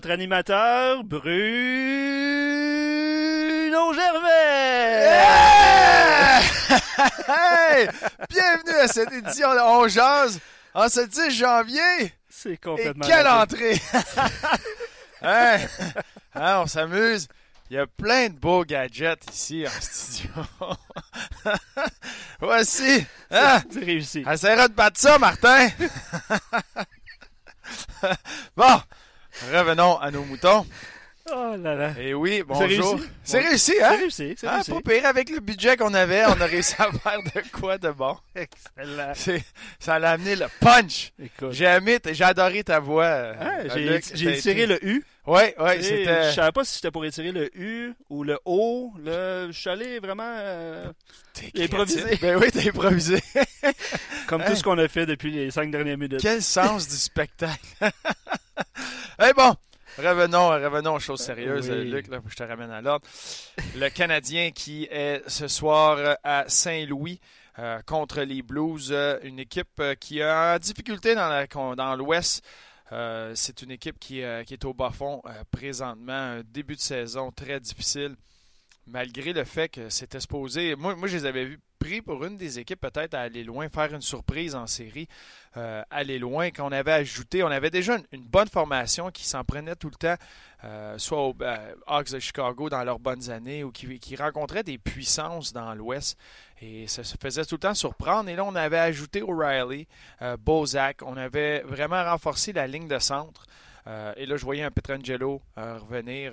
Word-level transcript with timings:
Votre 0.00 0.12
animateur, 0.12 1.04
Bruno 1.04 1.28
Gervais! 3.92 5.10
Hey! 7.28 7.88
Bienvenue 8.30 8.78
à 8.80 8.88
cette 8.88 9.12
édition 9.12 9.52
de 9.52 9.60
On 9.60 9.86
Jazz 9.88 10.40
en 10.72 10.88
ce 10.88 11.00
10 11.00 11.30
janvier. 11.36 12.14
C'est 12.30 12.52
Et 12.52 12.56
complètement... 12.56 13.06
quelle 13.06 13.26
raté. 13.26 13.56
entrée! 13.56 13.82
Hein? 15.22 15.58
Hein, 16.34 16.60
on 16.62 16.66
s'amuse. 16.66 17.28
Il 17.70 17.76
y 17.76 17.78
a 17.78 17.86
plein 17.86 18.28
de 18.30 18.34
beaux 18.34 18.64
gadgets 18.64 19.22
ici 19.30 19.66
en 19.66 19.80
studio. 19.82 20.30
Voici. 22.40 23.06
Hein? 23.30 23.60
C'est 23.70 23.84
réussi. 23.84 24.24
Essaiera 24.26 24.68
de 24.68 24.72
battre 24.72 24.98
ça, 24.98 25.18
Martin. 25.18 25.68
bon, 28.56 28.80
revenons 29.52 29.98
à 29.98 30.10
nos 30.10 30.22
moutons. 30.24 30.66
Oh 31.32 31.54
là 31.62 31.74
là. 31.76 31.90
Et 32.00 32.12
oui, 32.12 32.38
C'est 32.38 32.42
bonjour. 32.44 32.94
réussi? 32.94 33.08
C'est 33.22 33.38
réussi, 33.40 33.72
C'est 33.76 33.82
hein? 33.84 33.96
réussi, 33.96 34.34
c'est 34.36 34.46
Ah, 34.48 34.54
réussi. 34.54 34.70
pas 34.72 34.80
pire 34.80 35.06
avec 35.06 35.30
le 35.30 35.38
budget 35.38 35.76
qu'on 35.76 35.94
avait, 35.94 36.24
on 36.24 36.40
a 36.40 36.46
réussi 36.46 36.74
à 36.78 36.90
faire 36.92 37.18
de 37.22 37.42
quoi 37.52 37.78
de 37.78 37.90
bon? 37.90 38.16
Excellent. 38.34 39.12
C'est- 39.14 39.44
Ça 39.78 39.98
l'a 40.00 40.12
amené 40.12 40.34
le 40.34 40.46
punch. 40.60 41.12
Écoute. 41.22 41.52
J'ai 41.52 41.66
aimé, 41.66 41.98
j'ai 42.10 42.24
adoré 42.24 42.64
ta 42.64 42.80
voix. 42.80 43.04
euh, 43.04 43.34
Ah, 43.38 43.68
j'ai 44.14 44.34
été- 44.38 44.66
le 44.66 44.84
U. 44.84 45.04
Ouais, 45.26 45.54
ouais, 45.58 45.82
c'était. 45.82 46.30
Je 46.30 46.34
savais 46.34 46.50
pas 46.52 46.64
si 46.64 46.74
c'était 46.76 46.90
pour 46.90 47.04
étirer 47.04 47.30
le 47.30 47.50
U 47.56 47.92
ou 48.08 48.24
le 48.24 48.38
O. 48.46 48.92
Le... 48.98 49.48
Je 49.52 49.58
suis 49.60 49.68
allé 49.70 49.98
vraiment 50.00 50.24
euh, 50.26 50.90
T'es 51.34 51.52
improvisé. 51.64 52.16
Ben 52.22 52.36
oui, 52.40 52.50
t'as 52.52 52.66
improvisé. 52.68 53.22
comme 54.26 54.42
tout 54.44 54.56
ce 54.56 54.62
qu'on 54.62 54.78
a 54.78 54.88
fait 54.88 55.06
depuis 55.06 55.30
les 55.30 55.50
cinq 55.50 55.70
dernières 55.70 55.98
minutes. 55.98 56.20
Quel 56.22 56.42
sens 56.42 56.88
du 56.88 56.96
spectacle. 56.96 57.60
Eh 59.22 59.32
bon, 59.34 59.54
revenons, 59.98 60.48
revenons 60.48 60.94
aux 60.94 60.98
choses 61.00 61.20
sérieuses, 61.20 61.68
Oui. 61.68 61.90
Luc, 61.90 62.08
là, 62.08 62.20
je 62.26 62.34
te 62.34 62.42
ramène 62.42 62.70
à 62.70 62.80
l'ordre. 62.80 63.06
Le 63.76 63.88
Canadien 63.90 64.50
qui 64.50 64.88
est 64.90 65.22
ce 65.26 65.46
soir 65.46 65.98
euh, 65.98 66.14
à 66.24 66.44
Saint-Louis 66.48 67.20
euh, 67.58 67.80
contre 67.84 68.22
les 68.22 68.40
Blues, 68.40 68.88
euh, 68.92 69.18
une 69.22 69.38
équipe 69.38 69.82
qui 70.00 70.22
a 70.22 70.58
difficulté 70.58 71.14
dans 71.14 71.28
la- 71.28 71.46
dans 71.76 71.96
l'Ouest. 71.96 72.42
Euh, 72.92 73.32
c'est 73.34 73.62
une 73.62 73.70
équipe 73.70 73.98
qui, 73.98 74.22
euh, 74.22 74.42
qui 74.42 74.54
est 74.54 74.64
au 74.64 74.74
bas 74.74 74.90
fond 74.90 75.22
euh, 75.26 75.44
présentement. 75.50 76.12
Un 76.12 76.42
début 76.42 76.76
de 76.76 76.80
saison 76.80 77.30
très 77.30 77.60
difficile, 77.60 78.16
malgré 78.86 79.32
le 79.32 79.44
fait 79.44 79.68
que 79.68 79.88
c'était 79.90 80.20
supposé. 80.20 80.74
Moi, 80.74 80.96
moi, 80.96 81.08
je 81.08 81.16
les 81.16 81.24
avais 81.24 81.44
vus 81.44 81.60
pris 81.80 82.02
pour 82.02 82.24
une 82.24 82.36
des 82.36 82.58
équipes 82.58 82.80
peut-être 82.80 83.14
à 83.14 83.22
aller 83.22 83.42
loin, 83.42 83.68
faire 83.68 83.92
une 83.92 84.02
surprise 84.02 84.54
en 84.54 84.66
série, 84.66 85.08
euh, 85.56 85.82
aller 85.90 86.18
loin. 86.18 86.50
Qu'on 86.50 86.70
avait 86.70 86.92
ajouté, 86.92 87.42
on 87.42 87.48
avait 87.48 87.70
déjà 87.70 87.96
une, 88.12 88.22
bonne 88.22 88.48
formation 88.48 89.10
qui 89.10 89.26
s'en 89.26 89.42
prenait 89.42 89.74
tout 89.74 89.88
le 89.88 89.96
temps, 89.96 90.14
euh, 90.62 90.98
soit 90.98 91.26
aux 91.26 91.34
euh, 91.40 91.74
Hawks 91.86 92.12
de 92.12 92.18
Chicago 92.18 92.68
dans 92.68 92.84
leurs 92.84 93.00
bonnes 93.00 93.30
années 93.30 93.64
ou 93.64 93.72
qui, 93.72 93.98
qui 93.98 94.14
rencontraient 94.14 94.62
des 94.62 94.78
puissances 94.78 95.52
dans 95.52 95.74
l'Ouest. 95.74 96.18
Et 96.60 96.86
ça 96.86 97.02
se 97.02 97.16
faisait 97.20 97.46
tout 97.46 97.54
le 97.54 97.60
temps 97.60 97.74
surprendre. 97.74 98.28
Et 98.28 98.36
là, 98.36 98.44
on 98.44 98.54
avait 98.54 98.78
ajouté 98.78 99.22
O'Reilly, 99.22 99.88
euh, 100.20 100.36
Bozak. 100.36 101.00
On 101.02 101.16
avait 101.16 101.60
vraiment 101.62 102.04
renforcé 102.04 102.52
la 102.52 102.66
ligne 102.66 102.88
de 102.88 102.98
centre. 102.98 103.46
Et 104.16 104.24
là, 104.24 104.36
je 104.36 104.44
voyais 104.44 104.62
un 104.62 104.70
Petrangelo 104.70 105.42
euh, 105.58 105.78
revenir 105.78 106.32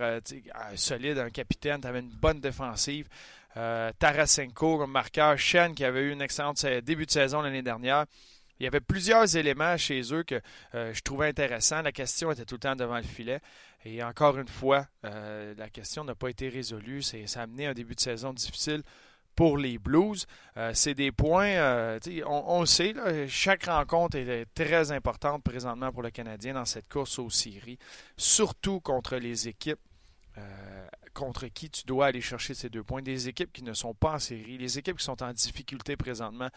solide, 0.76 1.18
un 1.18 1.32
capitaine. 1.32 1.82
Tu 1.82 1.88
avais 1.88 2.02
une 2.02 2.12
bonne 2.12 2.40
défensive. 2.40 3.08
Euh, 3.58 3.92
Tarasenko 3.98 4.78
comme 4.78 4.92
marqueur. 4.92 5.38
Shen 5.38 5.74
qui 5.74 5.84
avait 5.84 6.02
eu 6.02 6.12
une 6.12 6.22
excellente 6.22 6.64
début 6.66 7.08
de 7.08 7.12
saison 7.12 7.42
l'année 7.42 7.64
dernière. 7.64 8.06
Il 8.60 8.64
y 8.64 8.68
avait 8.68 8.82
plusieurs 8.82 9.36
éléments 9.36 9.78
chez 9.78 10.02
eux 10.14 10.24
que 10.24 10.40
euh, 10.76 10.94
je 10.94 11.02
trouvais 11.02 11.28
intéressants. 11.28 11.82
La 11.82 11.92
question 11.92 12.32
était 12.32 12.46
tout 12.46 12.56
le 12.56 12.60
temps 12.60 12.76
devant 12.76 12.98
le 12.98 13.04
filet. 13.04 13.40
Et 13.84 14.04
encore 14.04 14.38
une 14.38 14.48
fois, 14.48 14.86
euh, 15.06 15.54
la 15.58 15.70
question 15.70 16.04
n'a 16.04 16.16
pas 16.16 16.30
été 16.30 16.50
résolue. 16.50 17.02
Ça 17.02 17.18
a 17.40 17.44
amené 17.44 17.68
un 17.68 17.74
début 17.74 17.96
de 17.96 18.00
saison 18.00 18.32
difficile 18.32 18.84
pour 19.36 19.58
les 19.58 19.78
Blues. 19.78 20.26
C'est 20.74 20.96
des 20.96 21.12
points, 21.12 22.00
on, 22.26 22.66
sait, 22.66 22.96
chaque 23.28 23.66
rencontre 23.66 24.18
est 24.18 24.48
très 24.56 24.92
importante 24.92 25.44
présentement 25.44 25.92
pour 25.92 26.02
le 26.02 26.10
Canadien 26.10 26.56
dans 26.56 26.66
cette 26.66 26.90
course 26.90 27.20
aux 27.20 27.30
séries, 27.30 27.78
surtout 28.18 28.80
contre 28.80 29.18
les 29.18 29.48
équipes 29.48 29.80
euh, 30.38 30.88
contre 31.14 31.48
qui 31.48 31.68
tu 31.68 31.84
dois 31.86 32.08
aller 32.08 32.22
chercher 32.22 32.54
ces 32.54 32.70
deux 32.70 32.84
points. 32.84 33.02
Des 33.02 33.28
équipes 33.28 33.52
qui 33.52 33.64
ne 33.64 33.74
sont 33.74 33.96
pas 33.96 34.14
en 34.14 34.20
série, 34.20 34.58
les 34.60 34.78
équipes 34.78 34.98
qui 34.98 35.04
sont 35.04 35.24
en 35.24 35.34
difficulté 35.34 35.98
présentement, 35.98 36.50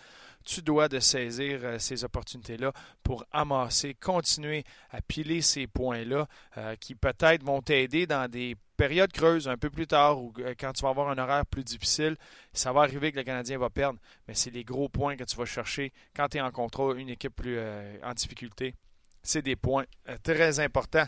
tu 0.44 0.60
dois 0.60 0.88
de 0.88 0.98
saisir 0.98 1.60
euh, 1.62 1.78
ces 1.78 2.04
opportunités-là 2.04 2.72
pour 3.02 3.24
amasser, 3.32 3.94
continuer 3.94 4.64
à 4.90 5.00
piler 5.00 5.40
ces 5.40 5.66
points-là 5.66 6.28
euh, 6.58 6.76
qui 6.76 6.94
peut-être 6.94 7.42
vont 7.42 7.62
t'aider 7.62 8.06
dans 8.06 8.30
des 8.30 8.54
périodes 8.76 9.12
creuses 9.12 9.48
un 9.48 9.56
peu 9.56 9.70
plus 9.70 9.86
tard 9.86 10.22
ou 10.22 10.32
quand 10.58 10.72
tu 10.72 10.82
vas 10.82 10.90
avoir 10.90 11.08
un 11.08 11.16
horaire 11.16 11.46
plus 11.46 11.64
difficile. 11.64 12.16
Ça 12.52 12.72
va 12.72 12.82
arriver 12.82 13.12
que 13.12 13.16
le 13.16 13.24
Canadien 13.24 13.56
va 13.56 13.70
perdre, 13.70 13.98
mais 14.28 14.34
c'est 14.34 14.50
les 14.50 14.64
gros 14.64 14.90
points 14.90 15.16
que 15.16 15.24
tu 15.24 15.36
vas 15.36 15.46
chercher 15.46 15.92
quand 16.14 16.28
tu 16.28 16.36
es 16.36 16.40
en 16.42 16.50
contrôle, 16.50 16.98
une 16.98 17.08
équipe 17.08 17.34
plus 17.34 17.58
en 18.02 18.12
difficulté. 18.12 18.74
C'est 19.22 19.42
des 19.42 19.56
points 19.56 19.84
très 20.22 20.60
importants 20.60 21.06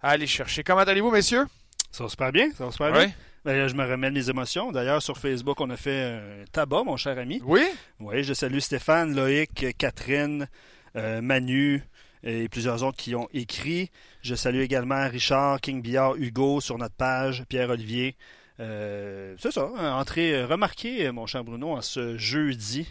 à 0.00 0.10
aller 0.10 0.26
chercher. 0.26 0.64
Comment 0.64 0.80
allez-vous, 0.80 1.10
messieurs? 1.12 1.46
Ça 1.92 2.04
va 2.04 2.08
super 2.08 2.32
bien, 2.32 2.50
ça 2.52 2.64
va 2.64 2.72
super 2.72 2.90
bien. 2.90 3.12
Ben, 3.44 3.68
je 3.68 3.74
me 3.74 3.84
remets 3.84 4.10
mes 4.10 4.30
émotions. 4.30 4.72
D'ailleurs, 4.72 5.02
sur 5.02 5.18
Facebook, 5.18 5.60
on 5.60 5.68
a 5.68 5.76
fait 5.76 6.02
un 6.02 6.44
tabac, 6.50 6.84
mon 6.84 6.96
cher 6.96 7.18
ami. 7.18 7.42
Oui? 7.44 7.62
Oui, 8.00 8.24
je 8.24 8.32
salue 8.32 8.60
Stéphane, 8.60 9.14
Loïc, 9.14 9.76
Catherine, 9.76 10.48
euh, 10.96 11.20
Manu 11.20 11.82
et 12.24 12.48
plusieurs 12.48 12.82
autres 12.82 12.96
qui 12.96 13.14
ont 13.14 13.28
écrit. 13.34 13.90
Je 14.22 14.34
salue 14.34 14.60
également 14.60 15.06
Richard, 15.08 15.60
King 15.60 15.82
Billard, 15.82 16.16
Hugo 16.16 16.62
sur 16.62 16.78
notre 16.78 16.94
page, 16.94 17.44
Pierre-Olivier. 17.48 18.16
Euh, 18.58 19.34
c'est 19.38 19.52
ça, 19.52 19.68
une 19.76 19.84
entrée 19.84 20.44
remarquée, 20.44 21.10
mon 21.10 21.26
cher 21.26 21.44
Bruno, 21.44 21.72
en 21.72 21.82
ce 21.82 22.16
jeudi 22.16 22.88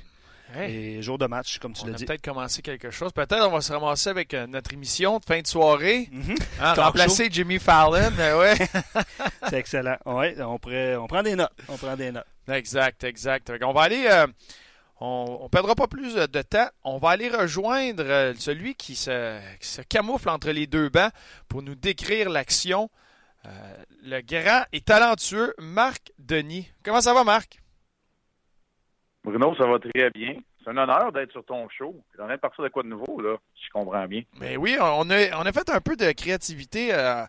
Hey, 0.53 0.97
et 0.97 1.01
jour 1.01 1.17
de 1.17 1.25
match, 1.27 1.59
comme 1.59 1.73
tu 1.73 1.83
on 1.83 1.87
l'as 1.87 1.93
a 1.93 1.95
dit. 1.97 2.05
peut-être 2.05 2.23
commencé 2.23 2.61
quelque 2.61 2.91
chose. 2.91 3.11
Peut-être 3.13 3.47
on 3.47 3.51
va 3.51 3.61
se 3.61 3.71
ramasser 3.71 4.09
avec 4.09 4.33
euh, 4.33 4.47
notre 4.47 4.73
émission 4.73 5.19
de 5.19 5.25
fin 5.25 5.39
de 5.41 5.47
soirée. 5.47 6.09
Hein, 6.59 6.73
Talk 6.73 6.77
remplacer 6.85 7.29
Jimmy 7.31 7.57
Fallon. 7.59 8.11
euh, 8.19 8.39
ouais. 8.39 8.55
C'est 9.49 9.57
excellent. 9.59 9.97
Ouais, 10.05 10.35
on, 10.41 10.57
pourrait- 10.59 10.95
on 10.97 11.07
prend 11.07 11.23
des 11.23 11.35
notes. 11.35 11.51
On 11.69 11.77
prend 11.77 11.95
des 11.95 12.11
notes. 12.11 12.25
Exact, 12.49 13.03
exact. 13.03 13.57
Qu'on 13.59 13.71
va 13.73 13.83
aller. 13.83 14.05
euh, 14.11 14.27
on 14.99 15.39
ne 15.43 15.47
perdra 15.47 15.73
pas 15.73 15.87
plus 15.87 16.17
euh, 16.17 16.27
de 16.27 16.41
temps. 16.41 16.67
On 16.83 16.97
va 16.97 17.11
aller 17.11 17.29
rejoindre 17.29 18.33
celui 18.37 18.75
qui 18.75 18.95
se, 18.95 19.39
qui 19.59 19.67
se 19.67 19.81
camoufle 19.81 20.29
entre 20.29 20.49
les 20.51 20.67
deux 20.67 20.89
bancs 20.89 21.11
pour 21.47 21.61
nous 21.61 21.75
décrire 21.75 22.29
l'action. 22.29 22.89
Euh, 23.45 23.49
le 24.03 24.21
grand 24.21 24.63
et 24.73 24.81
talentueux 24.81 25.55
Marc 25.59 26.11
Denis. 26.19 26.69
Comment 26.83 27.01
ça 27.01 27.13
va, 27.13 27.23
Marc? 27.23 27.60
Bruno, 29.23 29.55
ça 29.55 29.65
va 29.65 29.79
très 29.79 30.09
bien. 30.09 30.35
C'est 30.63 30.69
un 30.69 30.77
honneur 30.77 31.11
d'être 31.11 31.31
sur 31.31 31.43
ton 31.45 31.67
show. 31.69 31.95
On 32.19 32.27
de 32.27 32.35
partir 32.37 32.63
de 32.63 32.69
quoi 32.69 32.83
de 32.83 32.87
nouveau, 32.87 33.19
là, 33.21 33.37
si 33.55 33.65
je 33.65 33.71
comprends 33.71 34.05
bien. 34.07 34.21
Mais 34.39 34.57
oui, 34.57 34.77
on 34.79 35.09
a, 35.09 35.37
on 35.37 35.45
a 35.45 35.51
fait 35.51 35.69
un 35.69 35.81
peu 35.81 35.95
de 35.95 36.11
créativité 36.11 36.93
euh, 36.93 37.23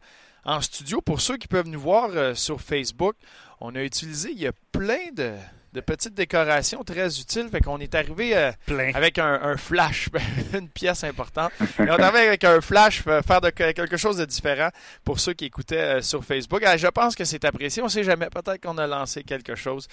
en 0.44 0.60
studio. 0.60 1.00
Pour 1.00 1.20
ceux 1.20 1.36
qui 1.36 1.48
peuvent 1.48 1.68
nous 1.68 1.80
voir 1.80 2.10
euh, 2.12 2.34
sur 2.34 2.60
Facebook, 2.60 3.16
on 3.60 3.74
a 3.74 3.82
utilisé, 3.82 4.30
il 4.32 4.40
y 4.40 4.46
a 4.46 4.52
plein 4.72 5.12
de, 5.14 5.34
de 5.72 5.80
petites 5.80 6.14
décorations 6.14 6.84
très 6.84 7.18
utiles. 7.18 7.48
Fait 7.50 7.60
qu'on 7.60 7.78
est 7.78 7.94
arrivé 7.94 8.36
euh, 8.36 8.52
avec 8.94 9.18
un, 9.18 9.56
flash, 9.56 10.08
une 10.54 10.68
pièce 10.68 11.04
importante. 11.04 11.52
on 11.78 11.84
est 11.84 11.90
arrivé 11.90 12.28
avec 12.28 12.44
un 12.44 12.60
flash, 12.60 13.02
faire 13.02 13.40
de, 13.40 13.50
quelque 13.50 13.96
chose 13.96 14.18
de 14.18 14.24
différent 14.24 14.68
pour 15.04 15.20
ceux 15.20 15.32
qui 15.32 15.46
écoutaient 15.46 15.98
euh, 15.98 16.02
sur 16.02 16.24
Facebook. 16.24 16.62
je 16.76 16.88
pense 16.88 17.14
que 17.14 17.24
c'est 17.24 17.44
apprécié. 17.44 17.82
On 17.82 17.88
sait 17.88 18.04
jamais. 18.04 18.28
Peut-être 18.30 18.60
qu'on 18.62 18.78
a 18.78 18.86
lancé 18.86 19.22
quelque 19.22 19.54
chose. 19.54 19.88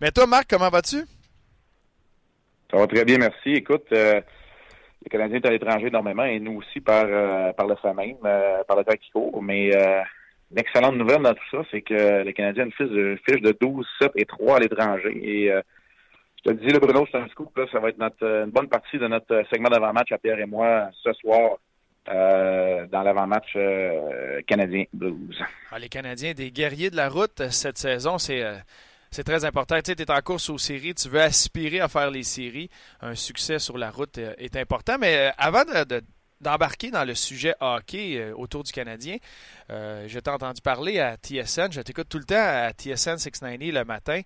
Mais 0.00 0.10
toi, 0.10 0.26
Marc, 0.26 0.46
comment 0.48 0.70
vas-tu? 0.70 1.04
Ça 2.70 2.76
va 2.76 2.86
très 2.86 3.04
bien, 3.04 3.18
merci. 3.18 3.50
Écoute, 3.50 3.86
le 3.90 4.22
Canadien 5.10 5.38
est 5.38 5.46
à 5.46 5.50
l'étranger 5.50 5.86
énormément 5.86 6.24
et 6.24 6.38
nous 6.38 6.58
aussi 6.58 6.80
par, 6.80 7.06
par 7.54 7.66
le 7.66 7.76
fait 7.76 7.94
même, 7.94 8.18
par 8.66 8.76
le 8.76 8.84
temps 8.84 8.96
qui 9.00 9.10
court. 9.10 9.42
Mais 9.42 9.72
L'excellente 10.50 10.96
nouvelle 10.96 11.22
dans 11.22 11.34
tout 11.34 11.50
ça, 11.50 11.58
c'est 11.70 11.82
que 11.82 12.22
les 12.22 12.32
Canadiens 12.32 12.64
ont 12.64 12.86
une 12.86 13.18
fiche 13.18 13.42
de, 13.42 13.56
12, 13.60 13.86
7 14.00 14.12
et 14.16 14.24
3 14.24 14.56
à 14.56 14.60
l'étranger. 14.60 15.18
Et 15.22 15.52
euh, 15.52 15.60
je 16.38 16.50
te 16.50 16.56
dis, 16.56 16.68
le 16.68 16.78
Bruno, 16.78 17.06
c'est 17.10 17.18
un 17.18 17.28
scoop. 17.28 17.54
Là, 17.56 17.66
ça 17.70 17.80
va 17.80 17.90
être 17.90 17.98
notre, 17.98 18.24
une 18.24 18.50
bonne 18.50 18.68
partie 18.68 18.98
de 18.98 19.06
notre 19.06 19.44
segment 19.52 19.68
d'avant-match 19.68 20.10
à 20.10 20.18
Pierre 20.18 20.40
et 20.40 20.46
moi 20.46 20.88
ce 21.02 21.12
soir. 21.14 21.58
Euh, 22.10 22.86
dans 22.86 23.02
l'avant-match 23.02 23.52
euh, 23.56 24.40
canadien 24.46 24.84
Blues. 24.94 25.38
Ah, 25.70 25.78
les 25.78 25.90
Canadiens, 25.90 26.32
des 26.32 26.50
guerriers 26.50 26.88
de 26.88 26.96
la 26.96 27.10
route 27.10 27.50
cette 27.50 27.76
saison, 27.76 28.16
c'est 28.16 28.42
c'est 29.10 29.24
très 29.24 29.44
important. 29.44 29.80
Tu 29.82 29.92
es 29.92 30.10
en 30.10 30.20
course 30.20 30.50
aux 30.50 30.58
séries, 30.58 30.94
tu 30.94 31.08
veux 31.08 31.20
aspirer 31.20 31.80
à 31.80 31.88
faire 31.88 32.10
les 32.10 32.22
séries. 32.22 32.70
Un 33.00 33.14
succès 33.14 33.58
sur 33.58 33.78
la 33.78 33.90
route 33.90 34.18
est 34.18 34.56
important. 34.56 34.96
Mais 34.98 35.32
avant 35.38 35.64
de, 35.64 36.02
d'embarquer 36.40 36.90
dans 36.90 37.04
le 37.04 37.14
sujet 37.14 37.54
hockey 37.60 38.16
euh, 38.16 38.34
autour 38.34 38.62
du 38.62 38.72
Canadien. 38.72 39.16
Euh, 39.70 40.06
je 40.08 40.18
t'ai 40.18 40.30
entendu 40.30 40.60
parler 40.60 41.00
à 41.00 41.16
TSN. 41.16 41.72
Je 41.72 41.80
t'écoute 41.80 42.08
tout 42.08 42.18
le 42.18 42.24
temps 42.24 42.36
à 42.36 42.70
TSN 42.70 43.18
690 43.18 43.72
le 43.72 43.84
matin. 43.84 44.20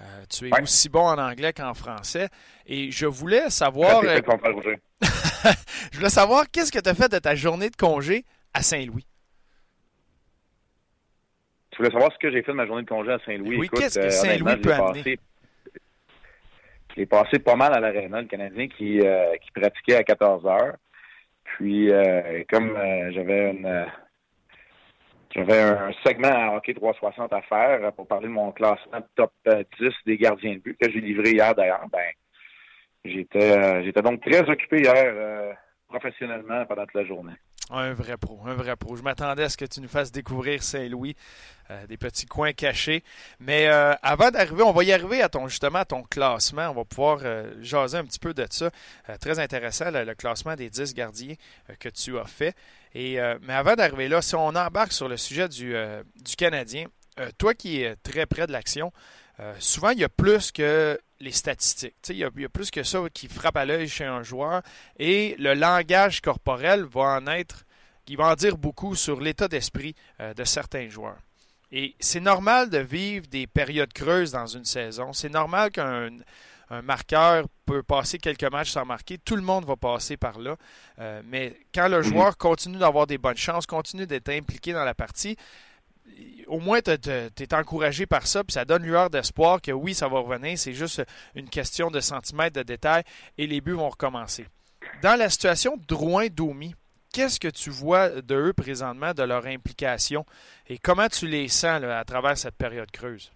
Euh, 0.00 0.24
tu 0.28 0.48
es 0.48 0.62
aussi 0.62 0.88
bon 0.88 1.06
en 1.06 1.18
anglais 1.18 1.52
qu'en 1.52 1.74
français. 1.74 2.28
Et 2.66 2.90
je 2.90 3.06
voulais 3.06 3.50
savoir. 3.50 4.02
je 5.92 5.96
voulais 5.96 6.10
savoir 6.10 6.50
qu'est-ce 6.50 6.72
que 6.72 6.78
tu 6.78 6.88
as 6.88 6.94
fait 6.94 7.10
de 7.10 7.18
ta 7.18 7.34
journée 7.34 7.70
de 7.70 7.76
congé 7.76 8.24
à 8.54 8.62
Saint-Louis? 8.62 9.06
Tu 11.78 11.84
voulais 11.84 11.92
savoir 11.92 12.12
ce 12.12 12.18
que 12.18 12.32
j'ai 12.32 12.42
fait 12.42 12.50
de 12.50 12.56
ma 12.56 12.66
journée 12.66 12.82
de 12.82 12.88
congé 12.88 13.12
à 13.12 13.20
Saint-Louis. 13.20 13.56
Oui, 13.56 13.68
qu'est-ce 13.68 14.00
que 14.00 14.10
Saint-Louis 14.10 14.56
peut 14.56 14.72
amener? 14.72 15.16
J'ai 16.96 17.06
passé 17.06 17.38
pas 17.38 17.54
mal 17.54 17.72
à 17.72 17.78
l'aréna, 17.78 18.20
le 18.20 18.26
Canadien 18.26 18.66
qui, 18.66 18.98
qui 18.98 19.50
pratiquait 19.52 19.94
à 19.94 20.02
14 20.02 20.44
heures. 20.44 20.74
Puis, 21.44 21.88
euh, 21.92 22.42
comme 22.50 22.76
euh, 22.76 23.12
j'avais 23.12 23.52
une 23.52 23.64
euh, 23.64 23.86
j'avais 25.30 25.60
un 25.60 25.92
segment 26.04 26.32
à 26.32 26.56
Hockey 26.56 26.74
360 26.74 27.32
à 27.32 27.42
faire 27.42 27.92
pour 27.92 28.08
parler 28.08 28.26
de 28.26 28.32
mon 28.32 28.50
classement 28.50 29.00
top 29.14 29.32
10 29.46 29.90
des 30.04 30.16
gardiens 30.16 30.54
de 30.54 30.58
but 30.58 30.76
que 30.76 30.90
j'ai 30.90 31.00
livré 31.00 31.30
hier 31.30 31.54
d'ailleurs, 31.54 31.86
ben 31.92 32.10
j'étais 33.04 33.84
j'étais 33.84 34.02
donc 34.02 34.20
très 34.20 34.48
occupé 34.50 34.80
hier 34.80 35.54
professionnellement 35.86 36.64
pendant 36.66 36.86
toute 36.86 36.94
la 36.94 37.04
journée. 37.04 37.34
Un 37.70 37.92
vrai 37.92 38.16
pro, 38.16 38.40
un 38.46 38.54
vrai 38.54 38.76
pro. 38.76 38.96
Je 38.96 39.02
m'attendais 39.02 39.42
à 39.42 39.48
ce 39.50 39.56
que 39.58 39.66
tu 39.66 39.80
nous 39.80 39.88
fasses 39.88 40.10
découvrir 40.10 40.62
Saint-Louis, 40.62 41.14
euh, 41.70 41.86
des 41.86 41.98
petits 41.98 42.24
coins 42.24 42.52
cachés. 42.52 43.04
Mais 43.40 43.68
euh, 43.68 43.92
avant 44.02 44.30
d'arriver, 44.30 44.62
on 44.62 44.72
va 44.72 44.84
y 44.84 44.92
arriver 44.92 45.20
à 45.20 45.28
ton 45.28 45.48
justement 45.48 45.80
à 45.80 45.84
ton 45.84 46.02
classement. 46.02 46.70
On 46.70 46.74
va 46.74 46.84
pouvoir 46.86 47.18
euh, 47.22 47.52
jaser 47.60 47.98
un 47.98 48.04
petit 48.04 48.18
peu 48.18 48.32
de 48.32 48.46
ça. 48.48 48.70
très 49.20 49.38
intéressant, 49.38 49.90
le, 49.90 50.14
classement 50.14 50.56
des 50.56 50.70
10 50.70 50.94
gardiens 50.94 51.34
que 51.78 51.90
tu 51.90 52.18
as 52.18 52.24
fait. 52.24 52.56
Et, 52.94 53.18
mais 53.42 53.52
avant 53.52 53.74
d'arriver 53.74 54.08
là, 54.08 54.22
si 54.22 54.34
on 54.34 54.48
embarque 54.48 54.92
sur 54.92 55.08
le 55.08 55.18
sujet 55.18 55.48
du, 55.48 55.74
du 56.16 56.36
Canadien, 56.36 56.86
toi 57.36 57.52
qui 57.52 57.82
es 57.82 57.96
très 57.96 58.24
près 58.24 58.46
de 58.46 58.52
l'action, 58.52 58.92
souvent 59.58 59.90
il 59.90 59.98
y 59.98 60.04
a 60.04 60.08
plus 60.08 60.50
que 60.50 60.98
les 61.20 61.32
statistiques. 61.32 61.94
Il 62.08 62.16
y, 62.16 62.24
a, 62.24 62.30
plus 62.48 62.70
que 62.70 62.82
ça 62.82 63.00
qui 63.12 63.28
frappe 63.28 63.56
à 63.56 63.64
l'œil 63.64 63.88
chez 63.88 64.04
un 64.04 64.22
joueur. 64.22 64.62
Et 64.98 65.36
le 65.38 65.54
langage 65.54 66.20
corporel 66.20 66.84
va 66.84 67.18
en 67.18 67.26
être, 67.26 67.64
il 68.06 68.16
va 68.16 68.32
en 68.32 68.34
dire 68.34 68.56
beaucoup 68.56 68.94
sur 68.94 69.20
l'état 69.20 69.48
d'esprit 69.48 69.94
euh, 70.20 70.34
de 70.34 70.44
certains 70.44 70.88
joueurs. 70.88 71.18
Et 71.70 71.94
c'est 72.00 72.20
normal 72.20 72.70
de 72.70 72.78
vivre 72.78 73.26
des 73.26 73.46
périodes 73.46 73.92
creuses 73.92 74.32
dans 74.32 74.46
une 74.46 74.64
saison. 74.64 75.12
C'est 75.12 75.28
normal 75.28 75.70
qu'un 75.70 76.10
marqueur 76.82 77.46
peut 77.66 77.82
passer 77.82 78.18
quelques 78.18 78.50
matchs 78.50 78.70
sans 78.70 78.86
marquer. 78.86 79.18
Tout 79.18 79.36
le 79.36 79.42
monde 79.42 79.66
va 79.66 79.76
passer 79.76 80.16
par 80.16 80.38
là. 80.38 80.56
Euh, 80.98 81.20
mais 81.26 81.58
quand 81.74 81.88
le 81.88 81.98
mhm. 81.98 82.04
joueur 82.04 82.38
continue 82.38 82.78
d'avoir 82.78 83.06
des 83.06 83.18
bonnes 83.18 83.36
chances, 83.36 83.66
continue 83.66 84.06
d'être 84.06 84.30
impliqué 84.30 84.72
dans 84.72 84.84
la 84.84 84.94
partie, 84.94 85.36
au 86.46 86.60
moins, 86.60 86.80
tu 86.80 86.90
es, 86.90 87.54
encouragé 87.54 88.06
par 88.06 88.26
ça, 88.26 88.42
puis 88.42 88.52
ça 88.52 88.64
donne 88.64 88.82
lueur 88.82 89.10
d'espoir 89.10 89.60
que 89.60 89.72
oui, 89.72 89.94
ça 89.94 90.08
va 90.08 90.18
revenir. 90.20 90.58
C'est 90.58 90.72
juste 90.72 91.04
une 91.34 91.48
question 91.48 91.90
de 91.90 92.00
centimètres 92.00 92.56
de 92.56 92.62
détail 92.62 93.02
et 93.36 93.46
les 93.46 93.60
buts 93.60 93.72
vont 93.72 93.88
recommencer. 93.88 94.46
Dans 95.02 95.18
la 95.18 95.28
situation 95.28 95.78
Drouin-Domi, 95.88 96.74
qu'est-ce 97.12 97.38
que 97.38 97.48
tu 97.48 97.70
vois 97.70 98.08
de 98.08 98.34
eux 98.34 98.52
présentement, 98.52 99.12
de 99.12 99.22
leur 99.22 99.46
implication? 99.46 100.24
Et 100.68 100.78
comment 100.78 101.08
tu 101.08 101.26
les 101.26 101.48
sens 101.48 101.82
à 101.84 102.04
travers 102.04 102.36
cette 102.36 102.56
période 102.56 102.90
creuse? 102.90 103.30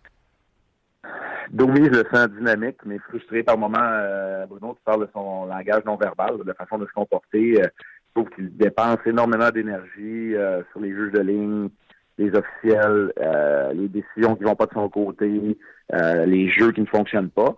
Domi, 1.51 1.85
je 1.85 2.01
le 2.01 2.07
sens 2.13 2.29
dynamique, 2.29 2.79
mais 2.87 2.99
frustré 2.99 3.43
par 3.43 3.59
moments. 3.59 3.79
Euh, 3.81 4.47
Bruno, 4.47 4.75
tu 4.75 4.83
parles 4.85 5.07
de 5.07 5.11
son 5.13 5.45
langage 5.45 5.85
non 5.85 5.97
verbal, 5.97 6.39
de 6.39 6.45
la 6.45 6.55
façon 6.55 6.79
de 6.79 6.87
se 6.87 6.93
comporter. 6.93 7.61
Euh, 7.61 7.67
je 8.15 8.21
trouve 8.21 8.35
qu'il 8.35 8.57
dépense 8.57 8.99
énormément 9.05 9.51
d'énergie 9.51 10.35
euh, 10.35 10.63
sur 10.71 10.81
les 10.81 10.91
juges 10.91 11.13
de 11.13 11.21
ligne, 11.21 11.69
les 12.19 12.31
officiels, 12.35 13.13
euh, 13.21 13.73
les 13.73 13.89
décisions 13.89 14.37
qui 14.37 14.45
vont 14.45 14.55
pas 14.55 14.67
de 14.67 14.73
son 14.73 14.89
côté, 14.89 15.59
euh, 15.93 16.27
les 16.27 16.49
jeux 16.49 16.73
qui 16.73 16.81
ne 16.81 16.87
fonctionnent 16.87 17.31
pas. 17.31 17.57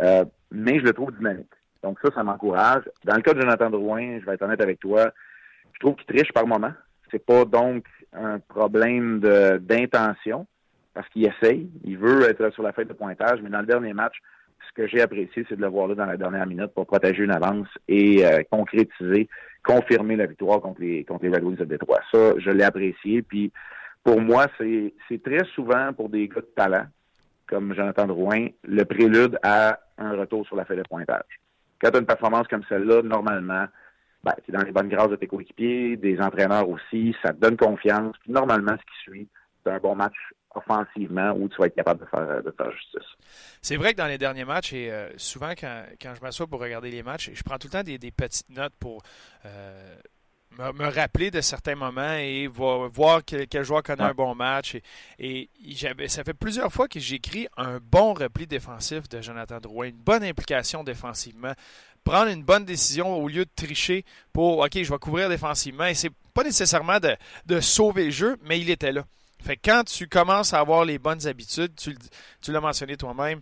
Euh, 0.00 0.24
mais 0.50 0.78
je 0.78 0.84
le 0.84 0.92
trouve 0.92 1.16
dynamique. 1.16 1.50
Donc 1.82 1.98
ça, 2.02 2.10
ça 2.14 2.22
m'encourage. 2.22 2.84
Dans 3.04 3.16
le 3.16 3.22
cas 3.22 3.34
de 3.34 3.40
Jonathan 3.40 3.70
Drouin, 3.70 4.18
je 4.20 4.26
vais 4.26 4.34
être 4.34 4.42
honnête 4.42 4.60
avec 4.60 4.80
toi, 4.80 5.10
je 5.72 5.80
trouve 5.80 5.96
qu'il 5.96 6.06
triche 6.06 6.32
par 6.32 6.46
moment. 6.46 6.72
C'est 7.10 7.24
pas 7.24 7.44
donc 7.44 7.84
un 8.12 8.38
problème 8.38 9.20
d'intention 9.20 10.46
parce 10.94 11.08
qu'il 11.10 11.26
essaye. 11.26 11.68
Il 11.84 11.98
veut 11.98 12.28
être 12.28 12.50
sur 12.50 12.62
la 12.62 12.72
fête 12.72 12.88
de 12.88 12.94
pointage, 12.94 13.40
mais 13.42 13.50
dans 13.50 13.60
le 13.60 13.66
dernier 13.66 13.92
match, 13.92 14.16
ce 14.66 14.82
que 14.82 14.88
j'ai 14.88 15.02
apprécié, 15.02 15.44
c'est 15.48 15.56
de 15.56 15.60
le 15.60 15.68
voir 15.68 15.88
là 15.88 15.94
dans 15.94 16.06
la 16.06 16.16
dernière 16.16 16.46
minute 16.46 16.72
pour 16.74 16.86
protéger 16.86 17.22
une 17.22 17.30
avance 17.30 17.68
et 17.86 18.24
concrétiser, 18.50 19.28
confirmer 19.62 20.16
la 20.16 20.26
victoire 20.26 20.60
contre 20.60 20.80
les, 20.80 21.04
contre 21.04 21.24
les 21.24 21.30
Red 21.30 21.56
de 21.56 21.64
Détroit. 21.64 22.00
Ça, 22.10 22.32
je 22.38 22.50
l'ai 22.50 22.64
apprécié. 22.64 23.22
Puis 23.22 23.52
pour 24.06 24.20
moi, 24.20 24.46
c'est 24.56 25.22
très 25.24 25.44
souvent 25.56 25.92
pour 25.92 26.08
des 26.08 26.28
gars 26.28 26.40
de 26.40 26.52
talent, 26.54 26.86
comme 27.48 27.74
Jonathan 27.74 28.06
Drouin, 28.06 28.46
le 28.62 28.84
prélude 28.84 29.36
à 29.42 29.80
un 29.98 30.12
retour 30.12 30.46
sur 30.46 30.54
la 30.54 30.64
feuille 30.64 30.78
de 30.78 30.84
pointage. 30.84 31.40
Quand 31.80 31.90
tu 31.90 31.96
as 31.96 32.00
une 32.00 32.06
performance 32.06 32.46
comme 32.46 32.62
celle-là, 32.68 33.02
normalement, 33.02 33.66
ben, 34.22 34.32
tu 34.44 34.52
es 34.52 34.54
dans 34.56 34.62
les 34.62 34.70
bonnes 34.70 34.88
grâces 34.88 35.10
de 35.10 35.16
tes 35.16 35.26
coéquipiers, 35.26 35.96
des 35.96 36.20
entraîneurs 36.20 36.68
aussi, 36.68 37.16
ça 37.20 37.32
te 37.32 37.40
donne 37.40 37.56
confiance. 37.56 38.14
Puis 38.20 38.30
normalement, 38.30 38.76
ce 38.76 38.76
qui 38.76 39.10
suit, 39.10 39.28
c'est 39.64 39.72
un 39.72 39.78
bon 39.78 39.96
match 39.96 40.14
offensivement 40.54 41.32
où 41.32 41.48
tu 41.48 41.56
vas 41.58 41.66
être 41.66 41.74
capable 41.74 42.00
de 42.00 42.06
faire, 42.06 42.42
de 42.44 42.54
faire 42.56 42.70
justice. 42.70 43.08
C'est 43.60 43.76
vrai 43.76 43.92
que 43.92 43.98
dans 43.98 44.06
les 44.06 44.18
derniers 44.18 44.44
matchs, 44.44 44.72
et 44.72 44.92
euh, 44.92 45.08
souvent 45.16 45.50
quand, 45.50 45.82
quand 46.00 46.14
je 46.14 46.20
m'assois 46.22 46.46
pour 46.46 46.60
regarder 46.60 46.92
les 46.92 47.02
matchs, 47.02 47.32
je 47.34 47.42
prends 47.42 47.58
tout 47.58 47.66
le 47.66 47.72
temps 47.72 47.82
des, 47.82 47.98
petites 48.12 48.50
notes 48.50 48.72
pour 48.78 49.02
euh, 49.44 49.96
me, 50.58 50.88
rappeler 50.88 51.30
de 51.30 51.40
certains 51.40 51.74
moments 51.74 52.14
et 52.14 52.46
voir, 52.46 53.22
quel, 53.24 53.64
joueur 53.64 53.82
connaît 53.82 54.04
un 54.04 54.14
bon 54.14 54.34
match. 54.34 54.76
Et, 55.18 55.48
ça 56.08 56.24
fait 56.24 56.34
plusieurs 56.34 56.72
fois 56.72 56.88
que 56.88 57.00
j'écris 57.00 57.46
un 57.56 57.78
bon 57.78 58.14
repli 58.14 58.46
défensif 58.46 59.08
de 59.08 59.20
Jonathan 59.20 59.58
Drouin, 59.60 59.88
une 59.88 59.96
bonne 59.96 60.24
implication 60.24 60.84
défensivement, 60.84 61.52
prendre 62.04 62.30
une 62.30 62.42
bonne 62.42 62.64
décision 62.64 63.16
au 63.16 63.28
lieu 63.28 63.44
de 63.44 63.50
tricher 63.54 64.04
pour 64.32 64.58
OK, 64.58 64.82
je 64.82 64.90
vais 64.90 64.98
couvrir 64.98 65.28
défensivement. 65.28 65.86
Et 65.86 65.94
c'est 65.94 66.12
pas 66.34 66.44
nécessairement 66.44 67.00
de, 67.00 67.16
de, 67.46 67.60
sauver 67.60 68.06
le 68.06 68.10
jeu, 68.10 68.36
mais 68.42 68.60
il 68.60 68.70
était 68.70 68.92
là. 68.92 69.04
Fait 69.42 69.56
quand 69.56 69.84
tu 69.84 70.08
commences 70.08 70.54
à 70.54 70.60
avoir 70.60 70.84
les 70.84 70.98
bonnes 70.98 71.26
habitudes, 71.26 71.74
tu, 71.76 71.96
tu 72.40 72.52
l'as 72.52 72.60
mentionné 72.60 72.96
toi-même, 72.96 73.40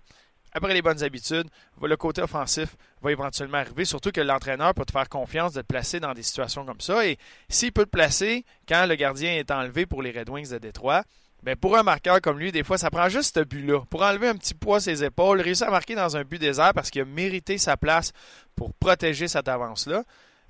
après 0.54 0.72
les 0.72 0.82
bonnes 0.82 1.02
habitudes, 1.02 1.48
le 1.82 1.96
côté 1.96 2.22
offensif 2.22 2.76
va 3.04 3.12
éventuellement 3.12 3.58
arriver, 3.58 3.84
surtout 3.84 4.10
que 4.10 4.20
l'entraîneur 4.20 4.74
peut 4.74 4.84
te 4.84 4.92
faire 4.92 5.08
confiance 5.08 5.52
de 5.52 5.60
te 5.60 5.66
placer 5.66 6.00
dans 6.00 6.14
des 6.14 6.22
situations 6.22 6.64
comme 6.64 6.80
ça. 6.80 7.06
Et 7.06 7.18
s'il 7.48 7.72
peut 7.72 7.84
te 7.84 7.90
placer 7.90 8.44
quand 8.66 8.86
le 8.86 8.96
gardien 8.96 9.34
est 9.34 9.50
enlevé 9.50 9.86
pour 9.86 10.02
les 10.02 10.10
Red 10.10 10.28
Wings 10.30 10.50
de 10.50 10.58
Détroit, 10.58 11.04
ben 11.42 11.56
pour 11.56 11.76
un 11.76 11.82
marqueur 11.82 12.22
comme 12.22 12.38
lui, 12.38 12.52
des 12.52 12.64
fois, 12.64 12.78
ça 12.78 12.90
prend 12.90 13.08
juste 13.10 13.36
ce 13.38 13.44
but-là. 13.44 13.80
Pour 13.90 14.02
enlever 14.02 14.28
un 14.28 14.34
petit 14.34 14.54
poids 14.54 14.78
à 14.78 14.80
ses 14.80 15.04
épaules, 15.04 15.42
réussir 15.42 15.68
à 15.68 15.70
marquer 15.70 15.94
dans 15.94 16.16
un 16.16 16.24
but 16.24 16.38
désert 16.38 16.72
parce 16.74 16.90
qu'il 16.90 17.02
a 17.02 17.04
mérité 17.04 17.58
sa 17.58 17.76
place 17.76 18.12
pour 18.56 18.72
protéger 18.72 19.28
cette 19.28 19.48
avance-là. 19.48 20.04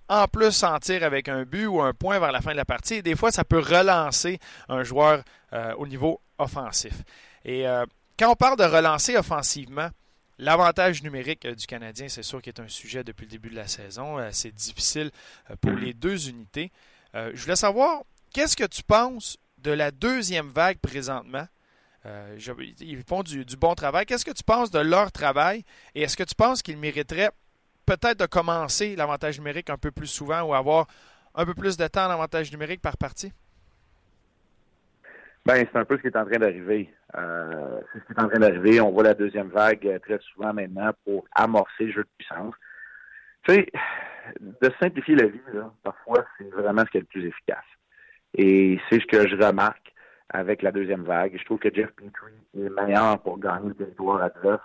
En 0.08 0.28
plus, 0.28 0.52
sentir 0.52 1.02
avec 1.02 1.28
un 1.28 1.42
but 1.44 1.66
ou 1.66 1.80
un 1.80 1.94
point 1.94 2.20
vers 2.20 2.30
la 2.30 2.40
fin 2.40 2.52
de 2.52 2.56
la 2.56 2.64
partie. 2.64 3.02
Des 3.02 3.16
fois, 3.16 3.32
ça 3.32 3.42
peut 3.44 3.58
relancer 3.58 4.38
un 4.68 4.84
joueur 4.84 5.22
euh, 5.52 5.74
au 5.78 5.86
niveau 5.86 6.20
offensif. 6.38 7.02
Et 7.44 7.66
euh, 7.66 7.84
quand 8.18 8.30
on 8.30 8.36
parle 8.36 8.58
de 8.58 8.64
relancer 8.64 9.16
offensivement, 9.16 9.88
l'avantage 10.38 11.02
numérique 11.02 11.44
euh, 11.44 11.54
du 11.54 11.66
Canadien, 11.66 12.08
c'est 12.08 12.22
sûr 12.22 12.42
qu'il 12.42 12.52
est 12.52 12.60
un 12.60 12.68
sujet 12.68 13.04
depuis 13.04 13.24
le 13.24 13.30
début 13.30 13.50
de 13.50 13.56
la 13.56 13.66
saison. 13.68 14.18
Euh, 14.18 14.30
c'est 14.32 14.52
difficile 14.54 15.10
euh, 15.50 15.56
pour 15.60 15.72
les 15.72 15.94
deux 15.94 16.28
unités. 16.28 16.70
Je 17.14 17.40
voulais 17.40 17.54
savoir, 17.54 18.02
qu'est-ce 18.32 18.56
que 18.56 18.64
tu 18.64 18.82
penses 18.82 19.36
de 19.58 19.70
la 19.70 19.92
deuxième 19.92 20.48
vague 20.48 20.78
présentement? 20.78 21.46
Ils 22.04 23.04
font 23.06 23.22
du, 23.22 23.44
du 23.44 23.56
bon 23.56 23.76
travail. 23.76 24.04
Qu'est-ce 24.04 24.24
que 24.24 24.32
tu 24.32 24.42
penses 24.42 24.72
de 24.72 24.80
leur 24.80 25.12
travail? 25.12 25.64
Et 25.94 26.02
est-ce 26.02 26.16
que 26.16 26.24
tu 26.24 26.34
penses 26.34 26.60
qu'ils 26.60 26.76
mériteraient 26.76 27.30
peut-être 27.86 28.18
de 28.18 28.26
commencer 28.26 28.96
l'avantage 28.96 29.38
numérique 29.38 29.70
un 29.70 29.78
peu 29.78 29.92
plus 29.92 30.08
souvent 30.08 30.42
ou 30.42 30.54
avoir 30.54 30.88
un 31.36 31.46
peu 31.46 31.54
plus 31.54 31.76
de 31.76 31.86
temps 31.86 32.08
d'avantage 32.08 32.50
numérique 32.50 32.82
par 32.82 32.96
partie? 32.96 33.32
Ben, 35.46 35.66
c'est 35.70 35.78
un 35.78 35.84
peu 35.84 35.96
ce 35.96 36.02
qui 36.02 36.06
est 36.06 36.16
en 36.16 36.24
train 36.24 36.38
d'arriver. 36.38 36.92
Euh, 37.16 37.80
c'est 37.92 37.98
ce 37.98 38.04
qui 38.06 38.12
est 38.12 38.20
en 38.20 38.28
train 38.28 38.38
d'arriver. 38.38 38.80
On 38.80 38.90
voit 38.90 39.02
la 39.02 39.14
deuxième 39.14 39.48
vague 39.48 39.86
euh, 39.86 39.98
très 39.98 40.18
souvent 40.32 40.54
maintenant 40.54 40.90
pour 41.04 41.26
amorcer 41.34 41.84
le 41.84 41.92
jeu 41.92 42.02
de 42.02 42.08
puissance. 42.16 42.54
Tu 43.42 43.54
sais, 43.54 43.66
de 44.40 44.70
simplifier 44.80 45.16
la 45.16 45.26
vie, 45.26 45.40
là, 45.52 45.70
parfois, 45.82 46.24
c'est 46.38 46.48
vraiment 46.50 46.82
ce 46.86 46.90
qui 46.90 46.96
est 46.96 47.00
le 47.00 47.06
plus 47.06 47.26
efficace. 47.26 47.64
Et 48.36 48.80
c'est 48.88 49.00
ce 49.00 49.06
que 49.06 49.28
je 49.28 49.36
remarque 49.36 49.92
avec 50.30 50.62
la 50.62 50.72
deuxième 50.72 51.04
vague. 51.04 51.36
Je 51.38 51.44
trouve 51.44 51.58
que 51.58 51.72
Jeff 51.72 51.90
Petrie 51.90 52.32
est 52.56 52.70
meilleur 52.70 53.18
pour 53.20 53.38
gagner 53.38 53.68
le 53.68 53.74
territoire 53.74 54.22
adverse. 54.22 54.62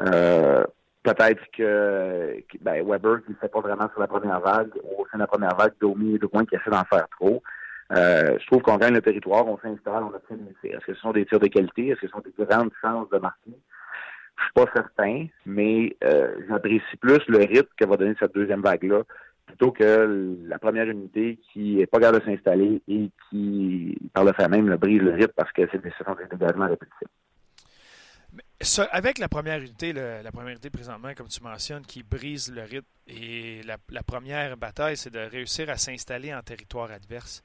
Euh, 0.00 0.64
peut-être 1.04 1.42
que 1.56 2.42
ben, 2.60 2.84
Weber 2.84 3.24
qui 3.24 3.30
ne 3.30 3.36
fait 3.36 3.48
pas 3.48 3.60
vraiment 3.60 3.88
sur 3.90 4.00
la 4.00 4.08
première 4.08 4.40
vague, 4.40 4.72
au 4.98 5.06
sein 5.06 5.18
de 5.18 5.22
la 5.22 5.26
première 5.28 5.54
vague, 5.54 5.74
Domi 5.80 6.16
et 6.16 6.20
moins 6.32 6.44
qui 6.44 6.56
essaie 6.56 6.70
d'en 6.70 6.84
faire 6.84 7.06
trop. 7.10 7.40
Euh, 7.92 8.36
je 8.38 8.46
trouve 8.46 8.62
qu'on 8.62 8.76
gagne 8.76 8.94
le 8.94 9.02
territoire, 9.02 9.46
on 9.46 9.58
s'installe, 9.58 10.02
on 10.02 10.14
obtient 10.14 10.36
des 10.36 10.54
tirs. 10.60 10.78
Est-ce 10.78 10.86
que 10.86 10.94
ce 10.94 11.00
sont 11.00 11.12
des 11.12 11.24
tirs 11.24 11.40
de 11.40 11.46
qualité? 11.46 11.88
Est-ce 11.88 12.00
que 12.00 12.06
ce 12.06 12.12
sont 12.12 12.20
des 12.20 12.44
grandes 12.44 12.72
chances 12.80 13.08
de 13.10 13.18
marquer? 13.18 13.52
Je 14.36 14.44
suis 14.44 14.52
pas 14.54 14.66
certain, 14.74 15.26
mais 15.46 15.96
euh, 16.04 16.36
j'apprécie 16.48 16.96
plus 17.00 17.20
le 17.28 17.38
rythme 17.38 17.68
que 17.76 17.86
va 17.86 17.96
donner 17.96 18.14
cette 18.20 18.34
deuxième 18.34 18.60
vague-là 18.60 19.02
plutôt 19.46 19.72
que 19.72 20.36
la 20.46 20.58
première 20.58 20.88
unité 20.88 21.38
qui 21.52 21.76
n'est 21.76 21.86
pas 21.86 21.98
capable 21.98 22.20
de 22.20 22.30
s'installer 22.30 22.82
et 22.86 23.10
qui, 23.28 23.98
par 24.12 24.24
le 24.24 24.32
fait 24.34 24.46
même, 24.48 24.68
le 24.68 24.76
brise 24.76 25.00
le 25.00 25.12
rythme 25.12 25.32
parce 25.34 25.50
que 25.52 25.62
c'est 25.72 25.82
des 25.82 25.92
séquences 25.96 26.18
d'également 26.30 26.68
avec 28.90 29.18
la 29.18 29.28
première 29.28 29.60
unité, 29.60 29.92
la 29.92 30.32
première 30.32 30.50
unité 30.50 30.70
présentement, 30.70 31.14
comme 31.14 31.28
tu 31.28 31.42
mentionnes, 31.42 31.86
qui 31.86 32.02
brise 32.02 32.50
le 32.50 32.62
rythme, 32.62 32.86
et 33.06 33.62
la, 33.62 34.02
première 34.02 34.56
bataille, 34.56 34.96
c'est 34.96 35.10
de 35.10 35.20
réussir 35.20 35.70
à 35.70 35.76
s'installer 35.76 36.34
en 36.34 36.42
territoire 36.42 36.90
adverse. 36.90 37.42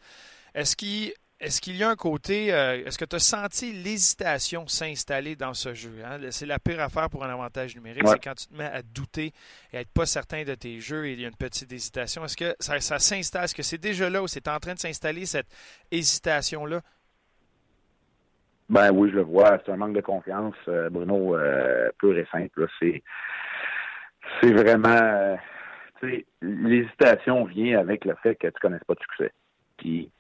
Est-ce 0.54 0.76
qu'il 0.76 1.14
est-ce 1.40 1.60
qu'il 1.60 1.76
y 1.76 1.84
a 1.84 1.90
un 1.90 1.98
côté, 1.98 2.54
euh, 2.54 2.86
est-ce 2.86 2.98
que 2.98 3.04
tu 3.04 3.18
as 3.18 3.20
senti 3.20 3.74
l'hésitation 3.74 4.66
s'installer 4.66 5.36
dans 5.36 5.54
ce 5.54 5.74
jeu? 5.74 6.02
Hein? 6.06 6.20
C'est 6.32 6.46
la 6.46 6.58
pire 6.58 6.80
affaire 6.80 7.10
pour 7.10 7.26
un 7.26 7.30
avantage 7.30 7.76
numérique, 7.76 8.08
c'est 8.08 8.24
quand 8.24 8.36
tu 8.36 8.48
te 8.48 8.54
mets 8.54 8.64
à 8.64 8.82
douter 8.82 9.34
et 9.74 9.78
à 9.78 9.82
être 9.82 9.92
pas 9.92 10.06
certain 10.06 10.44
de 10.44 10.56
tes 10.56 10.80
jeux 10.80 11.06
et 11.06 11.14
il 11.14 11.20
y 11.20 11.26
a 11.26 11.28
une 11.28 11.36
petite 11.36 11.70
hésitation. 11.70 12.24
Est-ce 12.24 12.38
que 12.38 12.56
ça, 12.62 12.80
ça 12.80 12.98
s'installe? 12.98 13.44
Est-ce 13.44 13.56
que 13.56 13.64
c'est 13.64 13.78
déjà 13.78 14.10
là 14.10 14.24
où 14.24 14.28
c'est 14.28 14.48
en 14.48 14.58
train 14.60 14.74
de 14.74 14.80
s'installer 14.80 15.26
cette 15.26 15.48
hésitation-là? 15.92 16.82
Ben 18.70 18.92
oui, 18.92 19.10
je 19.12 19.16
le 19.16 19.24
vois. 19.24 19.60
C'est 19.66 19.72
un 19.72 19.78
manque 19.78 19.94
de 19.94 20.02
confiance, 20.02 20.56
euh, 20.68 20.90
Bruno, 20.90 21.36
euh, 21.36 21.90
pur 22.00 22.18
et 22.18 22.28
simple. 22.32 22.68
C'est, 22.80 23.04
vraiment. 24.42 24.90
Euh, 24.90 25.36
l'hésitation 26.42 27.46
vient 27.46 27.80
avec 27.80 28.06
le 28.06 28.16
fait 28.22 28.36
que 28.36 28.48
tu 28.48 28.54
ne 28.56 28.60
connais 28.60 28.80
pas 28.86 28.94
de 28.96 29.00
succès. 29.00 29.32
Puis, 29.78 30.12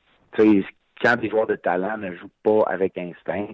quand 1.01 1.15
des 1.17 1.29
joueurs 1.29 1.47
de 1.47 1.55
talent 1.55 1.97
ne 1.97 2.15
jouent 2.15 2.29
pas 2.41 2.63
avec 2.67 2.97
instinct, 2.97 3.47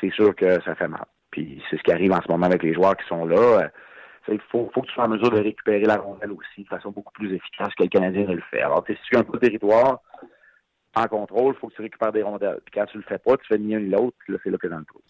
c'est 0.00 0.12
sûr 0.12 0.34
que 0.34 0.60
ça 0.62 0.74
fait 0.74 0.88
mal. 0.88 1.04
Puis 1.30 1.62
c'est 1.68 1.76
ce 1.76 1.82
qui 1.82 1.92
arrive 1.92 2.12
en 2.12 2.22
ce 2.22 2.30
moment 2.30 2.46
avec 2.46 2.62
les 2.62 2.72
joueurs 2.72 2.96
qui 2.96 3.06
sont 3.06 3.26
là. 3.26 3.70
Il 4.28 4.40
faut, 4.50 4.70
faut 4.72 4.82
que 4.82 4.86
tu 4.86 4.94
sois 4.94 5.04
en 5.04 5.08
mesure 5.08 5.30
de 5.30 5.40
récupérer 5.40 5.84
la 5.84 5.96
rondelle 5.96 6.32
aussi 6.32 6.62
de 6.62 6.68
façon 6.68 6.90
beaucoup 6.90 7.12
plus 7.12 7.34
efficace 7.34 7.74
que 7.74 7.82
le 7.82 7.88
Canadien 7.88 8.26
ne 8.26 8.34
le 8.34 8.42
fait. 8.50 8.62
Alors, 8.62 8.84
tu 8.84 8.96
as 9.14 9.18
un 9.18 9.22
peu 9.22 9.38
territoire, 9.38 10.00
en 10.94 11.06
contrôle, 11.06 11.54
il 11.56 11.58
faut 11.58 11.68
que 11.68 11.74
tu 11.74 11.82
récupères 11.82 12.12
des 12.12 12.22
rondelles. 12.22 12.60
Puis 12.64 12.72
quand 12.74 12.86
tu 12.86 12.98
le 12.98 13.04
fais 13.04 13.18
pas, 13.18 13.36
tu 13.36 13.46
fais 13.46 13.58
ni 13.58 13.74
un 13.74 13.80
ni 13.80 13.90
l'autre, 13.90 14.16
là, 14.28 14.38
c'est 14.42 14.50
là 14.50 14.58
que 14.58 14.66
dans 14.66 14.78
le 14.78 14.84
trou. 14.84 15.00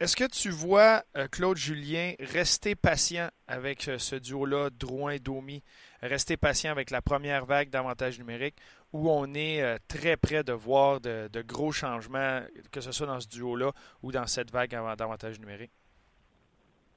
Est-ce 0.00 0.16
que 0.16 0.24
tu 0.24 0.48
vois 0.48 1.02
euh, 1.18 1.26
Claude 1.30 1.58
Julien 1.58 2.12
rester 2.20 2.74
patient 2.74 3.28
avec 3.46 3.86
euh, 3.86 3.98
ce 3.98 4.16
duo-là, 4.16 4.70
Drouin-Domi, 4.70 5.62
rester 6.00 6.38
patient 6.38 6.72
avec 6.72 6.90
la 6.90 7.02
première 7.02 7.44
vague 7.44 7.68
d'avantages 7.68 8.18
numériques, 8.18 8.56
où 8.94 9.10
on 9.10 9.34
est 9.34 9.62
euh, 9.62 9.76
très 9.88 10.16
près 10.16 10.42
de 10.42 10.54
voir 10.54 11.02
de, 11.02 11.28
gros 11.42 11.70
changements, 11.70 12.40
que 12.72 12.80
ce 12.80 12.92
soit 12.92 13.06
dans 13.06 13.20
ce 13.20 13.28
duo-là 13.28 13.72
ou 14.02 14.10
dans 14.10 14.26
cette 14.26 14.50
vague 14.50 14.70
d'avantages 14.70 15.38
numériques? 15.38 15.72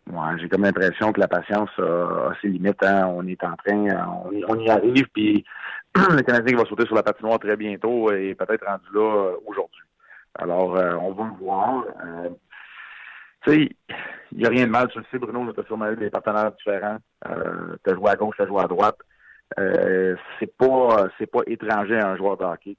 Ouais, 0.09 0.39
j'ai 0.39 0.47
comme 0.47 0.63
l'impression 0.63 1.11
que 1.11 1.19
la 1.19 1.27
patience 1.27 1.71
a, 1.79 2.31
ses 2.41 2.47
limites. 2.47 2.83
Hein. 2.83 3.07
On 3.07 3.27
est 3.27 3.43
en 3.43 3.55
train, 3.57 3.85
on, 4.47 4.59
y 4.59 4.69
arrive, 4.69 5.07
puis 5.13 5.43
le 5.95 6.21
Canadien 6.21 6.57
va 6.57 6.65
sauter 6.65 6.85
sur 6.85 6.95
la 6.95 7.03
patinoire 7.03 7.39
très 7.39 7.55
bientôt 7.55 8.11
et 8.11 8.35
peut-être 8.35 8.65
rendu 8.65 8.85
là 8.93 9.01
euh, 9.01 9.35
aujourd'hui. 9.45 9.81
Alors, 10.35 10.75
euh, 10.75 10.95
on 10.95 11.11
va 11.11 11.25
le 11.25 11.45
voir. 11.45 11.85
Euh, 12.03 12.29
tu 13.43 13.51
sais, 13.51 13.69
il 14.31 14.37
n'y 14.37 14.45
a 14.45 14.49
rien 14.49 14.65
de 14.65 14.71
mal. 14.71 14.87
Tu 14.87 14.97
le 14.97 15.05
sais, 15.11 15.19
Bruno, 15.19 15.51
tu 15.53 15.59
as 15.59 15.63
sûrement 15.65 15.91
eu 15.91 15.95
des 15.95 16.09
partenaires 16.09 16.51
différents. 16.53 16.97
Euh, 17.27 17.75
tu 17.83 17.91
as 17.91 17.95
joué 17.95 18.09
à 18.09 18.15
gauche, 18.15 18.35
tu 18.35 18.41
as 18.41 18.47
joué 18.47 18.61
à 18.61 18.67
droite. 18.67 18.97
Euh, 19.59 20.15
c'est 20.39 20.55
pas 20.57 21.07
c'est 21.17 21.27
pas 21.29 21.41
étranger 21.45 21.99
à 21.99 22.09
un 22.09 22.17
joueur 22.17 22.37
de 22.37 22.43
hockey 22.43 22.75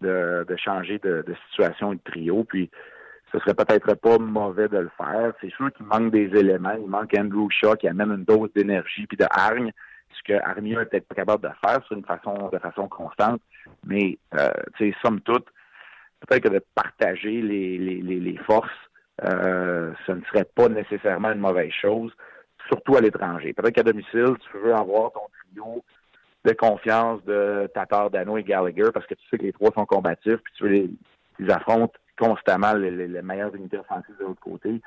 de, 0.00 0.44
de 0.48 0.56
changer 0.56 0.98
de, 0.98 1.22
de 1.24 1.34
situation 1.48 1.92
et 1.92 1.96
de 1.96 2.02
trio. 2.02 2.42
Puis 2.42 2.70
ce 3.30 3.38
serait 3.38 3.54
peut-être 3.54 3.94
pas 3.94 4.18
mauvais 4.18 4.68
de 4.68 4.78
le 4.78 4.90
faire. 4.96 5.32
C'est 5.40 5.50
sûr 5.50 5.72
qu'il 5.72 5.86
manque 5.86 6.10
des 6.10 6.26
éléments. 6.36 6.76
Il 6.80 6.88
manque 6.88 7.14
Andrew 7.16 7.48
Shaw 7.50 7.76
qui 7.76 7.86
amène 7.86 8.10
une 8.10 8.24
dose 8.24 8.50
d'énergie 8.54 9.06
puis 9.06 9.16
de 9.16 9.26
hargne 9.30 9.72
ce 10.18 10.32
que 10.32 10.40
Armia 10.44 10.82
est 10.82 10.86
peut-être 10.86 11.14
capable 11.14 11.42
de 11.42 11.50
faire 11.64 11.84
sur 11.86 11.96
une 11.96 12.04
façon 12.04 12.48
de 12.52 12.58
façon 12.58 12.88
constante. 12.88 13.40
Mais 13.86 14.18
euh, 14.34 14.50
tu 14.76 14.90
sais, 14.90 14.96
somme 15.02 15.20
toute, 15.20 15.46
peut-être 16.20 16.44
que 16.44 16.54
de 16.54 16.64
partager 16.74 17.40
les, 17.40 18.38
forces, 18.46 18.68
euh, 19.24 19.92
ce 20.06 20.12
ne 20.12 20.22
serait 20.24 20.44
pas 20.44 20.68
nécessairement 20.68 21.32
une 21.32 21.40
mauvaise 21.40 21.72
chose, 21.72 22.12
surtout 22.68 22.96
à 22.96 23.00
l'étranger. 23.00 23.52
Peut-être 23.52 23.74
qu'à 23.74 23.82
domicile, 23.82 24.34
tu 24.50 24.58
veux 24.58 24.74
avoir 24.74 25.12
ton 25.12 25.20
trio 25.50 25.84
de 26.44 26.52
confiance 26.52 27.22
de 27.24 27.68
Tatar, 27.74 28.10
Dano 28.10 28.38
et 28.38 28.44
Gallagher 28.44 28.90
parce 28.94 29.06
que 29.06 29.14
tu 29.14 29.28
sais 29.28 29.38
que 29.38 29.42
les 29.42 29.52
trois 29.52 29.72
sont 29.72 29.86
combatifs, 29.86 30.38
puis 30.42 30.52
tu 30.56 30.64
veux 30.64 30.70
les, 30.70 31.50
affrontent 31.50 31.98
constamment 32.18 32.72
les, 32.74 32.90
les, 32.90 33.22
meilleures 33.22 33.54
unités 33.54 33.78
offensives 33.78 34.16
de 34.18 34.24
l'autre 34.24 34.40
côté. 34.40 34.80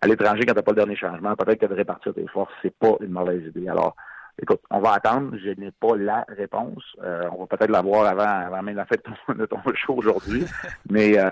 À 0.00 0.06
l'étranger, 0.06 0.42
quand 0.46 0.52
tu 0.52 0.56
n'as 0.56 0.62
pas 0.62 0.72
le 0.72 0.76
dernier 0.76 0.96
changement, 0.96 1.34
peut-être 1.34 1.60
que 1.60 1.66
de 1.66 1.74
répartir 1.74 2.14
tes 2.14 2.26
forces, 2.28 2.52
c'est 2.62 2.74
pas 2.74 2.96
une 3.00 3.10
mauvaise 3.10 3.42
idée. 3.44 3.68
Alors, 3.68 3.94
Écoute, 4.40 4.60
on 4.70 4.80
va 4.80 4.92
attendre. 4.92 5.36
Je 5.38 5.50
n'ai 5.60 5.70
pas 5.72 5.96
la 5.96 6.24
réponse. 6.28 6.82
Euh, 7.02 7.28
on 7.32 7.44
va 7.44 7.56
peut-être 7.56 7.70
l'avoir 7.70 8.06
avant, 8.06 8.46
avant 8.46 8.62
même 8.62 8.76
la 8.76 8.86
fête 8.86 9.04
de 9.28 9.46
ton 9.46 9.58
show 9.74 9.94
aujourd'hui. 9.94 10.44
Mais 10.90 11.18
euh, 11.18 11.30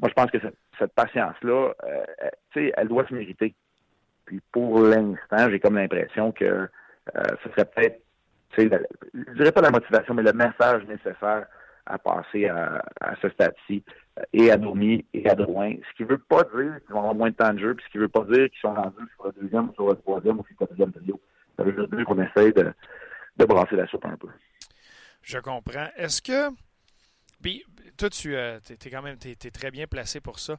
moi, 0.00 0.08
je 0.08 0.14
pense 0.14 0.30
que 0.30 0.38
cette, 0.78 0.92
patience-là, 0.94 1.72
euh, 1.84 2.04
tu 2.50 2.66
sais, 2.66 2.72
elle 2.76 2.88
doit 2.88 3.06
se 3.06 3.14
mériter. 3.14 3.54
Puis 4.24 4.40
pour 4.52 4.80
l'instant, 4.80 5.50
j'ai 5.50 5.60
comme 5.60 5.76
l'impression 5.76 6.32
que 6.32 6.68
ce 7.14 7.50
serait 7.50 7.64
peut-être, 7.64 8.00
tu 8.50 8.68
sais, 8.68 8.80
je 9.14 9.32
dirais 9.34 9.52
pas 9.52 9.60
la 9.60 9.70
motivation, 9.70 10.14
mais 10.14 10.22
le 10.22 10.32
message 10.32 10.84
nécessaire 10.86 11.46
à 11.86 11.98
passer 11.98 12.48
à, 12.48 12.82
ce 13.20 13.28
stade-ci, 13.30 13.82
et 14.32 14.50
à 14.50 14.56
Domi 14.56 15.04
et 15.12 15.28
à 15.28 15.34
Drouin. 15.34 15.74
Ce 15.90 15.96
qui 15.96 16.04
ne 16.04 16.08
veut 16.08 16.18
pas 16.18 16.42
dire 16.44 16.78
qu'ils 16.84 16.92
vont 16.92 17.00
avoir 17.00 17.14
moins 17.14 17.30
de 17.30 17.34
temps 17.34 17.52
de 17.52 17.58
jeu, 17.58 17.74
puis 17.74 17.84
ce 17.86 17.90
qui 17.90 17.98
ne 17.98 18.02
veut 18.02 18.08
pas 18.08 18.24
dire 18.24 18.48
qu'ils 18.50 18.60
sont 18.60 18.74
rendus 18.74 19.08
sur 19.16 19.26
le 19.26 19.42
deuxième, 19.42 19.68
ou 19.70 19.74
sur 19.74 19.88
le 19.88 19.96
troisième 19.96 20.38
ou 20.38 20.44
sur 20.44 20.54
le 20.60 20.66
quatrième 20.66 20.92
trio. 20.92 21.20
Ça 21.56 21.64
veut 21.64 21.72
dire 21.72 22.04
qu'on 22.06 22.22
essaye 22.22 22.52
de, 22.52 22.72
de 23.36 23.44
brasser 23.44 23.76
la 23.76 23.86
soupe 23.86 24.04
un 24.04 24.16
peu. 24.16 24.28
Je 25.22 25.38
comprends. 25.38 25.88
Est-ce 25.96 26.20
que. 26.20 26.50
Puis, 27.42 27.64
toi, 27.96 28.10
tu 28.10 28.36
euh, 28.36 28.60
es, 28.68 28.90
quand 28.90 29.02
même 29.02 29.18
es, 29.24 29.50
très 29.50 29.70
bien 29.70 29.86
placé 29.86 30.20
pour 30.20 30.38
ça. 30.38 30.58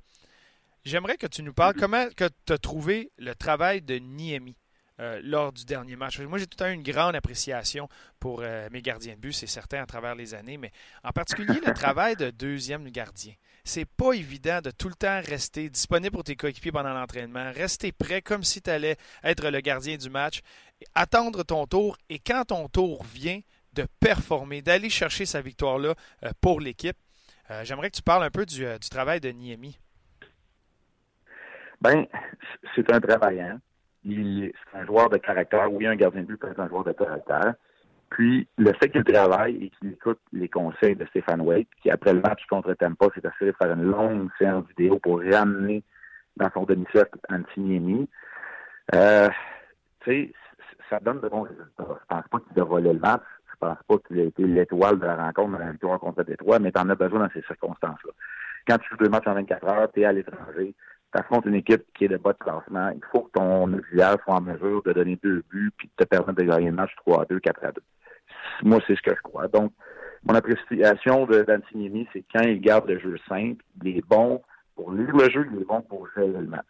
J'aimerais 0.84 1.18
que 1.18 1.28
tu 1.28 1.44
nous 1.44 1.54
parles 1.54 1.76
comment 1.76 2.08
que 2.10 2.28
tu 2.46 2.54
as 2.54 2.58
trouvé 2.58 3.12
le 3.18 3.34
travail 3.36 3.82
de 3.82 3.96
Niemi? 3.96 4.58
Euh, 5.00 5.20
lors 5.24 5.52
du 5.52 5.66
dernier 5.66 5.96
match. 5.96 6.20
Moi, 6.20 6.38
j'ai 6.38 6.48
tout 6.48 6.58
temps 6.58 6.70
une 6.70 6.84
grande 6.84 7.16
appréciation 7.16 7.90
pour 8.20 8.42
euh, 8.42 8.68
mes 8.72 8.82
gardiens 8.82 9.16
de 9.16 9.20
but, 9.20 9.34
c'est 9.34 9.48
certain, 9.48 9.82
à 9.82 9.86
travers 9.86 10.16
les 10.16 10.34
années, 10.34 10.58
mais 10.58 10.72
en 11.04 11.12
particulier 11.12 11.60
le 11.66 11.74
travail 11.74 12.16
de 12.16 12.30
deuxième 12.30 12.90
gardien 12.90 13.34
c'est 13.66 13.86
pas 13.86 14.12
évident 14.12 14.60
de 14.62 14.72
tout 14.72 14.90
le 14.90 14.94
temps 14.94 15.22
rester 15.26 15.70
disponible 15.70 16.12
pour 16.12 16.24
tes 16.26 16.36
coéquipiers 16.36 16.74
pendant 16.74 16.94
l'entraînement, 16.94 17.50
rester 17.54 17.94
prêt 17.94 18.22
comme 18.22 18.44
si 18.44 18.62
tu 18.62 18.70
allais 18.70 18.98
être 19.24 19.50
le 19.50 19.62
gardien 19.62 19.96
du 19.96 20.10
match, 20.10 20.42
attendre 20.96 21.44
ton 21.44 21.66
tour 21.66 21.98
et 22.10 22.20
quand 22.20 22.46
ton 22.46 22.68
tour 22.68 23.04
vient, 23.06 23.40
de 23.72 23.88
performer, 24.00 24.62
d'aller 24.62 24.90
chercher 24.90 25.26
sa 25.26 25.42
victoire-là 25.42 25.96
euh, 26.24 26.32
pour 26.42 26.60
l'équipe. 26.60 26.98
J'aimerais 27.64 27.92
que 27.92 27.98
tu 27.98 28.02
parles 28.02 28.24
un 28.24 28.32
peu 28.32 28.46
du, 28.46 28.66
travail 28.90 29.20
de 29.20 29.30
Niemi. 29.30 29.78
Ben, 31.82 32.08
c'est 32.74 32.92
un 32.92 33.00
travaillant. 33.00 33.60
C'est 34.06 34.78
un 34.78 34.86
joueur 34.86 35.10
de 35.10 35.18
caractère. 35.18 35.72
Oui, 35.72 35.88
un 35.88 35.96
gardien 35.96 36.22
de 36.22 36.28
but 36.28 36.38
peut 36.38 36.50
être 36.50 36.60
un 36.60 36.68
joueur 36.68 36.84
de 36.84 36.92
caractère. 36.92 37.54
Puis, 38.10 38.48
le 38.58 38.72
fait 38.74 38.90
qu'il 38.90 39.04
travaille 39.04 39.56
et 39.56 39.70
qu'il 39.70 39.94
écoute 39.94 40.20
les 40.34 40.48
conseils 40.48 40.96
de 40.96 41.06
Stéphane 41.06 41.42
Wade, 41.42 41.66
qui 41.82 41.90
après 41.90 42.14
le 42.14 42.22
match 42.22 42.46
contre 42.48 42.74
Tampa 42.74 43.08
s'est 43.16 43.26
assuré 43.26 43.52
de 43.52 43.56
faire 43.56 43.74
une 43.74 43.84
longue 43.84 44.30
séance 44.38 44.66
vidéo 44.78 45.00
pour 45.00 45.20
ramener 45.22 45.84
dans 46.38 46.50
son 46.52 46.64
demi-cercle 46.64 47.18
Antiniemi, 47.32 48.08
euh, 48.94 49.30
tu 50.02 50.12
sais, 50.12 50.34
ça 50.90 51.00
donne 51.00 51.22
de 51.22 51.30
bons 51.30 51.42
résultats. 51.42 51.66
Je 51.80 52.06
pense 52.08 52.28
pas 52.30 52.40
qu'il 52.40 52.62
a 52.62 52.66
volé 52.66 52.94
le 52.94 53.00
match. 53.00 53.24
Je 53.52 53.58
pense 53.60 53.78
pas 53.88 53.98
qu'il 54.08 54.20
a 54.20 54.24
été 54.24 54.44
l'étoile 54.44 55.00
de 55.00 55.06
la 55.06 55.16
rencontre 55.16 55.54
dans 55.54 55.66
la 55.66 55.72
victoire 55.72 56.00
contre 56.00 56.24
Détroit, 56.24 56.60
mais 56.60 56.72
t'en 56.72 56.90
as 56.90 56.96
besoin 56.96 57.20
dans 57.20 57.30
ces 57.34 57.42
circonstances-là. 57.44 58.12
quand 58.68 58.78
tu 58.78 58.90
joues 58.90 58.98
deux 58.98 59.10
matchs 59.10 59.28
en 59.28 59.34
24 59.36 59.68
heures, 59.68 59.92
tu 59.92 60.02
es 60.02 60.06
à 60.06 60.12
l'étranger, 60.12 60.76
tu 61.14 61.20
affrontes 61.20 61.46
une 61.46 61.56
équipe 61.56 61.84
qui 61.94 62.06
est 62.06 62.10
de 62.10 62.18
bas 62.18 62.34
de 62.34 62.38
classement, 62.38 62.90
il 62.90 63.02
faut 63.12 63.22
que 63.22 63.32
ton 63.32 63.72
auxiliaire 63.74 64.18
soit 64.24 64.36
en 64.36 64.42
mesure 64.42 64.82
de 64.84 64.94
donner 64.94 65.20
deux 65.22 65.44
buts 65.50 65.72
puis 65.78 65.90
de 65.98 66.04
te 66.04 66.08
permettre 66.08 66.40
de 66.40 66.44
gagner 66.44 66.70
le 66.70 66.76
match 66.76 66.92
3 66.98 67.22
à 67.22 67.26
2, 67.26 67.40
4 67.40 67.66
à 67.66 67.72
2. 67.72 67.82
Moi, 68.64 68.80
c'est 68.88 68.96
ce 68.96 69.02
que 69.02 69.16
je 69.16 69.22
crois. 69.22 69.48
Donc, 69.48 69.72
mon 70.24 70.34
appréciation 70.34 71.26
d'Antiniemi, 71.26 72.08
c'est 72.14 72.24
quand 72.34 72.44
il 72.44 72.62
garde 72.62 72.90
le 72.90 73.00
jeu 73.00 73.16
simple, 73.28 73.64
il 73.84 73.98
est 73.98 74.08
bon 74.08 74.42
pour 74.76 74.92
lire 74.92 75.16
le 75.16 75.30
jeu, 75.30 75.48
il 75.54 75.62
est 75.62 75.66
bon 75.66 75.82
pour 75.82 76.08
gérer 76.16 76.28
le 76.28 76.48
match. 76.48 76.66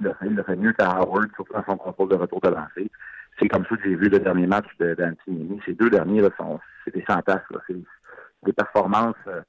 L'a 0.00 0.14
fait, 0.14 0.26
il 0.26 0.34
l'a 0.34 0.44
fait 0.44 0.56
mieux 0.56 0.72
qu'à 0.72 0.90
Howard, 0.90 1.30
surtout 1.34 1.52
dans 1.54 1.64
son 1.64 1.76
contrôle 1.76 2.08
de 2.10 2.16
retour 2.16 2.40
de 2.40 2.48
lancer. 2.48 2.90
C'est 3.38 3.48
comme 3.48 3.64
ça 3.64 3.76
que 3.76 3.82
j'ai 3.84 3.94
vu 3.94 4.08
le 4.08 4.18
dernier 4.18 4.46
match 4.46 4.66
d'Antiniemi. 4.78 5.60
Ces 5.64 5.72
deux 5.72 5.88
derniers, 5.88 6.20
là, 6.20 6.28
sont, 6.36 6.60
c'est 6.84 6.94
des 6.94 7.02
fantasmes. 7.02 7.58
C'est 7.66 7.76
des 8.44 8.52
performances 8.52 9.14
euh, 9.26 9.40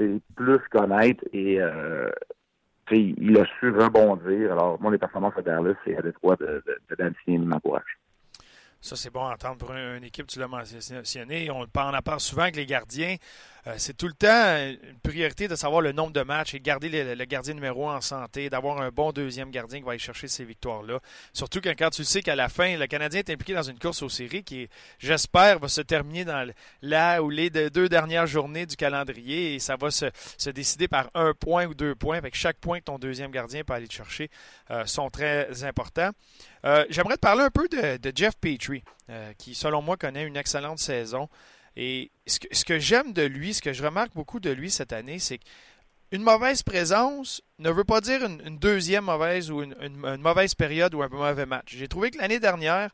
c'est 0.00 0.20
plus 0.34 0.60
qu'honnêtes 0.70 1.22
et 1.32 1.60
euh, 1.60 2.10
il 2.98 3.38
a 3.38 3.46
su 3.58 3.70
rebondir. 3.70 4.52
Alors, 4.52 4.80
moi, 4.80 4.90
les 4.90 4.98
performances 4.98 5.36
à 5.36 5.42
Dallas, 5.42 5.74
c'est 5.84 5.96
à 5.96 6.00
l'étroit 6.00 6.36
de, 6.36 6.62
de, 6.66 6.78
de 6.88 6.94
d'Antiniemi 6.96 7.46
m'encourage. 7.46 7.98
Ça, 8.82 8.96
c'est 8.96 9.10
bon 9.10 9.26
à 9.26 9.34
entendre 9.34 9.58
pour 9.58 9.72
une, 9.74 10.04
équipe, 10.04 10.26
tu 10.26 10.38
l'as 10.38 10.48
mentionné. 10.48 11.50
On 11.50 11.62
en 11.62 12.02
parle 12.02 12.20
souvent 12.20 12.42
avec 12.42 12.56
les 12.56 12.64
gardiens. 12.64 13.16
Euh, 13.66 13.74
c'est 13.76 13.94
tout 13.94 14.06
le 14.06 14.14
temps 14.14 14.56
une 14.56 14.98
priorité 15.02 15.46
de 15.48 15.54
savoir 15.54 15.82
le 15.82 15.92
nombre 15.92 16.12
de 16.12 16.22
matchs 16.22 16.54
et 16.54 16.60
garder 16.60 16.88
le, 17.14 17.24
gardien 17.26 17.52
numéro 17.52 17.90
un 17.90 17.96
en 17.96 18.00
santé, 18.00 18.48
d'avoir 18.48 18.80
un 18.80 18.88
bon 18.88 19.12
deuxième 19.12 19.50
gardien 19.50 19.80
qui 19.80 19.84
va 19.84 19.90
aller 19.90 19.98
chercher 19.98 20.28
ces 20.28 20.46
victoires-là. 20.46 20.98
Surtout 21.34 21.60
quand, 21.60 21.74
quand 21.78 21.90
tu 21.90 22.04
sais 22.04 22.22
qu'à 22.22 22.34
la 22.34 22.48
fin, 22.48 22.78
le 22.78 22.86
Canadien 22.86 23.18
est 23.18 23.28
impliqué 23.28 23.52
dans 23.52 23.62
une 23.62 23.78
course 23.78 24.00
aux 24.02 24.08
séries 24.08 24.44
qui, 24.44 24.66
j'espère, 24.98 25.58
va 25.58 25.68
se 25.68 25.82
terminer 25.82 26.24
dans 26.24 26.50
la 26.80 27.22
ou 27.22 27.28
les 27.28 27.50
deux 27.50 27.90
dernières 27.90 28.26
journées 28.26 28.64
du 28.64 28.76
calendrier 28.76 29.56
et 29.56 29.58
ça 29.58 29.76
va 29.76 29.90
se, 29.90 30.06
décider 30.50 30.88
par 30.88 31.10
un 31.12 31.34
point 31.34 31.66
ou 31.66 31.74
deux 31.74 31.94
points. 31.94 32.16
Avec 32.16 32.34
chaque 32.34 32.56
point 32.56 32.78
que 32.78 32.84
ton 32.84 32.98
deuxième 32.98 33.30
gardien 33.30 33.62
peut 33.62 33.74
aller 33.74 33.88
te 33.88 33.92
chercher 33.92 34.30
euh, 34.70 34.86
sont 34.86 35.10
très 35.10 35.64
importants. 35.64 36.12
Euh, 36.64 36.84
j'aimerais 36.90 37.16
te 37.16 37.20
parler 37.20 37.42
un 37.42 37.50
peu 37.50 37.68
de, 37.68 38.12
Jeff 38.14 38.36
Petrie, 38.36 38.84
qui, 39.38 39.54
selon 39.54 39.82
moi, 39.82 39.96
connaît 39.96 40.24
une 40.24 40.36
excellente 40.36 40.78
saison. 40.78 41.28
Et 41.76 42.10
ce 42.26 42.64
que, 42.64 42.78
j'aime 42.78 43.12
de 43.12 43.22
lui, 43.22 43.54
ce 43.54 43.62
que 43.62 43.72
je 43.72 43.82
remarque 43.82 44.12
beaucoup 44.14 44.40
de 44.40 44.50
lui 44.50 44.70
cette 44.70 44.92
année, 44.92 45.18
c'est 45.18 45.38
qu'une 45.38 46.22
mauvaise 46.22 46.62
présence 46.62 47.42
ne 47.58 47.70
veut 47.70 47.84
pas 47.84 48.00
dire 48.00 48.24
une, 48.24 48.58
deuxième 48.58 49.04
mauvaise 49.04 49.50
ou 49.50 49.62
une, 49.62 49.96
mauvaise 50.18 50.54
période 50.54 50.94
ou 50.94 51.02
un 51.02 51.08
mauvais 51.08 51.46
match. 51.46 51.74
J'ai 51.76 51.88
trouvé 51.88 52.10
que 52.10 52.18
l'année 52.18 52.40
dernière, 52.40 52.90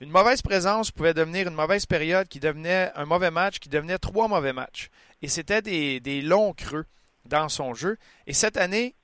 une 0.00 0.10
mauvaise 0.10 0.42
présence 0.42 0.90
pouvait 0.90 1.14
devenir 1.14 1.48
une 1.48 1.54
mauvaise 1.54 1.86
période 1.86 2.28
qui 2.28 2.40
devenait 2.40 2.90
un 2.94 3.04
mauvais 3.06 3.30
match, 3.30 3.58
qui 3.58 3.68
devenait 3.68 3.98
trois 3.98 4.28
mauvais 4.28 4.52
matchs. 4.52 4.88
Et 5.22 5.28
c'était 5.28 5.62
des, 5.62 6.22
longs 6.22 6.52
creux 6.52 6.84
dans 7.24 7.48
son 7.48 7.72
jeu. 7.72 7.96
Et 8.26 8.32
cette 8.34 8.56
année, 8.56 8.94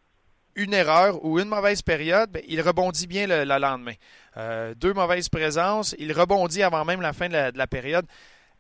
une 0.59 0.75
erreur 0.75 1.25
ou 1.25 1.39
une 1.39 1.49
mauvaise 1.49 1.83
période, 1.83 2.31
ben, 2.31 2.43
il 2.47 2.61
rebondit 2.61 3.07
bien 3.07 3.27
le, 3.27 3.45
lendemain. 3.45 3.95
Euh, 4.37 4.75
deux 4.75 4.93
mauvaises 4.93 5.29
présences, 5.29 5.95
il 5.99 6.13
rebondit 6.13 6.63
avant 6.63 6.85
même 6.85 7.01
la 7.01 7.13
fin 7.13 7.29
de 7.29 7.57
la 7.57 7.67
période. 7.67 8.05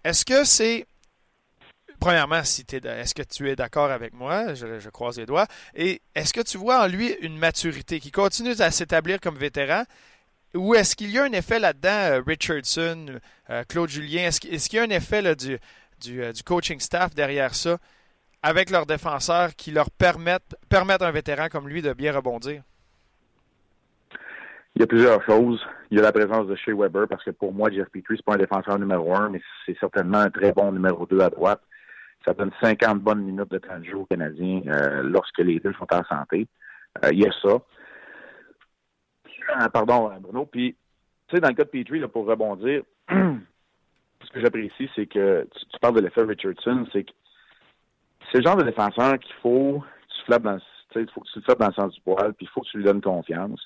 Est-ce 0.05 0.25
que 0.25 0.45
c'est. 0.45 0.87
Premièrement, 2.00 2.45
si 2.45 2.64
est-ce 2.71 3.14
que 3.14 3.23
tu 3.23 3.50
es 3.50 3.57
d'accord 3.57 3.90
avec 3.90 4.14
moi? 4.14 4.55
Je, 4.55 4.88
croise 4.88 5.19
les 5.19 5.26
doigts. 5.26 5.49
Et 5.75 6.00
est-ce 6.14 6.33
que 6.33 6.40
tu 6.40 6.57
vois 6.57 6.85
en 6.85 6.87
lui 6.87 7.11
une 7.23 7.37
maturité 7.37 7.99
qui 7.99 8.12
continue 8.12 8.55
à 8.61 8.71
s'établir 8.71 9.19
comme 9.21 9.37
vétéran? 9.37 9.83
Ou 10.55 10.76
est-ce 10.76 10.95
qu'il 10.95 11.11
y 11.11 11.19
a 11.19 11.25
un 11.25 11.33
effet 11.33 11.59
là-dedans, 11.59 11.88
euh, 11.90 12.23
Richardson, 12.25 13.19
euh, 13.50 13.64
Claude 13.64 13.90
Julien? 13.90 14.28
Est-ce, 14.28 14.40
qu'il 14.40 14.76
y 14.76 14.78
a 14.78 14.85
un 14.85 14.90
effet 14.90 15.35
du, 15.35 15.59
coaching 16.45 16.78
staff 16.78 17.14
derrière 17.14 17.55
ça, 17.55 17.78
avec 18.42 18.71
leurs 18.71 18.87
défenseurs, 18.87 19.54
qui 19.57 19.71
leur 19.71 19.90
permettent, 19.90 20.57
permettent 20.68 21.02
un 21.02 21.11
vétéran 21.11 21.49
comme 21.49 21.68
lui 21.68 21.83
de 21.83 21.92
bien 21.92 22.12
rebondir? 22.12 22.62
Il 24.75 24.83
y 24.83 24.85
a 24.85 24.87
plusieurs 24.87 25.23
choses. 25.25 25.61
Il 25.90 25.97
y 25.97 26.00
a 26.00 26.04
la 26.04 26.12
présence 26.12 26.47
de 26.47 26.54
Shea 26.54 26.73
Weber, 26.73 27.09
parce 27.09 27.25
que 27.25 27.30
pour 27.30 27.52
moi, 27.52 27.71
Jeff 27.71 27.88
Petrie, 27.88 28.16
c'est 28.16 28.25
pas 28.25 28.35
un 28.35 28.38
défenseur 28.38 28.78
numéro 28.78 29.15
un, 29.15 29.28
mais 29.30 29.41
c'est 29.67 29.76
certainement 29.78 30.19
un 30.19 30.30
très 30.30 30.52
bon 30.52 30.71
numéro 30.71 31.04
deux 31.06 31.21
à 31.21 31.30
droite. 31.30 31.60
Ça 32.25 32.34
donne 32.34 32.52
50 32.60 33.00
bonnes 33.00 33.23
minutes 33.23 33.50
de 33.50 33.58
temps 33.58 33.78
de 33.78 33.84
jeu 33.84 33.97
aux 33.97 34.06
Canadiens 34.06 34.63
euh, 34.67 35.02
lorsque 35.02 35.39
les 35.39 35.58
deux 35.60 35.73
sont 35.73 35.86
en 35.93 36.04
santé. 36.04 36.47
Euh, 37.04 37.08
il 37.13 37.21
y 37.21 37.26
a 37.26 37.32
ça. 37.43 37.58
Euh, 39.60 39.69
pardon, 39.73 40.13
Bruno. 40.21 40.47
Puis, 40.47 40.76
tu 41.26 41.36
sais, 41.36 41.41
dans 41.41 41.49
le 41.49 41.54
cas 41.54 41.65
de 41.65 41.71
Petrie, 41.71 42.06
pour 42.06 42.26
rebondir, 42.26 42.82
ce 43.08 44.30
que 44.32 44.41
j'apprécie, 44.41 44.91
c'est 44.95 45.06
que 45.06 45.49
tu, 45.52 45.78
parles 45.80 45.97
de 45.97 46.00
l'effet 46.00 46.23
Richardson, 46.23 46.86
c'est 46.93 47.04
que 47.04 47.13
c'est 48.30 48.38
le 48.38 48.45
genre 48.45 48.56
de 48.56 48.64
défenseur 48.64 49.19
qu'il 49.19 49.34
faut 49.43 49.82
tu 50.08 50.25
flattes 50.25 50.43
dans, 50.43 50.58
faut 51.12 51.21
que 51.21 51.28
tu 51.32 51.41
le 51.41 51.54
dans 51.54 51.67
le 51.67 51.73
sens 51.73 51.95
du 51.95 52.00
poil, 52.00 52.34
puis 52.34 52.47
il 52.47 52.49
faut 52.49 52.60
que 52.60 52.69
tu 52.69 52.78
lui 52.78 52.84
donnes 52.84 53.00
confiance. 53.00 53.60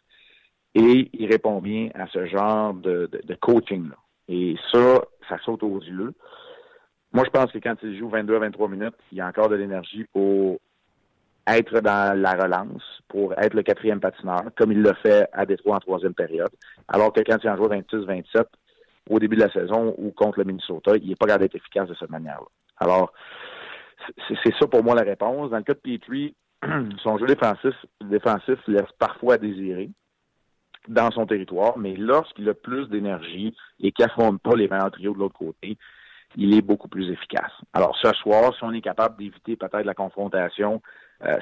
Et 0.74 1.10
il 1.12 1.30
répond 1.30 1.60
bien 1.60 1.90
à 1.94 2.06
ce 2.08 2.26
genre 2.26 2.72
de, 2.74 3.08
coaching-là. 3.40 3.96
Et 4.28 4.56
ça, 4.72 5.02
ça 5.28 5.38
saute 5.44 5.62
aux 5.62 5.80
yeux. 5.80 6.14
Moi, 7.12 7.24
je 7.24 7.30
pense 7.30 7.52
que 7.52 7.58
quand 7.58 7.74
il 7.82 7.98
joue 7.98 8.08
22 8.08 8.36
à 8.36 8.38
23 8.38 8.68
minutes, 8.68 8.94
il 9.10 9.18
y 9.18 9.20
a 9.20 9.26
encore 9.26 9.50
de 9.50 9.56
l'énergie 9.56 10.04
pour 10.12 10.58
être 11.46 11.80
dans 11.80 12.18
la 12.18 12.32
relance, 12.32 12.82
pour 13.08 13.34
être 13.34 13.52
le 13.52 13.62
quatrième 13.62 14.00
patineur, 14.00 14.44
comme 14.56 14.72
il 14.72 14.80
le 14.80 14.94
fait 15.02 15.28
à 15.32 15.44
Détroit 15.44 15.76
en 15.76 15.80
troisième 15.80 16.14
période. 16.14 16.50
Alors 16.88 17.12
que 17.12 17.20
quand 17.20 17.36
il 17.42 17.50
en 17.50 17.56
joue 17.56 17.66
26-27 17.66 18.44
au 19.10 19.18
début 19.18 19.36
de 19.36 19.42
la 19.42 19.52
saison 19.52 19.94
ou 19.98 20.10
contre 20.12 20.38
le 20.38 20.44
Minnesota, 20.44 20.92
il 20.96 21.08
n'est 21.08 21.16
pas 21.16 21.26
gardé 21.26 21.44
d'être 21.44 21.56
efficace 21.56 21.88
de 21.88 21.94
cette 21.94 22.10
manière-là. 22.10 22.46
Alors, 22.78 23.12
c'est 24.28 24.54
ça 24.58 24.66
pour 24.66 24.82
moi 24.84 24.94
la 24.94 25.02
réponse. 25.02 25.50
Dans 25.50 25.56
le 25.56 25.62
cas 25.62 25.74
de 25.74 25.78
Petrie, 25.78 26.34
son 27.02 27.18
jeu 27.18 27.26
défensif, 27.26 27.74
défensif 28.02 28.58
laisse 28.66 28.92
parfois 28.98 29.34
à 29.34 29.38
désirer 29.38 29.90
dans 30.88 31.10
son 31.10 31.26
territoire, 31.26 31.78
mais 31.78 31.94
lorsqu'il 31.94 32.48
a 32.48 32.54
plus 32.54 32.88
d'énergie 32.88 33.54
et 33.80 33.92
qu'il 33.92 34.04
n'affronte 34.04 34.40
pas 34.42 34.56
les 34.56 34.68
meilleurs 34.68 34.90
trios 34.90 35.14
de 35.14 35.18
l'autre 35.18 35.38
côté, 35.38 35.76
il 36.36 36.56
est 36.56 36.62
beaucoup 36.62 36.88
plus 36.88 37.10
efficace. 37.10 37.52
Alors 37.72 37.96
ce 37.96 38.10
soir, 38.14 38.54
si 38.56 38.64
on 38.64 38.72
est 38.72 38.80
capable 38.80 39.16
d'éviter 39.16 39.56
peut-être 39.56 39.84
la 39.84 39.94
confrontation 39.94 40.82
euh, 41.24 41.36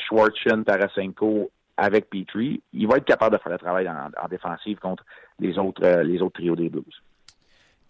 Tarasenko 0.67 1.51
avec 1.77 2.11
Petrie, 2.11 2.63
il 2.73 2.87
va 2.87 2.97
être 2.97 3.05
capable 3.05 3.37
de 3.37 3.43
faire 3.43 3.53
le 3.53 3.59
travail 3.59 3.89
en, 3.89 4.29
défensive 4.29 4.79
contre 4.79 5.05
les 5.39 5.59
autres, 5.59 5.83
euh, 5.85 6.03
les 6.03 6.21
autres 6.21 6.35
trios 6.35 6.57
des 6.57 6.69
Blues. 6.69 7.03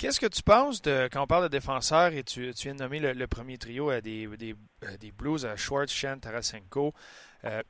Qu'est-ce 0.00 0.18
que 0.18 0.26
tu 0.26 0.42
penses 0.42 0.80
de 0.80 1.10
quand 1.12 1.22
on 1.22 1.26
parle 1.26 1.42
de 1.42 1.48
défenseurs 1.48 2.14
et 2.14 2.22
tu, 2.22 2.52
viens 2.52 2.74
de 2.74 2.82
nommer 2.82 3.00
le, 3.00 3.26
premier 3.26 3.58
trio 3.58 3.90
euh, 3.90 4.00
des, 4.00 4.26
des, 4.38 4.54
euh, 4.84 4.96
des, 4.98 5.12
Blues, 5.12 5.46
Schwartz, 5.56 5.92
Shen, 5.92 6.18
Tarasenko. 6.18 6.94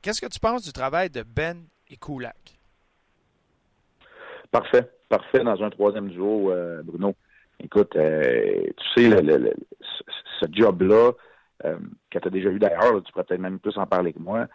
Qu'est-ce 0.01 0.21
que 0.21 0.27
tu 0.27 0.39
penses 0.39 0.63
du 0.63 0.71
travail 0.71 1.09
de 1.09 1.23
Ben 1.23 1.65
et 1.89 1.97
Kulak? 1.97 2.57
Parfait. 4.49 4.89
Parfait 5.09 5.43
dans 5.43 5.61
un 5.61 5.69
troisième 5.69 6.07
duo, 6.07 6.51
euh, 6.51 6.81
Bruno. 6.83 7.15
Écoute, 7.61 7.95
euh, 7.97 8.63
tu 8.95 9.11
sais, 9.11 9.53
ce 10.39 10.45
job-là, 10.49 11.11
euh, 11.65 11.77
que 12.09 12.17
tu 12.17 12.27
as 12.27 12.31
déjà 12.31 12.49
eu 12.49 12.59
d'ailleurs, 12.59 13.03
tu 13.03 13.11
pourrais 13.11 13.25
peut-être 13.25 13.41
même 13.41 13.59
plus 13.59 13.77
en 13.77 13.85
parler 13.85 14.13
que 14.13 14.19
moi, 14.19 14.47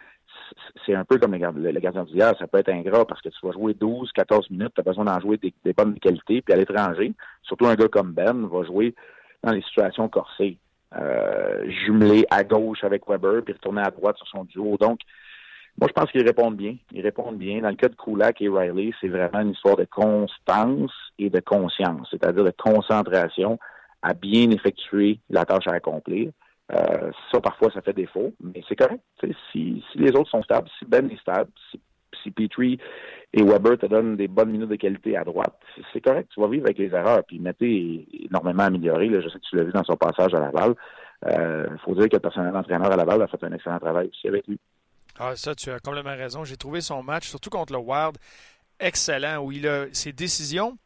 c'est 0.85 0.95
un 0.95 1.05
peu 1.05 1.17
comme 1.17 1.33
le, 1.33 1.79
gardien 1.79 2.03
d'hier, 2.03 2.33
ça 2.37 2.47
peut 2.47 2.59
être 2.59 2.69
ingrat 2.69 3.05
parce 3.05 3.21
que 3.21 3.29
tu 3.29 3.37
vas 3.43 3.51
jouer 3.51 3.73
12, 3.73 4.11
14 4.13 4.49
minutes, 4.49 4.71
tu 4.75 4.81
as 4.81 4.83
besoin 4.83 5.05
d'en 5.05 5.19
jouer 5.19 5.37
des, 5.37 5.73
bonnes 5.73 5.99
qualités, 5.99 6.41
puis 6.41 6.53
à 6.53 6.57
l'étranger, 6.57 7.13
surtout 7.43 7.67
un 7.67 7.75
gars 7.75 7.87
comme 7.87 8.11
Ben 8.13 8.47
va 8.47 8.63
jouer 8.63 8.95
dans 9.43 9.51
les 9.51 9.61
situations 9.61 10.09
corsées, 10.09 10.57
jumelé 11.85 12.25
à 12.29 12.43
gauche 12.43 12.83
avec 12.83 13.07
Weber, 13.07 13.43
puis 13.43 13.53
retourner 13.53 13.81
à 13.81 13.91
droite 13.91 14.17
sur 14.17 14.27
son 14.27 14.43
duo. 14.45 14.77
Donc, 14.77 14.99
moi, 15.79 15.87
je 15.87 15.93
pense 15.93 16.11
qu'ils 16.11 16.25
répondent 16.25 16.55
bien. 16.55 16.75
Ils 16.91 17.01
répondent 17.01 17.37
bien. 17.37 17.61
Dans 17.61 17.69
le 17.69 17.75
cas 17.75 17.89
de 17.89 17.95
Kulak 17.95 18.41
et 18.41 18.49
Riley, 18.49 18.91
c'est 18.99 19.09
vraiment 19.09 19.41
une 19.41 19.51
histoire 19.51 19.75
de 19.75 19.85
constance 19.85 20.91
et 21.19 21.29
de 21.29 21.39
conscience, 21.39 22.07
c'est-à-dire 22.09 22.43
de 22.43 22.53
concentration 22.57 23.59
à 24.01 24.13
bien 24.13 24.49
effectuer 24.49 25.19
la 25.29 25.45
tâche 25.45 25.67
à 25.67 25.73
accomplir. 25.73 26.31
Euh, 26.73 27.11
ça, 27.31 27.39
parfois, 27.39 27.71
ça 27.71 27.81
fait 27.81 27.93
défaut, 27.93 28.33
mais 28.41 28.61
c'est 28.67 28.75
correct. 28.75 29.01
Si, 29.51 29.83
les 29.95 30.11
autres 30.11 30.29
sont 30.29 30.43
stables, 30.43 30.69
si 30.77 30.85
Ben 30.85 31.09
est 31.09 31.19
stable, 31.19 31.49
si, 31.71 31.79
Petrie 32.35 32.77
et 33.31 33.41
Weber 33.41 33.77
te 33.77 33.85
donnent 33.85 34.17
des 34.17 34.27
bonnes 34.27 34.49
minutes 34.49 34.67
de 34.67 34.75
qualité 34.75 35.15
à 35.15 35.23
droite, 35.23 35.57
c'est 35.93 36.01
correct. 36.01 36.29
Tu 36.33 36.41
vas 36.41 36.49
vivre 36.49 36.65
avec 36.65 36.77
les 36.77 36.93
erreurs. 36.93 37.23
Puis 37.25 37.39
Mété 37.39 38.05
est 38.11 38.25
énormément 38.25 38.63
amélioré. 38.63 39.09
Je 39.09 39.29
sais 39.29 39.39
que 39.39 39.45
tu 39.49 39.55
l'as 39.55 39.63
vu 39.63 39.71
dans 39.71 39.85
son 39.85 39.95
passage 39.95 40.33
à 40.33 40.39
Laval. 40.39 40.75
Il 41.25 41.29
euh, 41.29 41.77
faut 41.85 41.95
dire 41.95 42.09
que 42.09 42.17
le 42.17 42.19
personnel 42.19 42.53
entraîneur 42.53 42.91
à 42.91 42.97
Laval 42.97 43.21
a 43.21 43.27
fait 43.27 43.41
un 43.45 43.53
excellent 43.53 43.79
travail 43.79 44.09
aussi 44.09 44.27
avec 44.27 44.45
lui. 44.45 44.59
Ah, 45.17 45.37
ça, 45.37 45.55
tu 45.55 45.71
as 45.71 45.79
complètement 45.79 46.17
raison. 46.17 46.43
J'ai 46.43 46.57
trouvé 46.57 46.81
son 46.81 47.01
match, 47.01 47.29
surtout 47.29 47.49
contre 47.49 47.71
le 47.71 47.79
Wild, 47.79 48.17
excellent, 48.77 49.37
où 49.37 49.53
il 49.53 49.65
a 49.69 49.85
ses 49.93 50.11
décisions 50.11 50.77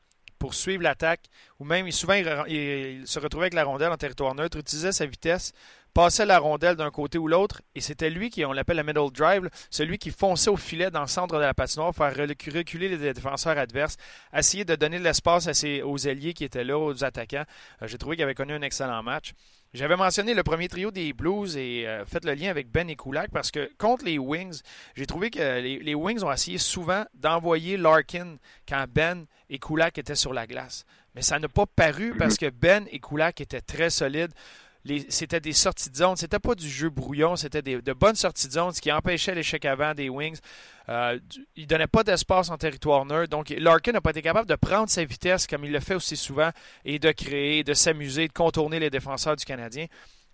pour 0.41 0.56
suivre 0.56 0.82
l'attaque, 0.82 1.30
ou 1.60 1.65
même 1.65 1.91
souvent 1.91 2.15
il, 2.15 3.04
se 3.06 3.19
retrouvait 3.19 3.43
avec 3.43 3.54
la 3.54 3.63
rondelle 3.63 3.91
en 3.91 3.97
territoire 3.97 4.34
neutre, 4.34 4.58
utilisait 4.58 4.91
sa 4.91 5.06
vitesse 5.06 5.54
passait 5.93 6.25
la 6.25 6.39
rondelle 6.39 6.77
d'un 6.77 6.89
côté 6.89 7.17
ou 7.17 7.27
l'autre, 7.27 7.62
et 7.75 7.82
c'était 7.82 8.10
lui 8.10 8.30
qui, 8.30 8.43
on 8.45 8.54
l'appelle 8.54 8.77
le 8.77 8.84
middle 8.84 9.12
drive, 9.12 9.49
celui 9.69 9.97
qui 9.97 10.10
fonçait 10.10 10.49
au 10.49 10.56
filet 10.56 10.89
dans 10.89 11.01
le 11.01 11.08
centre 11.08 11.36
de 11.36 11.41
la 11.41 11.54
patinoire, 11.54 11.93
faire 11.93 12.15
reculer 12.15 12.89
les 12.89 13.13
défenseurs 13.13 13.58
adverses, 13.58 13.97
essayer 14.34 14.65
de 14.65 14.75
donner 14.75 14.99
de 14.99 15.04
l'espace 15.04 15.47
aux 15.84 15.97
ailiers 15.97 16.34
qui 16.34 16.45
étaient 16.45 16.63
là, 16.63 16.80
aux 16.80 17.04
attaquants. 17.04 17.43
Euh, 17.82 17.88
j'ai 17.88 17.97
trouvé 17.97 18.15
qu'il 18.15 18.23
avait 18.23 18.34
connu 18.34 18.54
un 18.54 18.62
excellent 18.62 19.04
match. 19.04 19.34
J'avais 19.73 19.95
mentionné 19.95 20.34
le 20.34 20.43
premier 20.43 20.67
trio 20.67 20.91
des 20.91 21.13
Blues 21.13 21.55
et 21.55 21.88
euh, 21.88 22.05
fait 22.05 22.25
le 22.25 22.34
lien 22.34 22.49
avec 22.49 22.69
Ben 22.69 22.89
et 22.89 22.97
Kulak 22.97 23.31
parce 23.31 23.51
que 23.51 23.71
contre 23.77 24.03
les 24.03 24.17
Wings, 24.17 24.60
j'ai 24.95 25.05
trouvé 25.05 25.29
que 25.29 25.62
les, 25.62 25.95
Wings 25.95 26.23
ont 26.23 26.31
essayé 26.31 26.57
souvent 26.57 27.05
d'envoyer 27.13 27.77
Larkin 27.77 28.36
quand 28.67 28.86
Ben 28.89 29.25
et 29.49 29.60
Kulak 29.60 29.97
étaient 29.97 30.15
sur 30.15 30.34
la 30.34 30.45
glace. 30.45 30.86
Mais 31.15 31.21
ça 31.21 31.39
n'a 31.39 31.47
pas 31.47 31.65
paru 31.65 32.13
parce 32.17 32.36
que 32.36 32.49
Ben 32.49 32.86
et 32.91 32.99
Kulak 32.99 33.39
étaient 33.39 33.62
très 33.62 33.89
solides 33.89 34.34
c'était 35.10 35.39
des 35.39 35.54
sorties 35.54 35.89
de 35.89 35.96
zone. 35.96 36.15
C'était 36.15 36.39
pas 36.39 36.56
du 36.56 36.67
jeu 36.67 36.89
brouillon, 36.89 37.36
c'était 37.36 37.62
de 37.62 37.94
bonnes 37.94 38.15
sorties 38.15 38.48
de 38.48 38.54
zone, 38.54 38.74
ce 38.74 38.82
qui 38.82 38.91
empêchait 38.91 39.36
l'échec 39.36 39.63
avant 39.65 39.94
des 39.94 40.10
Wings. 40.10 40.39
Euh, 40.89 41.20
il 41.56 41.67
donnait 41.67 41.88
pas 41.88 42.04
d'espace 42.04 42.50
en 42.50 42.58
territoire 42.58 43.06
neutre. 43.06 43.30
Donc, 43.30 43.50
Larkin 43.50 43.94
n'a 43.94 44.02
pas 44.02 44.10
été 44.10 44.22
capable 44.22 44.48
de 44.50 44.56
prendre 44.56 44.89
sa 44.89 45.06
vitesse 45.06 45.48
comme 45.48 45.63
il 45.63 45.72
le 45.72 45.80
fait 45.80 45.96
aussi 45.96 46.17
souvent 46.17 46.50
et 46.84 47.00
de 47.00 47.12
créer, 47.12 47.63
de 47.63 47.74
s'amuser, 47.74 48.28
de 48.28 48.34
contourner 48.34 48.80
les 48.80 48.89
défenseurs 48.89 49.36
du 49.36 49.46
Canadien. 49.46 49.86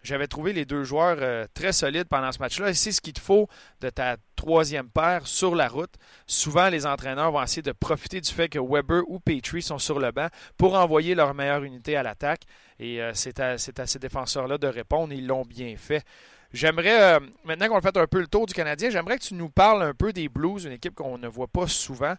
J'avais 0.08 0.28
trouvé 0.28 0.54
les 0.54 0.63
deux 0.63 0.86
joueurs 0.86 1.17
euh, 1.20 1.46
très 1.54 1.74
solides 1.74 2.08
pendant 2.08 2.32
ce 2.32 2.39
match-là. 2.39 2.74
C'est 2.74 2.93
ce 2.93 3.02
qu'il 3.02 3.12
te 3.12 3.20
faut 3.20 3.50
de 3.82 3.89
ta 3.89 4.15
troisième 4.38 4.89
paire 4.89 5.28
sur 5.28 5.54
la 5.54 5.67
route. 5.67 5.93
Souvent, 6.26 6.70
les 6.70 6.86
entraîneurs 6.86 7.34
vont 7.34 7.43
essayer 7.43 7.62
de 7.62 7.74
profiter 7.74 8.22
du 8.22 8.32
fait 8.32 8.48
que 8.48 8.58
Weber 8.58 9.02
ou 9.08 9.20
Petrie 9.20 9.62
sont 9.62 9.80
sur 9.80 10.00
le 10.00 10.13
banc 10.13 10.28
pour 10.58 10.76
envoyer 10.76 11.13
leur 11.13 11.34
meilleure 11.34 11.63
unité 11.63 11.98
à 11.98 12.04
l'attaque. 12.04 12.43
Et 12.80 13.02
euh, 13.02 13.12
c'est 13.15 13.41
à, 13.41 13.58
ces 13.58 14.00
défenseurs-là 14.00 14.58
de 14.58 14.67
répondre. 14.67 15.12
Ils 15.12 15.28
l'ont 15.28 15.43
bien 15.43 15.76
fait. 15.76 16.06
J'aimerais, 16.54 17.15
euh, 17.15 17.20
maintenant 17.43 17.67
qu'on 17.67 17.78
a 17.78 17.82
fait 17.82 17.98
un 17.98 18.08
peu 18.08 18.22
le 18.22 18.28
tour 18.28 18.46
du 18.46 18.54
Canadien, 18.54 18.89
j'aimerais 18.89 19.17
que 19.17 19.26
tu 19.26 19.34
nous 19.34 19.50
parles 19.50 19.84
un 19.84 19.93
peu 19.93 20.13
des 20.13 20.30
Blues, 20.30 20.63
une 20.63 20.72
équipe 20.72 20.96
qu'on 20.96 21.17
ne 21.17 21.28
voit 21.28 21.48
pas 21.48 21.67
souvent. 21.67 22.15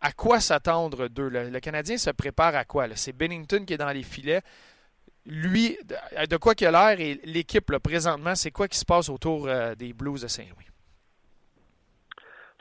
À 0.00 0.12
quoi 0.12 0.38
s'attendre 0.38 1.08
d'eux? 1.08 1.28
Le, 1.28 1.58
Canadien 1.58 1.96
se 1.98 2.10
prépare 2.10 2.54
à 2.54 2.64
quoi? 2.64 2.86
C'est 2.94 3.12
Bennington 3.12 3.64
qui 3.64 3.74
est 3.74 3.78
dans 3.78 3.90
les 3.90 4.04
filets. 4.04 4.42
Lui, 5.26 5.78
de, 6.28 6.36
quoi 6.36 6.54
qu'il 6.54 6.66
a 6.66 6.70
l'air 6.70 7.00
et 7.00 7.20
l'équipe 7.24 7.78
présentement, 7.78 8.34
c'est 8.34 8.50
quoi 8.50 8.68
qui 8.68 8.78
se 8.78 8.84
passe 8.84 9.08
autour 9.08 9.46
euh, 9.46 9.74
des 9.74 9.92
Blues 9.92 10.22
de 10.22 10.28
Saint-Louis? 10.28 10.66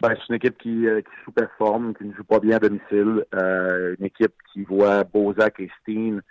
Ben, 0.01 0.15
c'est 0.15 0.29
une 0.29 0.35
équipe 0.35 0.57
qui, 0.57 0.69
qui 0.69 1.23
sous-performe, 1.23 1.93
qui 1.95 2.05
ne 2.05 2.13
joue 2.13 2.23
pas 2.23 2.39
bien 2.39 2.57
à 2.57 2.59
domicile. 2.59 3.23
une 3.33 4.05
équipe 4.05 4.33
qui 4.51 4.63
voit 4.63 5.03
Bozak 5.03 5.59
et 5.59 5.69
Steen 5.81 6.21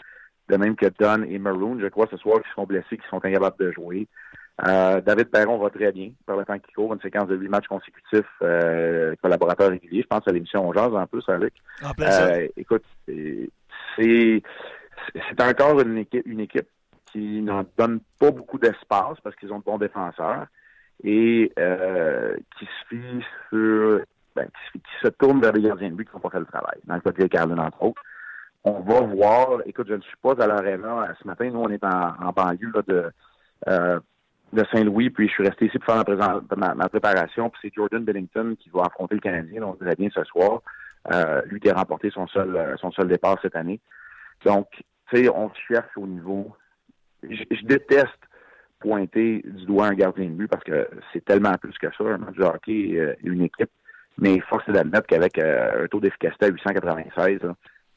de 0.51 0.57
même 0.57 0.77
que 0.77 0.87
Dunn 0.99 1.25
et 1.29 1.39
Maroon, 1.39 1.79
je 1.81 1.87
crois, 1.87 2.09
ce 2.11 2.17
soir, 2.17 2.43
qui 2.43 2.49
sont 2.55 2.65
blessés, 2.65 2.99
qui 2.99 3.09
sont 3.09 3.25
incapables 3.25 3.57
de 3.59 3.71
jouer. 3.73 4.09
Euh, 4.67 5.01
David 5.01 5.31
Perron 5.31 5.59
va 5.59 5.71
très 5.71 5.91
bien 5.91 6.11
par 6.27 6.37
le 6.37 6.45
temps 6.45 6.59
qu'il 6.59 6.75
court, 6.75 6.93
une 6.93 7.01
séquence 7.01 7.29
de 7.29 7.37
huit 7.37 7.49
matchs 7.49 7.67
consécutifs, 7.67 8.27
euh, 8.43 9.15
collaborateur 9.23 9.71
régulier. 9.71 10.03
Je 10.03 10.07
pense 10.07 10.27
à 10.27 10.33
l'émission 10.33 10.69
On 10.69 10.73
Jazz 10.75 10.93
en 10.93 11.07
plus 11.07 11.27
avec. 11.29 11.55
En 11.83 11.93
euh, 12.01 12.47
écoute, 12.57 12.85
c'est 13.07 14.43
c'est 15.15 15.41
encore 15.41 15.81
une 15.81 15.99
équipe, 15.99 16.69
qui 17.07 17.43
n'en 17.43 17.65
donne 17.77 18.01
pas 18.19 18.31
beaucoup 18.31 18.59
d'espace 18.59 19.19
parce 19.23 19.35
qu'ils 19.37 19.53
ont 19.53 19.59
de 19.59 19.65
bons 19.65 19.79
défenseurs 19.79 20.47
et 21.03 21.51
euh, 21.59 22.37
qui 22.57 22.67
se 22.67 22.89
fie 22.89 23.25
sur 23.49 24.01
ben, 24.37 24.47
qui, 24.73 24.81
se 25.03 25.09
tourne 25.09 25.41
vers 25.41 25.53
les 25.53 25.63
gardiens 25.63 25.91
de 25.91 25.95
but 25.95 26.09
qui 26.09 26.15
n'ont 26.15 26.21
pas 26.21 26.31
fait 26.31 26.39
le 26.39 26.47
travail. 26.47 26.79
Dans 26.85 26.95
le 26.95 27.01
côté 27.01 27.23
de 27.23 27.29
Carlin, 27.29 27.59
entre 27.59 27.83
autres 27.83 28.03
on 28.65 28.81
va 28.81 29.01
voir. 29.01 29.63
Écoute, 29.67 29.87
je 29.89 29.95
ne 29.95 30.01
suis 30.03 30.17
pas 30.23 30.33
à 30.43 30.47
l'aréna 30.47 31.15
ce 31.21 31.27
matin. 31.27 31.51
Nous, 31.51 31.61
on 31.61 31.71
est 31.71 31.83
en, 31.85 32.33
banlieue 32.33 32.73
de, 32.87 33.11
euh, 33.69 34.01
de 34.53 34.65
Saint-Louis, 34.73 35.11
puis 35.11 35.29
je 35.29 35.33
suis 35.33 35.47
resté 35.47 35.67
ici 35.67 35.79
pour 35.79 35.95
faire 35.95 36.05
ma, 36.57 36.89
préparation. 36.89 37.49
Puis 37.51 37.61
c'est 37.63 37.75
Jordan 37.75 38.05
Bennington 38.05 38.55
qui 38.59 38.69
va 38.71 38.83
affronter 38.83 39.15
le 39.15 39.21
Canadien, 39.21 39.63
donc 39.63 39.79
très 39.79 39.97
bien 39.97 40.09
ce 40.15 40.25
soir. 40.25 40.61
Euh, 41.13 41.41
lui 41.47 41.61
qui 41.61 41.71
a 41.71 41.75
remporté 41.75 42.11
son 42.11 42.27
seul 42.27 42.55
euh, 42.55 42.77
son 42.77 42.91
seul 42.91 43.09
départ 43.09 43.39
cette 43.41 43.57
année. 43.57 43.81
Donc, 44.45 44.69
tu 45.11 45.25
sais, 45.25 45.29
on 45.29 45.51
cherche 45.69 45.97
au 45.97 46.07
niveau. 46.07 46.55
Je, 47.23 47.65
déteste 47.65 48.09
pointer 48.79 49.43
du 49.45 49.67
doigt 49.67 49.89
un 49.89 49.95
gardien 49.95 50.25
de 50.25 50.31
but 50.31 50.49
parce 50.49 50.65
que 50.65 50.89
c'est 51.13 51.25
tellement 51.25 51.53
plus 51.59 51.77
que 51.79 51.89
ça, 51.97 52.05
un 52.05 52.19
match 52.19 52.37
de 52.37 52.45
hockey 52.45 52.73
et 52.73 53.17
une 53.23 53.43
équipe. 53.43 53.71
Mais 54.19 54.41
force 54.41 54.67
est 54.69 54.73
d'admettre 54.73 55.07
qu'avec 55.07 55.39
un 55.39 55.87
taux 55.91 56.01
d'efficacité 56.01 56.47
à 56.47 56.49
896, 56.49 57.41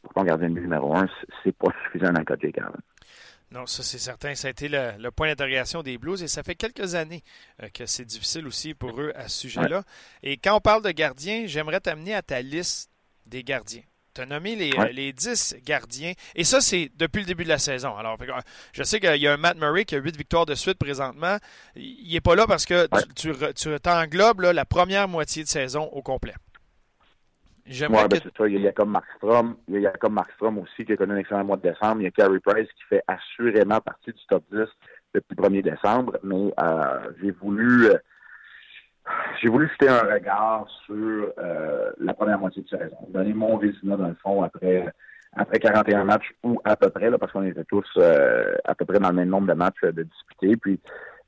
pour 0.02 0.14
ton 0.14 0.24
gardien 0.24 0.50
de 0.50 0.56
but 0.56 0.62
numéro 0.62 0.96
un, 0.96 1.08
c'est 1.44 1.56
pas 1.56 1.72
suffisant 1.86 2.12
dans 2.12 2.20
le 2.20 2.26
cas 2.26 2.36
de 2.36 2.42
Jake 2.42 2.60
Non, 3.52 3.66
ça 3.66 3.82
c'est 3.84 3.98
certain. 3.98 4.36
Ça 4.36 4.50
a 4.50 4.52
été 4.52 4.68
le, 4.68 5.10
point 5.12 5.28
d'interrogation 5.28 5.82
des 5.82 5.98
Blues 5.98 6.22
et 6.22 6.28
ça 6.28 6.44
fait 6.44 6.56
quelques 6.56 6.96
années 6.96 7.24
euh, 7.62 7.70
que 7.74 7.86
c'est 7.86 8.06
difficile 8.06 8.46
aussi 8.46 8.74
pour 8.74 9.00
eux 9.00 9.14
à 9.16 9.30
ce 9.30 9.48
sujet-là. 9.48 9.84
Et 10.22 10.38
quand 10.38 10.58
on 10.58 10.62
parle 10.62 10.84
de 10.84 10.92
gardiens, 10.92 11.44
j'aimerais 11.46 11.80
t'amener 11.80 12.14
à 12.14 12.22
ta 12.22 12.42
liste 12.42 12.92
des 13.26 13.44
gardiens. 13.44 13.84
Tu 14.14 14.22
as 14.22 14.26
nommé 14.26 14.56
les, 14.56 14.72
les 14.92 15.12
10 15.12 15.58
gardiens. 15.66 16.14
Et 16.36 16.44
ça, 16.44 16.62
c'est 16.62 16.92
depuis 16.96 17.22
le 17.22 17.26
début 17.26 17.44
de 17.44 17.50
la 17.50 17.58
saison. 17.58 17.96
Alors, 17.98 18.18
je 18.72 18.84
sais 18.84 19.00
qu'il 19.00 19.16
y 19.22 19.28
a 19.28 19.34
un 19.34 19.38
Matt 19.38 19.58
Murray 19.58 19.86
qui 19.86 19.96
a 19.96 20.00
8 20.00 20.16
victoires 20.16 20.46
de 20.46 20.56
suite 20.56 20.78
présentement. 20.78 21.38
Il 21.76 22.14
n'est 22.14 22.22
pas 22.22 22.36
là 22.36 22.46
parce 22.48 22.66
que 22.66 22.88
tu, 23.16 23.32
tu, 23.56 23.80
t'englobes 23.80 24.42
la 24.42 24.66
première 24.66 25.08
moitié 25.08 25.44
de 25.44 25.48
saison 25.48 25.90
au 25.92 26.02
complet. 26.02 26.36
Ouais, 27.66 27.88
ben 27.90 28.20
c'est 28.22 28.38
ça. 28.38 28.48
Il 28.48 28.62
y, 28.62 28.68
a, 28.68 28.74
comme 28.74 28.92
Markstrom. 28.92 29.56
Il 29.70 29.80
y 29.80 29.88
a 29.88 29.92
comme 29.92 30.14
Markstrom 30.14 30.58
aussi 30.58 30.86
qui 30.86 30.94
a 30.94 30.98
connu 30.98 31.14
un 31.14 31.18
excellent 31.18 31.46
mois 31.46 31.58
de 31.58 31.62
décembre. 31.62 32.02
Il 32.02 32.04
y 32.04 32.08
a 32.08 32.12
Carey 32.12 32.40
Price 32.40 32.68
qui 32.76 32.84
fait 32.90 33.02
assurément 33.08 33.80
partie 33.80 34.12
du 34.12 34.22
top 34.28 34.44
10 34.52 34.60
depuis 35.16 35.36
le 35.38 35.44
1er 35.44 35.62
décembre. 35.62 36.18
Mais 36.24 36.54
euh, 36.60 37.12
j'ai 37.22 37.32
voulu 37.32 37.88
euh, 37.88 37.98
j'ai 39.42 39.50
voulu 39.50 39.70
jeter 39.70 39.90
un 39.90 40.02
regard 40.02 40.68
sur 40.86 41.32
euh, 41.38 41.92
la 42.00 42.14
première 42.14 42.40
moitié 42.40 42.64
de 42.64 42.70
saison. 42.70 42.98
Donner 43.10 43.34
mon 43.34 43.58
résultat 43.58 43.98
dans 43.98 44.08
le 44.08 44.16
fond 44.16 44.44
après 44.44 44.86
après 45.36 45.60
41 45.60 46.04
matchs 46.04 46.32
ou 46.44 46.62
à 46.64 46.76
peu 46.76 46.90
près, 46.92 47.10
parce 47.18 47.32
qu'on 47.32 47.44
était 47.44 47.64
tous 47.64 47.88
euh, 47.98 48.56
à 48.66 48.76
peu 48.76 48.86
près 48.86 49.00
dans 49.00 49.10
le 49.10 49.16
même 49.16 49.30
nombre 49.30 49.48
de 49.48 49.54
matchs 49.54 49.82
de 49.82 50.04
disputés. 50.04 50.56
Puis 50.58 50.80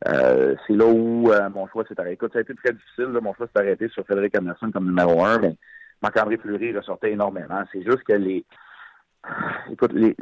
c'est 0.03 0.75
là 0.75 0.85
où 0.85 1.31
mon 1.53 1.67
choix 1.67 1.83
s'est 1.87 1.99
arrêté. 1.99 2.13
Écoute, 2.13 2.33
ça 2.33 2.39
a 2.39 2.41
été 2.43 2.53
très 2.53 2.73
difficile. 2.73 3.07
Mon 3.21 3.33
choix 3.33 3.47
s'est 3.47 3.59
arrêté 3.59 3.89
sur 3.89 4.05
Frédéric 4.05 4.37
Anderson 4.37 4.69
comme 4.71 4.85
numéro 4.85 5.23
un. 5.25 5.39
Mais 5.39 5.55
Marc-André 6.03 6.37
Fleury 6.37 6.77
ressortait 6.77 7.13
énormément. 7.13 7.63
C'est 7.71 7.81
juste 7.81 8.03
que 8.03 8.13
les 8.13 8.45
écoute, 9.71 9.93
les, 9.93 10.15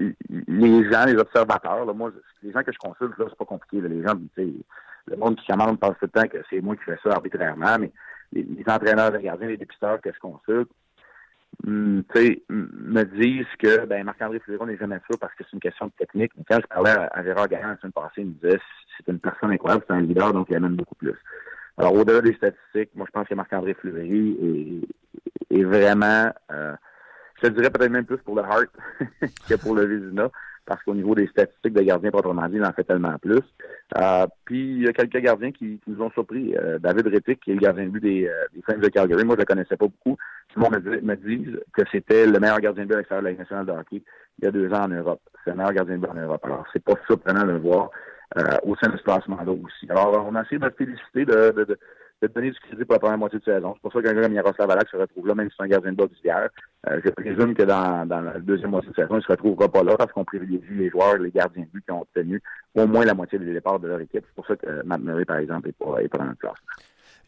les 0.48 0.92
gens, 0.92 1.06
les 1.06 1.16
observateurs, 1.16 1.94
moi, 1.94 2.12
les 2.42 2.52
gens 2.52 2.64
que 2.64 2.72
je 2.72 2.78
consulte, 2.78 3.18
là, 3.18 3.26
c'est 3.30 3.38
pas 3.38 3.46
compliqué. 3.46 3.82
les 3.82 4.02
gens, 4.04 4.16
le 5.08 5.18
monde 5.18 5.36
qui 5.38 5.48
commande 5.48 5.80
pense 5.80 5.98
tout 6.00 6.06
le 6.14 6.22
temps 6.22 6.28
que 6.28 6.38
c'est 6.50 6.62
moi 6.62 6.76
qui 6.76 6.84
fais 6.84 6.98
ça 7.04 7.12
arbitrairement, 7.12 7.78
mais 7.80 7.92
les, 8.32 8.64
entraîneurs 8.68 9.12
de 9.12 9.18
gardiens, 9.18 9.48
les 9.48 9.58
dépisteurs 9.58 10.02
que 10.02 10.12
je 10.12 10.20
consulte, 10.20 10.70
hmm, 11.66 12.02
me 12.50 13.04
disent 13.04 13.46
que 13.60 13.86
ben, 13.86 14.04
Marc-André 14.04 14.40
Fleury 14.40 14.66
n'est 14.66 14.78
jamais 14.78 15.00
ça 15.10 15.18
parce 15.20 15.34
que 15.36 15.44
c'est 15.44 15.54
une 15.54 15.60
question 15.60 15.88
de 15.88 15.92
technique. 15.98 16.32
Mais 16.38 16.44
quand 16.50 16.60
je 16.62 16.68
parlais 16.68 16.92
à, 16.92 17.24
Gérard 17.24 17.48
Gagnon 17.48 17.70
la 17.70 17.78
semaine 17.78 17.92
passée, 17.92 18.22
il 18.22 18.28
me 18.28 18.34
disait 18.34 18.60
c'est 18.98 19.12
une 19.12 19.20
personne 19.20 19.52
incroyable, 19.52 19.84
c'est 19.88 19.94
un 19.94 20.02
leader, 20.02 20.34
donc 20.34 20.48
il 20.50 20.56
amène 20.56 20.76
beaucoup 20.76 20.96
plus. 20.96 21.16
Alors, 21.78 21.94
au-delà 21.94 22.22
des 22.22 22.36
statistiques, 22.36 22.92
moi, 22.96 23.08
je 23.08 23.12
pense 23.12 23.28
que 23.28 23.34
Marc-André 23.34 23.74
Fleury 23.74 24.84
est, 25.50 25.58
est 25.60 25.64
vraiment, 25.64 26.32
euh, 26.52 26.76
je 27.42 27.48
te 27.48 27.54
dirais 27.54 27.72
peut-être 27.72 27.92
même 27.92 28.06
plus 28.06 28.20
pour 28.20 28.36
le 28.36 28.44
Hart 28.44 28.70
que 29.50 29.56
pour 29.56 29.76
le 29.76 29.86
Vizina, 29.86 30.30
parce 30.66 30.82
qu'au 30.84 30.94
niveau 30.94 31.16
des 31.16 31.28
statistiques 31.28 31.74
de 31.74 31.82
gardiens, 31.82 32.12
proprement 32.12 32.48
dit, 32.48 32.56
il 32.56 32.66
en 32.66 32.72
fait 32.72 32.84
tellement 32.84 33.18
plus. 33.18 33.42
Euh, 33.98 34.26
puis, 34.46 34.78
il 34.78 34.84
y 34.84 34.88
a 34.88 34.94
quelques 34.94 35.18
gardiens 35.18 35.52
qui, 35.52 35.80
nous 35.88 36.02
ont 36.02 36.10
surpris. 36.12 36.56
Euh, 36.56 36.80
David 36.80 37.08
Rettick, 37.08 37.42
qui 37.42 37.52
est 37.52 37.56
le 37.56 37.60
gardien 37.60 37.86
de 37.86 37.90
but 37.90 38.02
des, 38.02 38.28
euh, 38.28 38.46
des 38.54 38.78
de 38.78 38.88
Calgary, 38.88 39.24
moi, 39.24 39.36
je 39.36 39.42
le 39.42 39.46
connaissais 39.46 39.78
pas 39.78 39.88
beaucoup. 39.88 40.18
Tout 40.50 40.60
le 40.60 40.64
monde 40.64 41.04
me 41.04 41.16
dit, 41.16 41.46
que 41.74 41.82
c'était 41.92 42.26
le 42.26 42.40
meilleur 42.40 42.60
gardien 42.60 42.84
de 42.84 42.90
but 42.90 42.96
à 42.96 42.98
l'extérieur 42.98 43.24
de 43.24 43.30
la 43.30 43.36
nationale 43.36 43.66
de 43.66 43.72
hockey 43.72 44.04
il 44.40 44.46
y 44.46 44.48
a 44.48 44.52
deux 44.52 44.72
ans 44.74 44.86
en 44.86 44.88
Europe. 44.88 45.22
C'est 45.44 45.52
le 45.52 45.58
meilleur 45.58 45.74
gardien 45.74 45.98
de 45.98 46.02
but 46.02 46.10
en 46.10 46.22
Europe. 46.22 46.42
Alors, 46.44 46.66
c'est 46.74 46.84
pas 46.84 46.94
surprenant 47.08 47.44
de 47.44 47.52
le 47.52 47.60
voir. 47.60 47.90
Euh, 48.36 48.58
au 48.64 48.76
sein 48.78 48.90
de 48.90 48.98
ce 48.98 49.04
classement-là 49.04 49.52
aussi. 49.52 49.86
Alors, 49.90 50.26
on 50.28 50.34
a 50.34 50.42
essayé 50.42 50.58
de 50.58 50.68
féliciter, 50.76 51.24
de, 51.24 51.52
de, 51.52 51.66
de, 51.66 51.78
de 52.28 52.34
donner 52.34 52.52
du 52.52 52.60
crédit 52.60 52.86
pour 52.86 52.94
la 52.94 53.00
première 53.00 53.18
moitié 53.18 53.40
de 53.40 53.44
saison. 53.44 53.74
C'est 53.76 53.82
pour 53.82 53.94
ça 53.94 54.02
qu'un 54.02 54.14
gars 54.14 54.22
comme 54.22 54.34
Yaroslav 54.34 54.72
Alak 54.72 54.90
se 54.90 54.98
retrouve 54.98 55.28
là, 55.28 55.36
même 55.36 55.50
si 55.50 55.56
c'est 55.58 55.64
un 55.64 55.68
gardien 55.68 55.92
de 55.92 55.98
bas 55.98 56.08
d'hier. 56.08 56.50
Euh, 56.90 57.02
je 57.04 57.10
présume 57.12 57.54
que 57.54 57.64
dans, 57.64 58.06
dans 58.08 58.22
la 58.22 58.40
deuxième 58.40 58.72
moitié 58.72 58.90
de 58.92 58.96
saison, 58.96 59.18
il 59.18 59.24
se 59.24 59.28
retrouvera 59.28 59.70
pas 59.70 59.84
là 59.84 59.96
parce 59.98 60.12
qu'on 60.12 60.24
privilégie 60.24 60.74
les 60.74 60.90
joueurs, 60.90 61.18
les 61.18 61.32
gardiens 61.32 61.64
de 61.64 61.68
but 61.68 61.84
qui 61.86 61.92
ont 61.92 62.02
obtenu 62.02 62.42
au 62.76 62.88
moins 62.88 63.06
la 63.06 63.14
moitié 63.14 63.38
des 63.40 63.52
départs 63.52 63.80
de 63.80 63.88
leur 63.88 64.00
équipe. 64.00 64.24
C'est 64.26 64.36
pour 64.36 64.48
ça 64.48 64.56
que 64.56 64.84
Matt 64.84 65.02
Murray, 65.02 65.26
par 65.26 65.38
exemple, 65.38 65.70
est 65.70 65.74
pas 65.74 66.18
dans 66.18 66.26
le 66.26 66.36
classement. 66.36 66.68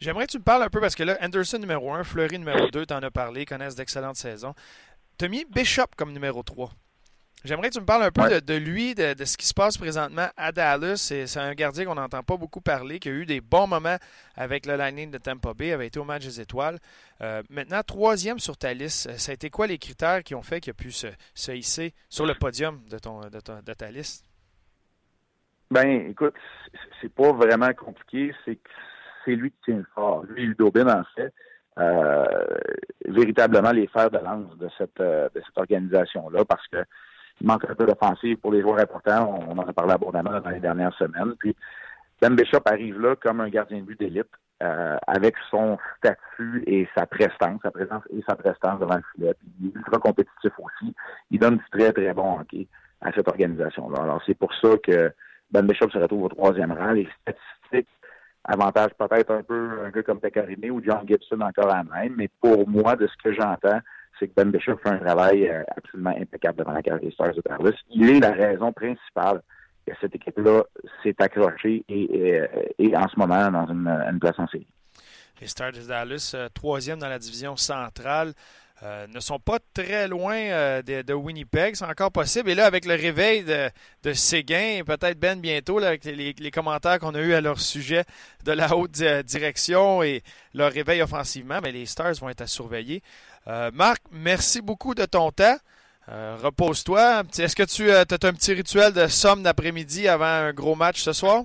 J'aimerais 0.00 0.26
que 0.26 0.32
tu 0.32 0.38
me 0.38 0.42
parles 0.42 0.62
un 0.62 0.68
peu 0.68 0.80
parce 0.80 0.94
que 0.94 1.02
là, 1.02 1.16
Anderson 1.22 1.58
numéro 1.58 1.92
1, 1.92 2.04
Fleury 2.04 2.38
numéro 2.38 2.68
2, 2.70 2.86
tu 2.86 2.94
en 2.94 3.02
as 3.02 3.10
parlé, 3.10 3.46
connaissent 3.46 3.76
d'excellentes 3.76 4.16
saisons. 4.16 4.54
Tu 5.18 5.24
as 5.24 5.28
mis 5.28 5.44
Bishop 5.46 5.86
comme 5.96 6.12
numéro 6.12 6.42
3. 6.42 6.70
J'aimerais 7.46 7.68
que 7.68 7.74
tu 7.74 7.80
me 7.80 7.86
parles 7.86 8.02
un 8.02 8.10
peu 8.10 8.40
de, 8.40 8.54
lui, 8.54 8.94
de, 8.94 9.14
ce 9.24 9.36
qui 9.36 9.46
se 9.46 9.54
passe 9.54 9.78
présentement 9.78 10.26
à 10.36 10.52
Dallas. 10.52 10.96
C'est 10.96 11.38
un 11.38 11.54
gardien 11.54 11.84
qu'on 11.84 11.94
n'entend 11.94 12.22
pas 12.22 12.36
beaucoup 12.36 12.60
parler, 12.60 12.98
qui 12.98 13.08
a 13.08 13.12
eu 13.12 13.24
des 13.24 13.40
bons 13.40 13.66
moments 13.66 13.96
avec 14.36 14.66
le 14.66 14.76
Lightning 14.76 15.10
de 15.10 15.18
Tampa 15.18 15.54
Bay, 15.54 15.72
avait 15.72 15.86
été 15.86 16.00
au 16.00 16.04
match 16.04 16.24
des 16.24 16.40
étoiles. 16.40 16.78
Euh, 17.22 17.42
maintenant, 17.48 17.82
troisième 17.82 18.38
sur 18.38 18.56
ta 18.56 18.74
liste, 18.74 19.16
ça 19.16 19.30
a 19.30 19.34
été 19.34 19.48
quoi 19.48 19.66
les 19.66 19.78
critères 19.78 20.22
qui 20.24 20.34
ont 20.34 20.42
fait 20.42 20.60
qu'il 20.60 20.72
a 20.72 20.74
pu 20.74 20.90
se, 20.90 21.06
hisser 21.52 21.94
sur 22.08 22.26
le 22.26 22.34
podium 22.34 22.80
de, 22.90 22.98
ton, 22.98 23.20
de, 23.20 23.72
ta 23.72 23.90
liste? 23.90 24.24
Ben, 25.70 26.10
écoute, 26.10 26.34
c'est 27.00 27.12
pas 27.12 27.32
vraiment 27.32 27.72
compliqué. 27.74 28.34
C'est 28.44 28.58
c'est 29.26 29.34
lui 29.34 29.50
qui 29.50 29.58
tient 29.66 29.76
le 29.76 29.86
fort. 29.94 30.24
Lui, 30.24 30.46
Ludobin, 30.46 30.86
en 30.86 31.04
fait, 31.16 31.34
euh, 31.78 32.24
véritablement 33.06 33.72
les 33.72 33.86
fers 33.88 34.10
de 34.10 34.18
lance 34.18 34.56
de 34.56 34.68
cette, 34.78 35.00
euh, 35.00 35.28
de 35.34 35.42
cette 35.44 35.58
organisation-là 35.58 36.44
parce 36.44 36.66
que 36.68 36.78
il 37.40 37.46
manque 37.46 37.68
un 37.68 37.74
peu 37.74 37.86
d'offensive 37.86 38.38
pour 38.38 38.52
les 38.52 38.62
joueurs 38.62 38.78
importants. 38.78 39.40
On, 39.48 39.58
en 39.58 39.68
a 39.68 39.72
parlé 39.72 39.92
abondamment 39.92 40.40
dans 40.40 40.50
les 40.50 40.60
dernières 40.60 40.94
semaines. 40.96 41.34
Puis 41.38 41.54
Ben 42.20 42.34
Bishop 42.34 42.62
arrive 42.64 43.00
là 43.00 43.16
comme 43.16 43.40
un 43.40 43.48
gardien 43.48 43.78
de 43.78 43.82
but 43.82 43.98
d'élite 43.98 44.30
euh, 44.62 44.96
avec 45.06 45.34
son 45.50 45.78
statut 45.98 46.64
et 46.66 46.88
sa 46.96 47.06
prestance, 47.06 47.60
sa 47.62 47.70
présence 47.70 48.02
et 48.10 48.22
sa 48.26 48.36
prestance 48.36 48.80
devant 48.80 48.96
le 48.96 49.02
filet. 49.14 49.34
Il 49.60 49.68
est 49.68 49.74
ultra 49.76 49.98
compétitif 49.98 50.52
aussi. 50.58 50.94
Il 51.30 51.38
donne 51.38 51.58
du 51.58 51.64
très, 51.70 51.92
très 51.92 52.12
bon 52.14 52.40
hockey 52.40 52.66
à 53.00 53.12
cette 53.12 53.28
organisation-là. 53.28 54.02
Alors 54.02 54.22
c'est 54.24 54.38
pour 54.38 54.54
ça 54.54 54.70
que 54.82 55.12
Ben 55.50 55.66
Bishop 55.66 55.90
se 55.90 55.98
retrouve 55.98 56.24
au 56.24 56.28
troisième 56.28 56.72
rang. 56.72 56.92
Les 56.92 57.08
statistiques 57.20 57.88
avantage 58.46 58.92
peut-être 58.98 59.32
un 59.32 59.42
peu 59.42 59.80
un 59.84 59.90
gars 59.90 60.02
comme 60.02 60.20
Pecorine 60.20 60.70
ou 60.70 60.80
John 60.82 61.06
Gibson 61.06 61.40
encore 61.40 61.72
à 61.72 61.82
même, 61.82 62.14
mais 62.16 62.30
pour 62.40 62.68
moi, 62.68 62.96
de 62.96 63.06
ce 63.06 63.16
que 63.22 63.32
j'entends, 63.32 63.80
c'est 64.18 64.28
que 64.28 64.34
Ben 64.34 64.50
Bishop 64.50 64.76
fait 64.78 64.90
un 64.90 64.98
travail 64.98 65.48
euh, 65.48 65.62
absolument 65.76 66.14
impeccable 66.18 66.58
devant 66.58 66.72
la 66.72 66.82
carrière 66.82 67.02
des 67.02 67.10
Stars 67.12 67.34
de 67.34 67.42
Dallas. 67.44 67.76
Il 67.90 68.10
est 68.10 68.20
la 68.20 68.32
raison 68.32 68.72
principale 68.72 69.42
que 69.86 69.92
cette 70.00 70.14
équipe-là 70.14 70.64
s'est 71.02 71.14
accrochée 71.18 71.84
et, 71.88 72.42
et, 72.78 72.96
en 72.96 73.08
ce 73.08 73.16
moment 73.16 73.50
dans 73.52 73.66
une, 73.66 74.18
place 74.20 74.38
en 74.38 74.48
série. 74.48 74.66
Les 75.40 75.46
Stars 75.46 75.72
de 75.72 75.86
Dallas, 75.86 76.32
euh, 76.34 76.48
troisième 76.52 76.98
dans 76.98 77.08
la 77.08 77.18
division 77.18 77.56
centrale. 77.56 78.32
Euh, 78.82 79.06
ne 79.06 79.20
sont 79.20 79.38
pas 79.38 79.58
très 79.72 80.06
loin 80.06 80.36
euh, 80.36 80.82
de, 80.82 81.12
Winnipeg. 81.14 81.76
C'est 81.76 81.86
encore 81.86 82.12
possible. 82.12 82.50
Et 82.50 82.54
là, 82.54 82.66
avec 82.66 82.84
le 82.84 82.94
réveil 82.94 83.42
de, 83.42 84.12
Séguin, 84.12 84.82
peut-être 84.84 85.18
Ben 85.18 85.40
bientôt, 85.40 85.78
avec 85.78 86.04
les, 86.04 86.50
commentaires 86.50 86.98
qu'on 86.98 87.14
a 87.14 87.20
eus 87.20 87.32
à 87.32 87.40
leur 87.40 87.58
sujet 87.58 88.04
de 88.44 88.52
la 88.52 88.76
haute 88.76 89.02
direction 89.24 90.02
et 90.02 90.22
leur 90.52 90.72
réveil 90.72 91.00
offensivement, 91.00 91.58
mais 91.62 91.72
les 91.72 91.86
Stars 91.86 92.14
vont 92.20 92.28
être 92.28 92.42
à 92.42 92.46
surveiller. 92.46 93.02
Euh, 93.48 93.70
Marc, 93.74 94.02
merci 94.12 94.60
beaucoup 94.60 94.94
de 94.94 95.04
ton 95.04 95.30
temps. 95.30 95.56
Repose-toi. 96.08 97.22
Est-ce 97.36 97.56
que 97.56 97.64
tu 97.64 97.90
as 97.90 98.02
un 98.02 98.32
petit 98.32 98.52
rituel 98.54 98.92
de 98.92 99.08
somme 99.08 99.42
d'après-midi 99.42 100.06
avant 100.06 100.24
un 100.24 100.52
gros 100.52 100.76
match 100.76 101.02
ce 101.02 101.12
soir? 101.12 101.42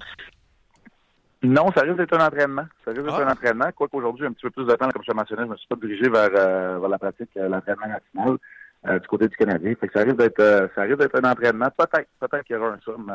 Non, 1.44 1.72
ça 1.72 1.82
risque 1.82 1.98
d'être 1.98 2.14
un 2.14 2.26
entraînement. 2.26 2.66
Ça 2.86 2.92
risque 2.92 3.04
d'être 3.04 3.20
ah. 3.20 3.28
un 3.28 3.32
entraînement. 3.32 3.72
Quoique 3.76 3.96
aujourd'hui, 3.96 4.28
un 4.28 4.32
petit 4.32 4.44
peu 4.44 4.52
plus 4.52 4.66
de 4.66 4.74
temps, 4.76 4.90
comme 4.90 5.02
je 5.04 5.12
te 5.12 5.16
mentionnais, 5.16 5.44
je 5.44 5.48
me 5.48 5.58
suis 5.58 5.68
pas 5.68 5.76
dirigé 5.76 6.08
vers, 6.08 6.30
euh, 6.36 6.78
vers 6.80 6.90
la 6.90 7.00
pratique, 7.00 7.30
euh, 7.38 7.50
l'entraînement 7.50 7.88
national 7.88 8.38
euh, 8.88 9.00
du 9.00 9.08
côté 9.08 9.28
du 9.28 9.36
Canadien. 9.36 9.74
Fait 9.80 9.88
que 9.88 9.94
ça 9.94 10.04
risque 10.04 10.18
d'être 10.18 10.70
ça 10.76 10.84
risque 10.84 11.00
d'être 11.00 11.24
un 11.24 11.32
entraînement. 11.32 11.70
Peut-être 11.76 12.08
peut-être 12.20 12.44
qu'il 12.44 12.56
y 12.56 12.60
aura 12.60 12.74
un 12.74 12.80
somme 12.86 13.12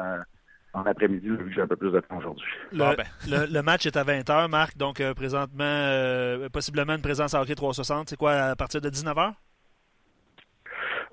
en 0.76 0.86
après-midi, 0.86 1.28
vu 1.28 1.36
que 1.36 1.52
j'ai 1.52 1.62
un 1.62 1.66
peu 1.66 1.76
plus 1.76 1.90
de 1.90 2.00
temps 2.00 2.18
aujourd'hui. 2.18 2.46
Le, 2.72 2.84
ah, 2.84 2.94
ben. 2.96 3.46
le, 3.50 3.62
match 3.62 3.86
est 3.86 3.96
à 3.96 4.04
20h, 4.04 4.48
Marc, 4.48 4.76
donc 4.76 5.02
présentement, 5.14 6.48
possiblement 6.52 6.94
une 6.94 7.02
présence 7.02 7.34
à 7.34 7.40
hockey 7.40 7.54
360. 7.54 8.10
C'est 8.10 8.16
quoi, 8.16 8.32
à 8.32 8.56
partir 8.56 8.80
de 8.80 8.90
19h? 8.90 9.32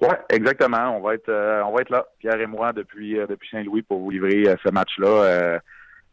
Oui, 0.02 0.16
exactement. 0.30 0.98
On 0.98 1.02
va 1.02 1.14
être 1.16 1.32
on 1.66 1.72
va 1.72 1.82
être 1.82 1.90
là, 1.90 2.06
Pierre 2.20 2.42
et 2.42 2.48
moi, 2.48 2.74
depuis 2.74 3.16
depuis 3.30 3.50
Saint-Louis 3.50 3.84
pour 3.84 4.00
vous 4.00 4.10
livrer 4.10 4.56
ce 4.64 4.70
match-là. 4.70 5.60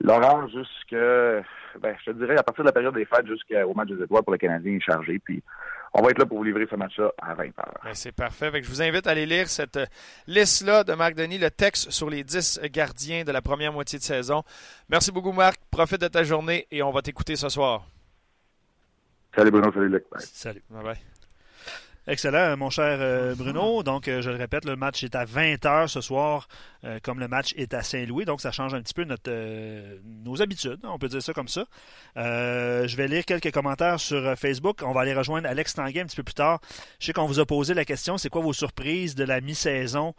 L'horaire 0.02 0.48
jusque, 0.48 0.96
ben, 1.78 1.94
je 2.00 2.11
te 2.11 2.16
dirais, 2.16 2.37
à 2.37 2.42
partir 2.42 2.64
de 2.64 2.68
la 2.68 2.72
période 2.72 2.94
des 2.94 3.04
fêtes 3.04 3.26
jusqu'au 3.26 3.74
match 3.74 3.88
des 3.88 4.02
étoiles 4.02 4.22
pour 4.22 4.33
le 4.33 4.38
Canadien 4.38 4.74
est 4.74 4.80
chargé. 4.80 5.18
Puis 5.18 5.42
on 5.94 6.02
va 6.02 6.11
être 6.11 6.18
là 6.18 6.26
pour 6.26 6.38
vous 6.38 6.44
livrer 6.44 6.66
ce 6.70 6.76
match-là 6.76 7.12
à 7.20 7.35
20h. 7.35 7.52
Ben, 7.85 7.94
c'est 7.94 8.12
parfait. 8.12 8.50
je 8.62 8.68
vous 8.68 8.83
invite 8.83 9.06
à 9.06 9.11
aller 9.11 9.26
lire 9.26 9.48
cette 9.48 9.78
liste-là 10.26 10.85
de 10.85 10.94
Marc 10.94 11.14
Denis, 11.14 11.38
le 11.38 11.50
texte 11.50 11.90
sur 11.90 12.11
les 12.11 12.24
10 12.24 12.61
gardiens 12.72 13.24
de 13.24 13.33
la 13.33 13.42
première 13.42 13.72
moitié 13.72 13.98
de 13.98 14.04
saison. 14.04 14.42
Merci 14.88 15.12
beaucoup, 15.12 15.33
Marc. 15.33 15.61
Profite 15.70 16.00
de 16.00 16.09
ta 16.09 16.22
journée 16.22 16.66
et 16.70 16.83
on 16.83 16.90
va 16.90 17.02
t'écouter 17.02 17.37
ce 17.37 17.48
soir. 17.48 17.87
Salut 19.35 19.50
Bruno, 19.50 19.72
salut 19.72 19.88
Luc. 19.88 20.04
Salut. 20.18 20.62
Bye 20.70 20.83
bye. 20.83 21.19
Excellent, 22.11 22.57
mon 22.57 22.70
cher 22.70 22.99
euh, 23.01 23.37
Bruno. 23.37 23.85
Donc, 23.85 24.09
euh, 24.09 24.20
je 24.20 24.31
le 24.31 24.37
répète, 24.37 24.64
le 24.64 24.75
match 24.75 25.05
est 25.05 25.14
à 25.14 25.25
20h 25.25 25.87
ce 25.87 26.01
soir, 26.01 26.49
euh, 26.83 26.99
comme 27.05 27.20
le 27.20 27.29
match 27.29 27.55
est 27.57 27.73
à 27.73 27.85
Saint-Louis. 27.85 28.25
Donc, 28.25 28.40
ça 28.40 28.51
change 28.51 28.75
un 28.75 28.83
petit 28.83 28.94
peu 28.94 29.05
notre, 29.05 29.31
nos 30.25 30.42
habitudes, 30.42 30.81
on 30.83 30.99
peut 30.99 31.07
dire 31.07 31.23
ça 31.23 31.33
comme 31.33 31.46
ça. 31.46 31.66
je 32.16 32.96
vais 32.96 33.07
lire 33.07 33.25
quelques 33.25 33.53
commentaires 33.53 34.01
sur 34.01 34.37
Facebook. 34.37 34.81
On 34.85 34.90
va 34.90 35.03
aller 35.03 35.14
rejoindre 35.14 35.49
Alex 35.49 35.75
Tanguay 35.75 36.01
un 36.01 36.07
petit 36.07 36.16
peu 36.16 36.25
plus 36.25 36.35
tard. 36.35 36.61
Je 36.99 37.07
sais 37.07 37.12
qu'on 37.12 37.27
vous 37.27 37.38
a 37.38 37.46
posé 37.46 37.75
la 37.75 37.85
question, 37.85 38.18
c'est 38.18 38.29
quoi 38.29 38.42
vos 38.42 38.53
surprises 38.53 39.14
de 39.14 39.23
la 39.23 39.40
mi-saison, 39.40 40.16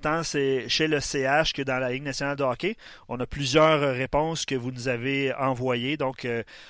tant 0.00 0.22
chez 0.22 0.86
le 0.86 1.00
CH 1.00 1.54
que 1.54 1.62
dans 1.62 1.80
la 1.80 1.90
Ligue 1.90 2.04
nationale 2.04 2.36
de 2.36 2.44
hockey? 2.44 2.76
On 3.08 3.18
a 3.18 3.26
plusieurs 3.26 3.80
réponses 3.96 4.46
que 4.46 4.54
vous 4.54 4.70
nous 4.70 4.86
avez 4.86 5.34
envoyées. 5.34 5.96
Donc, 5.96 6.24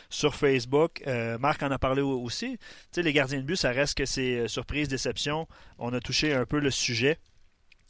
sur 0.09 0.35
Facebook, 0.35 1.03
Marc 1.39 1.63
en 1.63 1.71
a 1.71 1.79
parlé 1.79 2.01
aussi. 2.01 2.57
Tu 2.57 2.59
sais, 2.93 3.03
les 3.03 3.13
gardiens 3.13 3.41
de 3.41 3.45
but, 3.45 3.57
ça 3.57 3.71
reste 3.71 3.99
que 3.99 4.07
c'est 4.07 4.49
surprise, 4.63 4.87
déception, 4.87 5.49
on 5.79 5.93
a 5.93 5.99
touché 5.99 6.33
un 6.35 6.47
peu 6.47 6.61
le 6.61 6.71
sujet. 6.71 7.19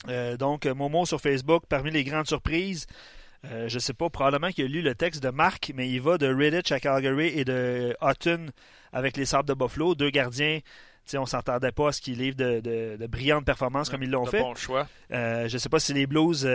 Euh, 0.09 0.39
donc, 0.39 0.65
Momo 0.65 1.05
sur 1.05 1.21
Facebook, 1.21 1.65
parmi 1.69 1.91
les 1.91 2.03
grandes 2.03 2.27
surprises, 2.27 2.87
euh, 3.45 3.69
je 3.69 3.75
ne 3.75 3.81
sais 3.81 3.93
pas, 3.93 4.09
probablement 4.09 4.49
qu'il 4.49 4.65
a 4.65 4.69
lu 4.69 4.81
le 4.81 4.95
texte 4.95 5.23
de 5.23 5.29
Marc, 5.29 5.71
mais 5.75 5.91
il 5.91 6.01
va 6.01 6.17
de 6.17 6.33
Redditch 6.33 6.73
à 6.73 6.81
Calgary 6.81 7.39
et 7.39 7.45
de 7.45 7.95
Hutton 8.01 8.47
avec 8.91 9.19
les 9.19 9.27
Sables 9.27 9.49
de 9.51 9.53
Buffalo, 9.53 9.95
deux 9.95 10.09
gardiens. 10.09 10.61
on 11.15 11.21
ne 11.21 11.27
s'entendait 11.27 11.73
pas 11.73 11.89
à 11.89 11.93
ce 11.93 12.01
qu'ils 12.01 12.17
livrent 12.17 12.39
de, 12.39 13.07
brillantes 13.07 13.45
performances 13.45 13.91
comme 13.91 14.03
ils 14.03 14.11
l'ont 14.11 14.25
fait. 14.25 14.41
Bon 14.41 14.55
choix. 14.55 14.89
Euh, 15.13 15.49
je 15.49 15.55
ne 15.55 15.59
sais 15.59 15.69
pas 15.69 15.79
si 15.79 15.93
les 15.93 16.07
Blues, 16.07 16.49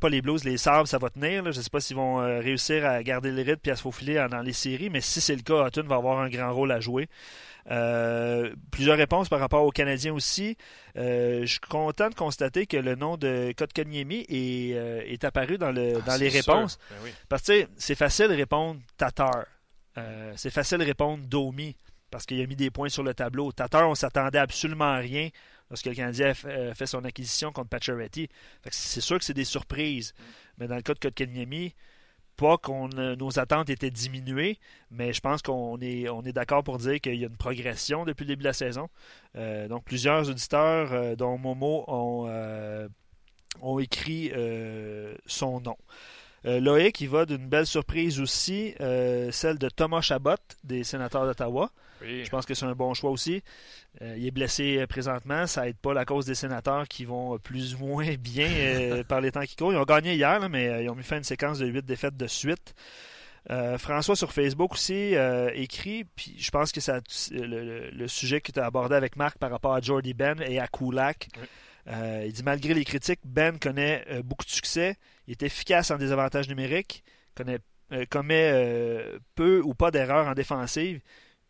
pas 0.00 0.08
les 0.08 0.22
Blues, 0.22 0.44
les 0.44 0.56
Sabres, 0.56 0.86
ça 0.86 0.98
va 0.98 1.10
tenir. 1.10 1.42
Je 1.50 1.58
ne 1.58 1.62
sais 1.64 1.70
pas 1.70 1.80
s'ils 1.80 1.96
vont 1.96 2.18
réussir 2.38 2.86
à 2.86 3.02
garder 3.02 3.32
le 3.32 3.42
rythme 3.42 3.68
et 3.68 3.70
à 3.72 3.76
se 3.76 3.82
faufiler 3.82 4.24
dans 4.30 4.42
les 4.42 4.52
séries, 4.52 4.88
mais 4.88 5.00
si 5.00 5.20
c'est 5.20 5.34
le 5.34 5.42
cas, 5.42 5.66
Hutton 5.66 5.88
va 5.88 5.96
avoir 5.96 6.20
un 6.20 6.28
grand 6.28 6.52
rôle 6.52 6.70
à 6.70 6.78
jouer. 6.78 7.08
Euh, 7.70 8.54
plusieurs 8.70 8.96
réponses 8.96 9.28
par 9.28 9.40
rapport 9.40 9.64
aux 9.64 9.70
Canadiens 9.70 10.12
aussi. 10.12 10.56
Euh, 10.96 11.40
je 11.42 11.46
suis 11.46 11.60
content 11.60 12.10
de 12.10 12.14
constater 12.14 12.66
que 12.66 12.76
le 12.76 12.94
nom 12.94 13.16
de 13.16 13.52
Kotkaniemi 13.56 14.26
est, 14.28 14.74
euh, 14.74 15.02
est 15.06 15.24
apparu 15.24 15.56
dans, 15.56 15.72
le, 15.72 15.96
ah, 15.96 16.10
dans 16.10 16.16
les 16.16 16.28
réponses. 16.28 16.78
Ben 16.90 17.10
parce 17.28 17.42
que 17.42 17.66
c'est 17.76 17.94
facile 17.94 18.28
de 18.28 18.34
répondre 18.34 18.80
Tatar. 18.96 19.46
c'est 20.36 20.50
facile 20.50 20.78
de 20.78 20.84
répondre 20.84 21.24
Domi 21.26 21.76
parce 22.10 22.26
qu'il 22.26 22.40
a 22.40 22.46
mis 22.46 22.56
des 22.56 22.70
points 22.70 22.88
sur 22.88 23.02
le 23.02 23.14
tableau. 23.14 23.50
Tatar, 23.52 23.88
on 23.88 23.94
s'attendait 23.94 24.38
absolument 24.38 24.92
à 24.92 24.98
rien 24.98 25.30
lorsque 25.70 25.86
le 25.86 25.94
Canadien 25.94 26.28
a 26.30 26.74
fait 26.74 26.86
son 26.86 27.04
acquisition 27.04 27.50
contre 27.50 27.70
Pacioretty. 27.70 28.28
C'est 28.70 29.00
sûr 29.00 29.18
que 29.18 29.24
c'est 29.24 29.34
des 29.34 29.44
surprises. 29.44 30.12
Mais 30.58 30.68
dans 30.68 30.76
le 30.76 30.82
cas 30.82 30.94
de 30.94 30.98
Kotkaniemi, 30.98 31.74
pas 32.36 32.58
qu'on 32.58 32.88
nos 32.88 33.38
attentes 33.38 33.70
étaient 33.70 33.90
diminuées, 33.90 34.58
mais 34.90 35.12
je 35.12 35.20
pense 35.20 35.42
qu'on 35.42 35.78
est, 35.80 36.08
on 36.08 36.22
est 36.22 36.32
d'accord 36.32 36.64
pour 36.64 36.78
dire 36.78 37.00
qu'il 37.00 37.16
y 37.16 37.24
a 37.24 37.28
une 37.28 37.36
progression 37.36 38.04
depuis 38.04 38.24
le 38.24 38.28
début 38.28 38.42
de 38.42 38.48
la 38.48 38.52
saison. 38.52 38.88
Euh, 39.36 39.68
donc 39.68 39.84
plusieurs 39.84 40.28
auditeurs, 40.28 40.92
euh, 40.92 41.16
dont 41.16 41.38
Momo, 41.38 41.84
ont, 41.86 42.26
euh, 42.28 42.88
ont 43.60 43.78
écrit 43.78 44.32
son 45.26 45.60
nom. 45.60 45.76
Loïc, 46.44 47.00
il 47.00 47.08
va 47.08 47.24
d'une 47.26 47.48
belle 47.48 47.66
surprise 47.66 48.20
aussi, 48.20 48.74
celle 48.78 49.58
de 49.58 49.68
Thomas 49.68 50.02
Chabot, 50.02 50.36
des 50.62 50.84
sénateurs 50.84 51.26
d'Ottawa. 51.26 51.70
Je 52.02 52.28
pense 52.28 52.46
que 52.46 52.54
c'est 52.54 52.66
un 52.66 52.74
bon 52.74 52.94
choix 52.94 53.10
aussi. 53.10 53.42
Euh, 54.02 54.14
il 54.16 54.26
est 54.26 54.30
blessé 54.30 54.78
euh, 54.78 54.86
présentement. 54.86 55.46
Ça 55.46 55.64
n'aide 55.64 55.76
pas 55.76 55.94
la 55.94 56.04
cause 56.04 56.26
des 56.26 56.34
sénateurs 56.34 56.88
qui 56.88 57.04
vont 57.04 57.38
plus 57.38 57.74
ou 57.74 57.86
moins 57.86 58.14
bien 58.18 58.50
euh, 58.50 59.04
par 59.04 59.20
les 59.20 59.32
temps 59.32 59.42
qui 59.42 59.56
courent. 59.56 59.72
Ils 59.72 59.78
ont 59.78 59.84
gagné 59.84 60.14
hier, 60.14 60.48
mais 60.48 60.84
ils 60.84 60.90
ont 60.90 60.94
mis 60.94 61.02
fin 61.02 61.16
à 61.16 61.18
une 61.18 61.24
séquence 61.24 61.58
de 61.58 61.66
huit 61.66 61.84
défaites 61.84 62.16
de 62.16 62.26
suite. 62.26 62.74
François 63.76 64.16
sur 64.16 64.32
Facebook 64.32 64.72
aussi 64.72 65.14
écrit, 65.52 66.04
puis 66.04 66.34
je 66.38 66.50
pense 66.50 66.72
que 66.72 66.80
ça, 66.80 67.00
le, 67.30 68.06
sujet 68.08 68.40
que 68.40 68.50
tu 68.50 68.58
as 68.58 68.64
abordé 68.64 68.94
avec 68.94 69.16
Marc 69.16 69.36
par 69.36 69.50
rapport 69.50 69.74
à 69.74 69.82
Jordy 69.82 70.14
Ben 70.14 70.40
et 70.40 70.58
à 70.58 70.66
Kulak. 70.66 71.28
Il 71.86 72.32
dit 72.32 72.42
malgré 72.42 72.74
les 72.74 72.84
critiques, 72.84 73.20
Ben 73.24 73.58
connaît 73.58 74.04
beaucoup 74.22 74.44
de 74.44 74.50
succès, 74.50 74.96
il 75.26 75.32
est 75.32 75.42
efficace 75.42 75.90
en 75.90 75.96
désavantage 75.98 76.48
numérique, 76.48 77.04
connaît, 77.34 77.58
commet 78.10 79.04
peu 79.34 79.60
ou 79.64 79.74
pas 79.74 79.90
d'erreurs 79.90 80.28
en 80.28 80.34
défensive. 80.34 81.00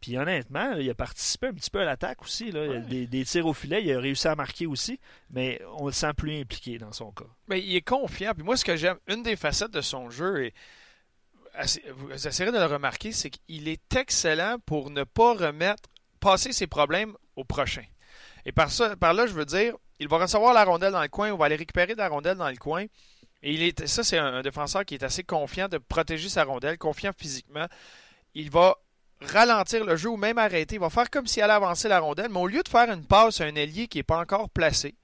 Puis 0.00 0.18
honnêtement, 0.18 0.74
il 0.74 0.90
a 0.90 0.94
participé 0.94 1.46
un 1.46 1.54
petit 1.54 1.70
peu 1.70 1.80
à 1.80 1.86
l'attaque 1.86 2.20
aussi. 2.20 2.52
Là. 2.52 2.78
Des, 2.80 3.06
des, 3.06 3.24
tirs 3.24 3.46
au 3.46 3.54
filet, 3.54 3.82
il 3.82 3.90
a 3.90 3.98
réussi 3.98 4.28
à 4.28 4.34
marquer 4.34 4.66
aussi, 4.66 5.00
mais 5.30 5.62
on 5.78 5.86
le 5.86 5.92
sent 5.92 6.12
plus 6.12 6.38
impliqué 6.38 6.76
dans 6.76 6.92
son 6.92 7.10
cas. 7.10 7.24
Mais 7.48 7.62
il 7.62 7.74
est 7.74 7.80
confiant. 7.80 8.34
Puis 8.34 8.42
moi, 8.42 8.58
ce 8.58 8.66
que 8.66 8.76
j'aime, 8.76 8.98
une 9.06 9.22
des 9.22 9.34
facettes 9.34 9.70
de 9.70 9.80
son 9.80 10.10
jeu, 10.10 10.44
et 10.44 10.54
vous 11.94 12.12
essayerez 12.12 12.52
de 12.52 12.58
le 12.58 12.66
remarquer, 12.66 13.12
c'est 13.12 13.30
qu'il 13.30 13.66
est 13.66 13.96
excellent 13.96 14.58
pour 14.66 14.90
ne 14.90 15.04
pas 15.04 15.32
remettre, 15.32 15.88
passer 16.20 16.52
ses 16.52 16.66
problèmes 16.66 17.16
au 17.36 17.44
prochain. 17.44 17.84
Et 18.44 18.52
par, 18.52 18.70
ça, 18.70 18.96
par 18.96 19.14
là, 19.14 19.26
je 19.26 19.32
veux 19.32 19.46
dire, 19.46 19.74
il 19.98 20.08
va 20.08 20.18
recevoir 20.18 20.52
la 20.54 20.64
rondelle 20.64 20.92
dans 20.92 21.02
le 21.02 21.08
coin, 21.08 21.32
on 21.32 21.36
va 21.36 21.46
aller 21.46 21.56
récupérer 21.56 21.94
la 21.94 22.08
rondelle 22.08 22.36
dans 22.36 22.48
le 22.48 22.56
coin. 22.56 22.84
Et 23.42 23.52
il 23.52 23.62
est, 23.62 23.86
ça, 23.86 24.02
c'est 24.02 24.18
un 24.18 24.42
défenseur 24.42 24.84
qui 24.84 24.94
est 24.94 25.02
assez 25.02 25.22
confiant 25.22 25.68
de 25.68 25.78
protéger 25.78 26.28
sa 26.28 26.44
rondelle, 26.44 26.78
confiant 26.78 27.12
physiquement. 27.16 27.66
Il 28.34 28.50
va 28.50 28.76
ralentir 29.20 29.84
le 29.84 29.96
jeu 29.96 30.08
ou 30.08 30.16
même 30.16 30.38
arrêter. 30.38 30.76
Il 30.76 30.80
va 30.80 30.90
faire 30.90 31.10
comme 31.10 31.26
s'il 31.26 31.42
allait 31.42 31.52
avancer 31.52 31.88
la 31.88 32.00
rondelle, 32.00 32.30
mais 32.30 32.40
au 32.40 32.46
lieu 32.46 32.62
de 32.62 32.68
faire 32.68 32.90
une 32.90 33.04
passe 33.04 33.40
à 33.40 33.44
un 33.44 33.54
ailier 33.54 33.86
qui 33.86 33.98
n'est 33.98 34.02
pas 34.02 34.18
encore 34.18 34.48
placé, 34.50 34.94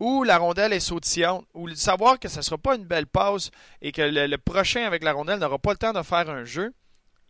ou 0.00 0.24
la 0.24 0.38
rondelle 0.38 0.72
est 0.72 0.80
sautillante, 0.80 1.46
ou 1.54 1.68
savoir 1.74 2.18
que 2.18 2.28
ce 2.28 2.38
ne 2.38 2.42
sera 2.42 2.58
pas 2.58 2.76
une 2.76 2.84
belle 2.84 3.06
passe 3.06 3.50
et 3.80 3.92
que 3.92 4.02
le, 4.02 4.38
prochain 4.38 4.84
avec 4.84 5.04
la 5.04 5.12
rondelle 5.12 5.38
n'aura 5.38 5.58
pas 5.58 5.72
le 5.72 5.78
temps 5.78 5.92
de 5.92 6.02
faire 6.02 6.28
un 6.28 6.44
jeu, 6.44 6.74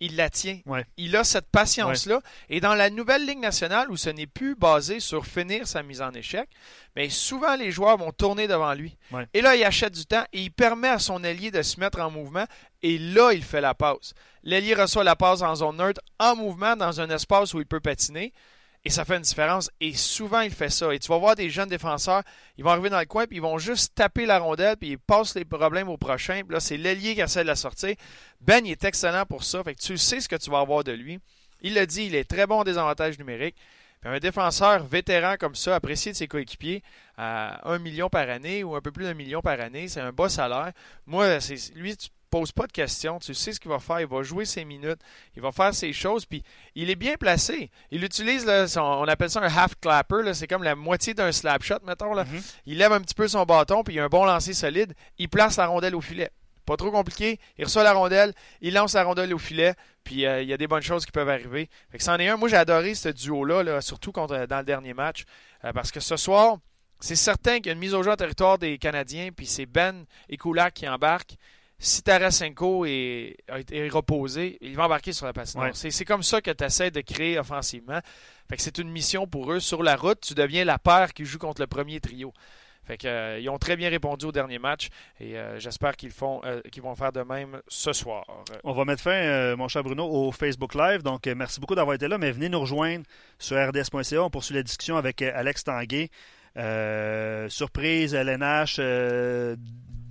il 0.04 0.16
la 0.16 0.30
tient. 0.30 0.58
Il 0.96 1.16
a 1.16 1.24
cette 1.24 1.48
patience-là. 1.50 2.20
Et 2.48 2.60
dans 2.60 2.74
la 2.74 2.90
nouvelle 2.90 3.26
Ligue 3.26 3.38
nationale, 3.40 3.90
où 3.90 3.96
ce 3.96 4.10
n'est 4.10 4.26
plus 4.26 4.54
basé 4.54 5.00
sur 5.00 5.26
finir 5.26 5.66
sa 5.66 5.82
mise 5.82 6.02
en 6.02 6.10
échec, 6.12 6.48
mais 6.94 7.08
souvent 7.08 7.56
les 7.56 7.70
joueurs 7.70 7.96
vont 7.96 8.12
tourner 8.12 8.46
devant 8.46 8.74
lui. 8.74 8.96
Et 9.32 9.40
là, 9.40 9.56
il 9.56 9.64
achète 9.64 9.94
du 9.94 10.06
temps 10.06 10.24
et 10.32 10.42
il 10.42 10.50
permet 10.50 10.88
à 10.88 10.98
son 10.98 11.24
allié 11.24 11.50
de 11.50 11.62
se 11.62 11.80
mettre 11.80 12.00
en 12.00 12.10
mouvement. 12.10 12.44
Et 12.82 12.98
là, 12.98 13.32
il 13.32 13.42
fait 13.42 13.60
la 13.60 13.74
passe. 13.74 14.14
L'allié 14.42 14.74
reçoit 14.74 15.04
la 15.04 15.16
passe 15.16 15.40
en 15.42 15.54
zone 15.54 15.78
neutre, 15.78 16.00
en 16.18 16.36
mouvement, 16.36 16.76
dans 16.76 17.00
un 17.00 17.08
espace 17.10 17.54
où 17.54 17.60
il 17.60 17.66
peut 17.66 17.80
patiner. 17.80 18.32
Et 18.84 18.90
ça 18.90 19.04
fait 19.04 19.16
une 19.16 19.22
différence. 19.22 19.70
Et 19.80 19.94
souvent, 19.94 20.40
il 20.40 20.50
fait 20.50 20.68
ça. 20.68 20.94
Et 20.94 20.98
tu 20.98 21.08
vas 21.08 21.18
voir 21.18 21.34
des 21.34 21.48
jeunes 21.48 21.68
défenseurs, 21.68 22.22
ils 22.58 22.64
vont 22.64 22.70
arriver 22.70 22.90
dans 22.90 22.98
le 22.98 23.06
coin, 23.06 23.26
puis 23.26 23.38
ils 23.38 23.42
vont 23.42 23.56
juste 23.56 23.94
taper 23.94 24.26
la 24.26 24.38
rondelle, 24.38 24.76
puis 24.76 24.90
ils 24.90 24.98
passent 24.98 25.34
les 25.34 25.46
problèmes 25.46 25.88
au 25.88 25.96
prochain. 25.96 26.42
Puis 26.44 26.52
là, 26.52 26.60
c'est 26.60 26.76
l'ailier 26.76 27.14
qui 27.14 27.22
essaie 27.22 27.42
de 27.42 27.48
la 27.48 27.56
sortir. 27.56 27.94
Ben, 28.40 28.64
il 28.66 28.72
est 28.72 28.84
excellent 28.84 29.24
pour 29.24 29.42
ça. 29.42 29.62
Fait 29.64 29.74
que 29.74 29.80
tu 29.80 29.96
sais 29.96 30.20
ce 30.20 30.28
que 30.28 30.36
tu 30.36 30.50
vas 30.50 30.60
avoir 30.60 30.84
de 30.84 30.92
lui. 30.92 31.18
Il 31.62 31.74
l'a 31.74 31.86
dit, 31.86 32.04
il 32.04 32.14
est 32.14 32.28
très 32.28 32.46
bon 32.46 32.60
en 32.60 32.64
désavantage 32.64 33.18
numérique. 33.18 33.56
Puis 34.02 34.10
un 34.10 34.18
défenseur 34.18 34.84
vétéran 34.84 35.36
comme 35.40 35.54
ça, 35.54 35.74
apprécié 35.74 36.12
de 36.12 36.16
ses 36.18 36.28
coéquipiers, 36.28 36.82
à 37.16 37.66
un 37.66 37.78
million 37.78 38.10
par 38.10 38.28
année 38.28 38.62
ou 38.62 38.76
un 38.76 38.82
peu 38.82 38.92
plus 38.92 39.04
d'un 39.04 39.14
million 39.14 39.40
par 39.40 39.58
année, 39.60 39.88
c'est 39.88 40.00
un 40.00 40.12
bas 40.12 40.28
salaire. 40.28 40.72
Moi, 41.06 41.40
c'est 41.40 41.74
lui, 41.74 41.96
pose 42.34 42.50
pas 42.50 42.66
de 42.66 42.72
questions. 42.72 43.20
Tu 43.20 43.32
sais 43.32 43.52
ce 43.52 43.60
qu'il 43.60 43.70
va 43.70 43.78
faire. 43.78 44.00
Il 44.00 44.08
va 44.08 44.24
jouer 44.24 44.44
ses 44.44 44.64
minutes. 44.64 44.98
Il 45.36 45.42
va 45.42 45.52
faire 45.52 45.72
ses 45.72 45.92
choses. 45.92 46.26
Puis 46.26 46.42
il 46.74 46.90
est 46.90 46.96
bien 46.96 47.14
placé. 47.14 47.70
Il 47.92 48.02
utilise, 48.02 48.44
on 48.76 49.04
appelle 49.04 49.30
ça 49.30 49.40
un 49.40 49.56
half 49.56 49.76
clapper. 49.80 50.34
C'est 50.34 50.48
comme 50.48 50.64
la 50.64 50.74
moitié 50.74 51.14
d'un 51.14 51.30
slap 51.30 51.62
shot, 51.62 51.78
mettons. 51.86 52.12
Là. 52.12 52.24
Mm-hmm. 52.24 52.54
Il 52.66 52.78
lève 52.78 52.92
un 52.92 53.00
petit 53.00 53.14
peu 53.14 53.28
son 53.28 53.44
bâton. 53.44 53.84
Puis 53.84 53.94
il 53.94 54.00
a 54.00 54.04
un 54.04 54.08
bon 54.08 54.24
lancer 54.24 54.52
solide. 54.52 54.94
Il 55.16 55.28
place 55.28 55.58
la 55.58 55.68
rondelle 55.68 55.94
au 55.94 56.00
filet. 56.00 56.32
Pas 56.66 56.76
trop 56.76 56.90
compliqué. 56.90 57.38
Il 57.56 57.66
reçoit 57.66 57.84
la 57.84 57.92
rondelle. 57.92 58.34
Il 58.60 58.74
lance 58.74 58.94
la 58.94 59.04
rondelle 59.04 59.32
au 59.32 59.38
filet. 59.38 59.74
Puis 60.02 60.26
euh, 60.26 60.42
il 60.42 60.48
y 60.48 60.52
a 60.52 60.56
des 60.56 60.66
bonnes 60.66 60.82
choses 60.82 61.06
qui 61.06 61.12
peuvent 61.12 61.28
arriver. 61.28 61.70
Fait 61.92 61.98
que 61.98 62.02
c'en 62.02 62.16
est 62.16 62.26
un. 62.26 62.36
Moi, 62.36 62.48
j'ai 62.48 62.56
adoré 62.56 62.96
ce 62.96 63.10
duo-là, 63.10 63.80
surtout 63.80 64.10
contre, 64.10 64.46
dans 64.46 64.58
le 64.58 64.64
dernier 64.64 64.92
match. 64.92 65.22
Euh, 65.64 65.72
parce 65.72 65.92
que 65.92 66.00
ce 66.00 66.16
soir, 66.16 66.56
c'est 66.98 67.14
certain 67.14 67.58
qu'il 67.58 67.66
y 67.66 67.68
a 67.68 67.74
une 67.74 67.78
mise 67.78 67.94
au 67.94 68.02
jeu 68.02 68.10
en 68.10 68.16
territoire 68.16 68.58
des 68.58 68.76
Canadiens. 68.78 69.28
Puis 69.30 69.46
c'est 69.46 69.66
Ben 69.66 70.04
et 70.28 70.36
Kulak 70.36 70.74
qui 70.74 70.88
embarquent 70.88 71.36
si 71.84 72.02
Tarasenko 72.02 72.86
est, 72.86 73.36
est, 73.70 73.88
reposé, 73.90 74.56
il 74.62 74.74
va 74.74 74.86
embarquer 74.86 75.12
sur 75.12 75.26
la 75.26 75.34
patinoire. 75.34 75.70
C'est 75.74 76.04
comme 76.04 76.22
ça 76.22 76.40
que 76.40 76.50
tu 76.50 76.64
essaies 76.64 76.90
de 76.90 77.02
créer 77.02 77.38
offensivement. 77.38 78.00
Fait 78.48 78.56
que 78.56 78.62
c'est 78.62 78.78
une 78.78 78.90
mission 78.90 79.26
pour 79.26 79.52
eux. 79.52 79.60
Sur 79.60 79.82
la 79.82 79.94
route, 79.94 80.20
tu 80.20 80.34
deviens 80.34 80.64
la 80.64 80.78
paire 80.78 81.12
qui 81.12 81.26
joue 81.26 81.38
contre 81.38 81.60
le 81.60 81.66
premier 81.66 82.00
trio. 82.00 82.32
Fait 82.86 82.96
que, 82.96 83.06
euh, 83.06 83.38
ils 83.38 83.48
ont 83.48 83.58
très 83.58 83.76
bien 83.76 83.88
répondu 83.88 84.26
au 84.26 84.32
dernier 84.32 84.58
match 84.58 84.88
et 85.18 85.38
euh, 85.38 85.58
j'espère 85.58 85.96
qu'ils 85.96 86.10
font 86.10 86.42
euh, 86.44 86.60
qu'ils 86.70 86.82
vont 86.82 86.94
faire 86.94 87.12
de 87.12 87.22
même 87.22 87.60
ce 87.66 87.92
soir. 87.92 88.24
On 88.62 88.72
va 88.72 88.84
mettre 88.84 89.02
fin, 89.02 89.56
mon 89.56 89.68
cher 89.68 89.82
Bruno, 89.82 90.06
au 90.06 90.32
Facebook 90.32 90.74
Live. 90.74 91.02
Donc, 91.02 91.26
merci 91.26 91.60
beaucoup 91.60 91.74
d'avoir 91.74 91.94
été 91.94 92.08
là, 92.08 92.18
mais 92.18 92.30
venez 92.30 92.48
nous 92.48 92.60
rejoindre 92.60 93.04
sur 93.38 93.56
rds.ca. 93.56 94.22
On 94.22 94.30
poursuit 94.30 94.54
la 94.54 94.62
discussion 94.62 94.96
avec 94.96 95.20
Alex 95.20 95.64
Tanguay. 95.64 96.10
surprise, 97.48 98.14
LNH, 98.14 98.80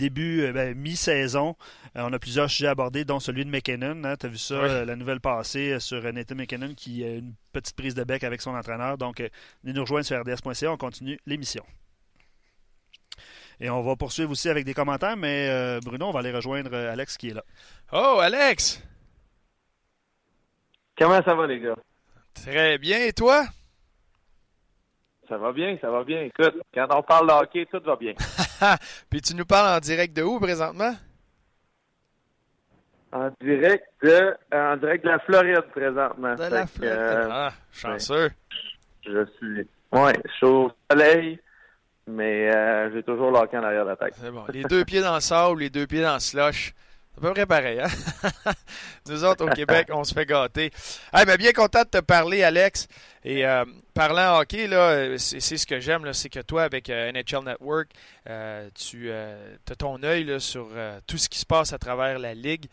début, 0.04 0.42
euh, 0.42 0.52
ben, 0.52 0.76
mi-saison. 0.76 1.56
Euh, 1.96 2.04
on 2.06 2.14
a 2.14 2.20
plusieurs 2.20 2.50
sujets 2.50 2.68
abordés, 2.68 3.06
dont 3.06 3.20
celui 3.20 3.46
de 3.46 3.50
McKinnon. 3.50 4.04
Hein. 4.04 4.16
tu 4.20 4.26
as 4.26 4.30
vu 4.30 4.38
ça, 4.38 4.56
euh, 4.56 4.86
la 4.86 4.96
nouvelle 4.96 5.22
passée 5.22 5.80
sur 5.80 6.02
Nathan 6.12 6.36
McKinnon 6.36 6.74
qui 6.76 7.04
a 7.04 7.16
une 7.16 7.34
petite 7.54 7.76
prise 7.76 7.96
de 7.96 8.04
bec 8.04 8.24
avec 8.24 8.42
son 8.42 8.56
entraîneur. 8.56 8.98
Donc, 8.98 9.20
venez 9.64 9.74
nous 9.74 9.82
rejoindre 9.82 10.06
sur 10.06 10.20
rds.ca. 10.20 10.72
On 10.72 10.78
continue 10.78 11.20
l'émission. 11.26 11.64
Et 13.60 13.70
on 13.70 13.82
va 13.82 13.96
poursuivre 13.96 14.32
aussi 14.32 14.50
avec 14.50 14.66
des 14.66 14.74
commentaires, 14.74 15.16
mais 15.16 15.80
Bruno, 15.82 16.08
on 16.08 16.12
va 16.12 16.20
aller 16.20 16.32
rejoindre 16.32 16.76
Alex 16.76 17.18
qui 17.18 17.30
est 17.30 17.34
là. 17.34 17.44
Oh, 17.94 18.20
Alex! 18.20 18.82
Comment 20.98 21.24
ça 21.24 21.34
va, 21.34 21.48
les 21.48 21.60
gars? 21.60 21.76
Très 22.34 22.78
bien, 22.78 23.06
et 23.06 23.14
toi? 23.14 23.46
Ça 25.34 25.40
va 25.40 25.52
bien, 25.52 25.76
ça 25.82 25.90
va 25.90 26.04
bien. 26.04 26.22
Écoute, 26.22 26.62
quand 26.76 26.86
on 26.92 27.02
parle 27.02 27.28
de 27.28 27.34
hockey, 27.34 27.66
tout 27.66 27.82
va 27.84 27.96
bien. 27.96 28.14
Puis 29.10 29.20
tu 29.20 29.36
nous 29.36 29.46
parles 29.46 29.78
en 29.78 29.80
direct 29.80 30.16
de 30.16 30.22
où 30.22 30.40
présentement? 30.40 30.94
En 33.12 33.32
direct 33.42 33.84
de, 34.04 34.36
en 34.54 34.78
direct 34.78 35.04
de 35.04 35.10
la 35.10 35.18
Floride 35.18 35.64
présentement. 35.72 36.36
De 36.36 36.44
la 36.44 36.68
Floride. 36.68 36.94
Euh, 36.94 37.30
ah, 37.32 37.52
chanceux. 37.72 38.30
je 39.04 39.26
suis, 39.38 39.68
ouais, 39.92 40.14
chaud 40.40 40.72
soleil, 40.92 41.40
mais 42.06 42.56
euh, 42.56 42.92
j'ai 42.94 43.02
toujours 43.02 43.32
l'hockey 43.32 43.58
en 43.58 43.64
arrière 43.64 43.86
de 43.86 43.90
la 43.90 43.96
tête. 43.96 44.14
C'est 44.14 44.30
bon. 44.30 44.46
Les 44.54 44.66
deux 44.66 44.86
pieds 44.86 45.02
dans 45.02 45.16
le 45.16 45.22
sable, 45.22 45.62
les 45.62 45.72
deux 45.72 45.88
pieds 45.88 46.04
dans 46.04 46.14
le 46.14 46.20
slush. 46.20 46.76
À 47.16 47.22
peu 47.22 47.32
près 47.32 47.46
pareil, 47.46 47.80
hein? 47.80 47.88
Nous 49.08 49.24
autres, 49.24 49.46
au 49.46 49.50
Québec, 49.50 49.88
on 49.92 50.04
se 50.04 50.14
fait 50.14 50.26
gâter. 50.26 50.72
Bien 51.38 51.54
content 51.54 51.84
de 51.84 51.90
te 51.90 52.00
parler, 52.00 52.42
Alex. 52.42 52.88
Et 53.24 53.46
euh, 53.46 53.66
parlant 53.94 54.40
hockey, 54.40 54.68
là, 54.68 55.18
c'est, 55.20 55.40
ce 55.40 55.66
que 55.68 55.80
j'aime, 55.80 56.12
c'est 56.14 56.30
que 56.30 56.40
toi, 56.40 56.64
avec 56.64 56.90
euh, 56.90 57.12
NHL 57.12 57.44
Network, 57.46 57.90
euh, 58.28 58.68
tu 58.74 59.12
as 59.12 59.76
ton 59.78 60.02
œil 60.02 60.42
sur 60.42 60.70
tout 61.06 61.18
ce 61.18 61.30
qui 61.30 61.38
se 61.38 61.46
passe 61.46 61.72
à 61.72 61.78
travers 61.78 62.18
la 62.18 62.34
Ligue. 62.34 62.66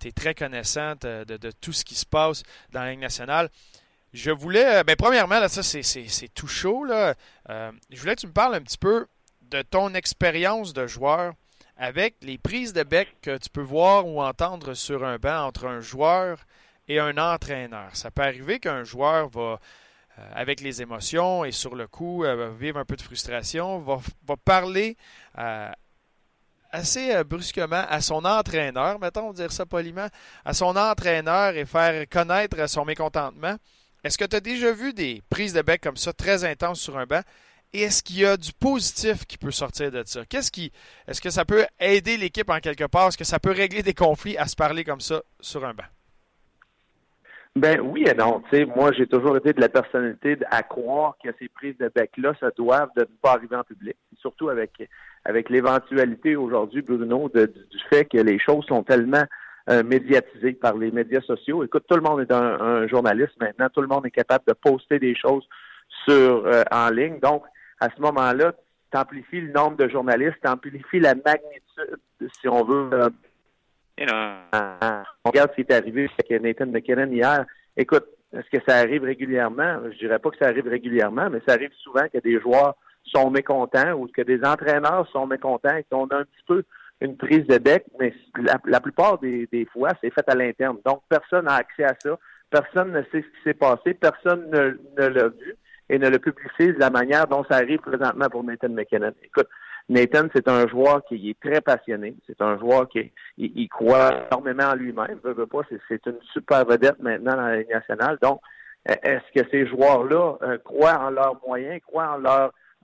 tu 0.00 0.08
es 0.08 0.12
très 0.12 0.34
connaissante 0.34 1.02
de, 1.02 1.50
tout 1.60 1.72
ce 1.72 1.84
qui 1.84 1.94
se 1.94 2.06
passe 2.06 2.42
dans 2.72 2.82
la 2.82 2.90
Ligue 2.90 3.00
nationale. 3.00 3.48
Je 4.12 4.30
voulais, 4.30 4.84
ben, 4.84 4.96
premièrement, 4.96 5.40
là, 5.40 5.48
ça, 5.48 5.62
c'est, 5.62 6.28
tout 6.34 6.46
chaud. 6.46 6.84
Je 6.86 8.00
voulais 8.00 8.14
que 8.14 8.20
tu 8.20 8.26
me 8.26 8.32
parles 8.32 8.54
un 8.54 8.60
petit 8.60 8.78
peu 8.78 9.06
de 9.50 9.62
ton 9.62 9.94
expérience 9.94 10.74
de 10.74 10.86
joueur 10.86 11.32
avec 11.82 12.14
les 12.22 12.38
prises 12.38 12.72
de 12.72 12.84
bec 12.84 13.08
que 13.22 13.36
tu 13.36 13.50
peux 13.50 13.60
voir 13.60 14.06
ou 14.06 14.22
entendre 14.22 14.72
sur 14.72 15.04
un 15.04 15.18
banc 15.18 15.44
entre 15.44 15.66
un 15.66 15.80
joueur 15.80 16.38
et 16.86 17.00
un 17.00 17.18
entraîneur. 17.18 17.96
Ça 17.96 18.12
peut 18.12 18.22
arriver 18.22 18.60
qu'un 18.60 18.84
joueur 18.84 19.28
va, 19.30 19.58
euh, 20.20 20.30
avec 20.32 20.60
les 20.60 20.80
émotions 20.80 21.44
et 21.44 21.50
sur 21.50 21.74
le 21.74 21.88
coup, 21.88 22.22
euh, 22.22 22.52
vivre 22.56 22.78
un 22.78 22.84
peu 22.84 22.94
de 22.94 23.02
frustration, 23.02 23.80
va, 23.80 23.98
parler 24.44 24.96
euh, 25.38 25.72
assez 26.70 27.24
brusquement 27.24 27.84
à 27.88 28.00
son 28.00 28.24
entraîneur, 28.24 29.00
mettons, 29.00 29.32
dire 29.32 29.50
ça 29.50 29.66
poliment, 29.66 30.06
à 30.44 30.54
son 30.54 30.76
entraîneur 30.76 31.56
et 31.56 31.64
faire 31.64 32.08
connaître 32.08 32.64
son 32.68 32.84
mécontentement. 32.84 33.56
Est-ce 34.04 34.18
que 34.18 34.24
tu 34.24 34.36
as 34.36 34.40
déjà 34.40 34.70
vu 34.70 34.92
des 34.92 35.20
prises 35.30 35.52
de 35.52 35.62
bec 35.62 35.80
comme 35.80 35.96
ça 35.96 36.12
très 36.12 36.44
intenses 36.44 36.80
sur 36.80 36.96
un 36.96 37.06
banc? 37.06 37.22
Et 37.74 37.82
est-ce 37.82 38.02
qu'il 38.02 38.20
y 38.20 38.26
a 38.26 38.36
du 38.36 38.52
positif 38.52 39.24
qui 39.26 39.38
peut 39.38 39.50
sortir 39.50 39.90
de 39.90 40.02
ça? 40.04 40.24
Qu'est-ce 40.28 40.50
qui, 40.50 40.70
est-ce 41.08 41.22
que 41.22 41.30
ça 41.30 41.44
peut 41.44 41.64
aider 41.80 42.18
l'équipe 42.18 42.50
en 42.50 42.58
quelque 42.58 42.84
part? 42.84 43.08
Est-ce 43.08 43.18
que 43.18 43.24
ça 43.24 43.38
peut 43.38 43.52
régler 43.52 43.82
des 43.82 43.94
conflits 43.94 44.36
à 44.36 44.46
se 44.46 44.56
parler 44.56 44.84
comme 44.84 45.00
ça 45.00 45.22
sur 45.40 45.64
un 45.64 45.72
banc? 45.72 45.84
Ben 47.54 47.80
oui 47.80 48.04
et 48.06 48.14
non. 48.14 48.42
Sais, 48.50 48.64
moi, 48.64 48.92
j'ai 48.92 49.06
toujours 49.06 49.36
été 49.36 49.52
de 49.52 49.60
la 49.60 49.68
personnalité 49.68 50.38
à 50.50 50.62
croire 50.62 51.16
que 51.22 51.28
ces 51.38 51.48
prises 51.48 51.76
de 51.78 51.90
bec-là 51.94 52.34
se 52.40 52.46
doivent 52.56 52.90
de 52.96 53.02
ne 53.02 53.16
pas 53.20 53.32
arriver 53.32 53.56
en 53.56 53.64
public. 53.64 53.96
Surtout 54.20 54.48
avec 54.48 54.88
avec 55.24 55.50
l'éventualité 55.50 56.34
aujourd'hui, 56.36 56.82
Bruno, 56.82 57.30
de, 57.32 57.46
du 57.46 57.78
fait 57.90 58.04
que 58.06 58.18
les 58.18 58.38
choses 58.38 58.64
sont 58.66 58.82
tellement 58.82 59.24
euh, 59.70 59.82
médiatisées 59.84 60.54
par 60.54 60.76
les 60.76 60.90
médias 60.90 61.20
sociaux. 61.20 61.62
Écoute, 61.62 61.84
tout 61.88 61.96
le 61.96 62.02
monde 62.02 62.20
est 62.20 62.32
un, 62.32 62.86
journaliste 62.88 63.38
maintenant. 63.38 63.68
Tout 63.68 63.82
le 63.82 63.86
monde 63.86 64.06
est 64.06 64.10
capable 64.10 64.44
de 64.46 64.54
poster 64.54 64.98
des 64.98 65.14
choses 65.14 65.46
sur 66.04 66.46
euh, 66.46 66.64
en 66.72 66.90
ligne. 66.90 67.20
Donc, 67.20 67.44
à 67.82 67.88
ce 67.94 68.00
moment-là, 68.00 68.52
tu 68.92 68.98
amplifies 68.98 69.40
le 69.40 69.52
nombre 69.52 69.76
de 69.76 69.88
journalistes, 69.88 70.36
tu 70.42 70.48
amplifies 70.48 71.00
la 71.00 71.14
magnitude, 71.14 71.98
si 72.40 72.48
on 72.48 72.64
veut. 72.64 72.90
Euh, 72.92 73.10
on 75.24 75.28
regarde 75.28 75.50
ce 75.50 75.56
qui 75.56 75.60
est 75.62 75.72
arrivé 75.72 76.08
avec 76.18 76.42
Nathan 76.42 76.66
McKinnon 76.66 77.10
hier. 77.10 77.44
Écoute, 77.76 78.06
est-ce 78.32 78.56
que 78.56 78.62
ça 78.66 78.76
arrive 78.76 79.02
régulièrement? 79.02 79.80
Je 79.90 79.98
dirais 79.98 80.20
pas 80.20 80.30
que 80.30 80.36
ça 80.40 80.46
arrive 80.46 80.68
régulièrement, 80.68 81.28
mais 81.28 81.40
ça 81.46 81.54
arrive 81.54 81.72
souvent 81.82 82.06
que 82.12 82.18
des 82.18 82.40
joueurs 82.40 82.76
sont 83.04 83.30
mécontents 83.30 83.92
ou 83.94 84.06
que 84.06 84.22
des 84.22 84.44
entraîneurs 84.44 85.08
sont 85.10 85.26
mécontents 85.26 85.76
et 85.76 85.84
qu'on 85.90 86.06
a 86.06 86.18
un 86.18 86.24
petit 86.24 86.44
peu 86.46 86.62
une 87.00 87.16
prise 87.16 87.46
de 87.48 87.58
bec, 87.58 87.84
mais 87.98 88.14
la, 88.64 88.80
plupart 88.80 89.18
des, 89.18 89.66
fois, 89.72 89.88
c'est 90.00 90.14
fait 90.14 90.28
à 90.28 90.36
l'interne. 90.36 90.78
Donc, 90.86 91.02
personne 91.08 91.46
n'a 91.46 91.54
accès 91.54 91.82
à 91.82 91.96
ça. 91.98 92.16
Personne 92.48 92.92
ne 92.92 93.02
sait 93.02 93.22
ce 93.22 93.38
qui 93.38 93.42
s'est 93.42 93.54
passé. 93.54 93.94
Personne 93.94 94.48
ne 94.50 95.06
l'a 95.08 95.28
vu 95.28 95.56
et 95.88 95.98
ne 95.98 96.08
le 96.08 96.18
publicise 96.18 96.74
de 96.74 96.80
la 96.80 96.90
manière 96.90 97.26
dont 97.26 97.44
ça 97.44 97.56
arrive 97.56 97.78
présentement 97.78 98.28
pour 98.28 98.44
Nathan 98.44 98.70
McKinnon. 98.70 99.12
Écoute, 99.22 99.48
Nathan, 99.88 100.28
c'est 100.34 100.48
un 100.48 100.66
joueur 100.68 101.04
qui 101.04 101.30
est 101.30 101.40
très 101.40 101.60
passionné. 101.60 102.14
C'est 102.26 102.40
un 102.40 102.58
joueur 102.58 102.88
qui 102.88 103.12
il, 103.36 103.68
croit 103.68 104.26
énormément 104.30 104.70
en 104.70 104.74
lui-même. 104.74 105.18
c'est 105.88 106.06
une 106.06 106.18
super 106.32 106.64
vedette 106.64 107.00
maintenant 107.00 107.36
dans 107.36 107.42
la 107.42 107.56
Ligue 107.58 107.70
nationale. 107.70 108.18
Donc, 108.22 108.40
est-ce 108.86 109.40
que 109.40 109.48
ces 109.50 109.66
joueurs-là 109.66 110.38
euh, 110.42 110.58
croient 110.58 110.98
en 110.98 111.10
leurs 111.10 111.40
moyens, 111.46 111.80
croient 111.86 112.18
en 112.18 112.24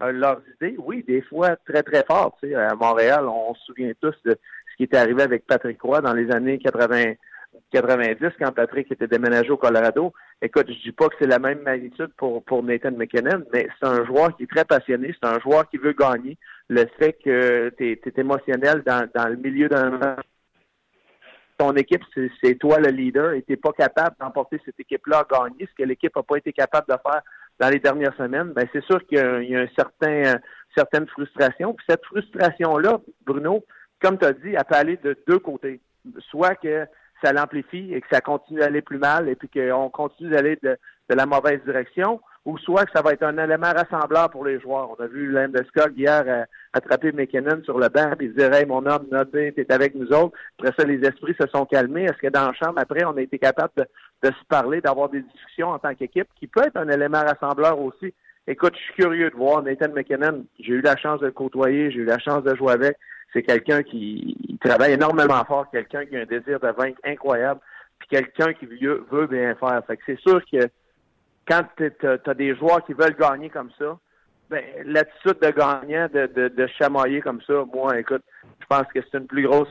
euh, 0.04 0.12
leurs 0.12 0.40
idées? 0.54 0.76
Oui, 0.78 1.04
des 1.06 1.22
fois 1.22 1.56
très, 1.68 1.82
très 1.82 2.04
fort. 2.04 2.36
Tu 2.40 2.50
sais, 2.50 2.54
à 2.54 2.74
Montréal, 2.74 3.26
on, 3.26 3.54
se 3.54 3.64
souvient 3.66 3.92
tous 4.00 4.14
de 4.24 4.38
ce 4.70 4.76
qui 4.76 4.84
était 4.84 4.96
arrivé 4.96 5.22
avec 5.22 5.46
Patrick 5.46 5.80
Roy 5.82 6.00
dans 6.00 6.14
les 6.14 6.30
années 6.30 6.58
90 6.58 7.16
90 7.72 8.32
quand 8.38 8.52
Patrick 8.52 8.90
était 8.90 9.06
déménagé 9.06 9.50
au 9.50 9.56
Colorado. 9.56 10.12
Écoute, 10.40 10.66
je 10.68 10.82
dis 10.82 10.92
pas 10.92 11.08
que 11.08 11.16
c'est 11.18 11.26
la 11.26 11.38
même 11.38 11.62
magnitude 11.62 12.10
pour, 12.16 12.42
pour 12.44 12.62
Nathan 12.62 12.92
McKinnon, 12.92 13.44
mais 13.52 13.68
c'est 13.78 13.86
un 13.86 14.04
joueur 14.04 14.36
qui 14.36 14.44
est 14.44 14.50
très 14.50 14.64
passionné, 14.64 15.14
c'est 15.14 15.28
un 15.28 15.38
joueur 15.40 15.68
qui 15.68 15.76
veut 15.76 15.92
gagner. 15.92 16.38
Le 16.68 16.86
fait 16.98 17.14
que 17.24 17.70
tu 17.76 17.92
es, 17.92 18.20
émotionnel 18.20 18.82
dans, 18.86 19.08
dans 19.14 19.28
le 19.28 19.36
milieu 19.36 19.68
d'un 19.68 20.16
ton 21.58 21.72
équipe, 21.72 22.02
c'est 22.42 22.54
toi 22.54 22.78
le 22.78 22.90
leader 22.90 23.32
et 23.32 23.42
tu 23.42 23.56
pas 23.56 23.72
capable 23.72 24.14
d'emporter 24.20 24.60
cette 24.64 24.78
équipe-là 24.78 25.24
à 25.28 25.34
gagner, 25.48 25.66
ce 25.68 25.74
que 25.74 25.86
l'équipe 25.86 26.14
n'a 26.14 26.22
pas 26.22 26.36
été 26.36 26.52
capable 26.52 26.86
de 26.88 26.94
faire 27.02 27.22
dans 27.58 27.68
les 27.68 27.80
dernières 27.80 28.16
semaines, 28.16 28.52
ben 28.52 28.68
c'est 28.72 28.84
sûr 28.84 29.04
qu'il 29.06 29.18
y 29.18 29.56
a, 29.56 29.60
un 29.60 29.66
certain, 29.76 30.38
certaine 30.76 31.08
frustration. 31.08 31.76
Cette 31.88 32.04
frustration-là, 32.04 33.00
Bruno, 33.26 33.64
comme 34.00 34.16
tu 34.16 34.24
as 34.24 34.32
dit, 34.32 34.54
elle 34.54 34.64
peut 34.64 34.76
aller 34.76 34.96
de 34.98 35.18
deux 35.26 35.40
côtés. 35.40 35.80
Soit 36.30 36.54
que 36.54 36.86
ça 37.22 37.32
l'amplifie 37.32 37.92
et 37.92 38.00
que 38.00 38.06
ça 38.10 38.20
continue 38.20 38.60
d'aller 38.60 38.82
plus 38.82 38.98
mal 38.98 39.28
et 39.28 39.34
puis 39.34 39.48
qu'on 39.48 39.90
continue 39.90 40.30
d'aller 40.30 40.58
de, 40.62 40.76
la 41.10 41.26
mauvaise 41.26 41.60
direction, 41.64 42.20
ou 42.44 42.58
soit 42.58 42.84
que 42.84 42.92
ça 42.92 43.00
va 43.00 43.12
être 43.12 43.22
un 43.22 43.38
élément 43.38 43.72
rassembleur 43.72 44.28
pour 44.28 44.44
les 44.44 44.60
joueurs. 44.60 44.90
On 44.90 45.02
a 45.02 45.06
vu 45.06 45.30
Landeskog 45.30 45.96
hier 45.96 46.22
euh, 46.26 46.44
attraper 46.74 47.12
McKinnon 47.12 47.62
sur 47.64 47.78
le 47.78 47.88
banc 47.88 48.12
et 48.20 48.28
dire 48.28 48.52
Hey, 48.52 48.66
mon 48.66 48.84
homme, 48.84 49.06
tu 49.32 49.38
es 49.38 49.72
avec 49.72 49.94
nous 49.94 50.12
autres. 50.12 50.36
Après 50.58 50.74
ça, 50.78 50.86
les 50.86 51.00
esprits 51.06 51.34
se 51.40 51.46
sont 51.48 51.64
calmés. 51.64 52.04
Est-ce 52.04 52.18
que 52.18 52.28
dans 52.28 52.46
la 52.46 52.52
chambre, 52.52 52.78
après, 52.78 53.04
on 53.06 53.16
a 53.16 53.22
été 53.22 53.38
capable 53.38 53.72
de, 53.78 53.86
de 54.22 54.28
se 54.28 54.44
parler, 54.48 54.82
d'avoir 54.82 55.08
des 55.08 55.22
discussions 55.22 55.68
en 55.68 55.78
tant 55.78 55.94
qu'équipe, 55.94 56.28
qui 56.38 56.46
peut 56.46 56.62
être 56.62 56.76
un 56.76 56.88
élément 56.88 57.22
rassembleur 57.22 57.80
aussi? 57.80 58.12
Écoute, 58.46 58.74
je 58.76 58.80
suis 58.80 58.94
curieux 58.94 59.30
de 59.30 59.36
voir 59.36 59.62
Nathan 59.62 59.92
McKinnon. 59.94 60.44
J'ai 60.58 60.72
eu 60.72 60.80
la 60.80 60.96
chance 60.96 61.20
de 61.20 61.26
le 61.26 61.32
côtoyer, 61.32 61.90
j'ai 61.90 61.98
eu 61.98 62.04
la 62.04 62.18
chance 62.18 62.42
de 62.44 62.54
jouer 62.54 62.72
avec 62.72 62.96
c'est 63.32 63.42
quelqu'un 63.42 63.82
qui 63.82 64.58
travaille 64.62 64.92
énormément 64.92 65.44
fort, 65.44 65.70
quelqu'un 65.70 66.06
qui 66.06 66.16
a 66.16 66.20
un 66.20 66.26
désir 66.26 66.60
de 66.60 66.68
vaincre 66.68 67.00
incroyable, 67.04 67.60
puis 67.98 68.08
quelqu'un 68.08 68.52
qui 68.54 68.66
veut, 68.66 69.26
bien 69.26 69.54
faire. 69.54 69.82
Fait 69.86 69.96
que 69.96 70.02
c'est 70.06 70.20
sûr 70.20 70.40
que 70.50 70.68
quand 71.46 71.62
tu 71.76 71.92
as, 72.06 72.34
des 72.34 72.54
joueurs 72.56 72.84
qui 72.84 72.92
veulent 72.92 73.16
gagner 73.16 73.50
comme 73.50 73.70
ça, 73.78 73.98
ben, 74.50 74.64
l'attitude 74.84 75.38
de 75.42 75.50
gagnant, 75.50 76.08
de, 76.12 76.26
de, 76.26 76.48
de 76.48 76.66
chamailler 76.78 77.20
comme 77.20 77.40
ça, 77.42 77.64
moi, 77.72 77.98
écoute, 77.98 78.22
je 78.60 78.66
pense 78.66 78.86
que 78.94 79.00
c'est 79.02 79.18
une 79.18 79.26
plus 79.26 79.46
grosse 79.46 79.68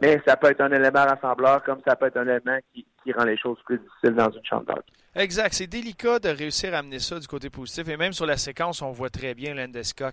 mais 0.00 0.20
ça 0.26 0.36
peut 0.36 0.48
être 0.48 0.60
un 0.60 0.72
élément 0.72 1.04
rassembleur 1.04 1.62
comme 1.62 1.80
ça 1.86 1.96
peut 1.96 2.06
être 2.06 2.16
un 2.16 2.26
élément 2.26 2.58
qui, 2.72 2.86
qui 3.02 3.12
rend 3.12 3.24
les 3.24 3.36
choses 3.36 3.58
plus 3.64 3.78
difficiles 3.78 4.14
dans 4.14 4.30
une 4.30 4.44
chambre. 4.44 4.74
Exact. 5.14 5.52
C'est 5.52 5.66
délicat 5.66 6.18
de 6.18 6.30
réussir 6.30 6.74
à 6.74 6.78
amener 6.78 6.98
ça 6.98 7.18
du 7.18 7.26
côté 7.26 7.50
positif. 7.50 7.86
Et 7.88 7.96
même 7.96 8.12
sur 8.12 8.24
la 8.24 8.38
séquence, 8.38 8.80
on 8.80 8.92
voit 8.92 9.10
très 9.10 9.34
bien 9.34 9.54
Landeskog 9.54 10.12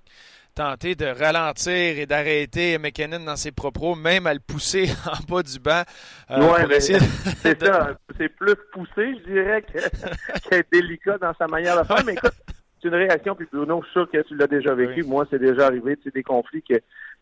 tenter 0.56 0.95
de 0.95 1.06
ralentir 1.06 2.00
et 2.00 2.06
d'arrêter 2.06 2.78
McKinnon 2.78 3.24
dans 3.24 3.38
ses 3.38 3.54
propos, 3.54 3.95
même 3.95 4.28
à 4.28 4.34
le 4.34 4.41
pousser 4.41 4.88
en 5.06 5.34
bas 5.34 5.41
du 5.41 5.58
banc. 5.60 5.84
Euh, 6.32 6.80
c'est 6.80 7.64
ça. 7.64 7.97
C'est 8.18 8.30
plus 8.30 8.56
poussé, 8.74 9.16
je 9.20 9.32
dirais, 9.32 9.64
qu'être 10.50 10.70
délicat 10.72 11.18
dans 11.18 11.34
sa 11.36 11.47
manière 11.47 11.80
de 11.80 11.88
faire. 11.88 12.04
Mais 12.06 12.14
écoute, 12.14 12.34
c'est 12.82 12.89
une 12.89 12.95
réaction, 12.95 13.36
puis 13.36 13.47
Bruno, 13.52 13.82
je 13.82 13.86
suis 13.86 13.93
sûr 13.93 14.12
que 14.12 14.22
tu 14.28 14.36
l'as 14.36 14.47
déjà 14.47 14.74
vécu. 14.74 15.04
Moi, 15.04 15.26
c'est 15.30 15.39
déjà 15.39 15.68
arrivé, 15.68 15.95
tu 15.97 16.04
sais, 16.04 16.12
des 16.12 16.24
conflits 16.24 16.64
que, 16.64 16.82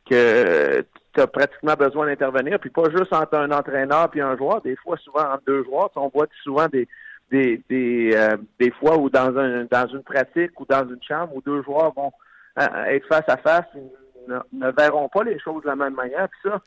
que 0.09 0.84
tu 1.13 1.21
as 1.21 1.28
pratiquement 1.28 1.75
besoin 1.75 2.07
d'intervenir, 2.07 2.59
puis 2.59 2.71
pas 2.71 2.89
juste 2.89 3.13
entre 3.13 3.38
un 3.38 3.51
entraîneur 3.51 4.09
puis 4.09 4.21
un 4.21 4.36
joueur, 4.36 4.61
des 4.61 4.75
fois, 4.78 4.97
souvent 4.97 5.32
entre 5.32 5.43
deux 5.45 5.63
joueurs. 5.63 5.91
On 5.95 6.09
voit 6.09 6.28
souvent 6.43 6.67
des 6.67 6.88
des 7.32 7.61
des, 7.69 8.11
euh, 8.15 8.38
des 8.59 8.71
fois 8.71 8.97
où 8.97 9.09
dans 9.09 9.38
un 9.38 9.65
dans 9.65 9.88
une 9.88 10.03
pratique 10.03 10.59
ou 10.59 10.65
dans 10.65 10.88
une 10.88 11.01
chambre 11.01 11.36
où 11.36 11.41
deux 11.41 11.61
joueurs 11.63 11.93
vont 11.93 12.11
euh, 12.59 12.86
être 12.86 13.07
face 13.07 13.28
à 13.28 13.38
face, 13.38 13.65
ils 13.75 14.41
ne, 14.53 14.71
verront 14.71 15.09
pas 15.09 15.23
les 15.23 15.39
choses 15.39 15.63
de 15.63 15.67
la 15.67 15.75
même 15.75 15.93
manière. 15.93 16.28
Puis 16.30 16.51
ça, 16.51 16.61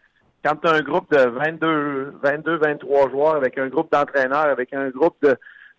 quand 0.44 0.56
tu 0.56 0.68
as 0.68 0.74
un 0.74 0.80
groupe 0.80 1.10
de 1.10 1.18
22, 1.18 2.14
22, 2.22 2.56
23 2.58 3.10
joueurs 3.10 3.34
avec 3.36 3.58
un 3.58 3.68
groupe 3.68 3.90
d'entraîneurs, 3.92 4.46
avec 4.46 4.72
un 4.72 4.88
groupe 4.90 5.16
de, 5.22 5.36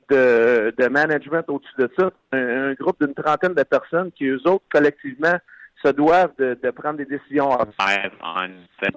de, 0.09 0.73
de 0.77 0.87
management 0.87 1.43
au-dessus 1.47 1.75
de 1.77 1.89
ça, 1.97 2.11
un, 2.33 2.73
groupe 2.73 3.03
d'une 3.03 3.13
trentaine 3.13 3.53
de 3.53 3.63
personnes 3.63 4.11
qui, 4.11 4.25
eux 4.25 4.41
autres, 4.45 4.65
collectivement, 4.71 5.37
se 5.83 5.89
doivent 5.91 6.33
de, 6.37 6.57
de 6.61 6.69
prendre 6.71 6.97
des 6.97 7.05
décisions. 7.05 7.49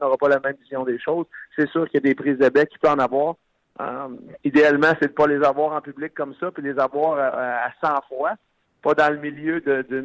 On 0.03 0.05
n'aura 0.05 0.17
pas 0.19 0.29
la 0.29 0.41
même 0.41 0.57
vision 0.61 0.85
des 0.85 0.99
choses. 0.99 1.27
C'est 1.57 1.69
sûr 1.71 1.89
qu'il 1.89 2.03
y 2.03 2.07
a 2.07 2.09
des 2.09 2.15
prises 2.15 2.39
de 2.39 2.49
bec 2.49 2.69
qui 2.69 2.79
peut 2.79 2.91
en 2.91 2.99
avoir. 2.99 3.37
Euh, 3.81 4.09
idéalement, 4.45 4.93
c'est 5.01 5.09
de 5.09 5.13
pas 5.13 5.27
les 5.27 5.43
avoir 5.43 5.73
en 5.73 5.81
public 5.81 6.15
comme 6.15 6.35
ça, 6.41 6.51
puis 6.51 6.63
les 6.63 6.79
avoir 6.79 7.19
à, 7.19 7.67
à 7.67 7.73
100 7.81 8.03
fois 8.09 8.37
pas 8.85 8.95
dans 8.95 9.11
le 9.11 9.19
milieu 9.19 9.63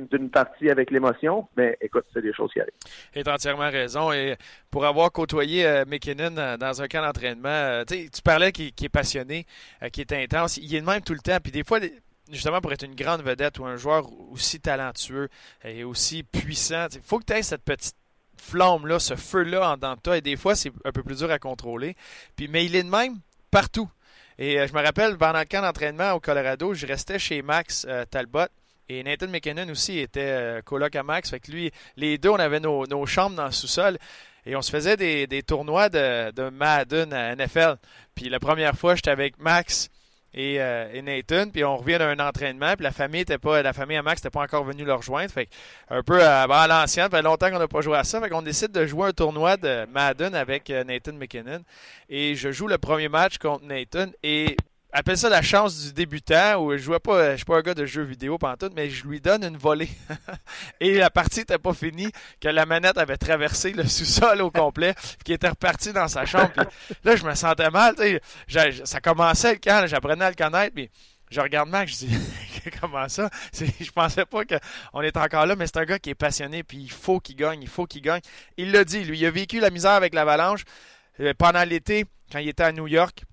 d'une 0.07 0.29
partie 0.29 0.69
avec 0.69 0.89
l'émotion, 0.89 1.47
mais 1.57 1.77
écoute, 1.81 2.05
c'est 2.13 2.21
des 2.21 2.33
choses 2.33 2.49
qui 2.53 2.61
arrivent. 2.61 2.71
Tu 3.13 3.29
as 3.29 3.33
entièrement 3.33 3.69
raison. 3.69 4.13
Et 4.13 4.37
pour 4.71 4.85
avoir 4.85 5.11
côtoyé 5.11 5.67
euh, 5.67 5.83
McKinnon 5.85 6.57
dans 6.57 6.81
un 6.81 6.87
camp 6.87 7.01
d'entraînement, 7.01 7.49
euh, 7.49 7.83
tu 7.85 8.21
parlais 8.23 8.53
qu'il 8.53 8.71
est 8.81 8.89
passionné, 8.89 9.45
euh, 9.83 9.89
qu'il 9.89 10.01
est 10.03 10.13
intense. 10.13 10.57
Il 10.57 10.73
est 10.73 10.79
le 10.79 10.85
même 10.85 11.01
tout 11.01 11.13
le 11.13 11.19
temps. 11.19 11.37
Puis 11.43 11.51
des 11.51 11.65
fois, 11.65 11.79
justement, 12.31 12.61
pour 12.61 12.71
être 12.71 12.85
une 12.85 12.95
grande 12.95 13.21
vedette 13.21 13.59
ou 13.59 13.65
un 13.65 13.75
joueur 13.75 14.07
aussi 14.31 14.61
talentueux 14.61 15.27
et 15.65 15.83
aussi 15.83 16.23
puissant, 16.23 16.87
il 16.93 17.01
faut 17.01 17.19
que 17.19 17.25
tu 17.25 17.33
aies 17.33 17.43
cette 17.43 17.65
petite 17.65 17.97
flamme-là, 18.37 18.99
ce 18.99 19.15
feu-là 19.15 19.71
en 19.71 19.75
dedans 19.75 19.95
de 19.95 19.99
toi. 19.99 20.17
Et 20.17 20.21
des 20.21 20.37
fois, 20.37 20.55
c'est 20.55 20.71
un 20.85 20.91
peu 20.93 21.03
plus 21.03 21.17
dur 21.17 21.29
à 21.29 21.37
contrôler. 21.37 21.97
Puis, 22.37 22.47
mais 22.47 22.63
il 22.63 22.77
est 22.77 22.83
de 22.83 22.89
même 22.89 23.17
partout. 23.51 23.89
Et 24.37 24.65
je 24.67 24.73
me 24.73 24.81
rappelle, 24.81 25.17
pendant 25.17 25.39
le 25.39 25.45
camp 25.45 25.61
d'entraînement 25.61 26.13
au 26.13 26.19
Colorado, 26.19 26.73
je 26.73 26.85
restais 26.85 27.19
chez 27.19 27.41
Max 27.41 27.85
Talbot. 28.09 28.47
Et 28.91 29.03
Nathan 29.03 29.27
McKinnon 29.27 29.69
aussi 29.69 29.99
était 29.99 30.21
euh, 30.21 30.61
coloc 30.63 30.95
à 30.95 31.03
Max. 31.03 31.29
Fait 31.29 31.39
que 31.39 31.51
lui, 31.51 31.71
les 31.95 32.17
deux, 32.17 32.29
on 32.29 32.39
avait 32.39 32.59
nos, 32.59 33.05
chambres 33.05 33.35
dans 33.35 33.45
le 33.45 33.51
sous-sol. 33.51 33.99
Et 34.47 34.55
on 34.55 34.63
se 34.63 34.71
faisait 34.71 34.97
des, 34.97 35.43
tournois 35.43 35.89
de, 35.89 36.31
de, 36.31 36.49
Madden 36.49 37.13
à 37.13 37.35
NFL. 37.35 37.75
Puis 38.15 38.29
la 38.29 38.39
première 38.39 38.75
fois, 38.75 38.95
j'étais 38.95 39.11
avec 39.11 39.37
Max 39.37 39.89
euh, 40.37 40.89
et, 40.93 41.01
Nathan, 41.01 41.49
puis 41.49 41.63
on 41.63 41.77
revient 41.77 41.97
d'un 41.97 42.19
entraînement, 42.19 42.73
puis 42.75 42.83
la 42.83 42.91
famille 42.91 43.21
était 43.21 43.37
la 43.43 43.73
famille 43.73 43.97
à 43.97 44.03
Max 44.03 44.21
n'était 44.21 44.29
pas 44.29 44.43
encore 44.43 44.63
venue 44.63 44.85
le 44.85 44.93
rejoindre, 44.93 45.31
fait 45.31 45.49
un 45.89 46.03
peu 46.03 46.23
à, 46.23 46.43
à 46.43 46.67
l'ancienne, 46.67 47.09
fait 47.09 47.21
longtemps 47.21 47.49
qu'on 47.49 47.59
n'a 47.59 47.67
pas 47.67 47.81
joué 47.81 47.97
à 47.97 48.03
ça, 48.03 48.21
fait 48.21 48.29
qu'on 48.29 48.41
décide 48.41 48.71
de 48.71 48.85
jouer 48.85 49.07
un 49.07 49.11
tournoi 49.11 49.57
de 49.57 49.85
Madden 49.91 50.35
avec 50.35 50.69
euh, 50.69 50.83
Nathan 50.83 51.13
McKinnon, 51.13 51.63
et 52.09 52.35
je 52.35 52.51
joue 52.51 52.67
le 52.67 52.77
premier 52.77 53.09
match 53.09 53.37
contre 53.39 53.65
Nathan, 53.65 54.07
et 54.21 54.55
appelle 54.91 55.17
ça 55.17 55.29
la 55.29 55.41
chance 55.41 55.79
du 55.79 55.93
débutant 55.93 56.63
où 56.63 56.71
je 56.71 56.77
jouais 56.77 56.99
pas, 56.99 57.31
je 57.31 57.37
suis 57.37 57.45
pas 57.45 57.57
un 57.57 57.61
gars 57.61 57.73
de 57.73 57.85
jeux 57.85 58.03
vidéo 58.03 58.37
pendant 58.37 58.57
tout, 58.57 58.71
mais 58.75 58.89
je 58.89 59.05
lui 59.07 59.21
donne 59.21 59.43
une 59.43 59.57
volée. 59.57 59.89
et 60.79 60.95
la 60.95 61.09
partie 61.09 61.39
n'était 61.39 61.59
pas 61.59 61.73
finie, 61.73 62.11
que 62.41 62.49
la 62.49 62.65
manette 62.65 62.97
avait 62.97 63.17
traversé 63.17 63.71
le 63.71 63.87
sous-sol 63.87 64.41
au 64.41 64.51
complet, 64.51 64.95
qui 65.23 65.33
était 65.33 65.49
reparti 65.49 65.93
dans 65.93 66.07
sa 66.07 66.25
chambre. 66.25 66.51
là, 67.03 67.15
je 67.15 67.23
me 67.23 67.35
sentais 67.35 67.69
mal, 67.69 67.95
ça 68.83 69.01
commençait 69.01 69.53
le 69.53 69.59
camp, 69.59 69.85
j'apprenais 69.87 70.25
à 70.25 70.29
le 70.29 70.35
connaître, 70.35 70.73
puis 70.73 70.89
je 71.29 71.39
regarde 71.39 71.69
Mac, 71.69 71.87
je 71.87 72.05
dis 72.05 72.17
comment 72.81 73.07
ça? 73.07 73.29
Je 73.53 73.91
pensais 73.91 74.25
pas 74.25 74.43
qu'on 74.45 75.01
était 75.01 75.19
encore 75.19 75.45
là, 75.45 75.55
mais 75.55 75.67
c'est 75.67 75.77
un 75.77 75.85
gars 75.85 75.99
qui 75.99 76.09
est 76.09 76.15
passionné, 76.15 76.63
puis 76.63 76.79
il 76.79 76.91
faut 76.91 77.19
qu'il 77.19 77.35
gagne, 77.35 77.61
il 77.61 77.69
faut 77.69 77.85
qu'il 77.85 78.01
gagne. 78.01 78.21
Il 78.57 78.71
l'a 78.71 78.83
dit, 78.83 79.03
lui, 79.03 79.19
il 79.19 79.25
a 79.27 79.31
vécu 79.31 79.59
la 79.59 79.69
misère 79.69 79.91
avec 79.91 80.15
l'avalanche 80.15 80.63
euh, 81.19 81.33
pendant 81.37 81.63
l'été 81.63 82.05
quand 82.31 82.39
il 82.39 82.49
était 82.49 82.63
à 82.63 82.71
New 82.71 82.87
York 82.87 83.23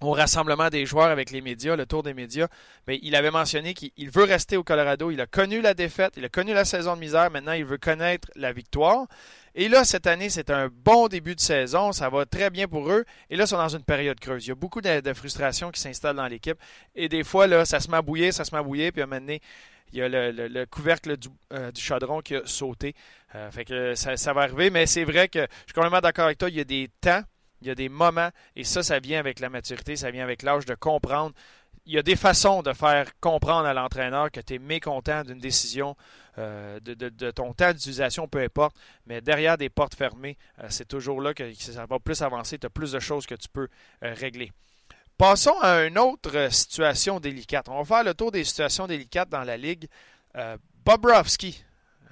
au 0.00 0.12
rassemblement 0.12 0.68
des 0.68 0.86
joueurs 0.86 1.08
avec 1.08 1.30
les 1.30 1.40
médias, 1.40 1.74
le 1.74 1.86
tour 1.86 2.02
des 2.02 2.14
médias, 2.14 2.46
il 2.86 3.16
avait 3.16 3.30
mentionné 3.30 3.74
qu'il 3.74 4.10
veut 4.10 4.24
rester 4.24 4.56
au 4.56 4.62
Colorado. 4.62 5.10
Il 5.10 5.20
a 5.20 5.26
connu 5.26 5.60
la 5.60 5.74
défaite, 5.74 6.14
il 6.16 6.24
a 6.24 6.28
connu 6.28 6.52
la 6.52 6.64
saison 6.64 6.94
de 6.94 7.00
misère. 7.00 7.30
Maintenant, 7.30 7.52
il 7.52 7.64
veut 7.64 7.78
connaître 7.78 8.28
la 8.36 8.52
victoire. 8.52 9.06
Et 9.54 9.68
là, 9.68 9.84
cette 9.84 10.06
année, 10.06 10.28
c'est 10.28 10.50
un 10.50 10.68
bon 10.68 11.08
début 11.08 11.34
de 11.34 11.40
saison. 11.40 11.90
Ça 11.90 12.08
va 12.10 12.26
très 12.26 12.50
bien 12.50 12.68
pour 12.68 12.90
eux. 12.90 13.04
Et 13.28 13.36
là, 13.36 13.44
ils 13.44 13.48
sont 13.48 13.56
dans 13.56 13.68
une 13.68 13.82
période 13.82 14.20
creuse. 14.20 14.46
Il 14.46 14.50
y 14.50 14.52
a 14.52 14.54
beaucoup 14.54 14.80
de, 14.80 15.12
frustration 15.14 15.72
qui 15.72 15.80
s'installe 15.80 16.16
dans 16.16 16.28
l'équipe. 16.28 16.58
Et 16.94 17.08
des 17.08 17.24
fois, 17.24 17.48
là, 17.48 17.64
ça 17.64 17.80
se 17.80 17.90
met 17.90 18.32
ça 18.32 18.44
se 18.44 18.54
met. 18.54 18.92
Puis 18.92 19.02
à 19.02 19.06
un 19.06 19.26
il 19.90 19.98
y 19.98 20.02
a 20.02 20.08
le, 20.08 20.64
couvercle 20.66 21.16
euh, 21.52 21.72
du, 21.72 21.80
chaudron 21.80 22.20
qui 22.20 22.36
a 22.36 22.42
sauté. 22.44 22.94
Euh, 23.34 23.94
ça 23.94 24.32
va 24.32 24.42
arriver. 24.42 24.70
Mais 24.70 24.86
c'est 24.86 25.04
vrai 25.04 25.28
que 25.28 25.40
je 25.40 25.64
suis 25.66 25.74
complètement 25.74 26.00
d'accord 26.00 26.26
avec 26.26 26.38
toi. 26.38 26.48
Il 26.50 26.56
y 26.56 26.60
a 26.60 26.64
des 26.64 26.88
temps 27.00 27.22
il 27.60 27.68
y 27.68 27.70
a 27.70 27.74
des 27.74 27.88
moments, 27.88 28.30
et 28.56 28.64
ça, 28.64 28.82
ça 28.82 28.98
vient 28.98 29.18
avec 29.18 29.40
la 29.40 29.50
maturité, 29.50 29.96
ça 29.96 30.10
vient 30.10 30.22
avec 30.22 30.42
l'âge 30.42 30.64
de 30.64 30.74
comprendre. 30.74 31.34
Il 31.86 31.94
y 31.94 31.98
a 31.98 32.02
des 32.02 32.16
façons 32.16 32.62
de 32.62 32.72
faire 32.72 33.06
comprendre 33.20 33.66
à 33.66 33.74
l'entraîneur 33.74 34.30
que 34.30 34.40
tu 34.40 34.54
es 34.54 34.58
mécontent 34.58 35.22
d'une 35.22 35.38
décision, 35.38 35.96
euh, 36.36 36.78
de, 36.80 37.30
ton 37.30 37.54
temps 37.54 37.72
d'utilisation, 37.72 38.28
peu 38.28 38.40
importe, 38.40 38.76
mais 39.06 39.20
derrière 39.20 39.56
des 39.56 39.70
portes 39.70 39.94
fermées, 39.94 40.36
euh, 40.62 40.66
c'est 40.68 40.86
toujours 40.86 41.20
là 41.20 41.34
que 41.34 41.52
ça 41.54 41.86
va 41.86 41.98
plus 41.98 42.20
avancer, 42.22 42.58
tu 42.58 42.66
as 42.66 42.70
plus 42.70 42.92
de 42.92 43.00
choses 43.00 43.26
que 43.26 43.34
tu 43.34 43.48
peux 43.48 43.68
euh, 44.04 44.14
régler. 44.14 44.52
Passons 45.16 45.58
à 45.62 45.82
une 45.84 45.98
autre 45.98 46.52
situation 46.52 47.18
délicate. 47.18 47.68
On 47.68 47.82
va 47.82 47.84
faire 47.84 48.04
le 48.04 48.14
tour 48.14 48.30
des 48.30 48.44
situations 48.44 48.86
délicates 48.86 49.28
dans 49.28 49.42
la 49.42 49.56
Ligue. 49.56 49.88
Bobrovski, 50.84 51.64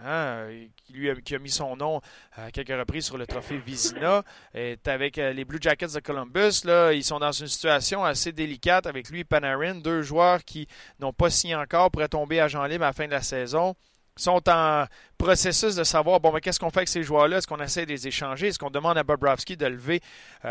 Hein, 0.04 0.48
qui, 0.84 0.92
lui 0.92 1.10
a, 1.10 1.14
qui 1.14 1.34
a 1.34 1.38
mis 1.38 1.50
son 1.50 1.74
nom 1.74 2.02
à 2.32 2.50
quelques 2.50 2.68
reprises 2.78 3.06
sur 3.06 3.16
le 3.16 3.26
trophée 3.26 3.58
Vizina. 3.58 4.22
Est 4.52 4.86
avec 4.88 5.16
euh, 5.16 5.32
les 5.32 5.44
Blue 5.44 5.58
Jackets 5.60 5.94
de 5.94 6.00
Columbus. 6.00 6.64
Là, 6.64 6.92
ils 6.92 7.04
sont 7.04 7.18
dans 7.18 7.32
une 7.32 7.46
situation 7.46 8.04
assez 8.04 8.32
délicate 8.32 8.86
avec 8.86 9.08
lui 9.08 9.20
et 9.20 9.24
Panarin, 9.24 9.76
deux 9.76 10.02
joueurs 10.02 10.44
qui 10.44 10.68
n'ont 11.00 11.14
pas 11.14 11.30
signé 11.30 11.54
encore, 11.54 11.90
pourraient 11.90 12.08
tomber 12.08 12.40
à 12.40 12.48
Jean 12.48 12.64
libre 12.66 12.84
à 12.84 12.88
la 12.88 12.92
fin 12.92 13.06
de 13.06 13.12
la 13.12 13.22
saison. 13.22 13.74
sont 14.16 14.46
en 14.50 14.84
processus 15.16 15.76
de 15.76 15.84
savoir 15.84 16.20
bon, 16.20 16.30
qu'est-ce 16.42 16.60
qu'on 16.60 16.70
fait 16.70 16.80
avec 16.80 16.88
ces 16.88 17.02
joueurs-là? 17.02 17.38
Est-ce 17.38 17.46
qu'on 17.46 17.60
essaie 17.60 17.86
de 17.86 17.90
les 17.90 18.06
échanger? 18.06 18.48
Est-ce 18.48 18.58
qu'on 18.58 18.70
demande 18.70 18.98
à 18.98 19.02
Bobrovski 19.02 19.56
de 19.56 19.66
lever 19.66 20.00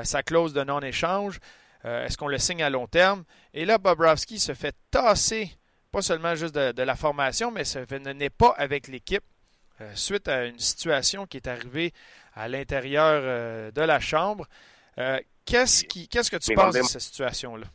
sa 0.04 0.24
clause 0.24 0.54
de 0.54 0.64
non-échange? 0.64 1.40
Est-ce 1.84 2.18
qu'on 2.18 2.28
le 2.28 2.40
signe 2.40 2.64
à 2.64 2.72
long 2.72 2.88
terme? 2.88 3.24
Et 3.54 3.66
là, 3.66 3.78
Bobrovski 3.78 4.40
se 4.40 4.56
fait 4.56 4.76
tasser, 4.90 5.52
pas 5.92 6.02
seulement 6.02 6.34
juste 6.34 6.56
de, 6.56 6.82
la 6.82 6.96
formation, 6.96 7.52
mais 7.52 7.64
ce 7.64 7.80
n'est 8.12 8.30
pas 8.32 8.54
avec 8.58 8.88
l'équipe 8.88 9.24
suite 9.94 10.28
à 10.28 10.46
une 10.46 10.60
situation 10.60 11.26
qui 11.26 11.38
est 11.38 11.48
arrivée 11.48 11.94
à 12.34 12.48
l'intérieur 12.48 13.72
de 13.72 13.82
la 13.82 14.00
chambre. 14.00 14.48
Qu'est-ce, 15.46 15.86
qu'est-ce 15.86 16.32
que 16.32 16.38
tu 16.38 16.54
penses 16.56 16.76
de 16.76 16.82
cette 16.82 17.02
situation-là? 17.02 17.68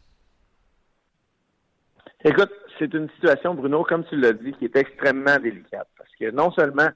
Écoute, 2.24 2.50
c'est 2.78 2.92
une 2.92 3.08
situation, 3.10 3.54
Bruno, 3.54 3.84
comme 3.84 4.04
tu 4.06 4.16
l'as 4.16 4.32
dit, 4.32 4.52
qui 4.54 4.64
est 4.66 4.76
extrêmement 4.76 5.38
délicate. 5.38 5.88
Parce 5.96 6.10
que 6.18 6.30
non 6.30 6.50
seulement, 6.52 6.88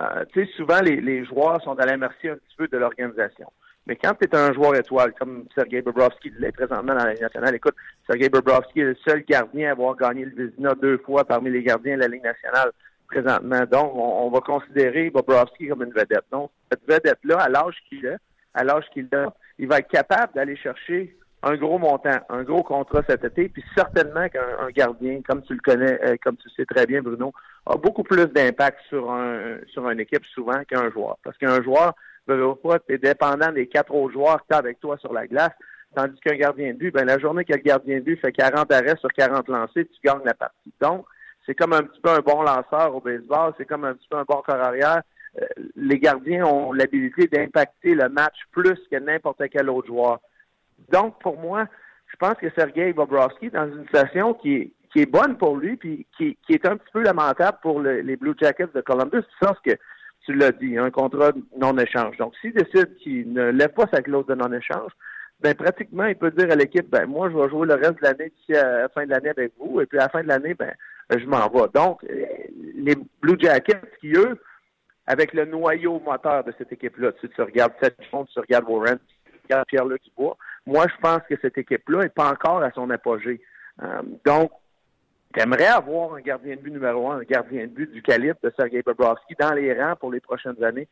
euh, 0.00 0.24
tu 0.32 0.44
sais, 0.44 0.52
souvent 0.56 0.80
les, 0.80 1.24
joueurs 1.24 1.62
sont 1.62 1.78
à 1.78 1.86
la 1.86 1.96
merci 1.96 2.28
un 2.28 2.36
petit 2.36 2.56
peu 2.56 2.68
de 2.68 2.76
l'organisation. 2.76 3.50
Mais 3.86 3.96
quand 3.96 4.14
tu 4.14 4.28
es 4.28 4.36
un 4.36 4.52
joueur 4.52 4.76
étoile, 4.76 5.14
comme 5.18 5.46
Sergei 5.54 5.80
Bobrovski 5.80 6.30
l'est 6.38 6.52
présentement 6.52 6.94
dans 6.94 7.04
la 7.04 7.12
Ligue 7.12 7.22
nationale, 7.22 7.54
écoute, 7.54 7.74
Sergei 8.06 8.28
Bobrovski 8.28 8.80
est 8.80 8.84
le 8.84 8.96
seul 9.06 9.24
gardien 9.26 9.70
à 9.70 9.72
avoir 9.72 9.96
gagné 9.96 10.26
le 10.26 10.46
Vizina 10.46 10.74
deux 10.74 10.98
fois 10.98 11.24
parmi 11.24 11.50
les 11.50 11.62
gardiens 11.62 11.96
de 11.96 12.02
la 12.02 12.08
Ligue 12.08 12.24
nationale 12.24 12.70
présentement. 13.08 13.64
Donc, 13.70 13.92
on, 13.94 14.30
va 14.30 14.40
considérer 14.40 15.10
Bobrovski 15.10 15.68
comme 15.68 15.82
une 15.82 15.92
vedette. 15.92 16.24
Donc, 16.30 16.50
cette 16.70 16.86
vedette-là, 16.86 17.38
à 17.38 17.48
l'âge 17.48 17.76
qu'il 17.88 18.06
a, 18.06 18.16
à 18.54 18.64
l'âge 18.64 18.84
qu'il 18.92 19.08
a, 19.14 19.32
il 19.58 19.66
va 19.66 19.78
être 19.78 19.88
capable 19.88 20.34
d'aller 20.34 20.56
chercher 20.56 21.16
un 21.42 21.56
gros 21.56 21.78
montant, 21.78 22.18
un 22.28 22.42
gros 22.42 22.62
contrat 22.62 23.02
cet 23.08 23.24
été, 23.24 23.48
puis 23.48 23.64
certainement 23.76 24.28
qu'un 24.28 24.68
gardien, 24.74 25.20
comme 25.26 25.42
tu 25.42 25.54
le 25.54 25.60
connais, 25.60 25.98
euh, 26.04 26.16
comme 26.22 26.36
tu 26.36 26.48
sais 26.50 26.64
très 26.64 26.86
bien, 26.86 27.00
Bruno, 27.00 27.32
a 27.66 27.76
beaucoup 27.76 28.02
plus 28.02 28.26
d'impact 28.26 28.78
sur 28.88 29.10
un 29.10 29.58
sur 29.68 29.88
une 29.88 30.00
équipe 30.00 30.24
souvent 30.26 30.64
qu'un 30.64 30.90
joueur. 30.90 31.16
Parce 31.22 31.38
qu'un 31.38 31.62
joueur, 31.62 31.94
tu 32.26 32.94
es 32.94 32.98
dépendant 32.98 33.52
des 33.52 33.68
quatre 33.68 33.94
autres 33.94 34.12
joueurs 34.12 34.40
qui 34.42 34.46
sont 34.50 34.58
avec 34.58 34.80
toi 34.80 34.98
sur 34.98 35.12
la 35.12 35.26
glace, 35.26 35.52
tandis 35.94 36.18
qu'un 36.20 36.36
gardien 36.36 36.74
de 36.74 36.90
ben 36.90 37.04
la 37.04 37.18
journée 37.18 37.44
que 37.44 37.52
le 37.52 37.60
gardien 37.60 38.00
de 38.00 38.16
fait 38.16 38.32
40 38.32 38.72
arrêts 38.72 38.96
sur 38.98 39.10
40 39.10 39.48
lancés, 39.48 39.86
tu 39.86 40.00
gagnes 40.04 40.24
la 40.24 40.34
partie. 40.34 40.72
Donc, 40.80 41.06
c'est 41.48 41.54
comme 41.54 41.72
un 41.72 41.82
petit 41.82 42.00
peu 42.00 42.10
un 42.10 42.20
bon 42.20 42.42
lanceur 42.42 42.94
au 42.94 43.00
baseball, 43.00 43.54
c'est 43.56 43.64
comme 43.64 43.84
un 43.84 43.94
petit 43.94 44.06
peu 44.08 44.18
un 44.18 44.24
bon 44.28 44.42
corps 44.42 44.60
arrière. 44.60 45.00
Euh, 45.40 45.46
les 45.76 45.98
gardiens 45.98 46.44
ont 46.44 46.72
l'habilité 46.72 47.26
d'impacter 47.26 47.94
le 47.94 48.10
match 48.10 48.36
plus 48.52 48.78
que 48.90 48.96
n'importe 48.96 49.42
quel 49.50 49.70
autre 49.70 49.86
joueur. 49.86 50.20
Donc, 50.92 51.18
pour 51.20 51.38
moi, 51.40 51.64
je 52.08 52.16
pense 52.16 52.34
que 52.34 52.50
Sergei 52.50 52.92
Bobrovski 52.92 53.46
est 53.46 53.50
dans 53.50 53.66
une 53.66 53.84
situation 53.84 54.34
qui 54.34 54.54
est, 54.56 54.72
qui 54.92 55.00
est 55.00 55.10
bonne 55.10 55.38
pour 55.38 55.56
lui, 55.56 55.76
puis 55.76 56.06
qui, 56.16 56.36
qui 56.46 56.52
est 56.52 56.66
un 56.66 56.76
petit 56.76 56.92
peu 56.92 57.02
lamentable 57.02 57.58
pour 57.62 57.80
les 57.80 58.16
Blue 58.16 58.34
Jackets 58.38 58.74
de 58.74 58.82
Columbus, 58.82 59.24
sens 59.42 59.56
que 59.64 59.72
tu 60.26 60.34
l'as 60.34 60.52
dit, 60.52 60.76
un 60.76 60.90
contrat 60.90 61.32
non-échange. 61.56 62.18
Donc, 62.18 62.34
s'il 62.40 62.52
décide 62.52 62.94
qu'il 62.96 63.32
ne 63.32 63.50
lève 63.50 63.72
pas 63.72 63.86
sa 63.90 64.02
clause 64.02 64.26
de 64.26 64.34
non-échange, 64.34 64.92
ben 65.40 65.54
pratiquement, 65.54 66.04
il 66.04 66.16
peut 66.16 66.30
dire 66.30 66.50
à 66.50 66.56
l'équipe, 66.56 66.90
ben 66.90 67.06
moi, 67.06 67.30
je 67.30 67.36
vais 67.38 67.48
jouer 67.48 67.66
le 67.66 67.74
reste 67.74 68.02
de 68.02 68.02
l'année 68.02 68.32
d'ici 68.36 68.54
à 68.54 68.80
la 68.82 68.88
fin 68.88 69.06
de 69.06 69.10
l'année 69.10 69.30
avec 69.30 69.52
vous, 69.58 69.80
et 69.80 69.86
puis 69.86 69.98
à 69.98 70.02
la 70.02 70.08
fin 70.08 70.22
de 70.22 70.28
l'année, 70.28 70.54
ben 70.54 70.72
je 71.10 71.26
m'en 71.26 71.48
vais. 71.48 71.68
Donc, 71.74 72.02
les 72.02 72.96
Blue 73.20 73.36
Jackets, 73.38 73.80
qui 74.00 74.12
eux, 74.12 74.38
avec 75.06 75.32
le 75.32 75.46
noyau 75.46 76.00
moteur 76.00 76.44
de 76.44 76.52
cette 76.58 76.72
équipe-là, 76.72 77.12
tu, 77.12 77.28
tu 77.28 77.42
regardes 77.42 77.72
Seth 77.82 77.96
tu 77.98 78.38
regardes 78.40 78.68
Warren, 78.68 78.98
tu 79.24 79.38
regardes 79.44 79.66
Pierre-Luc 79.66 80.02
Dubois, 80.04 80.36
moi, 80.68 80.84
je 80.86 81.00
pense 81.00 81.22
que 81.26 81.34
cette 81.40 81.56
équipe-là 81.56 82.02
n'est 82.02 82.08
pas 82.10 82.30
encore 82.30 82.62
à 82.62 82.70
son 82.72 82.90
apogée. 82.90 83.40
Euh, 83.82 84.02
donc, 84.26 84.50
j'aimerais 85.34 85.66
avoir 85.66 86.14
un 86.14 86.20
gardien 86.20 86.56
de 86.56 86.60
but 86.60 86.70
numéro 86.70 87.10
un, 87.10 87.20
un 87.20 87.22
gardien 87.22 87.62
de 87.62 87.72
but 87.72 87.90
du 87.90 88.02
calibre 88.02 88.38
de 88.42 88.52
Sergei 88.54 88.82
Bobrovski 88.82 89.34
dans 89.40 89.54
les 89.54 89.72
rangs 89.72 89.96
pour 89.96 90.12
les 90.12 90.20
prochaines 90.20 90.62
années. 90.62 90.86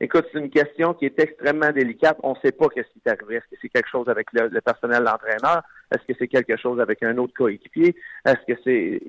Écoute, 0.00 0.26
c'est 0.32 0.38
une 0.38 0.50
question 0.50 0.92
qui 0.92 1.06
est 1.06 1.18
extrêmement 1.18 1.70
délicate. 1.70 2.18
On 2.22 2.34
ne 2.34 2.40
sait 2.44 2.52
pas 2.52 2.68
qu'est-ce 2.68 2.88
qui 2.88 3.00
est 3.06 3.10
arrivé. 3.10 3.36
Est-ce 3.36 3.46
que 3.46 3.56
c'est 3.62 3.68
quelque 3.70 3.88
chose 3.88 4.08
avec 4.08 4.26
le, 4.32 4.60
personnel 4.60 5.04
d'entraîneur? 5.04 5.62
Est-ce 5.92 6.12
que 6.12 6.18
c'est 6.18 6.28
quelque 6.28 6.56
chose 6.56 6.80
avec 6.80 7.02
un 7.02 7.16
autre 7.18 7.34
coéquipier? 7.34 7.94
Est-ce 8.24 8.52
que 8.52 8.58
c'est... 8.64 9.00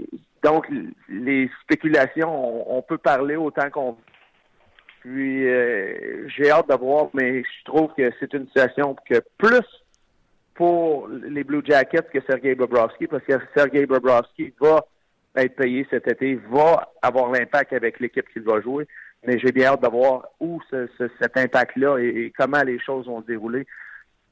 Donc, 0.44 0.68
les 1.10 1.50
spéculations, 1.62 2.76
on, 2.76 2.82
peut 2.82 2.98
parler 2.98 3.36
autant 3.36 3.70
qu'on 3.70 3.92
veut. 3.92 3.98
Puis, 5.02 5.48
euh, 5.48 6.28
j'ai 6.30 6.50
hâte 6.50 6.70
de 6.70 6.76
voir, 6.76 7.10
mais 7.14 7.44
je 7.44 7.64
trouve 7.66 7.94
que 7.96 8.12
c'est 8.20 8.34
une 8.34 8.48
situation 8.48 8.96
que 9.10 9.22
plus 9.38 9.66
pour 10.54 11.08
les 11.08 11.44
Blue 11.44 11.62
Jackets 11.66 12.10
que 12.14 12.20
Sergei 12.28 12.56
Bobrovski, 12.56 13.08
parce 13.08 13.24
que 13.24 13.34
Sergei 13.56 13.86
Bobrovski 13.86 14.54
va 14.62 14.86
être 15.36 15.56
payé 15.56 15.86
cet 15.90 16.08
été, 16.08 16.36
va 16.50 16.92
avoir 17.02 17.32
l'impact 17.32 17.74
avec 17.74 18.00
l'équipe 18.00 18.28
qu'il 18.32 18.44
va 18.44 18.62
jouer. 18.62 18.88
Mais 19.26 19.40
j'ai 19.40 19.52
bien 19.52 19.72
hâte 19.72 19.82
de 19.82 19.88
voir 19.88 20.28
où 20.40 20.60
cet 20.70 21.38
impact-là 21.38 21.98
et, 21.98 22.32
comment 22.38 22.62
les 22.62 22.80
choses 22.80 23.08
vont 23.08 23.22
se 23.22 23.28
dérouler. 23.28 23.66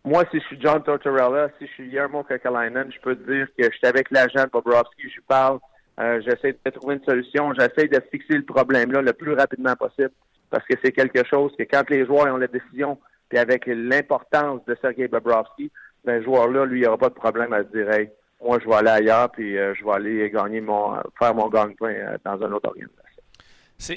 Moi, 0.03 0.23
si 0.31 0.39
je 0.39 0.45
suis 0.45 0.59
John 0.59 0.81
Tortorella, 0.81 1.49
si 1.59 1.67
je 1.67 1.71
suis 1.73 1.89
Yermo 1.89 2.23
Kakalainen, 2.23 2.91
je 2.91 2.99
peux 3.01 3.15
te 3.15 3.31
dire 3.31 3.47
que 3.55 3.65
je 3.65 3.77
suis 3.77 3.85
avec 3.85 4.09
l'agent 4.09 4.45
Bobrovski, 4.51 5.09
je 5.09 5.21
parle, 5.27 5.59
euh, 5.99 6.19
j'essaie 6.25 6.57
de 6.65 6.71
trouver 6.71 6.95
une 6.95 7.03
solution, 7.03 7.53
j'essaie 7.53 7.87
de 7.87 8.01
fixer 8.11 8.33
le 8.33 8.43
problème-là 8.43 9.03
le 9.03 9.13
plus 9.13 9.33
rapidement 9.33 9.75
possible, 9.75 10.09
parce 10.49 10.65
que 10.65 10.73
c'est 10.83 10.91
quelque 10.91 11.23
chose 11.27 11.51
que 11.55 11.63
quand 11.63 11.87
les 11.91 12.07
joueurs 12.07 12.33
ont 12.33 12.37
la 12.37 12.47
décision, 12.47 12.97
puis 13.29 13.37
avec 13.37 13.67
l'importance 13.67 14.65
de 14.65 14.75
Sergei 14.81 15.07
Bobrovski, 15.07 15.71
ben, 16.03 16.19
ce 16.19 16.25
joueur-là, 16.25 16.65
lui, 16.65 16.79
il 16.79 16.85
n'aura 16.85 16.97
pas 16.97 17.09
de 17.09 17.13
problème 17.13 17.53
à 17.53 17.59
se 17.59 17.69
dire, 17.69 17.91
hey, 17.91 18.09
moi, 18.43 18.57
je 18.59 18.67
vais 18.67 18.75
aller 18.75 18.89
ailleurs, 18.89 19.29
puis 19.29 19.55
euh, 19.55 19.75
je 19.75 19.85
vais 19.85 19.91
aller 19.91 20.29
gagner 20.31 20.61
mon, 20.61 20.95
faire 21.19 21.35
mon 21.35 21.47
gagne-pain 21.47 21.93
euh, 21.93 22.17
dans 22.25 22.43
un 22.43 22.51
autre 22.53 22.69
organisation. 22.69 23.00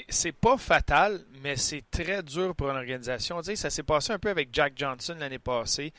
C'est 0.09 0.31
pas 0.31 0.57
fatal, 0.57 1.23
mais 1.43 1.55
c'est 1.57 1.83
très 1.91 2.23
dur 2.23 2.55
pour 2.55 2.69
une 2.71 2.77
organisation. 2.77 3.39
Tu 3.41 3.51
sais, 3.51 3.55
ça 3.55 3.69
s'est 3.69 3.83
passé 3.83 4.13
un 4.13 4.19
peu 4.19 4.29
avec 4.29 4.49
Jack 4.51 4.73
Johnson 4.75 5.15
l'année 5.19 5.39
passée. 5.39 5.93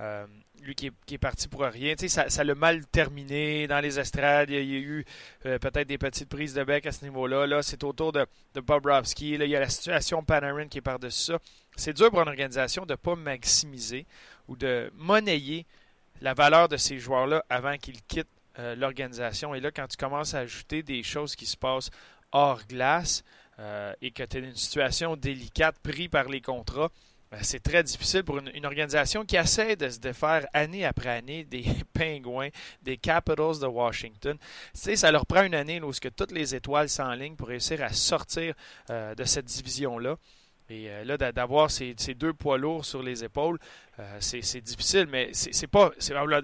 Euh, 0.00 0.26
lui 0.62 0.74
qui 0.74 0.86
est, 0.86 1.18
parti 1.18 1.48
pour 1.48 1.62
rien. 1.62 1.94
Ça 2.06 2.44
l'a 2.44 2.54
mal 2.54 2.86
terminé 2.86 3.66
dans 3.66 3.80
les 3.80 3.98
estrades. 3.98 4.50
Il 4.50 4.56
y 4.56 4.76
a, 4.76 4.78
eu 4.78 5.04
peut-être 5.42 5.86
des 5.86 5.96
petites 5.96 6.28
prises 6.28 6.52
de 6.52 6.64
bec 6.64 6.84
à 6.84 6.92
ce 6.92 7.02
niveau-là. 7.04 7.46
Là, 7.46 7.62
c'est 7.62 7.82
autour 7.82 8.12
de, 8.12 8.26
de 8.54 8.60
Bobrovski. 8.60 9.38
Là, 9.38 9.46
il 9.46 9.50
y 9.50 9.56
a 9.56 9.60
la 9.60 9.70
situation 9.70 10.22
Panarin 10.22 10.68
qui 10.68 10.78
est 10.78 10.82
par-dessus 10.82 11.32
ça. 11.32 11.38
C'est 11.76 11.94
dur 11.94 12.10
pour 12.10 12.20
une 12.20 12.28
organisation 12.28 12.84
de 12.84 12.92
ne 12.92 12.96
pas 12.96 13.16
maximiser 13.16 14.06
ou 14.48 14.56
de 14.56 14.92
monnayer 14.96 15.64
la 16.20 16.34
valeur 16.34 16.68
de 16.68 16.76
ces 16.76 16.98
joueurs-là 16.98 17.44
avant 17.48 17.76
qu'ils 17.78 18.02
quittent 18.02 18.28
euh, 18.58 18.74
l'organisation. 18.74 19.54
Et 19.54 19.60
là, 19.60 19.70
quand 19.70 19.86
tu 19.86 19.96
commences 19.96 20.34
à 20.34 20.40
ajouter 20.40 20.82
des 20.82 21.02
choses 21.02 21.36
qui 21.36 21.46
se 21.46 21.56
passent 21.56 21.90
hors 22.32 22.66
glace 22.66 23.24
euh, 23.58 23.92
et 24.00 24.10
que 24.10 24.22
tu 24.22 24.38
es 24.38 24.40
dans 24.40 24.48
une 24.48 24.56
situation 24.56 25.16
délicate 25.16 25.78
pris 25.82 26.08
par 26.08 26.28
les 26.28 26.40
contrats, 26.40 26.90
ben, 27.30 27.38
c'est 27.42 27.60
très 27.60 27.84
difficile 27.84 28.24
pour 28.24 28.38
une, 28.38 28.66
organisation 28.66 29.24
qui 29.24 29.36
essaie 29.36 29.76
de 29.76 29.88
se 29.88 30.00
défaire 30.00 30.46
année 30.52 30.84
après 30.84 31.10
année 31.10 31.44
des 31.44 31.64
Pingouins, 31.92 32.48
des 32.82 32.96
Capitals 32.96 33.60
de 33.60 33.66
Washington. 33.66 34.36
Ça 34.74 35.12
leur 35.12 35.26
prend 35.26 35.44
une 35.44 35.54
année 35.54 35.78
lorsque 35.78 36.12
toutes 36.14 36.32
les 36.32 36.54
étoiles 36.56 36.88
s'enlignent 36.88 37.36
pour 37.36 37.48
réussir 37.48 37.82
à 37.84 37.92
sortir 37.92 38.54
euh, 38.90 39.14
de 39.14 39.24
cette 39.24 39.44
division-là. 39.44 40.16
Et 40.70 40.88
euh, 40.88 41.04
là, 41.04 41.18
d'avoir 41.18 41.70
ces, 41.70 41.94
deux 42.14 42.32
poids 42.32 42.56
lourds 42.56 42.84
sur 42.84 43.02
les 43.02 43.24
épaules, 43.24 43.58
euh, 43.98 44.16
c'est 44.20 44.60
difficile, 44.60 45.06
mais 45.10 45.30
c'est 45.32 45.66
pas. 45.66 45.90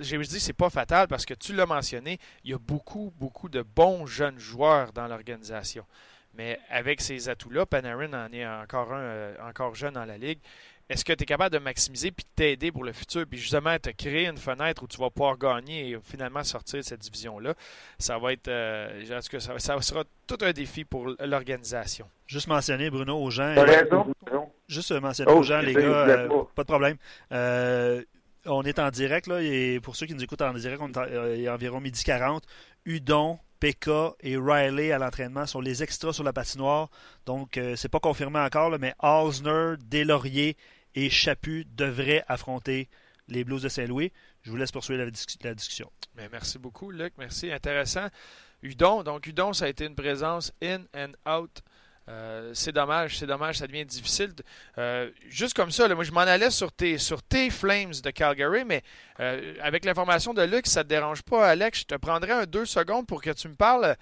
J'ai 0.01 0.19
dit 0.19 0.41
c'est 0.41 0.53
pas 0.53 0.69
fatal 0.69 1.07
parce 1.07 1.25
que 1.25 1.35
tu 1.35 1.55
l'as 1.55 1.67
mentionné, 1.67 2.19
il 2.45 2.51
y 2.51 2.55
a 2.55 2.59
beaucoup, 2.59 3.13
beaucoup 3.19 3.49
de 3.49 3.63
bons 3.63 4.07
jeunes 4.07 4.39
joueurs 4.39 4.93
dans 4.93 5.07
l'organisation. 5.07 5.87
Mais 6.35 6.59
avec 6.69 7.01
ces 7.01 7.29
atouts-là, 7.29 7.65
Panarin 7.65 8.13
en 8.13 8.33
est 8.33 8.47
encore 8.47 8.93
un 8.93 9.01
euh, 9.01 9.49
encore 9.49 9.75
jeune 9.75 9.95
dans 9.95 10.05
la 10.05 10.19
ligue 10.19 10.41
est-ce 10.89 11.05
que 11.05 11.13
tu 11.13 11.25
es 11.25 11.27
capable 11.27 11.53
de 11.53 11.59
maximiser 11.59 12.13
puis 12.13 12.25
de 12.25 12.31
t'aider 12.37 12.71
pour 12.71 12.85
le 12.85 12.93
futur, 12.93 13.27
puis 13.27 13.39
justement 13.39 13.77
te 13.79 13.91
créer 13.91 14.29
une 14.29 14.37
fenêtre 14.37 14.85
où 14.85 14.87
tu 14.87 14.99
vas 14.99 15.11
pouvoir 15.11 15.37
gagner 15.37 15.91
et 15.91 15.99
finalement 16.03 16.45
sortir 16.45 16.79
de 16.79 16.85
cette 16.85 17.01
division-là? 17.01 17.55
Ça 17.99 18.19
va 18.19 18.33
être, 18.33 18.47
euh, 18.47 19.21
ça, 19.21 19.59
ça, 19.59 19.81
sera 19.81 20.05
tout 20.27 20.39
un 20.43 20.53
défi 20.53 20.85
pour 20.85 21.09
l'organisation? 21.19 22.07
Juste 22.27 22.47
mentionner, 22.47 22.89
Bruno, 22.91 23.21
aux 23.21 23.31
gens. 23.31 23.55
raison. 23.55 24.15
Juste 24.69 24.93
mentionner 24.93 25.33
aux 25.33 25.43
gens, 25.43 25.61
les 25.61 25.75
gars, 25.75 25.81
euh, 25.81 26.29
pas 26.55 26.63
de 26.63 26.69
problème. 26.69 26.97
Euh, 27.33 28.03
on 28.45 28.63
est 28.63 28.79
en 28.79 28.91
direct, 28.91 29.27
là, 29.27 29.43
et 29.43 29.81
pour 29.81 29.97
ceux 29.97 30.07
qui 30.07 30.15
nous 30.15 30.23
écoutent 30.23 30.43
en 30.43 30.55
direct, 30.55 30.81
on 30.81 30.89
est 30.89 31.39
il 31.39 31.45
est 31.45 31.49
environ 31.49 31.81
midi 31.81 32.05
40. 32.05 32.45
Udon, 32.85 33.41
PK 33.59 33.91
et 34.21 34.37
Riley 34.37 34.93
à 34.93 34.99
l'entraînement 34.99 35.47
sont 35.47 35.61
les 35.61 35.83
extras 35.83 36.13
sur 36.13 36.23
la 36.23 36.33
patinoire. 36.33 36.91
Donc, 37.25 37.59
c'est 37.75 37.89
pas 37.89 37.99
confirmé 37.99 38.39
encore, 38.39 38.79
mais 38.79 38.95
Osner, 39.03 39.75
Delaurier 39.91 40.57
et 40.97 41.11
Chaput 41.11 41.65
devrait 41.77 42.25
affronter 42.27 42.89
les 43.29 43.45
Blues 43.45 43.63
de 43.63 43.69
Saint-Louis. 43.69 44.13
Je 44.43 44.51
vous 44.51 44.57
laisse 44.57 44.73
poursuivre 44.73 45.05
la, 45.05 45.55
discussion. 45.55 45.93
Mais 46.17 46.29
merci 46.31 46.59
beaucoup, 46.59 46.91
Luc. 46.91 47.13
Merci. 47.19 47.53
Intéressant. 47.53 48.09
Udon. 48.63 49.03
Donc, 49.03 49.27
Udon, 49.27 49.53
ça 49.53 49.67
a 49.67 49.69
été 49.69 49.85
une 49.85 49.95
présence 49.95 50.53
in 50.63 50.83
and 50.95 51.13
out. 51.31 51.63
Euh, 52.09 52.53
c'est 52.55 52.71
dommage, 52.71 53.19
c'est 53.19 53.27
dommage, 53.27 53.59
ça 53.59 53.67
devient 53.67 53.85
difficile. 53.85 54.33
Euh, 54.79 55.11
juste 55.29 55.55
comme 55.55 55.73
ça, 55.73 55.93
moi 55.93 56.05
je 56.05 56.13
m'en 56.13 56.21
allais 56.21 56.51
sur 56.51 56.71
tes, 56.71 56.99
sur 56.99 57.21
tes 57.21 57.51
Flames 57.51 57.95
de 58.01 58.11
Calgary, 58.11 58.65
mais 58.65 58.83
euh, 59.19 59.55
avec 59.61 59.85
l'information 59.85 60.33
de 60.33 60.43
Luc, 60.43 60.69
ça 60.69 60.81
ne 60.81 60.85
te 60.85 60.89
dérange 60.89 61.23
pas, 61.23 61.49
Alex, 61.49 61.81
je 61.81 61.85
te 61.87 61.97
prendrai 61.97 62.47
deux 62.47 62.65
secondes 62.65 63.09
pour 63.09 63.21
que 63.21 63.31
tu 63.31 63.49
me 63.49 63.57
parles 63.57 63.97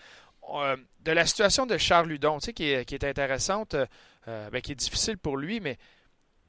de 1.00 1.12
la 1.12 1.24
situation 1.24 1.64
de 1.64 1.78
Charles 1.78 2.08
Ludon, 2.08 2.40
tu 2.40 2.44
sais, 2.44 2.52
qui, 2.52 2.70
est, 2.70 2.84
qui 2.84 2.94
est 2.94 3.04
intéressante, 3.04 3.74
ben, 4.26 4.60
qui 4.62 4.72
est 4.72 4.74
difficile 4.74 5.16
pour 5.16 5.38
lui, 5.38 5.60
mais 5.60 5.78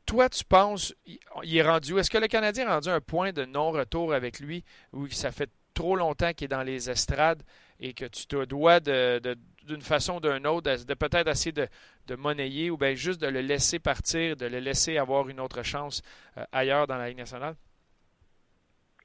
toi, 0.06 0.30
tu 0.30 0.44
penses, 0.46 0.94
il 1.06 1.58
est 1.58 1.62
rendu 1.62 1.98
Est-ce 1.98 2.10
que 2.10 2.18
le 2.18 2.28
Canadien 2.28 2.66
est 2.66 2.72
rendu 2.72 2.90
un 2.90 3.02
point 3.02 3.32
de 3.32 3.46
non-retour 3.46 4.14
avec 4.14 4.40
lui, 4.40 4.64
où 4.94 5.08
ça 5.10 5.32
fait 5.32 5.50
trop 5.74 5.96
longtemps 5.96 6.32
qu'il 6.34 6.46
est 6.46 6.50
dans 6.50 6.64
les 6.64 6.90
estrades 6.90 7.44
et 7.80 7.94
que 7.94 8.06
tu 8.06 8.26
te 8.28 8.46
dois 8.46 8.80
d'une 8.80 9.82
façon 9.82 10.18
ou 10.18 10.20
d'une 10.22 10.48
autre 10.48 10.72
de, 10.86 10.94
peut-être 10.94 11.28
essayer 11.28 11.52
de, 11.52 12.16
monnayer 12.16 12.70
ou 12.72 12.78
bien 12.78 12.94
juste 12.96 13.22
de 13.22 13.28
le 13.28 13.42
laisser 13.42 13.80
partir, 13.80 14.38
de 14.38 14.46
le 14.46 14.60
laisser 14.60 14.98
avoir 14.98 15.28
une 15.28 15.40
autre 15.40 15.64
chance 15.64 16.02
euh, 16.38 16.44
ailleurs 16.52 16.88
dans 16.88 16.98
la 16.98 17.10
Ligue 17.10 17.18
nationale? 17.18 17.56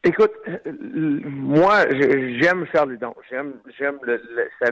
Écoute, 0.04 0.32
euh, 0.46 0.58
moi, 1.24 1.84
j'aime 1.90 2.66
Charles 2.72 2.92
Ludon. 2.92 3.14
J'aime, 3.28 3.54
j'aime 3.78 3.98
sa 4.62 4.70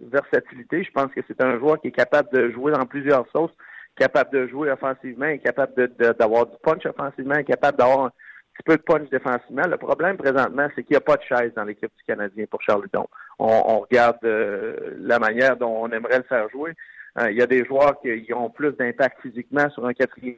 versatilité. 0.00 0.84
Je 0.84 0.90
pense 0.90 1.12
que 1.12 1.20
c'est 1.26 1.42
un 1.42 1.58
joueur 1.58 1.80
qui 1.80 1.88
est 1.88 1.92
capable 1.92 2.30
de 2.32 2.50
jouer 2.52 2.72
dans 2.72 2.86
plusieurs 2.86 3.26
sauces 3.30 3.54
capable 3.96 4.30
de 4.32 4.46
jouer 4.48 4.70
offensivement, 4.70 5.26
est 5.26 5.38
capable 5.38 5.88
d'avoir 6.18 6.46
du 6.46 6.56
punch 6.62 6.84
offensivement, 6.86 7.34
est 7.34 7.44
capable 7.44 7.78
d'avoir 7.78 8.06
un 8.06 8.12
petit 8.54 8.62
peu 8.64 8.76
de 8.76 8.82
punch 8.82 9.08
défensivement. 9.10 9.66
Le 9.66 9.76
problème 9.76 10.16
présentement, 10.16 10.68
c'est 10.74 10.82
qu'il 10.82 10.94
n'y 10.94 10.98
a 10.98 11.00
pas 11.00 11.16
de 11.16 11.22
chaise 11.22 11.52
dans 11.54 11.64
l'équipe 11.64 11.92
du 11.96 12.04
Canadien 12.04 12.44
pour 12.50 12.62
Charles 12.62 12.86
On, 12.94 13.06
on 13.38 13.80
regarde 13.80 14.18
euh, 14.24 14.94
la 14.98 15.18
manière 15.18 15.56
dont 15.56 15.82
on 15.82 15.90
aimerait 15.90 16.18
le 16.18 16.24
faire 16.24 16.48
jouer. 16.50 16.72
Euh, 17.18 17.30
il 17.30 17.36
y 17.36 17.42
a 17.42 17.46
des 17.46 17.64
joueurs 17.64 18.00
qui 18.00 18.32
ont 18.34 18.50
plus 18.50 18.72
d'impact 18.72 19.20
physiquement 19.22 19.68
sur 19.70 19.86
un 19.86 19.92
quatrième. 19.92 20.36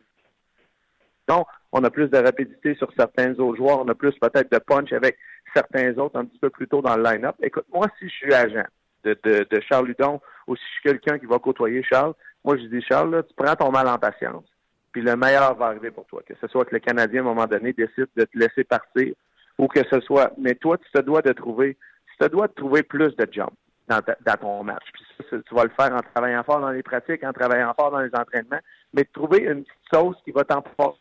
Donc, 1.29 1.47
on 1.73 1.83
a 1.83 1.91
plus 1.91 2.09
de 2.09 2.19
rapidité 2.19 2.75
sur 2.77 2.91
certains 2.97 3.33
autres 3.39 3.57
joueurs, 3.57 3.81
on 3.81 3.89
a 3.89 3.95
plus 3.95 4.13
peut-être 4.19 4.51
de 4.51 4.59
punch 4.59 4.93
avec 4.93 5.17
certains 5.55 5.97
autres 5.99 6.19
un 6.19 6.25
petit 6.25 6.39
peu 6.39 6.51
plus 6.51 6.69
tôt 6.69 6.83
dans 6.83 6.97
le 6.97 7.03
line-up. 7.03 7.35
Écoute, 7.43 7.67
moi, 7.73 7.87
si 7.99 8.09
je 8.09 8.15
suis 8.15 8.35
agent 8.35 8.65
de, 9.05 9.19
de, 9.25 9.47
de 9.51 9.61
Charles 9.69 9.89
Ludon 9.89 10.21
ou 10.47 10.55
si 10.57 10.63
je 10.63 10.71
suis 10.73 10.83
quelqu'un 10.83 11.19
qui 11.19 11.27
va 11.27 11.39
côtoyer 11.39 11.83
Charles, 11.83 12.15
moi, 12.47 12.57
je 12.57 12.67
dis, 12.67 12.81
Charles, 12.81 13.25
tu 13.27 13.35
prends 13.35 13.57
ton 13.57 13.73
mal 13.73 13.89
en 13.89 13.99
patience, 13.99 14.45
puis 14.93 15.03
le 15.03 15.17
meilleur 15.17 15.57
va 15.57 15.67
arriver 15.67 15.91
pour 15.91 16.07
toi. 16.07 16.23
Que 16.25 16.35
ce 16.41 16.47
soit 16.47 16.65
que 16.65 16.75
le 16.75 16.79
Canadien, 16.79 17.23
à 17.23 17.25
un 17.25 17.35
moment 17.35 17.47
donné, 17.47 17.73
décide 17.73 18.07
de 18.17 18.25
te 18.25 18.39
laisser 18.39 18.63
partir, 18.63 19.15
ou 19.59 19.67
que 19.67 19.81
ce 19.91 20.01
soit. 20.01 20.33
Mais 20.39 20.55
toi, 20.55 20.79
tu 20.79 20.89
te 20.93 21.01
dois 21.01 21.23
de 21.23 21.33
trouver, 21.33 21.77
tu 22.07 22.17
te 22.19 22.31
dois 22.31 22.47
de 22.47 22.53
trouver 22.53 22.85
plus 22.85 23.17
de 23.17 23.27
jump 23.33 23.51
dans, 23.89 24.01
ton 24.41 24.63
match. 24.63 24.85
Puis 24.93 25.05
ça, 25.29 25.37
tu 25.45 25.55
vas 25.57 25.65
le 25.65 25.71
faire 25.71 25.93
en 25.93 26.01
travaillant 26.15 26.45
fort 26.45 26.61
dans 26.61 26.71
les 26.71 26.85
pratiques, 26.85 27.25
en 27.25 27.33
travaillant 27.33 27.75
fort 27.75 27.91
dans 27.91 28.01
les 28.01 28.15
entraînements, 28.15 28.61
mais 28.93 29.03
trouver 29.05 29.39
une 29.39 29.65
petite 29.65 29.93
sauce 29.93 30.17
qui 30.25 30.31
va 30.31 30.45
t'emporter 30.45 31.01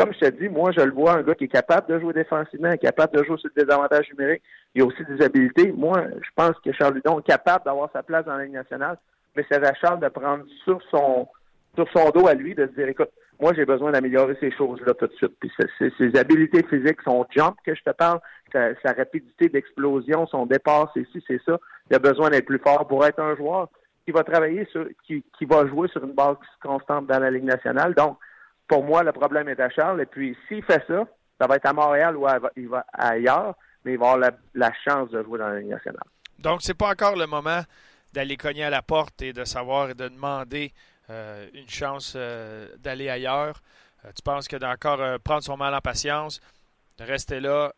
comme 0.00 0.14
je 0.14 0.18
te 0.20 0.30
dis, 0.30 0.48
moi, 0.48 0.72
je 0.72 0.80
le 0.80 0.92
vois, 0.92 1.12
un 1.12 1.22
gars 1.22 1.34
qui 1.34 1.44
est 1.44 1.48
capable 1.48 1.92
de 1.92 2.00
jouer 2.00 2.14
défensivement, 2.14 2.74
capable 2.76 3.18
de 3.18 3.22
jouer 3.24 3.36
sur 3.36 3.50
le 3.54 3.62
désavantage 3.62 4.08
numérique. 4.12 4.42
Il 4.74 4.82
a 4.82 4.86
aussi 4.86 5.04
des 5.04 5.22
habiletés. 5.22 5.72
Moi, 5.72 6.04
je 6.22 6.30
pense 6.34 6.56
que 6.64 6.72
Charles 6.72 6.94
Ludon 6.94 7.20
est 7.20 7.26
capable 7.26 7.64
d'avoir 7.66 7.90
sa 7.92 8.02
place 8.02 8.24
dans 8.24 8.36
la 8.36 8.44
Ligue 8.44 8.54
nationale, 8.54 8.96
mais 9.36 9.44
c'est 9.50 9.62
à 9.62 9.74
Charles 9.74 10.00
de 10.00 10.08
prendre 10.08 10.44
sur 10.64 10.80
son 10.90 11.28
sur 11.76 11.86
son 11.92 12.10
dos 12.10 12.26
à 12.26 12.34
lui, 12.34 12.54
de 12.54 12.66
se 12.66 12.72
dire, 12.72 12.88
écoute, 12.88 13.10
moi, 13.40 13.52
j'ai 13.54 13.64
besoin 13.64 13.92
d'améliorer 13.92 14.36
ces 14.40 14.50
choses-là 14.50 14.92
tout 14.94 15.06
de 15.06 15.12
suite. 15.12 15.36
Puis 15.38 15.52
ses, 15.78 16.18
habiletés 16.18 16.64
physiques, 16.64 17.00
son 17.04 17.24
jump 17.30 17.56
que 17.64 17.74
je 17.74 17.82
te 17.82 17.90
parle, 17.90 18.18
sa, 18.52 18.92
rapidité 18.92 19.48
d'explosion, 19.48 20.26
son 20.26 20.46
départ, 20.46 20.90
c'est 20.94 21.06
ci, 21.12 21.22
c'est 21.28 21.40
ça. 21.46 21.58
Il 21.90 21.96
a 21.96 22.00
besoin 22.00 22.30
d'être 22.30 22.46
plus 22.46 22.58
fort 22.58 22.88
pour 22.88 23.06
être 23.06 23.20
un 23.20 23.36
joueur 23.36 23.68
qui 24.04 24.10
va 24.10 24.24
travailler 24.24 24.66
sur, 24.72 24.86
qui, 25.06 25.24
qui 25.38 25.44
va 25.44 25.66
jouer 25.68 25.88
sur 25.88 26.02
une 26.04 26.12
base 26.12 26.36
constante 26.60 27.06
dans 27.06 27.20
la 27.20 27.30
Ligue 27.30 27.44
nationale. 27.44 27.94
Donc, 27.94 28.18
pour 28.70 28.84
moi, 28.84 29.02
le 29.02 29.10
problème 29.10 29.48
est 29.48 29.58
à 29.58 29.68
Charles. 29.68 30.00
Et 30.00 30.06
puis, 30.06 30.36
s'il 30.46 30.62
fait 30.62 30.82
ça, 30.86 31.04
ça 31.40 31.46
va 31.48 31.56
être 31.56 31.66
à 31.66 31.72
Montréal 31.72 32.16
ou 32.16 32.26
il 32.56 32.68
va 32.68 32.86
ailleurs, 32.92 33.56
mais 33.84 33.94
il 33.94 33.98
va 33.98 34.12
avoir 34.12 34.32
la, 34.54 34.72
chance 34.84 35.10
de 35.10 35.20
jouer 35.24 35.40
dans 35.40 35.48
la 35.48 35.60
nationale. 35.60 36.04
Donc, 36.38 36.62
c'est 36.62 36.74
pas 36.74 36.90
encore 36.90 37.16
le 37.16 37.26
moment 37.26 37.62
d'aller 38.12 38.36
cogner 38.36 38.62
à 38.62 38.70
la 38.70 38.80
porte 38.80 39.22
et 39.22 39.32
de 39.32 39.44
savoir 39.44 39.90
et 39.90 39.94
de 39.94 40.06
demander 40.06 40.72
euh, 41.10 41.48
une 41.52 41.68
chance 41.68 42.14
euh, 42.14 42.68
d'aller 42.78 43.08
ailleurs. 43.08 43.60
Euh, 44.04 44.12
tu 44.14 44.22
penses 44.22 44.46
que 44.46 44.56
d'encore 44.56 45.18
prendre 45.18 45.42
son 45.42 45.56
mal 45.56 45.74
en 45.74 45.80
patience, 45.80 46.40
de 46.98 47.04
rester 47.04 47.40
là. 47.40 47.72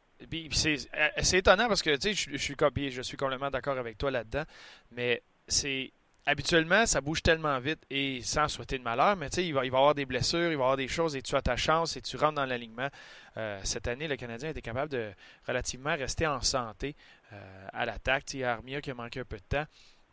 C'est 0.53 1.39
étonnant 1.39 1.69
parce 1.69 1.83
que 1.83 1.97
tu 1.97 2.15
sais, 2.15 2.31
je, 2.33 2.37
suis 2.37 2.55
copié, 2.55 2.91
je 2.91 3.01
suis 3.01 3.17
complètement 3.17 3.51
d'accord 3.51 3.79
avec 3.79 3.97
toi 3.97 4.11
là-dedans, 4.11 4.45
mais 4.93 5.23
c'est 5.49 5.91
habituellement, 6.27 6.87
ça 6.87 7.01
bouge 7.01 7.23
tellement 7.23 7.59
vite 7.59 7.81
et 7.91 8.23
sans 8.23 8.49
souhaiter 8.49 8.79
de 8.79 8.83
malheur, 8.83 9.17
mais 9.17 9.29
tu 9.31 9.37
sais, 9.37 9.47
il 9.47 9.53
va, 9.53 9.65
il 9.65 9.71
va 9.71 9.79
avoir 9.79 9.95
des 9.95 10.07
blessures, 10.07 10.51
il 10.51 10.57
va 10.57 10.63
y 10.63 10.65
avoir 10.65 10.77
des 10.77 10.89
choses 10.89 11.17
et 11.17 11.23
tu 11.23 11.35
as 11.35 11.43
ta 11.43 11.57
chance? 11.57 11.97
Et 11.97 12.03
tu 12.03 12.17
rentres 12.17 12.35
dans 12.35 12.47
l'alignement? 12.47 12.89
Euh, 13.37 13.61
cette 13.65 13.89
année, 13.89 14.09
le 14.09 14.17
Canadien 14.17 14.51
était 14.51 14.63
capable 14.63 14.91
de 14.91 15.11
relativement 15.47 15.95
rester 15.97 16.27
en 16.27 16.41
santé 16.41 16.95
euh, 17.33 17.67
à 17.73 17.87
l'attaque. 17.87 18.35
Il 18.35 18.41
y 18.41 18.45
a 18.45 18.53
Armia 18.53 18.81
qui 18.81 18.91
a 18.91 18.95
manqué 18.95 19.21
un 19.21 19.25
peu 19.25 19.37
de 19.37 19.43
temps. 19.49 19.65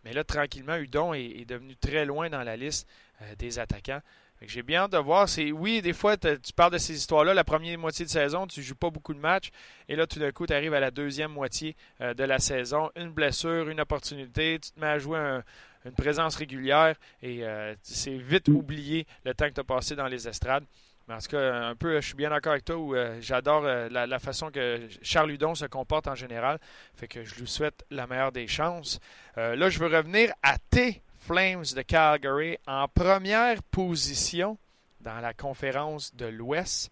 Mais 0.05 0.13
là, 0.13 0.23
tranquillement, 0.23 0.77
Udon 0.77 1.13
est, 1.13 1.45
devenu 1.45 1.75
très 1.75 2.05
loin 2.05 2.29
dans 2.29 2.43
la 2.43 2.55
liste 2.55 2.87
euh, 3.21 3.35
des 3.35 3.59
attaquants. 3.59 4.01
J'ai 4.41 4.63
bien 4.63 4.83
hâte 4.83 4.93
de 4.93 4.97
voir. 4.97 5.27
C'est 5.27 5.51
oui, 5.51 5.81
des 5.81 5.91
fois, 5.91 6.15
tu 6.15 6.53
parles 6.55 6.71
de 6.71 6.77
ces 6.77 6.95
histoires-là. 6.95 7.33
La 7.33 7.43
première 7.43 7.77
moitié 7.77 8.05
de 8.05 8.09
saison, 8.09 8.47
tu 8.47 8.63
joues 8.63 8.73
pas 8.73 8.89
beaucoup 8.89 9.13
de 9.13 9.19
matchs. 9.19 9.49
Et 9.89 9.97
là, 9.97 10.07
tout 10.07 10.17
d'un 10.17 10.31
coup, 10.31 10.47
tu 10.47 10.53
arrives 10.53 10.73
à 10.73 10.79
la 10.79 10.91
deuxième 10.91 11.33
moitié 11.33 11.75
de 11.99 12.23
la 12.23 12.39
saison. 12.39 12.89
Une 12.95 13.11
blessure, 13.11 13.67
une 13.67 13.81
opportunité. 13.81 14.57
Tu 14.63 14.71
te 14.71 14.79
mets 14.79 14.87
à 14.87 14.97
jouer 14.97 15.19
un, 15.19 15.43
une 15.85 15.93
présence 15.93 16.35
régulière 16.35 16.95
et 17.21 17.43
euh, 17.43 17.73
c'est 17.81 18.17
vite 18.17 18.47
oublié 18.49 19.07
le 19.23 19.33
temps 19.33 19.47
que 19.47 19.53
tu 19.53 19.59
as 19.61 19.63
passé 19.63 19.95
dans 19.95 20.07
les 20.07 20.27
estrades. 20.27 20.65
Mais 21.07 21.15
en 21.15 21.19
tout 21.19 21.29
cas, 21.29 21.55
un 21.55 21.75
peu, 21.75 21.99
je 21.99 22.07
suis 22.07 22.15
bien 22.15 22.29
d'accord 22.29 22.51
avec 22.51 22.65
toi 22.65 22.77
où 22.77 22.95
euh, 22.95 23.17
j'adore 23.19 23.63
euh, 23.65 23.89
la, 23.89 24.19
façon 24.19 24.51
que 24.51 24.87
Charles 25.01 25.29
Ludon 25.29 25.55
se 25.55 25.65
comporte 25.65 26.07
en 26.07 26.15
général. 26.15 26.59
Fait 26.95 27.07
que 27.07 27.23
je 27.23 27.35
lui 27.35 27.47
souhaite 27.47 27.83
la 27.89 28.05
meilleure 28.05 28.31
des 28.31 28.47
chances. 28.47 28.99
là, 29.35 29.69
je 29.69 29.79
veux 29.79 29.95
revenir 29.95 30.31
à 30.43 30.57
T 30.57 31.01
Flames 31.17 31.65
de 31.75 31.81
Calgary 31.81 32.57
en 32.67 32.87
première 32.87 33.61
position 33.63 34.57
dans 35.01 35.19
la 35.19 35.33
conférence 35.33 36.13
de 36.15 36.25
l'Ouest. 36.25 36.91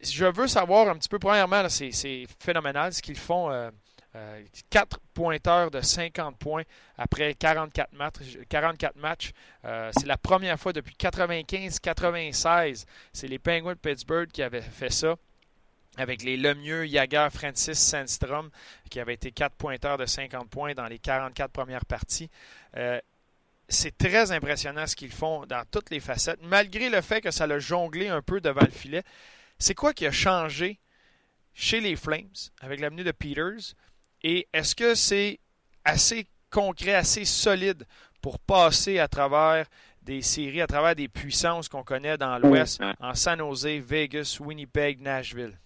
Je 0.00 0.24
veux 0.24 0.48
savoir 0.48 0.88
un 0.88 0.96
petit 0.96 1.08
peu, 1.08 1.18
premièrement, 1.18 1.68
c'est 1.68 2.26
phénoménal 2.40 2.92
ce 2.92 3.02
qu'ils 3.02 3.18
font 3.18 3.50
4 3.50 3.72
euh, 4.14 4.42
pointeurs 5.14 5.70
de 5.70 5.80
50 5.80 6.38
points 6.38 6.64
après 6.98 7.34
44 7.34 7.92
matchs. 7.92 8.38
44 8.48 8.96
matchs. 8.96 9.32
Euh, 9.64 9.90
c'est 9.96 10.06
la 10.06 10.18
première 10.18 10.58
fois 10.58 10.72
depuis 10.72 10.94
95-96. 10.98 12.84
C'est 13.12 13.28
les 13.28 13.38
Penguins 13.38 13.72
de 13.72 13.78
Pittsburgh 13.78 14.28
qui 14.30 14.42
avaient 14.42 14.62
fait 14.62 14.90
ça 14.90 15.16
avec 15.96 16.22
les 16.22 16.36
Lemieux, 16.36 16.86
Jagger, 16.86 17.28
Francis 17.32 17.78
Sandstrom, 17.78 18.50
qui 18.90 19.00
avaient 19.00 19.14
été 19.14 19.30
4 19.30 19.54
pointeurs 19.56 19.98
de 19.98 20.06
50 20.06 20.48
points 20.48 20.74
dans 20.74 20.86
les 20.86 20.98
44 20.98 21.50
premières 21.50 21.84
parties. 21.84 22.30
Euh, 22.76 22.98
c'est 23.68 23.96
très 23.96 24.32
impressionnant 24.32 24.86
ce 24.86 24.96
qu'ils 24.96 25.12
font 25.12 25.46
dans 25.46 25.64
toutes 25.70 25.90
les 25.90 26.00
facettes, 26.00 26.40
malgré 26.42 26.90
le 26.90 27.00
fait 27.00 27.20
que 27.20 27.30
ça 27.30 27.46
l'a 27.46 27.58
jonglé 27.58 28.08
un 28.08 28.22
peu 28.22 28.40
devant 28.40 28.64
le 28.64 28.70
filet. 28.70 29.02
C'est 29.58 29.74
quoi 29.74 29.92
qui 29.92 30.06
a 30.06 30.12
changé 30.12 30.78
chez 31.54 31.80
les 31.80 31.96
Flames 31.96 32.32
avec 32.60 32.80
l'avenue 32.80 33.04
de 33.04 33.12
Peters? 33.12 33.74
Et 34.24 34.46
est-ce 34.52 34.74
que 34.74 34.94
c'est 34.94 35.38
assez 35.84 36.26
concret, 36.50 36.94
assez 36.94 37.24
solide 37.24 37.84
pour 38.20 38.38
passer 38.38 38.98
à 38.98 39.08
travers 39.08 39.66
des 40.02 40.22
séries, 40.22 40.60
à 40.60 40.66
travers 40.66 40.94
des 40.94 41.08
puissances 41.08 41.68
qu'on 41.68 41.82
connaît 41.82 42.16
dans 42.16 42.38
l'Ouest, 42.38 42.80
en 43.00 43.14
San 43.14 43.38
Jose, 43.38 43.66
Vegas, 43.66 44.38
Winnipeg, 44.40 45.00
Nashville? 45.00 45.58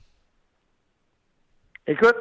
Écoute, 1.86 2.16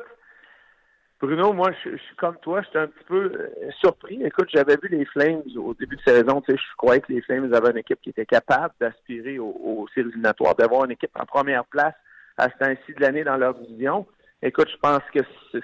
Bruno, 1.20 1.54
moi, 1.54 1.72
je, 1.84 1.98
suis 1.98 2.16
comme 2.18 2.38
toi, 2.42 2.62
j'étais 2.62 2.80
un 2.80 2.88
petit 2.88 3.04
peu 3.06 3.32
euh, 3.34 3.72
surpris. 3.80 4.22
Écoute, 4.24 4.50
j'avais 4.54 4.78
vu 4.82 4.90
les 4.90 5.06
Flames 5.06 5.42
au 5.58 5.74
début 5.74 5.96
de 5.96 6.02
saison. 6.02 6.42
Tu 6.42 6.52
sais, 6.52 6.58
je 6.58 6.76
croyais 6.78 7.02
que 7.02 7.12
les 7.12 7.22
Flames 7.22 7.52
avaient 7.54 7.72
une 7.72 7.78
équipe 7.78 8.00
qui 8.02 8.10
était 8.10 8.26
capable 8.26 8.74
d'aspirer 8.80 9.40
aux, 9.40 9.56
aux 9.64 9.88
séries 9.94 10.10
éliminatoires, 10.10 10.56
d'avoir 10.56 10.86
une 10.86 10.92
équipe 10.92 11.12
en 11.20 11.26
première 11.26 11.66
place 11.66 11.96
à 12.38 12.50
ce 12.50 12.58
temps-ci 12.58 12.94
de 12.94 13.02
l'année 13.02 13.24
dans 13.24 13.38
leur 13.38 13.56
division. 13.56 14.06
Écoute, 14.46 14.70
je 14.70 14.78
pense 14.78 15.02
que 15.12 15.22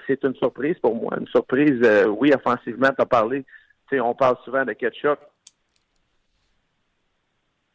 c'est 0.08 0.24
une 0.24 0.34
surprise 0.34 0.76
pour 0.80 0.96
moi. 0.96 1.16
Une 1.16 1.28
surprise, 1.28 1.80
euh, 1.84 2.06
oui, 2.06 2.32
offensivement, 2.34 2.88
tu 2.88 3.00
as 3.00 3.06
parlé. 3.06 3.46
On 3.92 4.14
parle 4.14 4.36
souvent 4.44 4.64
de 4.64 4.72
ketchup. 4.72 5.20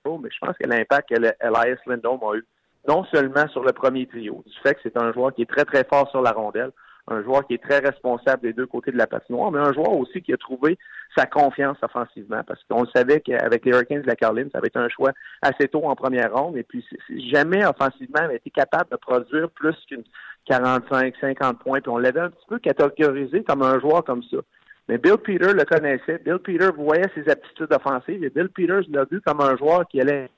Oh, 0.03 0.17
mais 0.17 0.29
je 0.29 0.37
pense 0.45 0.57
que 0.57 0.67
l'impact 0.67 1.09
que 1.09 1.15
Elias 1.15 1.77
Lindholm 1.85 2.19
a 2.23 2.35
eu, 2.35 2.45
non 2.89 3.05
seulement 3.05 3.47
sur 3.49 3.63
le 3.63 3.71
premier 3.71 4.05
trio, 4.05 4.43
du 4.45 4.53
fait 4.61 4.73
que 4.73 4.81
c'est 4.83 4.97
un 4.97 5.13
joueur 5.13 5.33
qui 5.33 5.43
est 5.43 5.49
très, 5.49 5.63
très 5.63 5.85
fort 5.85 6.09
sur 6.09 6.21
la 6.21 6.31
rondelle, 6.31 6.71
un 7.07 7.23
joueur 7.23 7.45
qui 7.47 7.53
est 7.53 7.63
très 7.63 7.79
responsable 7.79 8.41
des 8.41 8.53
deux 8.53 8.65
côtés 8.65 8.91
de 8.91 8.97
la 8.97 9.07
patinoire, 9.07 9.51
mais 9.51 9.59
un 9.59 9.73
joueur 9.73 9.93
aussi 9.93 10.21
qui 10.21 10.33
a 10.33 10.37
trouvé 10.37 10.77
sa 11.15 11.25
confiance 11.25 11.77
offensivement, 11.81 12.41
parce 12.45 12.61
qu'on 12.69 12.81
le 12.81 12.89
savait 12.93 13.21
qu'avec 13.21 13.65
les 13.65 13.71
Hurricanes 13.71 14.01
de 14.01 14.07
la 14.07 14.15
Caroline, 14.15 14.49
ça 14.51 14.57
avait 14.57 14.67
été 14.67 14.79
un 14.79 14.89
choix 14.89 15.11
assez 15.41 15.67
tôt 15.67 15.85
en 15.85 15.95
première 15.95 16.33
ronde, 16.33 16.57
et 16.57 16.63
puis 16.63 16.85
jamais 17.31 17.65
offensivement 17.65 18.21
avait 18.21 18.37
été 18.37 18.49
capable 18.49 18.91
de 18.91 18.97
produire 18.97 19.49
plus 19.51 19.75
qu'une 19.87 20.03
45, 20.45 21.13
50 21.19 21.59
points, 21.59 21.79
puis 21.81 21.89
on 21.89 21.97
l'avait 21.97 22.19
un 22.19 22.29
petit 22.29 22.45
peu 22.47 22.59
catégorisé 22.59 23.43
comme 23.43 23.63
un 23.63 23.79
joueur 23.79 24.03
comme 24.03 24.23
ça. 24.23 24.37
Mais 24.87 24.97
Bill 24.97 25.17
Peters 25.17 25.53
le 25.53 25.65
connaissait. 25.65 26.21
Bill 26.23 26.39
Peters 26.39 26.73
voyait 26.73 27.09
ses 27.13 27.29
aptitudes 27.29 27.71
offensives 27.71 28.23
et 28.23 28.29
Bill 28.29 28.49
Peters 28.49 28.83
l'a 28.89 29.03
vu 29.03 29.19
comme 29.21 29.41
un 29.41 29.57
joueur 29.57 29.85
qui 29.87 29.99
allait 29.99 30.29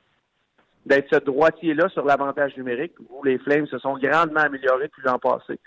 d'être 0.85 1.07
ce 1.13 1.19
droitier-là 1.19 1.89
sur 1.89 2.03
l'avantage 2.03 2.57
numérique 2.57 2.93
où 3.09 3.23
les 3.23 3.37
Flames 3.37 3.67
se 3.67 3.77
sont 3.77 3.97
grandement 3.97 4.39
améliorés 4.39 4.87
depuis 4.87 5.03
l'an 5.03 5.19
passé. 5.19 5.59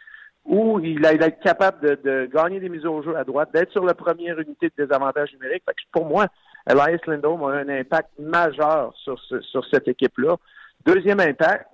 Où 0.44 0.80
il 0.80 1.04
a, 1.06 1.12
être 1.12 1.40
capable 1.40 2.00
de, 2.02 2.28
gagner 2.32 2.60
des 2.60 2.68
mises 2.68 2.84
au 2.84 3.02
jeu 3.02 3.16
à 3.16 3.24
droite, 3.24 3.50
d'être 3.52 3.70
sur 3.70 3.84
la 3.84 3.94
première 3.94 4.38
unité 4.38 4.68
de 4.68 4.84
désavantage 4.84 5.32
numérique. 5.34 5.62
pour 5.92 6.04
moi, 6.04 6.26
Elias 6.68 6.98
Lindholm 7.06 7.42
a 7.44 7.48
un 7.48 7.68
impact 7.68 8.10
majeur 8.18 8.92
sur, 8.96 9.20
sur 9.20 9.64
cette 9.72 9.88
équipe-là. 9.88 10.36
Deuxième 10.84 11.20
impact, 11.20 11.66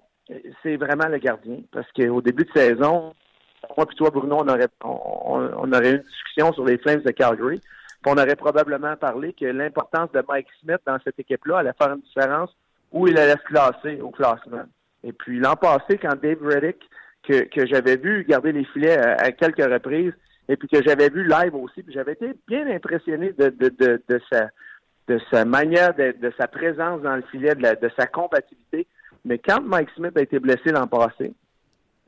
c'est 0.62 0.76
vraiment 0.76 1.08
le 1.08 1.18
gardien. 1.18 1.58
Parce 1.72 1.90
qu'au 1.92 2.20
début 2.20 2.44
de 2.44 2.52
saison, 2.54 3.14
moi 3.76 3.86
et 3.90 3.94
toi, 3.94 4.10
Bruno, 4.10 4.38
on 4.40 4.48
aurait, 4.48 4.68
on, 4.84 5.72
aurait 5.72 5.90
eu 5.90 5.96
une 5.96 6.02
discussion 6.02 6.52
sur 6.52 6.64
les 6.64 6.78
Flames 6.78 7.02
de 7.02 7.10
Calgary. 7.10 7.60
Puis 7.60 8.12
on 8.12 8.18
aurait 8.18 8.36
probablement 8.36 8.96
parlé 8.96 9.32
que 9.32 9.46
l'importance 9.46 10.12
de 10.12 10.22
Mike 10.28 10.46
Smith 10.62 10.80
dans 10.86 10.98
cette 11.04 11.18
équipe-là 11.18 11.58
allait 11.58 11.72
faire 11.80 11.92
une 11.92 12.00
différence 12.00 12.54
où 12.92 13.08
il 13.08 13.18
allait 13.18 13.32
se 13.32 13.44
classer 13.44 14.00
au 14.00 14.10
classement. 14.10 14.64
Et 15.04 15.12
puis 15.12 15.38
l'an 15.38 15.56
passé, 15.56 15.98
quand 15.98 16.14
Dave 16.20 16.42
Reddick, 16.42 16.78
que, 17.22 17.44
que 17.44 17.66
j'avais 17.66 17.96
vu 17.96 18.24
garder 18.24 18.52
les 18.52 18.64
filets 18.64 18.96
à, 18.98 19.32
quelques 19.32 19.64
reprises, 19.64 20.12
et 20.48 20.56
puis 20.56 20.68
que 20.68 20.82
j'avais 20.82 21.10
vu 21.10 21.26
live 21.26 21.54
aussi, 21.54 21.82
puis 21.82 21.92
j'avais 21.92 22.12
été 22.12 22.32
bien 22.46 22.66
impressionné 22.68 23.32
de, 23.32 23.48
de, 23.48 24.02
de, 24.08 24.20
sa 24.32 24.48
de 25.08 25.18
sa 25.30 25.44
manière, 25.44 25.94
de, 25.94 26.32
sa 26.38 26.48
présence 26.48 27.02
dans 27.02 27.16
le 27.16 27.22
filet, 27.30 27.54
de, 27.54 27.86
de 27.86 27.90
sa 27.98 28.06
compatibilité. 28.06 28.86
Mais 29.24 29.38
quand 29.38 29.60
Mike 29.62 29.90
Smith 29.96 30.16
a 30.16 30.22
été 30.22 30.38
blessé 30.38 30.70
l'an 30.70 30.86
passé, 30.86 31.32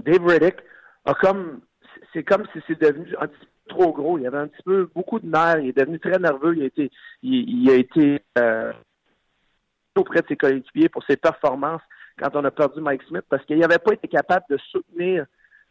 Dave 0.04 0.24
Reddick 0.24 0.56
a 1.04 1.14
comme 1.14 1.61
c'est 2.12 2.24
comme 2.24 2.46
si 2.52 2.61
c'est 2.66 2.80
devenu 2.80 3.14
un 3.20 3.26
petit 3.26 3.38
peu 3.38 3.46
trop 3.70 3.92
gros. 3.92 4.18
Il 4.18 4.26
avait 4.26 4.38
un 4.38 4.48
petit 4.48 4.62
peu 4.64 4.90
beaucoup 4.94 5.18
de 5.18 5.26
nerfs. 5.26 5.61
Il 5.61 5.68
est 5.68 5.78
devenu 5.78 5.98
très 5.98 6.18
nerveux. 6.18 6.56
Il 6.56 6.62
a 6.62 6.66
été, 6.66 6.90
il, 7.22 7.70
a 7.70 7.74
été 7.74 8.22
euh, 8.38 8.72
auprès 9.96 10.20
de 10.20 10.26
ses 10.28 10.36
coéquipiers 10.36 10.88
pour 10.88 11.04
ses 11.04 11.16
performances 11.16 11.82
quand 12.20 12.36
on 12.36 12.44
a 12.44 12.50
perdu 12.50 12.80
Mike 12.80 13.02
Smith 13.08 13.24
parce 13.28 13.44
qu'il 13.44 13.58
n'avait 13.58 13.78
pas 13.78 13.94
été 13.94 14.06
capable 14.08 14.44
de 14.50 14.58
soutenir 14.70 15.26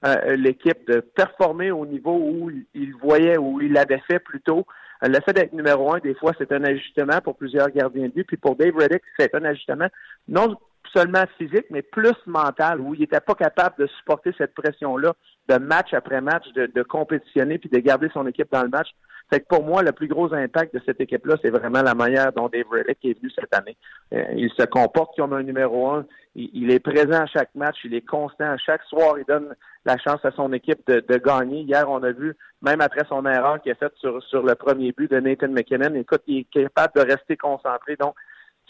euh, 0.05 0.35
l'équipe, 0.35 0.87
de 0.87 1.01
performer 1.01 1.71
au 1.71 1.85
niveau 1.85 2.15
où 2.15 2.49
il, 2.73 2.95
voyait, 2.95 3.37
où 3.37 3.61
il 3.61 3.73
l'avait 3.73 4.01
fait 4.09 4.19
plus 4.19 4.41
tôt. 4.41 4.65
Euh, 5.03 5.07
le 5.07 5.19
fait 5.25 5.33
d'être 5.33 5.53
numéro 5.53 5.93
un, 5.93 5.99
des 5.99 6.15
fois, 6.15 6.31
c'est 6.37 6.51
un 6.51 6.63
ajustement 6.63 7.19
pour 7.21 7.35
plusieurs 7.35 7.69
gardiens 7.69 8.07
de 8.07 8.13
but. 8.13 8.25
Puis 8.25 8.37
pour 8.37 8.55
Dave 8.55 8.75
Reddick, 8.75 9.01
c'est 9.17 9.35
un 9.35 9.43
ajustement 9.43 9.87
non 10.27 10.55
seulement 10.93 11.25
physique, 11.37 11.65
mais 11.69 11.81
plus 11.81 12.15
mental, 12.25 12.79
où 12.79 12.95
il 12.95 13.01
n'était 13.01 13.19
pas 13.19 13.35
capable 13.35 13.75
de 13.77 13.87
supporter 13.99 14.33
cette 14.37 14.55
pression-là 14.55 15.13
de 15.49 15.57
match 15.57 15.93
après 15.93 16.21
match, 16.21 16.45
de, 16.55 16.65
de, 16.67 16.81
compétitionner 16.81 17.59
puis 17.59 17.69
de 17.69 17.77
garder 17.79 18.09
son 18.13 18.25
équipe 18.25 18.51
dans 18.51 18.63
le 18.63 18.69
match. 18.69 18.87
Fait 19.29 19.41
que 19.41 19.45
pour 19.47 19.63
moi, 19.63 19.83
le 19.83 19.91
plus 19.91 20.07
gros 20.07 20.33
impact 20.33 20.73
de 20.73 20.81
cette 20.85 20.99
équipe-là, 20.99 21.35
c'est 21.41 21.51
vraiment 21.51 21.83
la 21.83 21.93
manière 21.93 22.33
dont 22.33 22.49
Dave 22.49 22.65
Reddick 22.71 22.97
est 23.03 23.19
venu 23.19 23.29
cette 23.29 23.53
année. 23.53 23.77
Euh, 24.13 24.23
il 24.35 24.49
se 24.49 24.65
comporte 24.65 25.15
comme 25.15 25.33
un 25.33 25.43
numéro 25.43 25.87
un. 25.89 26.05
Il, 26.35 26.71
est 26.71 26.79
présent 26.79 27.21
à 27.21 27.25
chaque 27.27 27.53
match. 27.53 27.77
Il 27.83 27.93
est 27.93 28.05
constant. 28.05 28.51
À 28.51 28.57
chaque 28.57 28.83
soir, 28.83 29.19
il 29.19 29.25
donne 29.25 29.55
la 29.85 29.97
chance 29.97 30.23
à 30.23 30.31
son 30.31 30.51
équipe 30.53 30.79
de, 30.87 31.17
gagner. 31.17 31.61
Hier, 31.61 31.87
on 31.89 32.01
a 32.01 32.11
vu, 32.11 32.35
même 32.63 32.81
après 32.81 33.05
son 33.07 33.23
erreur 33.25 33.61
qu'il 33.61 33.71
a 33.71 33.75
faite 33.75 33.93
sur, 33.97 34.43
le 34.43 34.55
premier 34.55 34.93
but 34.93 35.11
de 35.11 35.19
Nathan 35.19 35.49
McKinnon, 35.49 35.93
écoute, 35.93 36.23
il 36.25 36.39
est 36.39 36.63
capable 36.63 36.93
de 36.95 37.11
rester 37.13 37.37
concentré. 37.37 37.97
Donc, 37.97 38.15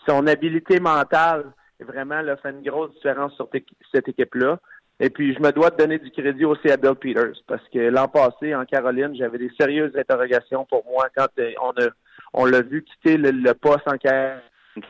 son 0.07 0.28
habileté 0.28 0.82
mentale, 0.82 1.45
vraiment, 1.80 2.22
là, 2.22 2.36
fait 2.36 2.51
une 2.51 2.64
grosse 2.64 2.93
différence 2.95 3.34
sur 3.36 3.49
cette 3.93 4.10
équipe-là. 4.10 4.60
Et 5.02 5.10
puis, 5.10 5.34
je 5.34 5.39
me 5.39 5.52
dois 5.52 5.70
de 5.70 5.78
donner 5.78 5.97
du 5.97 6.12
crédit 6.12 6.43
aussi 6.43 6.70
à 6.70 6.78
Bill 6.78 6.95
Peters, 6.95 7.41
parce 7.47 7.64
que 7.74 7.80
l'an 7.80 8.08
passé, 8.08 8.54
en 8.54 8.66
Caroline, 8.66 9.16
j'avais 9.16 9.38
des 9.38 9.52
sérieuses 9.60 9.95
interrogations 9.95 10.66
pour 10.66 10.84
moi 10.86 11.08
quand 11.16 11.28
euh, 11.39 11.52
on 11.62 11.72
a 11.82 11.89
on 12.34 12.45
l'a 12.45 12.62
vu 12.62 12.84
quitter 12.84 13.18
le, 13.18 13.54
poste 13.54 13.88
en 13.88 13.97
Caroline. 13.97 14.41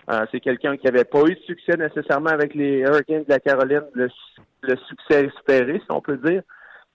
Euh, 0.10 0.26
c'est 0.32 0.40
quelqu'un 0.40 0.78
qui 0.78 0.86
n'avait 0.86 1.06
pas 1.06 1.24
eu 1.24 1.36
de 1.36 1.42
succès 1.48 1.78
nécessairement 1.78 2.30
avec 2.30 2.54
les 2.54 2.80
Hurricanes 2.80 3.24
de 3.24 3.30
la 3.30 3.40
Caroline, 3.40 3.86
le, 3.94 4.10
succès 4.88 5.26
espéré, 5.26 5.80
si 5.80 5.92
on 5.92 6.02
peut 6.02 6.18
dire. 6.18 6.44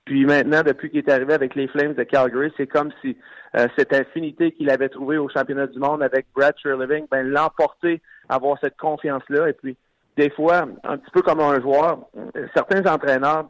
Puis 0.04 0.26
maintenant, 0.26 0.62
depuis 0.62 0.90
qu'il 0.90 0.98
est 0.98 1.10
arrivé 1.10 1.32
avec 1.32 1.54
les 1.54 1.66
Flames 1.66 1.94
de 1.94 2.02
Calgary, 2.02 2.52
c'est 2.56 2.66
comme 2.66 2.90
si 3.00 3.16
euh, 3.56 3.66
cette 3.76 3.94
infinité 3.94 4.52
qu'il 4.52 4.68
avait 4.68 4.90
trouvée 4.90 5.16
au 5.16 5.30
championnat 5.30 5.66
du 5.66 5.78
monde 5.78 6.02
avec 6.02 6.26
Brad 6.36 6.54
Living, 6.62 7.06
ben 7.10 7.26
l'emporter, 7.26 8.02
avoir 8.28 8.58
cette 8.60 8.76
confiance-là. 8.76 9.48
Et 9.48 9.54
puis, 9.54 9.76
des 10.16 10.30
fois, 10.30 10.66
un 10.84 10.98
petit 10.98 11.10
peu 11.12 11.22
comme 11.22 11.40
un 11.40 11.60
joueur, 11.60 12.06
certains 12.54 12.84
entraîneurs, 12.92 13.46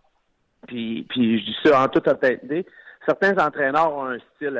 puis, 0.66 1.06
je 1.14 1.20
dis 1.20 1.56
ça 1.62 1.82
en 1.82 1.88
toute 1.88 2.08
honnêteté, 2.08 2.66
certains 3.06 3.36
entraîneurs 3.44 3.94
ont 3.94 4.06
un 4.06 4.18
style 4.34 4.58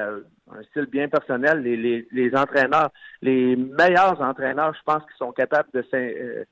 un 0.53 0.63
style 0.65 0.87
bien 0.87 1.09
personnel. 1.09 1.61
Les, 1.63 1.77
les, 1.77 2.09
les 2.13 2.37
entraîneurs, 2.37 2.91
les 3.23 3.57
meilleurs 3.57 4.21
entraîneurs, 4.21 4.75
je 4.75 4.83
pense 4.85 5.03
qu'ils 5.05 5.17
sont 5.19 5.33
capables 5.33 5.69
de 5.73 5.85
euh, 5.95 6.45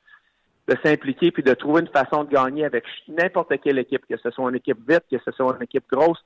de 0.68 0.76
s'impliquer 0.84 1.32
puis 1.32 1.42
de 1.42 1.54
trouver 1.54 1.80
une 1.80 1.88
façon 1.88 2.24
de 2.24 2.30
gagner 2.30 2.64
avec 2.64 2.84
n'importe 3.08 3.52
quelle 3.60 3.78
équipe, 3.78 4.06
que 4.08 4.16
ce 4.16 4.30
soit 4.30 4.48
une 4.48 4.56
équipe 4.56 4.78
vite, 4.88 5.04
que 5.10 5.18
ce 5.24 5.32
soit 5.32 5.56
une 5.56 5.64
équipe 5.64 5.84
grosse. 5.90 6.24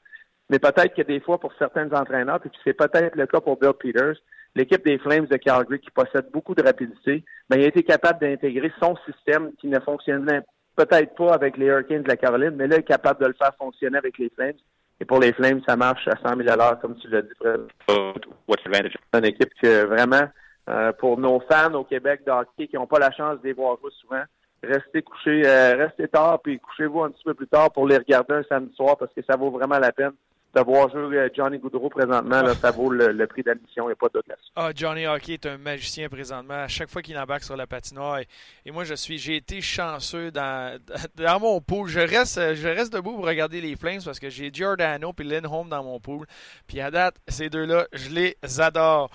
Mais 0.51 0.59
peut-être 0.59 0.95
que 0.95 1.03
des 1.03 1.21
fois, 1.21 1.41
pour 1.41 1.53
certains 1.59 1.91
entraîneurs, 1.93 2.41
puis 2.41 2.51
c'est 2.63 2.75
peut-être 2.75 3.17
le 3.17 3.27
cas 3.27 3.41
pour 3.41 3.59
Bill 3.59 3.73
Peters, 3.73 4.17
l'équipe 4.57 4.85
des 4.85 4.99
Flames 4.99 5.27
de 5.27 5.37
Calgary, 5.37 5.79
qui 5.79 5.91
possède 5.91 6.31
beaucoup 6.33 6.55
de 6.55 6.63
rapidité, 6.63 7.23
ben, 7.49 7.59
il 7.61 7.65
a 7.65 7.69
été 7.69 7.83
capable 7.83 8.21
d'intégrer 8.21 8.73
son 8.81 8.97
système 9.05 9.53
qui 9.61 9.69
ne 9.69 9.79
fonctionnait 9.79 10.41
peut-être 10.75 11.15
pas 11.15 11.35
avec 11.35 11.57
les 11.59 11.67
Hurricanes 11.67 12.03
de 12.03 12.09
la 12.09 12.17
Caroline, 12.17 12.55
mais 12.57 12.67
là, 12.67 12.77
il 12.77 12.81
est 12.81 12.83
capable 12.83 13.21
de 13.21 13.27
le 13.27 13.35
faire 13.35 13.55
fonctionner 13.59 13.99
avec 13.99 14.19
les 14.19 14.31
Flames. 14.31 14.57
Et 14.99 15.05
pour 15.05 15.21
les 15.21 15.35
Flames, 15.35 15.61
ça 15.67 15.77
marche 15.77 16.09
à 16.09 16.17
100 16.27 16.43
000 16.43 16.57
comme 16.81 16.97
tu 16.97 17.09
l'as 17.09 17.23
dit. 17.23 17.29
C'est 17.43 19.19
une 19.19 19.25
équipe 19.27 19.53
que 19.61 19.85
vraiment, 19.85 20.27
euh, 20.71 20.93
pour 20.93 21.19
nos 21.19 21.41
fans 21.41 21.75
au 21.75 21.85
Québec 21.85 22.23
de 22.27 22.67
qui 22.67 22.77
n'ont 22.77 22.87
pas 22.87 22.99
la 22.99 23.13
chance 23.13 23.39
de 23.43 23.49
les 23.49 23.53
voir 23.53 23.77
souvent, 24.01 24.23
restez 24.63 25.03
couchés, 25.03 25.43
euh, 25.45 25.77
restez 25.77 26.09
tard, 26.09 26.41
puis 26.43 26.59
couchez-vous 26.59 27.03
un 27.03 27.11
petit 27.11 27.25
peu 27.25 27.35
plus 27.35 27.47
tard 27.47 27.71
pour 27.73 27.87
les 27.87 27.99
regarder 27.99 28.35
un 28.35 28.43
samedi 28.45 28.75
soir 28.75 28.97
parce 28.97 29.13
que 29.13 29.21
ça 29.29 29.37
vaut 29.37 29.51
vraiment 29.51 29.79
la 29.79 29.93
peine 29.93 30.13
de 30.57 30.65
voir 30.65 30.89
euh, 30.95 31.29
Johnny 31.35 31.59
Goudreau 31.59 31.91
présentement, 31.91 32.43
ça 32.55 32.71
vaut 32.71 32.91
le, 32.91 33.27
prix 33.27 33.43
d'admission, 33.43 33.85
il 33.85 33.89
n'y 33.89 33.93
a 33.93 33.97
pas 33.97 34.09
d'autre 34.09 34.29
Ah, 34.55 34.71
Johnny 34.75 35.07
Hockey 35.07 35.35
est 35.35 35.47
un 35.47 35.59
magicien 35.59 36.09
présentement. 36.09 36.55
À 36.55 36.69
chaque 36.69 36.89
fois 36.89 37.03
qu'il 37.03 37.19
embarque 37.19 37.45
sur 37.45 37.57
la 37.57 37.67
patinoire, 37.67 38.21
et, 38.65 38.71
moi 38.71 38.85
je 38.85 38.95
suis, 38.95 39.19
j'ai 39.19 39.37
été 39.37 39.61
chanceux 39.61 40.31
dans, 40.31 40.79
dans 41.17 41.41
mon 41.41 41.61
pool. 41.61 41.89
Je 41.89 42.01
reste, 42.01 42.55
je 42.55 42.69
reste 42.69 42.93
debout 42.93 43.15
pour 43.17 43.27
regarder 43.27 43.61
les 43.61 43.77
Flames 43.77 44.01
parce 44.05 44.19
que 44.19 44.31
j'ai 44.31 44.51
Giordano 44.53 45.13
et 45.19 45.23
Lindholm 45.23 45.69
dans 45.69 45.85
mon 45.85 46.01
pool. 46.01 46.27
Puis 46.67 46.81
à 46.81 46.91
date, 46.91 47.17
ces 47.29 47.51
deux-là, 47.51 47.87
je 47.93 48.09
les 48.11 48.37
adore. 48.59 49.11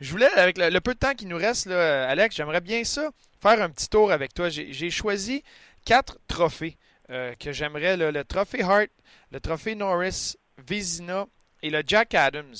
Je 0.00 0.10
voulais, 0.10 0.30
avec 0.36 0.56
le, 0.58 0.78
peu 0.80 0.94
de 0.94 0.98
temps 0.98 1.14
qui 1.14 1.26
nous 1.26 1.36
reste, 1.36 1.66
Alex, 1.68 2.36
j'aimerais 2.36 2.60
bien 2.60 2.84
ça, 2.84 3.10
faire 3.40 3.62
un 3.62 3.68
petit 3.68 3.88
tour 3.88 4.12
avec 4.12 4.32
toi. 4.32 4.48
J'ai 4.48 4.90
choisi 4.90 5.42
quatre 5.84 6.18
trophées 6.26 6.76
euh, 7.10 7.34
que 7.38 7.52
j'aimerais. 7.52 7.96
Le 7.96 8.24
trophée 8.24 8.62
Hart, 8.62 8.88
le 9.30 9.40
trophée 9.40 9.74
Norris, 9.74 10.36
Vizina 10.58 11.26
et 11.62 11.70
le 11.70 11.82
Jack 11.86 12.14
Adams 12.14 12.54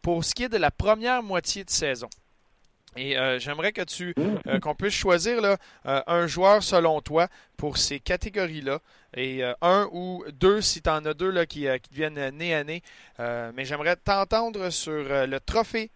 pour 0.00 0.24
ce 0.24 0.34
qui 0.34 0.44
est 0.44 0.48
de 0.48 0.56
la 0.56 0.70
première 0.70 1.22
moitié 1.22 1.64
de 1.64 1.70
saison. 1.70 2.08
Et 2.96 3.16
euh, 3.16 3.38
j'aimerais 3.38 3.72
que 3.72 3.82
tu 3.82 4.14
euh, 4.18 4.60
qu'on 4.60 4.74
puisse 4.74 4.92
choisir 4.94 5.40
là, 5.40 5.56
euh, 5.86 6.02
un 6.06 6.26
joueur 6.26 6.62
selon 6.62 7.00
toi 7.00 7.28
pour 7.56 7.78
ces 7.78 8.00
catégories-là. 8.00 8.80
Et 9.14 9.42
un 9.60 9.88
ou 9.92 10.24
deux, 10.32 10.62
si 10.62 10.80
tu 10.80 10.88
en 10.88 11.04
as 11.04 11.14
deux 11.14 11.30
là, 11.30 11.44
qui, 11.44 11.66
qui 11.82 11.94
viennent 11.94 12.30
nez 12.30 12.54
à 12.54 12.64
nez. 12.64 12.82
mais 13.18 13.66
j'aimerais 13.66 13.96
t'entendre 13.96 14.70
sur 14.70 15.04
le 15.26 15.38
trophée. 15.38 15.90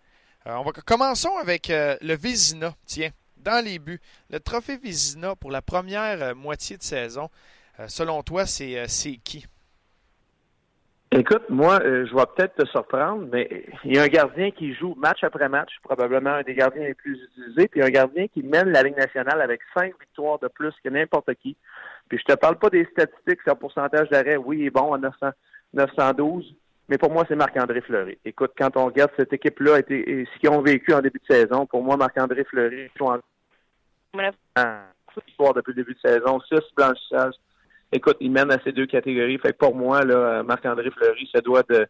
on 0.45 0.63
va 0.63 0.73
commençons 0.73 1.35
avec 1.39 1.69
le 1.69 2.15
Vizina. 2.15 2.75
Tiens, 2.85 3.09
dans 3.39 3.65
les 3.65 3.79
buts. 3.79 4.03
Le 4.29 4.39
trophée 4.39 4.77
Vizina 4.77 5.35
pour 5.35 5.51
la 5.51 5.63
première 5.63 6.37
moitié 6.37 6.77
de 6.77 6.83
saison. 6.83 7.31
selon 7.89 8.23
toi, 8.23 8.45
c'est 8.45 8.87
qui? 9.25 9.47
Écoute, 11.19 11.49
moi, 11.49 11.81
euh, 11.83 12.05
je 12.07 12.15
vais 12.15 12.27
peut-être 12.37 12.57
te 12.57 12.67
surprendre, 12.67 13.27
mais 13.33 13.65
il 13.85 13.97
y 13.97 13.99
a 13.99 14.03
un 14.03 14.09
gardien 14.09 14.51
qui 14.51 14.75
joue 14.75 14.95
match 14.97 15.25
après 15.25 15.49
match, 15.49 15.71
probablement 15.83 16.35
un 16.35 16.43
des 16.43 16.55
gardiens 16.55 16.83
les 16.83 16.93
plus 16.93 17.19
utilisés, 17.23 17.69
puis 17.69 17.83
un 17.83 17.89
gardien 17.89 18.29
qui 18.29 18.43
mène 18.43 18.69
la 18.69 18.83
Ligue 18.83 18.99
nationale 18.99 19.41
avec 19.41 19.63
cinq 19.75 19.99
victoires 19.99 20.39
de 20.41 20.49
plus 20.49 20.75
que 20.85 20.91
n'importe 20.91 21.33
qui. 21.37 21.57
Puis 22.11 22.19
je 22.19 22.35
te 22.35 22.39
parle 22.39 22.59
pas 22.59 22.69
des 22.69 22.85
statistiques, 22.93 23.39
c'est 23.43 23.51
un 23.51 23.55
pourcentage 23.55 24.11
d'arrêt. 24.11 24.37
Oui, 24.37 24.59
il 24.59 24.67
est 24.67 24.71
bon 24.71 24.93
à 24.93 24.99
900, 24.99 25.31
912, 25.73 26.55
mais 26.91 26.99
pour 26.99 27.11
moi, 27.11 27.25
c'est 27.27 27.35
Marc-André 27.35 27.81
Fleury. 27.81 28.19
Écoute, 28.27 28.53
quand 28.59 28.77
on 28.77 28.85
regarde 28.85 29.11
cette 29.17 29.33
équipe-là 29.33 29.79
et 29.89 30.27
ce 30.27 30.39
qu'ils 30.39 30.51
ont 30.51 30.61
vécu 30.61 30.93
en 30.93 31.01
début 31.01 31.21
de 31.27 31.35
saison, 31.35 31.65
pour 31.65 31.83
moi, 31.83 31.97
Marc-André 31.97 32.45
Fleury 32.45 32.91
joue 32.95 33.07
en 33.07 33.19
victoire 35.27 35.55
depuis 35.55 35.73
le 35.73 35.83
début 35.83 35.95
de 35.95 36.11
saison, 36.11 36.41
six 36.41 36.61
blanchissages, 36.77 37.37
écoute, 37.93 38.17
il 38.21 38.31
mène 38.31 38.51
à 38.53 38.59
ces 38.65 38.73
deux 38.73 38.87
catégories. 38.87 39.39
Fait 39.39 39.53
que 39.53 39.59
pour 39.59 39.75
moi, 39.75 40.03
là, 40.03 40.43
Marc-André 40.43 40.91
Fleury 40.91 41.29
se 41.35 41.41
doit 41.41 41.63
de. 41.69 41.87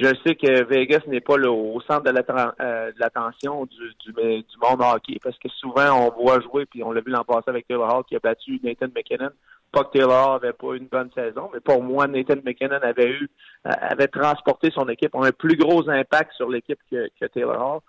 Je 0.00 0.08
sais 0.24 0.34
que 0.34 0.64
Vegas 0.64 1.02
n'est 1.06 1.20
pas 1.20 1.34
au 1.34 1.80
centre 1.82 2.08
euh, 2.08 2.92
de 2.92 2.98
l'attention 2.98 3.66
du, 3.66 3.76
du, 4.04 4.12
du, 4.12 4.56
monde 4.60 4.80
hockey 4.80 5.18
parce 5.22 5.38
que 5.38 5.48
souvent 5.50 5.92
on 5.92 6.10
voit 6.10 6.40
jouer, 6.40 6.64
puis 6.64 6.82
on 6.82 6.92
l'a 6.92 7.02
vu 7.02 7.10
l'an 7.10 7.24
passé 7.24 7.44
avec 7.48 7.68
Taylor 7.68 7.94
Hall 7.94 8.04
qui 8.04 8.16
a 8.16 8.18
battu 8.18 8.58
Nathan 8.64 8.86
McKinnon. 8.94 9.30
Pas 9.70 9.84
que 9.84 9.98
Taylor 9.98 10.32
avait 10.32 10.54
pas 10.54 10.74
une 10.74 10.86
bonne 10.86 11.10
saison, 11.14 11.50
mais 11.52 11.60
pour 11.60 11.82
moi, 11.82 12.06
Nathan 12.06 12.36
McKinnon 12.44 12.80
avait 12.82 13.10
eu 13.10 13.28
euh, 13.66 13.70
avait 13.80 14.08
transporté 14.08 14.70
son 14.70 14.88
équipe, 14.88 15.14
a 15.14 15.26
un 15.26 15.30
plus 15.30 15.56
gros 15.56 15.88
impact 15.88 16.32
sur 16.32 16.48
l'équipe 16.48 16.80
que 16.90 17.26
Taylor 17.26 17.60
Hall. 17.60 17.80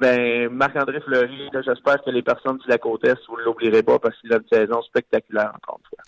Ben, 0.00 0.48
Marc-André 0.48 1.00
Fleury, 1.00 1.50
j'espère 1.52 2.02
que 2.02 2.10
les 2.10 2.22
personnes 2.22 2.58
de 2.58 2.68
la 2.68 2.78
côte 2.78 3.04
Est, 3.04 3.16
vous 3.28 3.36
ne 3.38 3.44
l'oublierez 3.44 3.82
pas 3.82 3.98
parce 3.98 4.18
qu'il 4.20 4.32
a 4.32 4.36
une 4.36 4.48
saison 4.52 4.82
spectaculaire 4.82 5.52
encore 5.54 5.80
une 5.80 5.88
fois. 5.88 5.98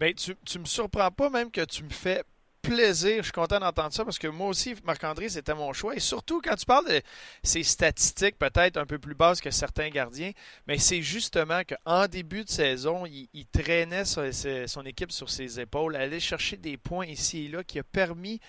Ben, 0.00 0.12
tu, 0.14 0.34
tu 0.44 0.58
me 0.58 0.64
surprends 0.64 1.10
pas 1.10 1.30
même 1.30 1.50
que 1.50 1.64
tu 1.64 1.84
me 1.84 1.90
fais 1.90 2.22
plaisir. 2.66 3.18
Je 3.18 3.22
suis 3.22 3.32
content 3.32 3.60
d'entendre 3.60 3.92
ça 3.92 4.04
parce 4.04 4.18
que 4.18 4.28
moi 4.28 4.48
aussi, 4.48 4.74
Marc-André, 4.84 5.28
c'était 5.28 5.54
mon 5.54 5.72
choix. 5.72 5.94
Et 5.94 6.00
surtout, 6.00 6.40
quand 6.42 6.56
tu 6.56 6.66
parles 6.66 6.88
de 6.88 7.00
ces 7.42 7.62
statistiques 7.62 8.38
peut-être 8.38 8.76
un 8.76 8.86
peu 8.86 8.98
plus 8.98 9.14
basses 9.14 9.40
que 9.40 9.50
certains 9.50 9.88
gardiens, 9.88 10.32
mais 10.66 10.78
c'est 10.78 11.02
justement 11.02 11.62
qu'en 11.62 12.06
début 12.08 12.44
de 12.44 12.50
saison, 12.50 13.04
il, 13.06 13.46
traînait 13.46 14.04
son, 14.04 14.82
équipe 14.84 15.12
sur 15.12 15.30
ses 15.30 15.60
épaules, 15.60 15.96
allait 15.96 16.20
chercher 16.20 16.56
des 16.56 16.76
points 16.76 17.06
ici 17.06 17.46
et 17.46 17.48
là 17.48 17.62
qui 17.62 17.78
a 17.78 17.84
permis 17.84 18.40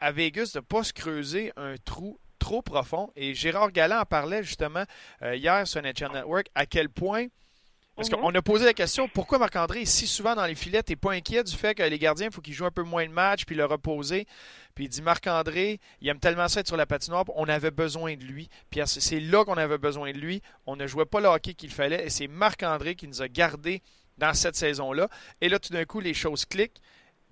à 0.00 0.10
Vegas 0.10 0.50
de 0.54 0.58
ne 0.58 0.64
pas 0.64 0.82
se 0.82 0.92
creuser 0.92 1.52
un 1.56 1.76
trou 1.76 2.18
trop 2.38 2.62
profond. 2.62 3.10
Et 3.16 3.34
Gérard 3.34 3.72
Galland 3.72 4.00
en 4.00 4.04
parlait 4.04 4.42
justement 4.42 4.84
euh, 5.22 5.36
hier 5.36 5.66
sur 5.66 5.82
NHL 5.82 6.12
Network 6.12 6.46
à 6.54 6.66
quel 6.66 6.88
point 6.88 7.26
parce 7.98 8.10
qu'on 8.10 8.32
a 8.32 8.42
posé 8.42 8.64
la 8.64 8.74
question 8.74 9.08
pourquoi 9.08 9.38
Marc-André 9.38 9.80
est 9.80 9.84
si 9.84 10.06
souvent 10.06 10.36
dans 10.36 10.46
les 10.46 10.54
filets 10.54 10.84
T'es 10.84 10.94
pas 10.94 11.10
inquiet 11.10 11.42
du 11.42 11.56
fait 11.56 11.74
que 11.74 11.82
les 11.82 11.98
gardiens, 11.98 12.26
il 12.26 12.32
faut 12.32 12.40
qu'ils 12.40 12.54
jouent 12.54 12.66
un 12.66 12.70
peu 12.70 12.84
moins 12.84 13.04
de 13.04 13.10
matchs 13.10 13.44
puis 13.44 13.56
le 13.56 13.64
reposer? 13.64 14.24
Puis 14.76 14.84
il 14.84 14.88
dit 14.88 15.02
Marc-André, 15.02 15.80
il 16.00 16.08
aime 16.08 16.20
tellement 16.20 16.46
ça 16.46 16.60
être 16.60 16.68
sur 16.68 16.76
la 16.76 16.86
patinoire, 16.86 17.24
on 17.34 17.48
avait 17.48 17.72
besoin 17.72 18.14
de 18.14 18.22
lui. 18.22 18.48
Puis 18.70 18.80
c'est 18.86 19.18
là 19.18 19.44
qu'on 19.44 19.56
avait 19.56 19.78
besoin 19.78 20.12
de 20.12 20.18
lui. 20.18 20.42
On 20.66 20.76
ne 20.76 20.86
jouait 20.86 21.06
pas 21.06 21.18
le 21.18 21.26
hockey 21.26 21.54
qu'il 21.54 21.72
fallait 21.72 22.06
et 22.06 22.08
c'est 22.08 22.28
Marc-André 22.28 22.94
qui 22.94 23.08
nous 23.08 23.20
a 23.20 23.26
gardés 23.26 23.82
dans 24.16 24.32
cette 24.32 24.54
saison-là. 24.54 25.08
Et 25.40 25.48
là, 25.48 25.58
tout 25.58 25.72
d'un 25.72 25.84
coup, 25.84 25.98
les 25.98 26.14
choses 26.14 26.44
cliquent. 26.44 26.80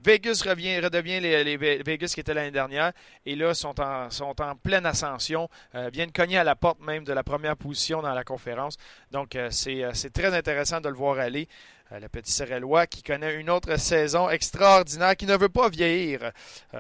Vegas 0.05 0.43
revient, 0.47 0.79
redevient 0.81 1.21
les, 1.21 1.57
Vegas 1.57 2.13
qui 2.15 2.21
étaient 2.21 2.35
l'année 2.35 2.51
dernière 2.51 2.93
et 3.25 3.35
là 3.35 3.55
sont 3.55 3.81
en, 3.81 4.11
sont 4.11 4.41
en 4.41 4.55
pleine 4.55 4.87
ascension, 4.87 5.49
euh, 5.75 5.91
viennent 5.93 6.13
cogner 6.13 6.39
à 6.39 6.45
la 6.45 6.55
porte 6.55 6.81
même 6.81 7.05
de 7.05 7.13
la 7.13 7.23
première 7.23 7.57
position 7.57 8.03
dans 8.03 8.13
la 8.13 8.25
conférence. 8.25 8.77
Donc 9.11 9.35
euh, 9.35 9.51
euh, 9.69 9.91
c'est 9.95 10.13
très 10.13 10.35
intéressant 10.35 10.81
de 10.81 10.89
le 10.89 10.95
voir 10.95 11.19
aller. 11.19 11.49
le 11.91 12.09
petit 12.09 12.33
Serellois 12.33 12.87
qui 12.87 13.03
connaît 13.03 13.37
une 13.37 13.49
autre 13.49 13.77
saison 13.79 14.29
extraordinaire, 14.29 15.17
qui 15.17 15.27
ne 15.27 15.37
veut 15.37 15.49
pas 15.49 15.69
vieillir, 15.69 16.33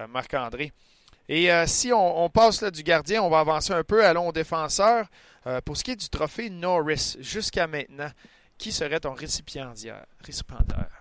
Marc-André. 0.08 0.72
Et 1.28 1.48
si 1.66 1.92
on, 1.92 2.28
passe 2.28 2.60
là, 2.60 2.72
du 2.72 2.82
gardien, 2.82 3.22
on 3.22 3.30
va 3.30 3.40
avancer 3.40 3.72
un 3.72 3.84
peu, 3.84 4.04
allons 4.04 4.28
au 4.28 4.32
défenseur. 4.32 5.06
pour 5.64 5.76
ce 5.76 5.84
qui 5.84 5.92
est 5.92 5.96
du 5.96 6.08
trophée 6.08 6.50
Norris, 6.50 7.16
jusqu'à 7.20 7.68
maintenant, 7.68 8.10
qui 8.58 8.72
serait 8.72 9.00
ton 9.00 9.14
récipiendaire? 9.14 10.06
récipiendaire? 10.24 10.95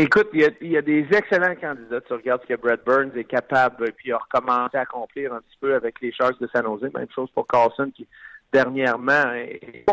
Écoute, 0.00 0.28
il 0.32 0.40
y, 0.62 0.76
a, 0.78 0.82
des 0.82 1.06
excellents 1.12 1.54
candidats. 1.60 2.00
Tu 2.00 2.14
regardes 2.14 2.40
ce 2.40 2.46
que 2.46 2.58
Brad 2.58 2.80
Burns 2.86 3.10
est 3.16 3.24
capable, 3.24 3.92
puis 3.92 4.10
a 4.12 4.16
recommencé 4.16 4.78
à 4.78 4.80
accomplir 4.80 5.34
un 5.34 5.40
petit 5.40 5.58
peu 5.60 5.74
avec 5.74 6.00
les 6.00 6.10
Sharks 6.10 6.40
de 6.40 6.48
San 6.54 6.64
Jose. 6.64 6.90
Même 6.94 7.10
chose 7.14 7.28
pour 7.34 7.46
Carlson, 7.46 7.90
qui 7.94 8.06
dernièrement 8.50 9.34
est 9.34 9.84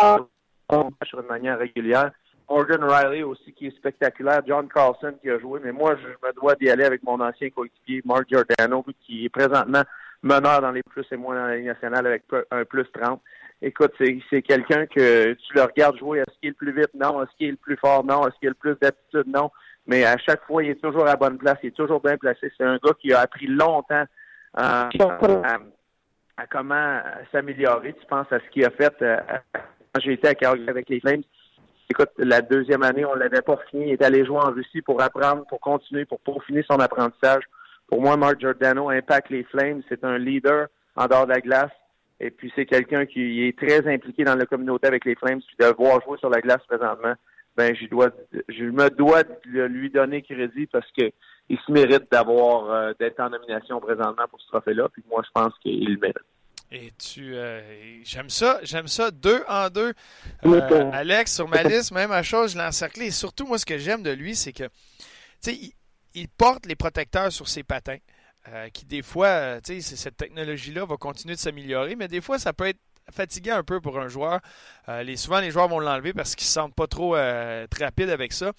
sur 1.04 1.20
une 1.20 1.28
manière 1.28 1.60
régulière. 1.60 2.12
Morgan 2.50 2.86
Riley 2.86 3.24
aussi, 3.24 3.52
qui 3.52 3.68
est 3.68 3.76
spectaculaire. 3.76 4.40
John 4.48 4.70
Carlson 4.70 5.14
qui 5.22 5.30
a 5.30 5.40
joué. 5.40 5.60
Mais 5.62 5.74
moi, 5.74 5.98
je 5.98 6.08
me 6.08 6.34
dois 6.34 6.56
d'y 6.56 6.70
aller 6.70 6.86
avec 6.86 7.04
mon 7.04 7.20
ancien 7.20 7.50
coéquipier, 7.50 8.02
Mark 8.06 8.30
Giordano, 8.30 8.86
qui 9.06 9.26
est 9.26 9.30
présentement 9.30 9.84
meneur 10.24 10.62
dans 10.62 10.72
les 10.72 10.84
plus 10.84 11.06
et 11.12 11.18
moins 11.18 11.36
dans 11.36 11.48
la 11.48 11.60
nationale 11.60 12.08
avec 12.08 12.24
un 12.50 12.64
plus 12.64 12.88
30 12.94 13.22
écoute, 13.62 13.94
c'est 14.00 14.42
quelqu'un 14.42 14.86
que 14.86 15.34
tu 15.34 15.54
le 15.54 15.62
regardes 15.64 15.98
jouer, 15.98 16.20
est-ce 16.20 16.40
qu'il 16.40 16.50
est 16.50 16.50
le 16.50 16.54
plus 16.56 16.72
vite? 16.72 16.94
Non. 16.94 17.22
Est-ce 17.22 17.36
qu'il 17.38 17.48
est 17.48 17.52
le 17.52 17.58
plus 17.58 17.78
fort? 17.78 18.04
Non. 18.04 18.28
Est-ce 18.28 18.38
qu'il 18.40 18.48
a 18.48 18.52
le 18.52 18.56
plus 18.56 18.76
d'aptitude? 18.82 19.28
Non. 19.28 19.52
Mais 19.88 20.04
à 20.04 20.18
chaque 20.18 20.44
fois, 20.44 20.64
il 20.64 20.72
est 20.72 20.82
toujours 20.82 21.08
à 21.08 21.16
bonne 21.16 21.38
place, 21.38 21.58
il 21.64 21.68
est 21.68 21.76
toujours 21.76 22.02
bien 22.02 22.18
placé. 22.18 22.52
C'est 22.58 22.66
un 22.66 22.78
gars 22.78 22.94
qui 23.00 23.14
a 23.14 23.22
appris 23.22 23.48
longtemps 23.48 24.04
à, 24.54 24.90
comment 26.52 27.00
s'améliorer. 27.32 27.94
Tu 27.94 28.06
penses 28.08 28.32
à 28.32 28.40
ce 28.40 28.50
qu'il 28.52 28.66
a 28.66 28.70
fait 28.70 28.94
euh, 29.02 29.18
quand 29.94 30.02
j'ai 30.02 30.14
été 30.14 30.28
à 30.28 30.52
avec 30.52 30.90
les 30.90 31.00
Flames. 31.00 31.24
Écoute, 31.90 32.10
la 32.18 32.42
deuxième 32.42 32.84
année, 32.84 33.06
on 33.06 33.16
l'avait 33.16 33.42
pas 33.42 33.58
fini. 33.72 33.86
Il 33.86 33.92
est 33.94 34.04
allé 34.04 34.26
jouer 34.26 34.40
en 34.40 34.52
Russie 34.52 34.82
pour 34.82 35.02
apprendre, 35.02 35.46
pour 35.48 35.62
continuer, 35.62 36.04
pour 36.04 36.20
peaufiner 36.20 36.64
son 36.70 36.80
apprentissage. 36.80 37.44
Pour 37.88 38.02
moi, 38.02 38.18
Mark 38.18 38.42
Giordano 38.42 38.90
impacte 38.90 39.30
les 39.30 39.46
Flames. 39.46 39.82
C'est 39.88 40.04
un 40.04 40.18
leader 40.18 40.68
en 40.98 41.08
dehors 41.08 41.26
de 41.26 41.32
la 41.32 41.40
glace. 41.40 41.72
Et 42.20 42.30
puis, 42.30 42.52
c'est 42.56 42.66
quelqu'un 42.66 43.06
qui 43.06 43.48
est 43.48 43.58
très 43.58 43.88
impliqué 43.88 44.26
dans 44.26 44.36
la 44.36 44.46
communauté 44.46 44.88
avec 44.88 45.06
les 45.06 45.16
Flames. 45.16 45.40
Puis 45.40 45.56
de 45.58 45.74
voir 45.76 46.02
jouer 46.02 46.18
sur 46.18 46.30
la 46.30 46.42
glace 46.42 46.62
présentement, 46.68 47.14
ben 47.58 47.76
je 47.76 47.88
dois 47.88 48.12
je 48.48 48.66
me 48.66 48.90
dois 48.90 49.24
de 49.24 49.64
lui 49.64 49.90
donner 49.90 50.22
crédit 50.22 50.68
parce 50.68 50.90
que 50.98 51.12
il 51.50 51.58
se 51.60 51.72
mérite 51.72 52.12
d'avoir 52.12 52.70
euh, 52.72 52.94
d'être 53.00 53.20
en 53.20 53.30
nomination 53.30 53.80
présentement 53.80 54.26
pour 54.30 54.40
ce 54.42 54.48
trophée-là. 54.48 54.90
Puis 54.90 55.04
moi, 55.10 55.24
je 55.26 55.32
pense 55.34 55.54
qu'il 55.62 55.94
le 55.94 56.00
mérite. 56.00 56.18
Et 56.70 56.92
tu 56.98 57.34
euh, 57.34 57.62
j'aime 58.04 58.30
ça, 58.30 58.60
j'aime 58.64 58.88
ça, 58.88 59.10
deux 59.10 59.42
en 59.48 59.70
deux. 59.70 59.94
Euh, 60.46 60.92
Alex, 60.92 61.34
sur 61.34 61.48
ma 61.48 61.64
liste, 61.64 61.94
même 61.94 62.12
à 62.12 62.24
chose, 62.24 62.54
je 62.54 62.58
l'ai 62.58 62.66
encerclé. 62.66 63.06
Et 63.06 63.12
surtout, 63.12 63.48
moi, 63.48 63.58
ce 63.58 63.66
que 63.66 63.78
j'aime 63.78 64.04
de 64.04 64.12
lui, 64.12 64.36
c'est 64.36 64.52
que 64.52 64.66
tu 64.66 65.52
sais, 65.54 65.58
il, 66.14 66.28
porte 66.28 66.66
les 66.66 66.76
protecteurs 66.76 67.32
sur 67.32 67.48
ses 67.48 67.64
patins. 67.64 68.00
qui 68.74 68.86
des 68.86 69.02
fois, 69.02 69.62
tu 69.62 69.82
sais, 69.82 69.96
cette 69.96 70.18
technologie-là 70.18 70.86
va 70.86 70.98
continuer 70.98 71.36
de 71.36 71.40
s'améliorer, 71.40 71.96
mais 71.96 72.10
des 72.10 72.22
fois, 72.22 72.38
ça 72.38 72.52
peut 72.52 72.68
être 72.68 72.80
fatigué 73.12 73.52
un 73.52 73.64
peu 73.64 73.80
pour 73.82 74.00
un 74.00 74.08
joueur. 74.08 74.40
Euh, 74.90 75.16
souvent, 75.16 75.40
les 75.40 75.52
joueurs 75.52 75.68
vont 75.68 75.80
l'enlever 75.80 76.14
parce 76.14 76.36
qu'ils 76.36 76.46
ne 76.46 76.48
se 76.48 76.54
sentent 76.54 76.76
pas 76.76 76.88
trop 76.88 77.16
euh, 77.16 77.66
rapides 77.80 78.10
avec 78.10 78.34
ça. 78.34 78.52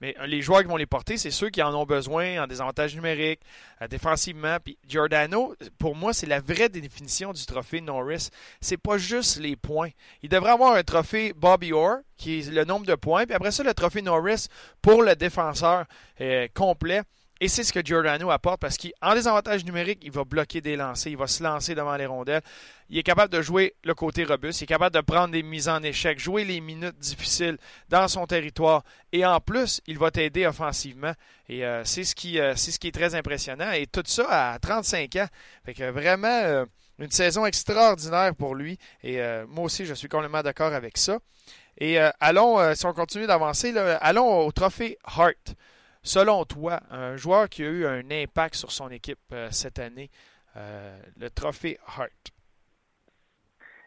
Mais 0.00 0.16
euh, 0.18 0.26
les 0.26 0.42
joueurs 0.42 0.62
qui 0.62 0.68
vont 0.68 0.76
les 0.76 0.86
porter, 0.86 1.16
c'est 1.16 1.30
ceux 1.30 1.50
qui 1.50 1.62
en 1.62 1.74
ont 1.74 1.84
besoin 1.84 2.42
en 2.42 2.46
désavantage 2.46 2.94
numérique, 2.94 3.40
défensivement. 3.88 4.56
Puis 4.62 4.76
Giordano, 4.88 5.54
pour 5.78 5.94
moi, 5.94 6.12
c'est 6.12 6.26
la 6.26 6.40
vraie 6.40 6.68
définition 6.68 7.32
du 7.32 7.46
trophée 7.46 7.80
Norris. 7.80 8.30
C'est 8.60 8.76
pas 8.76 8.98
juste 8.98 9.38
les 9.38 9.54
points. 9.54 9.90
Il 10.22 10.28
devrait 10.28 10.52
avoir 10.52 10.74
un 10.74 10.82
trophée 10.82 11.32
Bobby 11.34 11.72
Orr, 11.72 11.98
qui 12.16 12.40
est 12.40 12.50
le 12.50 12.64
nombre 12.64 12.86
de 12.86 12.94
points. 12.94 13.26
Puis 13.26 13.34
après 13.34 13.52
ça, 13.52 13.62
le 13.62 13.74
trophée 13.74 14.02
Norris 14.02 14.48
pour 14.80 15.02
le 15.02 15.14
défenseur 15.14 15.84
complet. 16.54 17.02
Et 17.42 17.48
c'est 17.48 17.64
ce 17.64 17.72
que 17.72 17.84
Giordano 17.84 18.30
apporte 18.30 18.60
parce 18.60 18.78
qu'en 18.78 19.14
désavantage 19.14 19.64
numérique, 19.64 19.98
il 20.04 20.12
va 20.12 20.22
bloquer 20.22 20.60
des 20.60 20.76
lancers, 20.76 21.10
il 21.10 21.18
va 21.18 21.26
se 21.26 21.42
lancer 21.42 21.74
devant 21.74 21.96
les 21.96 22.06
rondelles. 22.06 22.40
Il 22.88 22.96
est 22.96 23.02
capable 23.02 23.32
de 23.32 23.42
jouer 23.42 23.74
le 23.82 23.94
côté 23.94 24.22
robuste, 24.22 24.60
il 24.60 24.64
est 24.64 24.68
capable 24.68 24.94
de 24.94 25.00
prendre 25.00 25.32
des 25.32 25.42
mises 25.42 25.68
en 25.68 25.82
échec, 25.82 26.20
jouer 26.20 26.44
les 26.44 26.60
minutes 26.60 26.96
difficiles 27.00 27.58
dans 27.88 28.06
son 28.06 28.28
territoire. 28.28 28.84
Et 29.10 29.26
en 29.26 29.40
plus, 29.40 29.80
il 29.88 29.98
va 29.98 30.12
t'aider 30.12 30.46
offensivement. 30.46 31.14
Et 31.48 31.64
euh, 31.66 31.82
c'est 31.84 32.04
ce, 32.04 32.14
qui, 32.14 32.38
euh, 32.38 32.54
ce 32.54 32.78
qui 32.78 32.86
est 32.86 32.94
très 32.94 33.16
impressionnant. 33.16 33.72
Et 33.72 33.88
tout 33.88 34.04
ça 34.06 34.52
à 34.52 34.58
35 34.60 35.16
ans. 35.16 35.26
Fait 35.66 35.74
que 35.74 35.90
vraiment 35.90 36.28
euh, 36.28 36.64
une 37.00 37.10
saison 37.10 37.44
extraordinaire 37.44 38.36
pour 38.36 38.54
lui. 38.54 38.78
Et 39.02 39.20
moi 39.48 39.64
aussi, 39.64 39.84
je 39.84 39.94
suis 39.94 40.06
complètement 40.06 40.42
d'accord 40.42 40.72
avec 40.72 40.96
ça. 40.96 41.18
Et 41.76 41.98
allons, 42.20 42.72
si 42.76 42.86
on 42.86 42.92
continue 42.92 43.26
d'avancer, 43.26 43.76
allons 44.00 44.46
au 44.46 44.52
trophée 44.52 44.96
Hart. 45.02 45.56
Selon 46.04 46.44
toi, 46.44 46.80
un 46.90 47.16
joueur 47.16 47.48
qui 47.48 47.62
a 47.62 47.68
eu 47.68 47.86
un 47.86 48.10
impact 48.10 48.56
sur 48.56 48.72
son 48.72 48.90
équipe 48.90 49.20
euh, 49.32 49.46
cette 49.52 49.78
année, 49.78 50.10
euh, 50.56 50.98
le 51.20 51.30
trophée 51.30 51.78
Hart? 51.86 52.10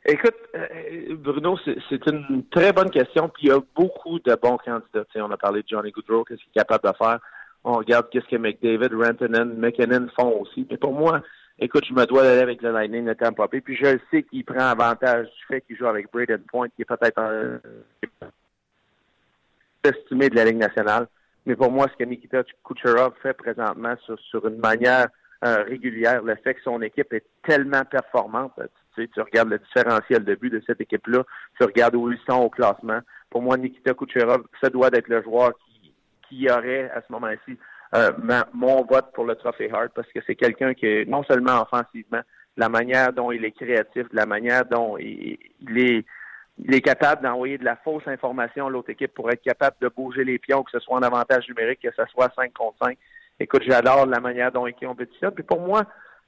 Écoute, 0.05 0.35
euh, 0.55 1.15
Bruno, 1.17 1.57
c'est 1.65 2.07
une 2.07 2.45
très 2.49 2.71
bonne 2.71 2.89
question. 2.89 3.27
Puis 3.27 3.47
il 3.47 3.49
y 3.49 3.51
a 3.51 3.59
beaucoup 3.75 4.19
de 4.19 4.33
bons 4.35 4.57
candidats. 4.57 5.03
on 5.15 5.31
a 5.31 5.37
parlé 5.37 5.61
de 5.63 5.67
Johnny 5.67 5.91
Goodrow, 5.91 6.23
qu'est-ce 6.23 6.39
qu'il 6.39 6.51
est 6.55 6.59
capable 6.59 6.89
de 6.89 6.97
faire. 6.97 7.19
On 7.65 7.73
regarde 7.73 8.09
qu'est-ce 8.09 8.27
que 8.27 8.37
McDavid, 8.37 8.95
Rantanen, 8.95 9.57
McKinnon 9.57 10.07
font 10.17 10.41
aussi. 10.41 10.65
Mais 10.69 10.77
pour 10.77 10.93
moi, 10.93 11.21
écoute, 11.59 11.83
je 11.85 11.93
me 11.93 12.05
dois 12.05 12.23
d'aller 12.23 12.41
avec 12.41 12.61
le 12.61 12.71
Lightning 12.71 13.05
de 13.05 13.13
Tampa 13.13 13.47
Bay. 13.47 13.59
Puis 13.59 13.75
je 13.75 13.97
sais 14.09 14.23
qu'il 14.23 14.45
prend 14.45 14.59
avantage 14.59 15.25
du 15.25 15.45
fait 15.49 15.61
qu'il 15.61 15.75
joue 15.75 15.87
avec 15.87 16.09
Braden 16.13 16.43
Point, 16.43 16.69
qui 16.69 16.83
est 16.83 16.85
peut-être 16.85 17.19
un 17.19 17.59
estimé 19.83 20.29
de 20.29 20.35
la 20.35 20.45
Ligue 20.45 20.57
nationale. 20.57 21.07
Mais 21.45 21.55
pour 21.55 21.71
moi, 21.71 21.87
ce 21.91 21.97
que 21.97 22.09
Nikita 22.09 22.43
Kucherov 22.63 23.13
fait 23.21 23.33
présentement 23.33 23.95
sur, 24.31 24.47
une 24.47 24.57
manière 24.57 25.07
euh, 25.43 25.63
régulière, 25.63 26.23
le 26.23 26.35
fait 26.35 26.55
que 26.55 26.61
son 26.63 26.81
équipe 26.81 27.13
est 27.13 27.25
tellement 27.43 27.83
performante, 27.85 28.53
tu, 28.95 29.03
sais, 29.03 29.09
tu 29.13 29.21
regardes 29.21 29.49
le 29.49 29.59
différentiel 29.59 30.23
de 30.23 30.35
but 30.35 30.49
de 30.49 30.61
cette 30.65 30.81
équipe-là, 30.81 31.23
tu 31.59 31.65
regardes 31.65 31.95
où 31.95 32.11
ils 32.11 32.19
sont 32.27 32.41
au 32.41 32.49
classement. 32.49 32.99
Pour 33.29 33.41
moi, 33.41 33.57
Nikita 33.57 33.93
Kucherov, 33.93 34.43
ça 34.61 34.69
doit 34.69 34.89
être 34.93 35.07
le 35.07 35.21
joueur 35.21 35.51
qui, 35.59 35.93
qui 36.27 36.49
aurait 36.49 36.89
à 36.89 37.01
ce 37.01 37.11
moment-ci 37.11 37.57
euh, 37.93 38.11
mon 38.53 38.83
vote 38.83 39.11
pour 39.13 39.25
le 39.25 39.35
Trophée 39.35 39.71
Hart 39.71 39.91
parce 39.93 40.11
que 40.11 40.19
c'est 40.25 40.35
quelqu'un 40.35 40.73
qui 40.73 41.05
non 41.07 41.23
seulement 41.23 41.61
offensivement, 41.61 42.21
la 42.57 42.69
manière 42.69 43.13
dont 43.13 43.31
il 43.31 43.45
est 43.45 43.51
créatif, 43.51 44.07
la 44.11 44.25
manière 44.25 44.65
dont 44.65 44.97
il 44.97 45.37
est 45.77 46.05
il 46.57 46.73
est 46.73 46.81
capable 46.81 47.21
d'envoyer 47.21 47.57
de 47.57 47.65
la 47.65 47.75
fausse 47.75 48.07
information 48.07 48.67
à 48.67 48.69
l'autre 48.69 48.89
équipe 48.89 49.13
pour 49.13 49.29
être 49.29 49.41
capable 49.41 49.75
de 49.81 49.89
bouger 49.89 50.23
les 50.23 50.39
pions, 50.39 50.63
que 50.63 50.71
ce 50.71 50.79
soit 50.79 50.97
en 50.97 51.01
avantage 51.01 51.47
numérique, 51.49 51.81
que 51.81 51.91
ce 51.95 52.05
soit 52.11 52.31
5 52.35 52.53
contre 52.53 52.77
5. 52.81 52.97
Écoute, 53.39 53.63
j'adore 53.67 54.05
la 54.05 54.21
manière 54.21 54.51
dont 54.51 54.65
il 54.65 54.73
compétitionne. 54.73 55.31
Puis 55.31 55.43
pour 55.43 55.59
moi, 55.59 55.83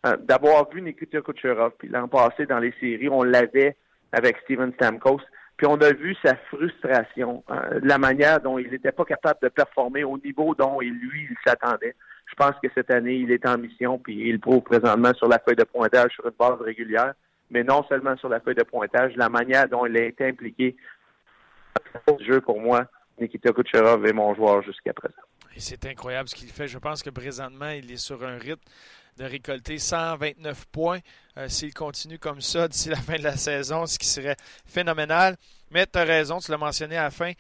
euh, 0.06 0.18
d'avoir 0.18 0.70
vu 0.70 0.82
Nikita 0.82 1.22
Kucherov, 1.22 1.72
puis 1.80 1.88
l'an 1.88 2.08
passé 2.10 2.46
dans 2.46 2.60
les 2.60 2.74
séries, 2.80 3.10
on 3.10 3.24
l'avait 3.24 3.78
avec 4.12 4.38
Steven 4.44 4.74
Stamkos, 4.74 5.22
puis 5.56 5.66
on 5.68 5.76
a 5.82 5.92
vu 5.94 6.16
sa 6.24 6.36
frustration, 6.52 7.44
euh, 7.50 7.80
la 7.82 7.98
manière 7.98 8.42
dont 8.42 8.60
il 8.60 8.70
n'était 8.70 8.92
pas 8.92 9.06
capable 9.06 9.40
de 9.42 9.48
performer 9.48 10.04
au 10.04 10.18
niveau 10.18 10.54
dont 10.56 10.82
il, 10.82 10.94
lui, 10.94 11.28
il 11.32 11.38
s'attendait. 11.46 11.96
Je 12.26 12.36
pense 12.36 12.54
que 12.62 12.68
cette 12.76 12.92
année, 12.92 13.16
il 13.16 13.32
est 13.32 13.48
en 13.48 13.58
mission, 13.58 13.98
puis 13.98 14.30
il 14.30 14.40
prouve 14.40 14.62
présentement 14.62 15.14
sur 15.14 15.30
la 15.30 15.40
feuille 15.40 15.56
de 15.56 15.64
pointage 15.64 16.12
sur 16.12 16.26
une 16.26 16.34
base 16.38 16.60
régulière 16.60 17.14
mais 17.50 17.64
non 17.64 17.84
seulement 17.88 18.16
sur 18.18 18.30
la 18.30 18.39
feuille 18.39 18.56
de 18.56 18.64
pointage, 18.64 19.16
la 19.16 19.30
manière 19.30 19.68
dont 19.68 19.86
il 19.86 19.98
a 19.98 20.04
été 20.04 20.28
impliqué 20.28 20.76
dans 22.08 22.18
le 22.18 22.26
jeu 22.26 22.41
pour 22.41 22.60
moi, 22.60 22.86
Nikita 23.20 23.52
Kucherov 23.52 24.06
est 24.06 24.14
mon 24.14 24.36
joueur 24.36 24.62
jusqu'à 24.64 24.93
présent. 24.93 25.16
c'est 25.58 25.86
incroyable 25.86 26.30
ce 26.30 26.36
qu'il 26.36 26.50
fait. 26.50 26.68
Je 26.68 26.78
pense 26.78 27.02
que 27.02 27.10
présentement, 27.10 27.70
il 27.70 27.91
est 27.91 27.98
sur 27.98 28.24
un 28.24 28.38
rythme 28.38 28.62
de 29.18 29.24
récolter 29.24 29.80
129 29.80 30.66
points 30.68 31.00
euh, 31.38 31.48
s'il 31.48 31.74
continue 31.74 32.20
comme 32.20 32.41
ça 32.41 32.68
d'ici 32.68 32.89
la 32.89 32.98
fin 32.98 33.18
de 33.18 33.24
la 33.24 33.36
saison, 33.36 33.86
ce 33.86 33.98
qui 33.98 34.06
serait 34.06 34.38
phénoménal. 34.66 35.36
Mais 35.72 35.86
tu 35.88 35.98
as 35.98 36.04
raison, 36.04 36.38
tu 36.39 36.52
l'as 36.52 36.58
mentionné 36.58 36.98
à 36.98 37.04
la 37.04 37.12
fin. 37.12 37.32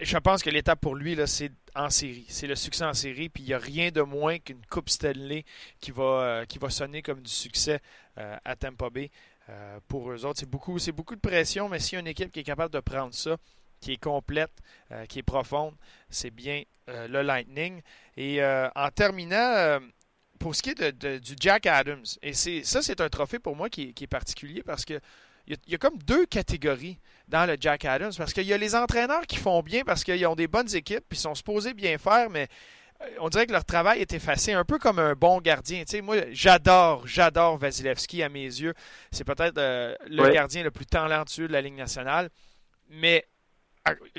Je 0.00 0.18
pense 0.18 0.42
que 0.42 0.50
l'étape 0.50 0.80
pour 0.80 0.94
lui, 0.94 1.16
c'est 1.26 1.52
en 1.74 1.90
série. 1.90 2.26
C'est 2.28 2.46
le 2.46 2.56
succès 2.56 2.84
en 2.84 2.94
série. 2.94 3.28
Puis 3.28 3.42
il 3.42 3.46
n'y 3.46 3.54
a 3.54 3.58
rien 3.58 3.90
de 3.90 4.02
moins 4.02 4.38
qu'une 4.38 4.64
Coupe 4.66 4.90
Stanley 4.90 5.44
qui 5.80 5.90
va, 5.90 6.02
euh, 6.02 6.44
qui 6.44 6.58
va 6.58 6.70
sonner 6.70 7.02
comme 7.02 7.22
du 7.22 7.30
succès 7.30 7.80
euh, 8.18 8.36
à 8.44 8.56
Tampa 8.56 8.90
Bay. 8.90 9.10
pour 9.88 10.10
eux 10.10 10.24
autres, 10.24 10.40
c'est 10.40 10.50
beaucoup, 10.50 10.76
beaucoup 10.94 11.14
de 11.14 11.20
pression, 11.20 11.68
mais 11.68 11.78
s'il 11.78 11.94
y 11.94 11.96
a 11.96 12.00
une 12.00 12.08
équipe 12.08 12.32
qui 12.32 12.40
est 12.40 12.44
capable 12.44 12.72
de 12.72 12.80
prendre 12.80 13.14
ça, 13.14 13.36
qui 13.80 13.92
est 13.92 14.02
complète, 14.02 14.52
qui 15.08 15.20
est 15.20 15.22
profonde, 15.22 15.74
c'est 16.10 16.32
bien 16.32 16.64
le 16.88 17.22
Lightning. 17.22 17.80
Et 18.16 18.42
en 18.42 18.90
terminant, 18.92 19.78
pour 20.40 20.56
ce 20.56 20.62
qui 20.62 20.70
est 20.70 20.92
du 21.20 21.34
Jack 21.38 21.66
Adams, 21.66 22.04
et 22.22 22.32
ça, 22.32 22.82
c'est 22.82 23.00
un 23.00 23.08
trophée 23.08 23.38
pour 23.38 23.54
moi 23.54 23.68
qui, 23.68 23.94
est 24.00 24.06
particulier 24.08 24.64
parce 24.64 24.84
que 24.84 25.00
il 25.46 25.56
y, 25.68 25.74
a, 25.76 25.78
comme 25.78 25.98
deux 25.98 26.26
catégories 26.26 26.98
dans 27.28 27.46
le 27.46 27.56
Jack 27.58 27.84
Adams. 27.84 28.12
Parce 28.16 28.32
qu'il 28.32 28.44
y 28.44 28.52
a 28.52 28.58
les 28.58 28.74
entraîneurs 28.74 29.26
qui 29.26 29.36
font 29.36 29.62
bien 29.62 29.82
parce 29.84 30.04
qu'ils 30.04 30.26
ont 30.26 30.36
des 30.36 30.46
bonnes 30.46 30.74
équipes, 30.74 31.04
puis 31.08 31.18
sont 31.18 31.34
supposés 31.34 31.74
bien 31.74 31.98
faire, 31.98 32.30
mais 32.30 32.48
euh, 33.02 33.06
on 33.20 33.28
dirait 33.28 33.46
que 33.46 33.52
leur 33.52 33.64
travail 33.64 34.00
est 34.00 34.12
effacé, 34.12 34.52
un 34.52 34.64
peu 34.64 34.78
comme 34.78 34.98
un 34.98 35.14
bon 35.14 35.40
gardien. 35.40 35.80
Tu 35.80 35.96
sais, 35.96 36.00
moi, 36.00 36.16
j'adore, 36.30 37.06
j'adore 37.06 37.58
Vasilevski 37.58 38.22
à 38.22 38.28
mes 38.28 38.44
yeux. 38.44 38.74
C'est 39.10 39.24
peut-être 39.24 39.58
euh, 39.58 39.94
le 40.06 40.28
gardien 40.30 40.62
le 40.62 40.70
plus 40.70 40.86
talentueux 40.86 41.48
de 41.48 41.52
la 41.52 41.60
Ligue 41.60 41.76
nationale. 41.76 42.30
Mais 42.88 43.24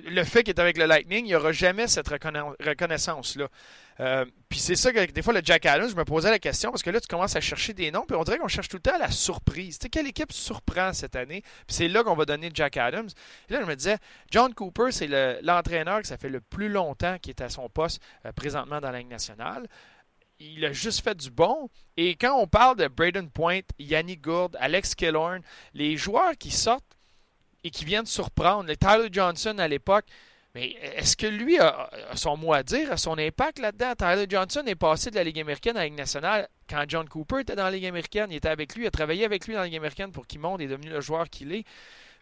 le 0.03 0.23
fait 0.23 0.43
qu'il 0.43 0.53
est 0.53 0.59
avec 0.59 0.77
le 0.77 0.85
Lightning, 0.85 1.25
il 1.25 1.29
n'y 1.29 1.35
aura 1.35 1.51
jamais 1.51 1.87
cette 1.87 2.07
reconnaissance-là. 2.07 3.47
Euh, 3.99 4.25
puis 4.47 4.59
c'est 4.59 4.75
ça 4.75 4.93
que 4.93 5.11
des 5.11 5.21
fois, 5.21 5.33
le 5.33 5.41
Jack 5.43 5.65
Adams, 5.65 5.89
je 5.89 5.95
me 5.95 6.05
posais 6.05 6.29
la 6.29 6.39
question 6.39 6.69
parce 6.69 6.83
que 6.83 6.89
là, 6.89 6.99
tu 6.99 7.07
commences 7.07 7.35
à 7.35 7.41
chercher 7.41 7.73
des 7.73 7.91
noms, 7.91 8.05
puis 8.07 8.15
on 8.15 8.23
dirait 8.23 8.37
qu'on 8.37 8.47
cherche 8.47 8.69
tout 8.69 8.77
le 8.77 8.81
temps 8.81 8.97
la 8.97 9.11
surprise. 9.11 9.79
Tu 9.79 9.83
sais, 9.83 9.89
quelle 9.89 10.07
équipe 10.07 10.31
surprend 10.31 10.93
cette 10.93 11.15
année? 11.15 11.41
Puis 11.41 11.75
c'est 11.75 11.87
là 11.87 12.03
qu'on 12.03 12.15
va 12.15 12.25
donner 12.25 12.49
Jack 12.53 12.77
Adams. 12.77 13.09
Là, 13.49 13.61
je 13.61 13.65
me 13.65 13.75
disais, 13.75 13.97
John 14.31 14.53
Cooper, 14.53 14.91
c'est 14.91 15.07
l'entraîneur 15.41 16.01
que 16.01 16.07
ça 16.07 16.17
fait 16.17 16.29
le 16.29 16.41
plus 16.41 16.69
longtemps 16.69 17.17
qui 17.19 17.31
est 17.31 17.41
à 17.41 17.49
son 17.49 17.69
poste 17.69 18.01
euh, 18.25 18.31
présentement 18.31 18.79
dans 18.79 18.91
la 18.91 19.03
nationale. 19.03 19.67
Il 20.39 20.63
a 20.65 20.71
juste 20.71 21.03
fait 21.03 21.15
du 21.15 21.31
bon. 21.31 21.69
Et 21.95 22.15
quand 22.15 22.39
on 22.39 22.45
parle 22.45 22.77
de 22.77 22.87
Braden 22.87 23.29
Point, 23.31 23.61
Yannick 23.79 24.21
Gourde, 24.21 24.55
Alex 24.59 24.93
Killorn, 24.93 25.41
les 25.73 25.97
joueurs 25.97 26.37
qui 26.37 26.51
sortent 26.51 26.96
et 27.67 27.69
qui 27.69 27.85
viennent 27.85 28.05
surprendre. 28.05 28.73
Tyler 28.73 29.09
Johnson 29.11 29.57
à 29.59 29.67
l'époque, 29.67 30.05
mais 30.55 30.75
est-ce 30.95 31.15
que 31.15 31.27
lui 31.27 31.59
a, 31.59 31.89
son 32.15 32.37
mot 32.37 32.53
à 32.53 32.63
dire, 32.63 32.91
a 32.91 32.97
son 32.97 33.17
impact 33.17 33.59
là-dedans? 33.59 33.93
Tyler 33.95 34.25
Johnson 34.27 34.63
est 34.65 34.75
passé 34.75 35.11
de 35.11 35.15
la 35.15 35.23
Ligue 35.23 35.39
américaine 35.39 35.75
à 35.75 35.81
la 35.81 35.85
Ligue 35.85 35.97
nationale 35.97 36.47
quand 36.69 36.83
John 36.87 37.07
Cooper 37.07 37.41
était 37.41 37.55
dans 37.55 37.65
la 37.65 37.71
Ligue 37.71 37.85
américaine. 37.85 38.31
Il 38.31 38.37
était 38.37 38.49
avec 38.49 38.73
lui, 38.75 38.85
il 38.85 38.87
a 38.87 38.91
travaillé 38.91 39.25
avec 39.25 39.45
lui 39.45 39.53
dans 39.53 39.59
la 39.59 39.65
Ligue 39.65 39.75
américaine 39.75 40.11
pour 40.11 40.25
qu'il 40.25 40.39
monte 40.39 40.61
et 40.61 40.63
est 40.63 40.67
devenu 40.67 40.89
le 40.89 41.01
joueur 41.01 41.29
qu'il 41.29 41.53
est. 41.53 41.63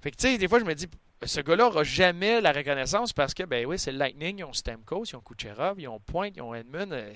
Fait 0.02 0.12
que, 0.12 0.18
tu 0.18 0.28
sais, 0.28 0.38
des 0.38 0.48
fois, 0.48 0.60
je 0.60 0.66
me 0.66 0.74
dis, 0.74 0.88
ce 1.24 1.40
gars-là 1.40 1.66
n'aura 1.66 1.84
jamais 1.84 2.42
la 2.42 2.52
reconnaissance 2.52 3.14
parce 3.14 3.34
que, 3.34 3.44
ben 3.44 3.66
oui, 3.66 3.80
c'est 3.80 3.92
Lightning, 3.92 4.40
ils 4.40 4.44
ont 4.44 4.54
Stamkos, 4.54 5.06
ils 5.06 5.16
ont 5.16 5.22
Kucherov, 5.22 5.80
ils 5.80 5.88
ont 5.88 6.00
Point, 6.00 6.30
ils 6.36 6.42
ont 6.42 6.54
Edmund. 6.54 6.92
Euh, 6.92 7.14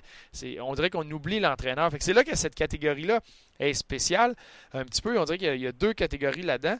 on 0.62 0.74
dirait 0.74 0.90
qu'on 0.90 1.10
oublie 1.12 1.40
l'entraîneur. 1.40 1.92
Fait 1.92 1.98
que 1.98 2.04
c'est 2.04 2.14
là 2.14 2.24
que 2.24 2.36
cette 2.36 2.56
catégorie-là 2.56 3.20
est 3.60 3.74
spéciale. 3.74 4.36
Un 4.74 4.86
petit 4.86 5.02
peu, 5.02 5.20
on 5.20 5.26
dirait 5.26 5.38
qu'il 5.38 5.62
y, 5.62 5.68
a 5.68 5.72
deux 5.72 5.94
catégories 5.94 6.44
là-dedans. 6.44 6.78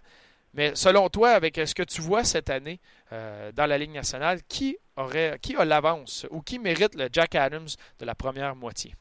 Mais 0.54 0.72
selon 0.76 1.10
toi, 1.10 1.30
avec 1.30 1.56
ce 1.58 1.76
que 1.76 1.84
tu 1.84 2.02
vois 2.02 2.24
cette 2.24 2.50
année 2.50 2.80
euh, 3.12 3.52
dans 3.54 3.66
la 3.66 3.78
Ligue 3.78 3.94
nationale, 3.94 4.40
qui, 4.48 4.78
aurait, 4.98 5.38
qui 5.42 5.56
a 5.56 5.66
l'avance 5.66 6.26
ou 6.32 6.42
qui 6.42 6.60
mérite 6.60 6.96
le 6.96 7.08
Jack 7.12 7.36
Adams 7.36 7.68
de 8.00 8.06
la 8.06 8.16
première 8.16 8.56
moitié? 8.56 8.96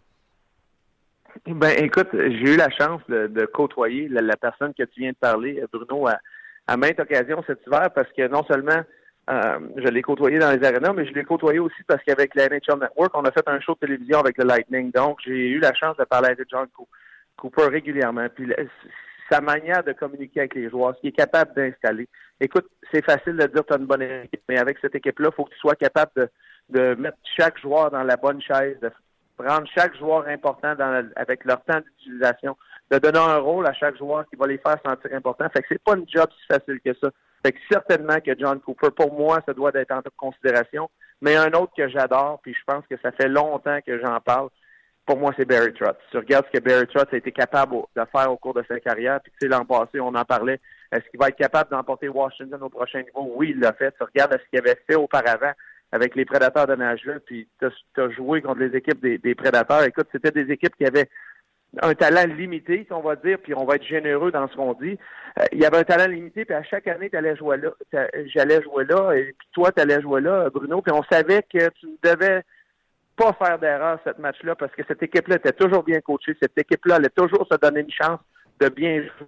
Ben, 1.47 1.73
écoute, 1.83 2.09
j'ai 2.13 2.55
eu 2.55 2.57
la 2.57 2.71
chance 2.71 3.01
de, 3.09 3.47
côtoyer 3.47 4.09
la, 4.09 4.37
personne 4.37 4.75
que 4.75 4.83
tu 4.85 5.01
viens 5.01 5.13
de 5.13 5.17
parler, 5.17 5.63
Bruno, 5.73 6.09
à, 6.09 6.19
à 6.67 6.77
maintes 6.77 7.01
occasions 7.01 7.43
cet 7.47 7.61
hiver, 7.67 7.91
parce 7.95 8.11
que 8.13 8.27
non 8.29 8.45
seulement 8.45 8.83
euh, 9.31 9.59
je 9.77 9.89
l'ai 9.89 10.01
côtoyé 10.01 10.39
dans 10.39 10.51
les 10.51 10.67
arénas, 10.67 10.93
mais 10.95 11.07
je 11.07 11.13
l'ai 11.13 11.25
côtoyé 11.25 11.59
aussi 11.59 11.83
parce 11.87 12.03
qu'avec 12.03 12.35
la 12.35 12.49
NHL 12.49 12.81
Network, 12.81 13.11
on 13.15 13.25
a 13.25 13.31
fait 13.31 13.47
un 13.47 13.61
show 13.61 13.75
de 13.75 13.87
télévision 13.87 14.21
avec 14.21 14.39
le 14.39 14.45
Lightning. 14.45 14.91
Donc, 14.91 15.19
j'ai 15.25 15.49
eu 15.49 15.59
la 15.59 15.75
chance 15.75 15.97
de 15.99 16.05
parler 16.05 16.29
avec 16.29 16.49
John 16.51 16.67
Cooper 17.37 17.67
régulièrement. 17.71 18.27
Puis 18.35 18.47
sa 19.31 19.41
manière 19.41 19.83
de 19.85 19.93
communiquer 19.93 20.41
avec 20.41 20.55
les 20.55 20.71
joueurs, 20.71 20.95
ce 20.97 21.01
qu'il 21.01 21.11
est 21.11 21.13
capable 21.13 21.55
d'installer. 21.55 22.09
Écoute, 22.41 22.67
c'est 22.93 23.05
facile 23.05 23.37
de 23.37 23.47
dire 23.47 23.65
tu 23.65 23.75
as 23.75 23.79
une 23.79 23.87
bonne 23.87 24.03
équipe, 24.03 24.43
mais 24.49 24.59
avec 24.59 24.79
cette 24.81 24.95
équipe-là, 24.95 25.29
il 25.33 25.35
faut 25.35 25.45
que 25.45 25.51
tu 25.51 25.59
sois 25.59 25.75
capable 25.75 26.13
de, 26.17 26.29
de, 26.71 26.95
mettre 26.95 27.19
chaque 27.37 27.59
joueur 27.59 27.91
dans 27.91 28.03
la 28.03 28.17
bonne 28.17 28.41
chaise, 28.41 28.79
de 28.81 28.91
prendre 29.37 29.67
chaque 29.75 29.97
joueur 29.97 30.27
important 30.29 30.75
dans 30.75 31.09
avec 31.17 31.45
leur 31.45 31.63
temps 31.65 31.81
d'utilisation, 31.81 32.57
de 32.91 32.99
donner 32.99 33.19
un 33.19 33.39
rôle 33.39 33.67
à 33.67 33.73
chaque 33.73 33.97
joueur 33.97 34.25
qui 34.29 34.37
va 34.37 34.47
les 34.47 34.59
faire 34.59 34.77
sentir 34.85 35.13
importants. 35.15 35.49
Fait 35.51 35.61
que 35.61 35.67
c'est 35.69 35.83
pas 35.83 35.97
une 35.97 36.09
job 36.09 36.29
si 36.41 36.47
facile 36.47 36.81
que 36.85 36.95
ça. 37.01 37.11
Fait 37.45 37.53
que 37.53 37.59
certainement 37.71 38.19
que 38.25 38.33
John 38.39 38.61
Cooper, 38.61 38.91
pour 38.91 39.13
moi, 39.13 39.41
ça 39.47 39.55
doit 39.55 39.71
être 39.75 39.93
en 39.93 40.03
considération. 40.17 40.91
Mais 41.21 41.37
un 41.37 41.51
autre 41.53 41.73
que 41.77 41.89
j'adore, 41.89 42.41
puis 42.43 42.55
je 42.55 42.65
pense 42.67 42.85
que 42.87 42.97
ça 43.03 43.13
fait 43.13 43.29
longtemps 43.29 43.79
que 43.85 44.01
j'en 44.01 44.21
parle, 44.21 44.49
pour 45.09 45.19
moi, 45.19 45.33
c'est 45.39 45.47
Barry 45.47 45.73
Trotz. 45.73 45.97
Tu 46.11 46.19
regardes 46.19 46.45
ce 46.53 46.59
que 46.59 46.63
Barry 46.63 46.87
Trotz 46.87 47.09
a 47.11 47.17
été 47.17 47.33
capable 47.33 47.77
de 47.97 48.03
faire 48.15 48.31
au 48.31 48.37
cours 48.37 48.53
de 48.53 48.63
sa 48.69 48.79
carrière, 48.79 49.21
puis 49.23 49.33
tu 49.33 49.39
sais, 49.41 49.49
l'an 49.49 49.65
passé, 49.65 50.01
on 50.01 50.15
en 50.15 50.25
parlait, 50.27 50.61
est-ce 50.93 51.09
qu'il 51.09 51.19
va 51.19 51.29
être 51.29 51.39
capable 51.39 51.71
d'emporter 51.71 52.11
Washington 52.11 52.63
au 52.63 52.69
prochain 52.69 52.99
niveau? 52.99 53.33
Oui, 53.35 53.55
il 53.55 53.61
l'a 53.61 53.73
fait. 53.73 53.91
Tu 53.97 54.05
regardes 54.05 54.33
ce 54.33 54.51
qu'il 54.51 54.59
avait 54.59 54.79
fait 54.87 54.97
auparavant 54.97 55.53
avec 55.93 56.15
les 56.15 56.27
Prédateurs 56.27 56.67
de 56.67 56.75
Nashville, 56.75 57.23
puis 57.25 57.49
tu 57.59 58.03
as, 58.03 58.11
joué 58.11 58.43
contre 58.43 58.61
les 58.61 58.77
équipes 58.77 59.01
des, 59.01 59.35
Prédateurs. 59.35 59.85
Écoute, 59.85 60.09
c'était 60.13 60.31
des 60.31 60.53
équipes 60.53 60.77
qui 60.77 60.85
avaient 60.85 61.09
un 61.81 61.95
talent 61.95 62.27
limité, 62.27 62.85
si 62.87 62.93
on 62.93 63.01
va 63.01 63.17
dire, 63.17 63.39
puis 63.43 63.55
on 63.55 63.65
va 63.65 63.77
être 63.77 63.87
généreux 63.87 64.31
dans 64.31 64.47
ce 64.49 64.57
qu'on 64.57 64.75
dit. 64.75 64.99
Euh, 65.41 65.45
il 65.53 65.59
y 65.59 65.65
avait 65.65 65.79
un 65.79 65.85
talent 65.85 66.13
limité, 66.13 66.45
puis 66.45 66.55
à 66.55 66.63
chaque 66.65 66.87
année, 66.87 67.09
tu 67.09 67.17
allais 67.17 67.37
jouer 67.37 67.57
là. 67.57 67.71
J'allais 68.27 68.63
jouer 68.63 68.85
là, 68.85 69.13
et 69.13 69.33
puis 69.39 69.49
toi, 69.53 69.73
tu 69.73 69.81
allais 69.81 70.03
jouer 70.03 70.21
là, 70.21 70.51
Bruno, 70.51 70.83
puis 70.83 70.93
on 70.93 71.03
savait 71.05 71.43
que 71.43 71.71
tu 71.81 71.87
devais 72.03 72.43
pas 73.19 73.33
faire 73.33 73.59
d'erreur 73.59 73.99
cette 74.05 74.19
match-là 74.19 74.55
parce 74.55 74.73
que 74.73 74.83
cette 74.87 75.03
équipe-là 75.03 75.37
était 75.37 75.53
toujours 75.53 75.83
bien 75.83 76.01
coachée. 76.01 76.37
Cette 76.41 76.57
équipe-là 76.57 76.97
allait 76.97 77.09
toujours 77.11 77.47
se 77.51 77.57
donner 77.57 77.81
une 77.81 77.91
chance 77.91 78.21
de 78.61 78.69
bien 78.69 79.03
jouer. 79.03 79.27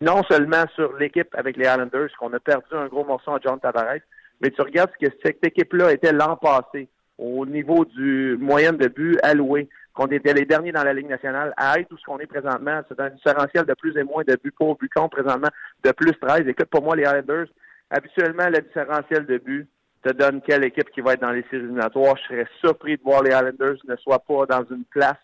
Non 0.00 0.22
seulement 0.24 0.64
sur 0.74 0.96
l'équipe 0.96 1.34
avec 1.34 1.56
les 1.56 1.66
Islanders, 1.66 2.10
qu'on 2.18 2.32
a 2.32 2.40
perdu 2.40 2.66
un 2.72 2.86
gros 2.86 3.04
morceau 3.04 3.32
à 3.32 3.38
John 3.42 3.60
Tavares, 3.60 4.00
mais 4.40 4.50
tu 4.50 4.60
regardes 4.60 4.90
ce 4.98 5.06
que 5.06 5.12
cette 5.22 5.44
équipe-là 5.46 5.92
était 5.92 6.12
l'an 6.12 6.36
passé 6.36 6.88
au 7.16 7.46
niveau 7.46 7.84
du 7.84 8.36
moyenne 8.40 8.76
de 8.76 8.88
but 8.88 9.18
alloué, 9.22 9.68
qu'on 9.94 10.06
était 10.06 10.32
les 10.32 10.46
derniers 10.46 10.72
dans 10.72 10.84
la 10.84 10.94
Ligue 10.94 11.08
nationale, 11.08 11.52
à 11.56 11.78
être 11.78 11.92
où 11.92 11.98
ce 11.98 12.04
qu'on 12.04 12.18
est 12.18 12.26
présentement, 12.26 12.80
c'est 12.88 12.98
un 12.98 13.10
différentiel 13.10 13.66
de 13.66 13.74
plus 13.74 13.96
et 13.96 14.02
moins 14.02 14.24
de 14.26 14.36
buts 14.42 14.52
pour 14.52 14.76
but 14.76 14.90
contre 14.92 15.16
présentement 15.16 15.50
de 15.84 15.92
plus 15.92 16.12
13. 16.18 16.48
Écoute, 16.48 16.70
pour 16.70 16.82
moi, 16.82 16.96
les 16.96 17.02
Islanders, 17.02 17.46
Habituellement, 17.90 18.48
le 18.48 18.60
différentiel 18.60 19.26
de 19.26 19.38
but 19.38 19.68
te 20.02 20.12
donne 20.12 20.40
quelle 20.40 20.64
équipe 20.64 20.90
qui 20.90 21.00
va 21.00 21.14
être 21.14 21.20
dans 21.20 21.30
les 21.30 21.42
séries 21.50 21.64
éliminatoires. 21.64 22.16
Je 22.16 22.22
serais 22.22 22.46
surpris 22.60 22.96
de 22.96 23.02
voir 23.02 23.22
les 23.22 23.30
Islanders 23.30 23.76
ne 23.86 23.96
soient 23.96 24.20
pas 24.20 24.46
dans 24.46 24.64
une 24.70 24.84
place 24.84 25.18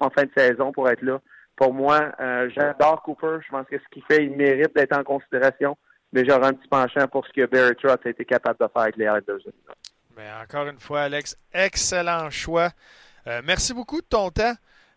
en 0.00 0.10
fin 0.10 0.24
de 0.24 0.30
saison 0.36 0.72
pour 0.72 0.88
être 0.88 1.02
là. 1.02 1.20
Pour 1.56 1.72
moi, 1.72 2.12
euh, 2.20 2.50
j'adore 2.54 3.02
Cooper. 3.02 3.38
Je 3.44 3.50
pense 3.50 3.66
que 3.66 3.78
ce 3.78 3.84
qu'il 3.90 4.02
fait, 4.04 4.24
il 4.24 4.36
mérite 4.36 4.74
d'être 4.74 4.96
en 4.96 5.04
considération. 5.04 5.76
Mais 6.12 6.24
j'aurai 6.26 6.48
un 6.48 6.52
petit 6.52 6.68
penchant 6.68 7.06
pour 7.08 7.26
ce 7.26 7.32
que 7.32 7.46
Barry 7.46 7.74
Trotz 7.76 8.04
a 8.04 8.10
été 8.10 8.24
capable 8.24 8.58
de 8.60 8.66
faire 8.70 8.82
avec 8.82 8.96
les 8.96 9.04
Islanders. 9.04 9.52
Mais 10.16 10.28
encore 10.42 10.66
une 10.66 10.78
fois, 10.78 11.02
Alex, 11.02 11.36
excellent 11.54 12.28
choix. 12.30 12.70
Euh, 13.26 13.40
merci 13.44 13.72
beaucoup 13.72 14.00
de 14.00 14.06
ton 14.06 14.30
temps. 14.30 14.54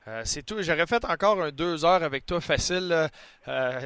Euh, 0.07 0.21
c'est 0.23 0.43
tout. 0.43 0.61
J'aurais 0.61 0.85
fait 0.85 1.03
encore 1.03 1.41
un 1.41 1.49
deux 1.49 1.83
heures 1.83 2.03
avec 2.03 2.27
toi 2.27 2.39
facile. 2.39 3.09
Euh, 3.47 3.79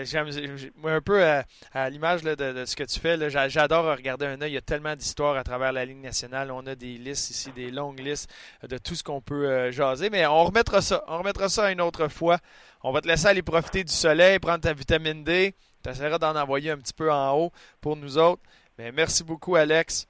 un 0.84 1.02
peu 1.02 1.24
à, 1.24 1.90
l'image 1.90 2.24
de, 2.24 2.66
ce 2.66 2.76
que 2.76 2.84
tu 2.84 3.00
fais. 3.00 3.30
J'adore 3.30 3.86
regarder 3.86 4.26
un 4.26 4.42
œil. 4.42 4.52
Il 4.52 4.56
y 4.56 4.58
a 4.58 4.62
tellement 4.62 4.96
d'histoires 4.96 5.38
à 5.38 5.44
travers 5.44 5.72
la 5.72 5.86
ligne 5.86 6.02
nationale. 6.02 6.52
On 6.52 6.66
a 6.68 6.76
des 6.76 6.98
listes 6.98 7.30
ici, 7.30 7.52
des 7.54 7.72
longues 7.72 8.00
listes 8.00 8.30
de 8.68 8.78
tout 8.78 8.96
ce 8.96 9.04
qu'on 9.04 9.22
peut 9.22 9.48
euh, 9.48 9.72
jaser. 9.72 10.10
Mais 10.10 10.26
on 10.26 10.44
remettra 10.44 10.82
ça. 10.82 11.04
On 11.08 11.20
remettra 11.20 11.48
ça 11.48 11.72
une 11.72 11.80
autre 11.80 12.10
fois. 12.10 12.38
On 12.84 12.92
va 12.92 13.00
te 13.00 13.08
laisser 13.08 13.28
aller 13.28 13.42
profiter 13.42 13.86
du 13.86 13.94
soleil, 13.94 14.40
prendre 14.40 14.62
ta 14.62 14.74
vitamine 14.74 15.24
D. 15.24 15.56
Tu 15.84 15.90
essaieras 15.90 16.18
d'en 16.18 16.36
envoyer 16.36 16.72
un 16.72 16.78
petit 16.78 16.94
peu 16.94 17.10
en 17.10 17.34
haut 17.38 17.52
pour 17.80 17.96
nous 17.96 18.18
autres. 18.18 18.42
Mais 18.78 18.92
merci 18.92 19.24
beaucoup, 19.24 19.56
Alex. 19.56 20.08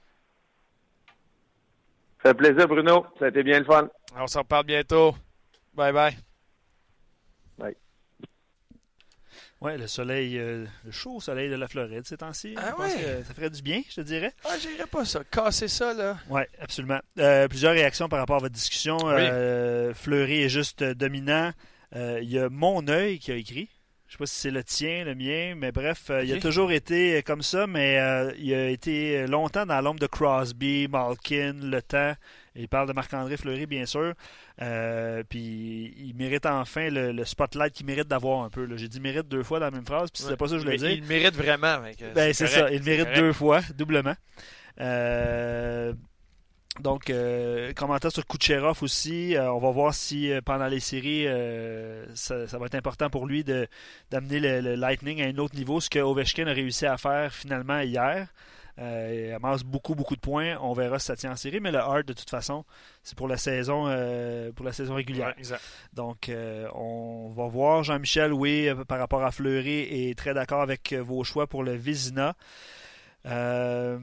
Ça 2.22 2.30
fait 2.30 2.34
plaisir, 2.34 2.66
Bruno. 2.66 3.06
Ça 3.20 3.26
a 3.26 3.28
été 3.28 3.44
bien 3.44 3.60
le 3.60 3.64
fun. 3.64 3.88
On 4.16 4.26
s'en 4.26 4.40
reparle 4.40 4.66
bientôt. 4.66 5.14
Bye 5.74 5.92
bye. 5.92 6.16
Bye. 7.58 7.76
Ouais, 9.60 9.76
le 9.76 9.86
soleil, 9.86 10.38
euh, 10.38 10.64
le 10.84 10.90
chaud 10.90 11.20
soleil 11.20 11.50
de 11.50 11.54
la 11.54 11.68
Floride 11.68 12.06
ces 12.06 12.16
temps-ci. 12.16 12.54
Ah 12.56 12.74
ça 12.78 13.34
ferait 13.34 13.50
du 13.50 13.60
bien, 13.60 13.82
je 13.88 13.96
te 13.96 14.00
dirais. 14.00 14.32
Ah, 14.44 14.56
j'irais 14.58 14.86
pas 14.86 15.04
ça. 15.04 15.22
Casser 15.24 15.68
ça, 15.68 15.92
là. 15.92 16.18
Oui, 16.30 16.42
absolument. 16.60 17.00
Euh, 17.18 17.46
plusieurs 17.46 17.72
réactions 17.72 18.08
par 18.08 18.18
rapport 18.20 18.36
à 18.36 18.40
votre 18.40 18.54
discussion. 18.54 18.98
Euh, 19.04 19.92
Fleury 19.92 20.42
est 20.42 20.48
juste 20.48 20.82
dominant. 20.82 21.52
Il 21.94 22.28
y 22.28 22.38
a 22.38 22.48
Mon 22.48 22.88
œil 22.88 23.18
qui 23.18 23.32
a 23.32 23.36
écrit. 23.36 23.68
Je 24.10 24.14
sais 24.16 24.18
pas 24.18 24.26
si 24.26 24.40
c'est 24.40 24.50
le 24.50 24.64
tien, 24.64 25.04
le 25.04 25.14
mien, 25.14 25.54
mais 25.56 25.70
bref, 25.70 26.06
euh, 26.10 26.24
il 26.24 26.32
a 26.32 26.40
toujours 26.40 26.72
été 26.72 27.22
comme 27.22 27.42
ça, 27.42 27.68
mais 27.68 27.96
euh, 28.00 28.32
il 28.38 28.52
a 28.52 28.68
été 28.68 29.24
longtemps 29.28 29.66
dans 29.66 29.80
l'ombre 29.80 30.00
de 30.00 30.08
Crosby, 30.08 30.88
Malkin, 30.88 31.52
Le 31.62 31.80
Temps. 31.80 32.14
Il 32.60 32.68
parle 32.68 32.88
de 32.88 32.92
Marc-André 32.92 33.36
Fleury, 33.36 33.66
bien 33.66 33.86
sûr. 33.86 34.14
Euh, 34.62 35.22
puis 35.28 35.94
il 35.98 36.14
mérite 36.14 36.46
enfin 36.46 36.88
le, 36.90 37.24
spotlight 37.24 37.72
qu'il 37.72 37.86
mérite 37.86 38.08
d'avoir 38.08 38.44
un 38.44 38.50
peu. 38.50 38.68
J'ai 38.76 38.88
dit 38.88 39.00
mérite 39.00 39.28
deux 39.28 39.42
fois 39.42 39.58
dans 39.58 39.66
la 39.66 39.70
même 39.70 39.86
phrase, 39.86 40.10
puis 40.10 40.22
c'est 40.22 40.36
pas 40.36 40.46
ça 40.46 40.54
que 40.54 40.60
je 40.60 40.64
voulais 40.64 40.76
dire. 40.76 40.90
Il 40.90 41.04
mérite 41.04 41.34
vraiment. 41.34 41.78
Ben, 42.14 42.32
c'est 42.32 42.46
ça, 42.46 42.70
il 42.70 42.82
mérite 42.82 43.08
deux 43.14 43.32
fois, 43.32 43.60
doublement. 43.76 44.14
Euh, 44.80 45.92
donc, 46.78 47.10
euh, 47.10 47.72
commentaire 47.74 48.12
sur 48.12 48.24
Kucherov 48.26 48.82
aussi. 48.82 49.36
Euh, 49.36 49.52
on 49.52 49.58
va 49.58 49.70
voir 49.70 49.92
si 49.92 50.32
euh, 50.32 50.40
pendant 50.40 50.66
les 50.66 50.80
séries, 50.80 51.26
ça, 52.14 52.46
va 52.58 52.66
être 52.66 52.74
important 52.74 53.10
pour 53.10 53.26
lui 53.26 53.44
d'amener 53.44 54.40
le, 54.40 54.74
Lightning 54.76 55.22
à 55.22 55.26
un 55.26 55.36
autre 55.38 55.56
niveau, 55.56 55.80
ce 55.80 55.90
que 55.90 55.98
Ovechkin 55.98 56.46
a 56.46 56.52
réussi 56.52 56.86
à 56.86 56.96
faire 56.96 57.34
finalement 57.34 57.80
hier. 57.80 58.28
Il 58.80 59.32
amasse 59.34 59.62
beaucoup, 59.62 59.94
beaucoup 59.94 60.16
de 60.16 60.20
points. 60.20 60.56
On 60.60 60.72
verra 60.72 60.98
si 60.98 61.06
ça 61.06 61.16
tient 61.16 61.32
en 61.32 61.36
série, 61.36 61.60
mais 61.60 61.70
le 61.70 61.78
hard, 61.78 62.06
de 62.06 62.12
toute 62.12 62.30
façon, 62.30 62.64
c'est 63.02 63.16
pour 63.16 63.28
la 63.28 63.36
saison 63.36 63.84
pour 64.56 64.64
la 64.64 64.72
saison 64.72 64.94
régulière. 64.94 65.34
Donc, 65.92 66.30
on 66.74 67.30
va 67.34 67.46
voir. 67.46 67.82
Jean-Michel, 67.82 68.32
oui, 68.32 68.68
par 68.88 68.98
rapport 68.98 69.24
à 69.24 69.30
Fleury, 69.30 70.10
est 70.10 70.18
très 70.18 70.34
d'accord 70.34 70.62
avec 70.62 70.92
vos 70.94 71.24
choix 71.24 71.46
pour 71.46 71.62
le 71.62 71.74
Vizina. 71.74 72.34
Euh, 73.26 73.98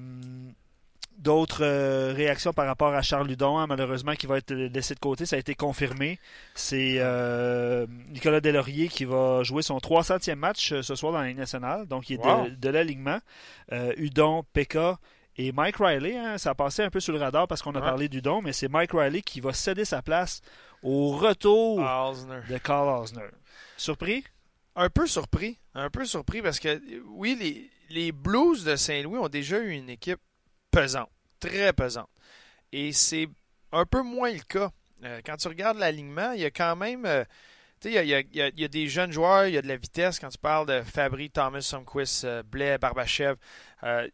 D'autres 1.18 1.63
euh, 1.63 2.13
réactions 2.15 2.53
par 2.53 2.68
rapport 2.68 2.93
à 2.93 3.01
Charles 3.01 3.28
Ludon, 3.28 3.57
hein, 3.57 3.65
malheureusement, 3.65 4.13
qui 4.13 4.28
va 4.28 4.38
être 4.38 4.53
laissé 4.53 4.93
de 4.93 4.99
côté, 4.99 5.26
ça 5.26 5.36
a 5.36 5.39
été 5.39 5.55
confirmé. 5.55 6.20
C'est 6.53 6.97
euh, 6.99 7.88
Nicolas 8.09 8.39
Delaurier 8.39 8.88
qui 8.88 9.03
va 9.03 9.41
jouer 9.41 9.63
son 9.63 9.78
300e 9.78 10.36
match 10.36 10.74
euh, 10.74 10.84
ce 10.84 10.93
soir 10.93 11.13
dans 11.13 11.20
la 11.20 11.30
Ligue 11.30 11.38
nationale, 11.38 11.88
donc 11.88 12.11
il 12.11 12.20
est 12.20 12.51
de, 12.51 12.70
l'alignement. 12.70 13.18
Udon, 13.97 14.43
Pekka 14.53 14.99
et 15.38 15.51
Mike 15.51 15.78
Riley, 15.78 16.18
hein, 16.18 16.38
ça 16.38 16.51
a 16.51 16.55
passé 16.55 16.84
un 16.84 16.91
peu 16.91 16.99
sur 16.99 17.13
le 17.13 17.20
radar 17.20 17.47
parce 17.47 17.63
qu'on 17.63 17.74
a 17.74 17.82
parlé 17.82 18.09
d'Udon, 18.09 18.43
mais 18.43 18.53
c'est 18.53 18.68
Mike 18.68 18.91
Riley 18.93 19.22
qui 19.22 19.39
va 19.39 19.53
céder 19.53 19.86
sa 19.86 20.03
place 20.03 20.41
au 20.84 21.09
retour 21.18 21.80
de 21.80 22.57
Carl 22.59 23.01
Osner. 23.01 23.30
Surpris? 23.76 24.24
Un 24.76 24.89
peu 24.89 25.07
surpris. 25.07 25.57
Un 25.74 25.89
peu 25.89 26.05
surpris 26.05 26.43
parce 26.43 26.59
que, 26.59 26.80
oui, 27.07 27.36
les, 27.39 27.72
les 27.89 28.11
Blues 28.11 28.63
de 28.63 28.76
Saint-Louis 28.76 29.18
ont 29.18 29.30
déjà 29.30 29.57
eu 29.59 29.72
une 29.72 29.89
équipe 29.89 30.20
pesante, 30.72 31.09
très 31.39 31.74
pesante. 31.74 32.09
Et 32.72 32.91
c'est 32.91 33.28
un 33.72 33.86
peu 33.86 34.01
moins 34.01 34.32
le 34.32 34.39
cas. 34.39 34.72
Euh, 35.03 35.22
quand 35.26 35.38
tu 35.38 35.47
regardes 35.47 35.78
l'alignement, 35.78 36.32
il 36.32 36.41
y 36.41 36.45
a 36.45 36.51
quand 36.51 36.76
même. 36.76 37.05
Euh, 37.05 37.24
tu 37.80 37.91
sais, 37.91 38.07
il, 38.07 38.26
y 38.34 38.63
a, 38.63 38.68
des 38.68 38.88
jeunes 38.88 39.11
joueurs, 39.11 39.45
il 39.45 39.53
y 39.53 39.57
a 39.57 39.61
de 39.61 39.68
la 39.68 39.78
vitesse. 39.78 40.20
Quand 40.20 40.30
tu 40.30 40.39
parles 40.39 40.65
de 40.65 40.82
Fabry, 40.82 41.30
Thomas, 41.30 41.61
Sumquist, 41.61 42.24
euh, 42.24 42.41
Blais, 42.41 42.80
Barbachev, 42.80 43.36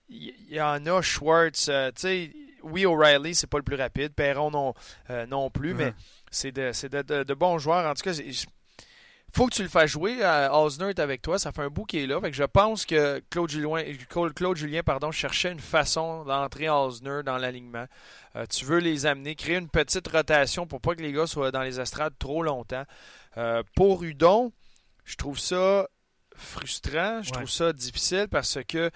il 0.10 0.34
y, 0.50 0.60
en 0.60 0.86
a 0.86 1.02
Schwartz. 1.02 1.66
tu 1.66 1.72
sais, 1.96 2.32
oui, 2.62 2.86
O'Reilly, 2.86 3.36
c'est 3.36 3.48
pas 3.48 3.58
le 3.58 3.64
plus 3.64 3.78
rapide. 3.78 4.14
Perron 4.14 4.52
non, 4.52 4.74
non 5.30 5.50
plus, 5.50 5.74
mais 5.74 5.94
c'est 6.30 6.52
de, 6.52 7.24
de, 7.24 7.34
bons 7.34 7.58
joueurs. 7.58 7.90
En 7.90 7.94
tout 7.94 8.04
cas, 8.04 8.12
faut 9.36 9.48
que 9.48 9.56
tu 9.56 9.64
le 9.64 9.70
fasses 9.70 9.90
jouer. 9.92 10.20
Osner 10.52 10.90
est 10.90 11.00
avec 11.00 11.22
toi. 11.22 11.40
Ça 11.40 11.52
fait 11.52 11.64
un 11.64 11.70
bout 11.70 11.86
qui 11.86 12.00
est 12.00 12.08
là. 12.08 12.20
je 12.32 12.44
pense 12.44 12.86
que 12.86 13.22
Claude 13.30 13.50
Julien, 13.50 13.84
Claude 14.08 14.56
Julien 14.56 14.84
pardon, 14.84 15.12
cherchait 15.12 15.52
une 15.52 15.60
façon 15.60 16.24
d'entrer 16.24 16.70
Osner 16.70 17.22
dans 17.26 17.38
l'alignement. 17.38 17.86
Euh, 18.36 18.46
tu 18.48 18.66
veux 18.66 18.80
les 18.80 19.06
amener, 19.06 19.36
créer 19.36 19.58
une 19.58 19.70
petite 19.70 20.08
rotation 20.08 20.68
pour 20.68 20.82
pas 20.82 20.96
que 20.96 21.02
les 21.02 21.12
gars 21.12 21.28
soient 21.28 21.52
dans 21.52 21.64
les 21.64 21.80
estrades 21.80 22.14
trop 22.20 22.44
longtemps. 22.44 22.86
Euh, 23.38 23.64
pour 23.76 24.04
Udon, 24.04 24.52
je 25.04 25.16
trouve 25.16 25.40
ça 25.40 25.88
frustrant. 26.36 27.24
Je 27.24 27.32
trouve 27.32 27.50
ça 27.50 27.74
difficile 27.74 28.28
parce 28.30 28.60
que 28.68 28.92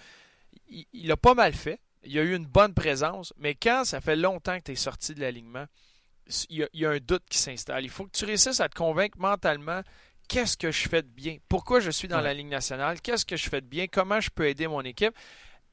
il, 0.69 1.11
a 1.11 1.17
pas 1.17 1.33
mal 1.33 1.53
fait. 1.53 1.79
Il 2.03 2.17
a 2.19 2.21
eu 2.21 2.35
une 2.35 2.45
bonne 2.45 2.73
présence. 2.73 3.33
Mais 3.37 3.55
quand 3.55 3.85
ça 3.85 4.01
fait 4.01 4.15
longtemps 4.15 4.59
que 4.59 4.65
tu 4.65 4.71
es 4.73 4.75
sorti 4.75 5.15
de 5.15 5.21
l'alignement, 5.21 5.65
il 6.49 6.67
y, 6.73 6.85
a, 6.85 6.89
un 6.89 6.97
doute 6.97 7.23
qui 7.29 7.37
s'installe. 7.37 7.83
Il 7.85 7.89
faut 7.89 8.05
que 8.05 8.11
tu 8.11 8.25
réussisses 8.25 8.59
à 8.59 8.67
te 8.67 8.75
convaincre 8.75 9.17
mentalement 9.17 9.81
qu'est-ce 10.27 10.57
que 10.57 10.71
je 10.71 10.87
fais 10.87 11.01
de 11.01 11.07
bien, 11.07 11.37
pourquoi 11.49 11.79
je 11.79 11.91
suis 11.91 12.07
dans 12.07 12.21
la 12.21 12.33
Ligue 12.33 12.47
nationale, 12.47 13.01
qu'est-ce 13.01 13.25
que 13.25 13.35
je 13.35 13.49
fais 13.49 13.61
de 13.61 13.65
bien, 13.65 13.87
comment 13.87 14.19
je 14.19 14.29
peux 14.29 14.47
aider 14.47 14.67
mon 14.67 14.81
équipe? 14.81 15.13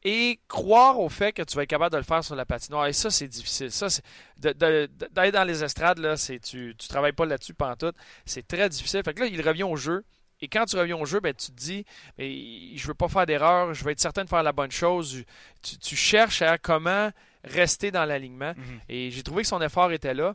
Et 0.06 0.38
croire 0.48 1.00
au 1.00 1.08
fait 1.08 1.32
que 1.32 1.42
tu 1.42 1.56
vas 1.56 1.62
être 1.62 1.68
capable 1.68 1.92
de 1.92 1.96
le 1.96 2.04
faire 2.04 2.22
sur 2.22 2.34
la 2.34 2.44
patinoire. 2.44 2.86
Et 2.86 2.92
ça, 2.92 3.08
c'est 3.08 3.26
difficile. 3.26 3.72
Ça, 3.72 3.86
d'être 4.36 5.32
dans 5.32 5.44
les 5.44 5.64
estrades, 5.64 5.98
là, 5.98 6.18
c'est, 6.18 6.38
tu 6.40 6.68
ne 6.78 6.88
travailles 6.88 7.12
pas 7.14 7.24
là-dessus 7.24 7.54
tout. 7.78 7.92
C'est 8.26 8.46
très 8.46 8.68
difficile. 8.68 9.00
Fait 9.02 9.14
que 9.14 9.20
là, 9.20 9.26
il 9.26 9.40
revient 9.40 9.62
au 9.62 9.76
jeu. 9.76 10.04
Et 10.42 10.48
quand 10.48 10.66
tu 10.66 10.76
reviens 10.76 10.98
au 10.98 11.06
jeu, 11.06 11.20
ben, 11.20 11.32
tu 11.32 11.46
te 11.46 11.56
dis, 11.56 11.86
mais 12.18 12.76
je 12.76 12.86
veux 12.86 12.92
pas 12.92 13.08
faire 13.08 13.24
d'erreur, 13.24 13.72
je 13.72 13.82
veux 13.82 13.92
être 13.92 14.00
certain 14.00 14.24
de 14.24 14.28
faire 14.28 14.42
la 14.42 14.52
bonne 14.52 14.70
chose. 14.70 15.24
Tu, 15.62 15.96
cherches 15.96 16.42
à 16.42 16.58
comment 16.58 17.10
rester 17.42 17.90
dans 17.90 18.04
l'alignement. 18.04 18.52
Mm-hmm. 18.52 18.80
Et 18.90 19.10
j'ai 19.10 19.22
trouvé 19.22 19.42
que 19.42 19.48
son 19.48 19.62
effort 19.62 19.90
était 19.90 20.12
là. 20.12 20.34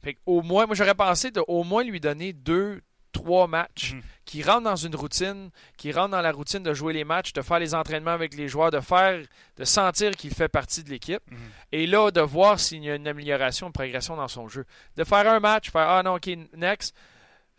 Fait 0.00 0.16
au 0.26 0.42
moins, 0.42 0.66
moi 0.66 0.76
j'aurais 0.76 0.94
pensé 0.94 1.32
de 1.32 1.42
au 1.48 1.64
moins 1.64 1.82
lui 1.82 1.98
donner 1.98 2.32
deux, 2.32 2.82
trois 3.18 3.48
matchs, 3.48 3.94
mhm. 3.94 4.02
qui 4.24 4.42
rentrent 4.42 4.62
dans 4.62 4.76
une 4.76 4.94
routine, 4.94 5.50
qui 5.76 5.90
rentrent 5.92 6.12
dans 6.12 6.20
la 6.20 6.30
routine 6.30 6.62
de 6.62 6.72
jouer 6.72 6.92
les 6.92 7.04
matchs, 7.04 7.32
de 7.32 7.42
faire 7.42 7.58
les 7.58 7.74
entraînements 7.74 8.12
avec 8.12 8.34
les 8.34 8.46
joueurs, 8.46 8.70
de 8.70 8.80
faire, 8.80 9.20
de 9.56 9.64
sentir 9.64 10.12
qu'il 10.12 10.32
fait 10.32 10.48
partie 10.48 10.84
de 10.84 10.90
l'équipe. 10.90 11.22
Mhm. 11.30 11.38
Et 11.72 11.86
là, 11.86 12.10
de 12.10 12.20
voir 12.20 12.60
s'il 12.60 12.84
y 12.84 12.90
a 12.90 12.94
une 12.94 13.08
amélioration, 13.08 13.66
une 13.66 13.72
progression 13.72 14.16
dans 14.16 14.28
son 14.28 14.48
jeu. 14.48 14.64
De 14.96 15.04
faire 15.04 15.28
un 15.28 15.40
match, 15.40 15.70
faire 15.70 15.88
Ah 15.88 16.02
non, 16.02 16.14
ok, 16.14 16.28
next. 16.56 16.94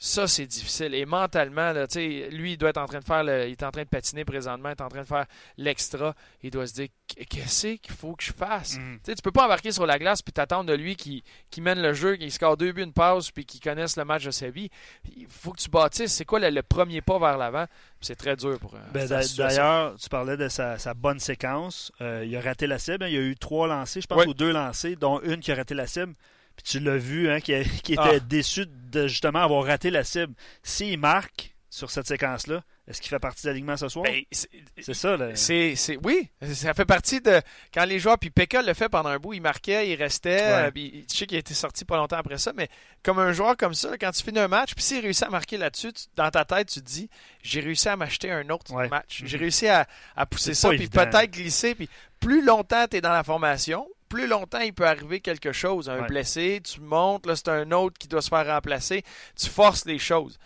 Ça, 0.02 0.30
c'est 0.30 0.46
difficile. 0.46 0.96
Et 0.96 1.06
mentalement, 1.06 1.74
là, 1.74 1.86
lui, 2.32 2.54
il 2.54 2.58
doit 2.58 2.70
être 2.70 2.78
en 2.78 2.86
train 2.86 3.00
de 3.00 3.04
faire, 3.04 3.22
il 3.24 3.52
est 3.52 3.64
en 3.64 3.70
train 3.72 3.84
de 3.84 3.90
patiner 3.90 4.24
présentement, 4.24 4.70
il 4.70 4.72
est 4.72 4.82
en 4.82 4.88
train 4.88 5.02
de 5.02 5.08
faire 5.08 5.26
l'extra. 5.58 6.16
Il 6.42 6.52
doit 6.52 6.68
se 6.68 6.74
dire, 6.74 6.88
qu'est-ce 7.06 7.76
qu'il 7.76 7.94
faut 7.94 8.16
que 8.16 8.24
je 8.24 8.32
fasse? 8.32 8.78
Mm. 8.78 9.00
Tu 9.04 9.12
ne 9.12 9.16
peux 9.22 9.32
pas 9.32 9.44
embarquer 9.44 9.74
sur 9.74 9.86
la 9.86 10.00
glace 10.00 10.22
puis 10.22 10.32
t'attendre 10.32 10.70
de 10.70 10.74
lui 10.74 10.96
qui, 10.96 11.22
qui 11.52 11.60
mène 11.60 11.82
le 11.82 11.92
jeu, 11.92 12.16
qui 12.16 12.32
score 12.32 12.56
deux 12.56 12.72
buts, 12.72 12.84
une 12.84 12.94
passe, 12.94 13.30
puis 13.32 13.46
qui 13.46 13.60
connaisse 13.60 13.98
le 13.98 14.06
match 14.06 14.24
de 14.24 14.32
sa 14.32 14.50
vie. 14.50 14.70
Il 15.18 15.28
faut 15.28 15.52
que 15.52 15.60
tu 15.60 15.70
bâtisses. 15.70 16.14
C'est 16.14 16.24
quoi 16.26 16.40
le, 16.40 16.62
premier 16.64 17.02
pas 17.02 17.20
vers 17.20 17.38
l'avant? 17.38 17.66
C'est 18.00 18.16
très 18.16 18.38
dur 18.38 18.58
pour 18.58 18.76
euh, 18.76 18.80
ben, 18.94 19.06
D'ailleurs, 19.06 19.98
tu 19.98 20.08
parlais 20.08 20.38
de 20.38 20.48
sa, 20.48 20.78
bonne 20.94 21.20
séquence. 21.20 21.92
Euh, 22.00 22.24
il 22.26 22.34
a 22.38 22.40
raté 22.40 22.68
la 22.68 22.80
cible. 22.80 23.04
Hein. 23.04 23.08
Il 23.10 23.16
y 23.16 23.18
a 23.18 23.22
eu 23.22 23.36
trois 23.36 23.68
lancés, 23.68 24.00
je 24.00 24.08
pense, 24.08 24.26
ou 24.26 24.34
deux 24.34 24.54
lancés, 24.54 24.96
dont 24.96 25.20
une 25.20 25.42
qui 25.42 25.52
a 25.52 25.56
raté 25.56 25.74
la 25.74 25.88
cible. 25.88 26.14
Puis 26.60 26.72
tu 26.72 26.80
l'as 26.80 26.98
vu, 26.98 27.30
hein, 27.30 27.40
qui, 27.42 27.54
était 27.54 27.98
ah. 27.98 28.20
déçu 28.20 28.66
de 28.92 29.08
justement 29.08 29.40
avoir 29.40 29.64
raté 29.66 29.90
la 29.90 30.04
cible. 30.04 30.34
S'il 30.62 31.00
marque 31.00 31.56
sur 31.70 31.90
cette 31.90 32.08
séquence-là, 32.08 32.64
est-ce 32.88 33.00
qu'il 33.02 33.10
fait 33.10 33.20
partie 33.20 33.44
de 33.44 33.50
l'alignement 33.50 33.78
ce 33.78 33.88
soir? 33.88 34.04
Ben, 34.04 34.24
c'est 34.32 34.94
ça. 34.94 35.16
Là. 35.16 35.36
C'est, 35.36 35.76
oui, 36.04 36.30
ça 36.42 36.74
fait 36.74 36.86
partie 36.86 37.22
de. 37.22 37.40
Quand 37.72 37.86
les 37.86 38.00
joueurs. 38.00 38.18
Puis 38.18 38.32
Pekka 38.32 38.62
le 38.62 38.74
fait 38.74 38.90
pendant 38.90 39.10
un 39.10 39.20
bout, 39.20 39.34
il 39.34 39.42
marquait, 39.42 39.90
il 39.90 39.96
restait. 39.96 40.42
Euh, 40.42 40.72
puis, 40.72 41.06
je 41.10 41.16
sais 41.16 41.28
qu'il 41.28 41.38
a 41.38 41.40
été 41.40 41.54
sorti 41.54 41.86
pas 41.86 41.96
longtemps 41.96 42.18
après 42.18 42.40
ça, 42.40 42.52
mais 42.54 42.68
comme 43.04 43.20
un 43.20 43.32
joueur 43.32 43.56
comme 43.56 43.76
ça, 43.76 43.96
quand 43.98 44.12
tu 44.12 44.24
finis 44.24 44.40
un 44.40 44.48
match, 44.48 44.74
puis 44.74 44.84
s'il 44.84 45.02
réussit 45.02 45.24
à 45.24 45.30
marquer 45.30 45.58
là-dessus, 45.58 45.94
dans 46.16 46.30
ta 46.30 46.44
tête, 46.44 46.68
tu 46.68 46.82
te 46.82 46.86
dis 46.86 47.10
j'ai 47.42 47.62
réussi 47.62 47.88
à 47.88 47.96
m'acheter 47.96 48.32
un 48.32 48.50
autre 48.50 48.74
match. 48.90 49.22
J'ai 49.24 49.38
réussi 49.38 49.68
à, 49.68 49.88
pousser 50.30 50.56
ça, 50.56 50.70
puis 50.70 50.88
peut-être 50.88 51.32
glisser. 51.32 51.76
Puis 51.76 51.88
plus 52.20 52.44
longtemps 52.44 52.86
tu 52.90 52.98
es 52.98 53.02
dans 53.02 53.14
la 53.14 53.24
formation, 53.24 53.88
plus 54.10 54.28
longtemps 54.28 54.60
il 54.60 54.74
peut 54.74 54.88
arriver 54.88 55.22
quelque 55.22 55.52
chose. 55.52 55.90
Un 55.90 56.06
blessé, 56.08 56.62
tu 56.64 56.82
montes, 56.82 57.26
là, 57.26 57.36
c'est 57.36 57.50
un 57.50 57.72
autre 57.72 57.98
qui 57.98 58.08
doit 58.08 58.22
se 58.22 58.30
faire 58.30 58.46
remplacer. 58.46 59.04
Tu 59.36 59.48
forces 59.48 59.86
les 59.86 60.00
choses. 60.00 60.38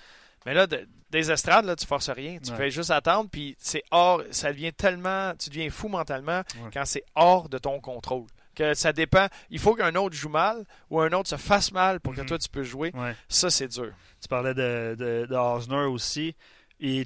Mais 0.45 0.53
là, 0.53 0.67
des 1.09 1.31
estrades, 1.31 1.65
là, 1.65 1.75
tu 1.75 1.85
forces 1.85 2.09
rien. 2.09 2.37
Tu 2.43 2.51
fais 2.51 2.69
juste 2.69 2.91
attendre, 2.91 3.29
puis 3.31 3.55
c'est 3.59 3.83
hors. 3.91 4.21
Ça 4.31 4.51
devient 4.51 4.73
tellement. 4.73 5.33
Tu 5.39 5.49
deviens 5.49 5.69
fou 5.69 5.87
mentalement 5.87 6.41
quand 6.73 6.85
c'est 6.85 7.03
hors 7.15 7.49
de 7.49 7.57
ton 7.57 7.79
contrôle. 7.79 8.27
Que 8.55 8.75
ça 8.75 8.93
dépend. 8.93 9.27
Il 9.49 9.57
faut 9.57 9.73
qu'un 9.73 9.95
autre 9.95 10.15
joue 10.15 10.29
mal 10.29 10.63
ou 10.91 10.99
un 10.99 11.11
autre 11.13 11.29
se 11.29 11.37
fasse 11.37 11.71
mal 11.71 11.99
pour 11.99 12.13
que 12.13 12.21
mhm. 12.21 12.27
toi 12.27 12.37
tu 12.37 12.49
peux 12.49 12.63
jouer. 12.63 12.91
Ça, 13.27 13.49
c'est 13.49 13.67
dur. 13.67 13.91
Tu 14.21 14.27
parlais 14.27 14.53
de, 14.53 14.95
de, 14.97 15.85
aussi. 15.87 16.35
Et 16.79 17.03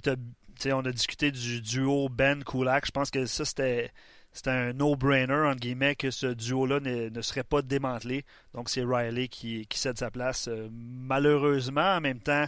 on 0.66 0.86
a 0.86 0.92
discuté 0.92 1.32
du 1.32 1.62
duo 1.62 2.10
Ben 2.10 2.44
Kulak. 2.44 2.86
Je 2.88 2.92
pense 2.92 3.12
que 3.12 3.26
ça, 3.26 3.46
c'était 3.46 3.92
c'est 4.38 4.50
un 4.50 4.72
no-brainer, 4.74 5.48
entre 5.48 5.60
guillemets, 5.60 5.96
que 5.96 6.12
ce 6.12 6.28
duo-là 6.28 6.80
ne, 6.80 7.22
serait 7.22 7.44
pas 7.44 7.64
démantelé. 7.64 8.24
Donc, 8.54 8.70
c'est 8.70 8.84
Riley 8.84 9.30
qui, 9.30 9.68
cède 9.74 9.98
sa 9.98 10.12
place. 10.12 10.48
Euh, 10.48 10.70
malheureusement, 10.72 11.96
en 11.96 12.02
même 12.02 12.20
temps, 12.20 12.46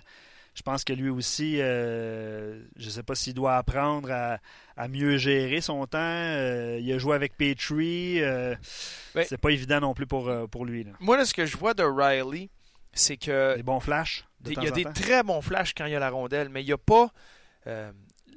je 0.53 0.61
pense 0.61 0.83
que 0.83 0.93
lui 0.93 1.09
aussi, 1.09 1.59
euh, 1.59 2.61
je 2.75 2.85
ne 2.85 2.89
sais 2.91 3.01
pas 3.01 3.15
s'il 3.15 3.33
doit 3.33 3.55
apprendre 3.55 4.11
à, 4.11 4.87
mieux 4.87 5.17
gérer 5.17 5.61
son 5.61 5.87
temps. 5.87 5.97
Euh, 5.99 6.77
il 6.79 6.93
a 6.93 6.99
joué 6.99 7.15
avec 7.15 7.35
Petrie. 7.35 8.21
Ben, 8.21 9.25
c'est 9.25 9.39
pas 9.39 9.49
évident 9.49 9.79
non 9.79 9.95
plus 9.95 10.05
pour, 10.05 10.31
pour 10.51 10.65
lui. 10.65 10.85
Moi, 10.99 11.25
ce 11.25 11.33
que 11.33 11.47
je 11.47 11.57
vois 11.57 11.73
de 11.73 11.83
Riley, 11.83 12.49
c'est 12.93 13.17
que. 13.17 13.55
Des 13.55 13.63
bons 13.63 13.79
flashs. 13.79 14.25
il 14.45 14.61
y 14.61 14.67
a 14.67 14.71
des 14.71 14.85
très 14.85 15.23
bons 15.23 15.41
flashs 15.41 15.73
quand 15.73 15.85
il 15.87 15.93
y 15.93 15.95
a 15.95 15.99
la 15.99 16.11
rondelle, 16.11 16.49
mais 16.49 16.61
il 16.61 16.67
n'y 16.67 16.71
a 16.71 16.77
pas 16.77 17.11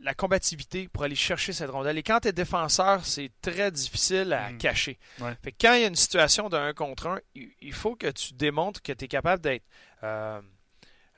la 0.02 0.14
combativité 0.14 0.88
pour 0.88 1.04
aller 1.04 1.14
chercher 1.14 1.52
cette 1.52 1.70
rondelle. 1.70 1.98
Et 1.98 2.02
quand 2.02 2.20
tu 2.20 2.28
es 2.28 2.32
défenseur, 2.32 3.04
c'est 3.04 3.30
très 3.40 3.70
difficile 3.70 4.32
à 4.32 4.50
mm. 4.50 4.58
cacher. 4.58 4.98
Fait 5.42 5.52
quand 5.52 5.74
il 5.74 5.82
y 5.82 5.84
a 5.84 5.88
une 5.88 5.96
situation 5.96 6.48
de 6.48 6.56
1 6.56 6.72
contre 6.74 7.06
1, 7.08 7.18
il 7.34 7.72
faut 7.72 7.94
que 7.94 8.08
tu 8.08 8.34
démontres 8.34 8.82
que 8.82 8.92
tu 8.92 9.04
es 9.04 9.08
capable 9.08 9.42
d'être 9.42 9.64
euh, 10.02 10.40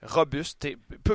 robuste. 0.04 0.68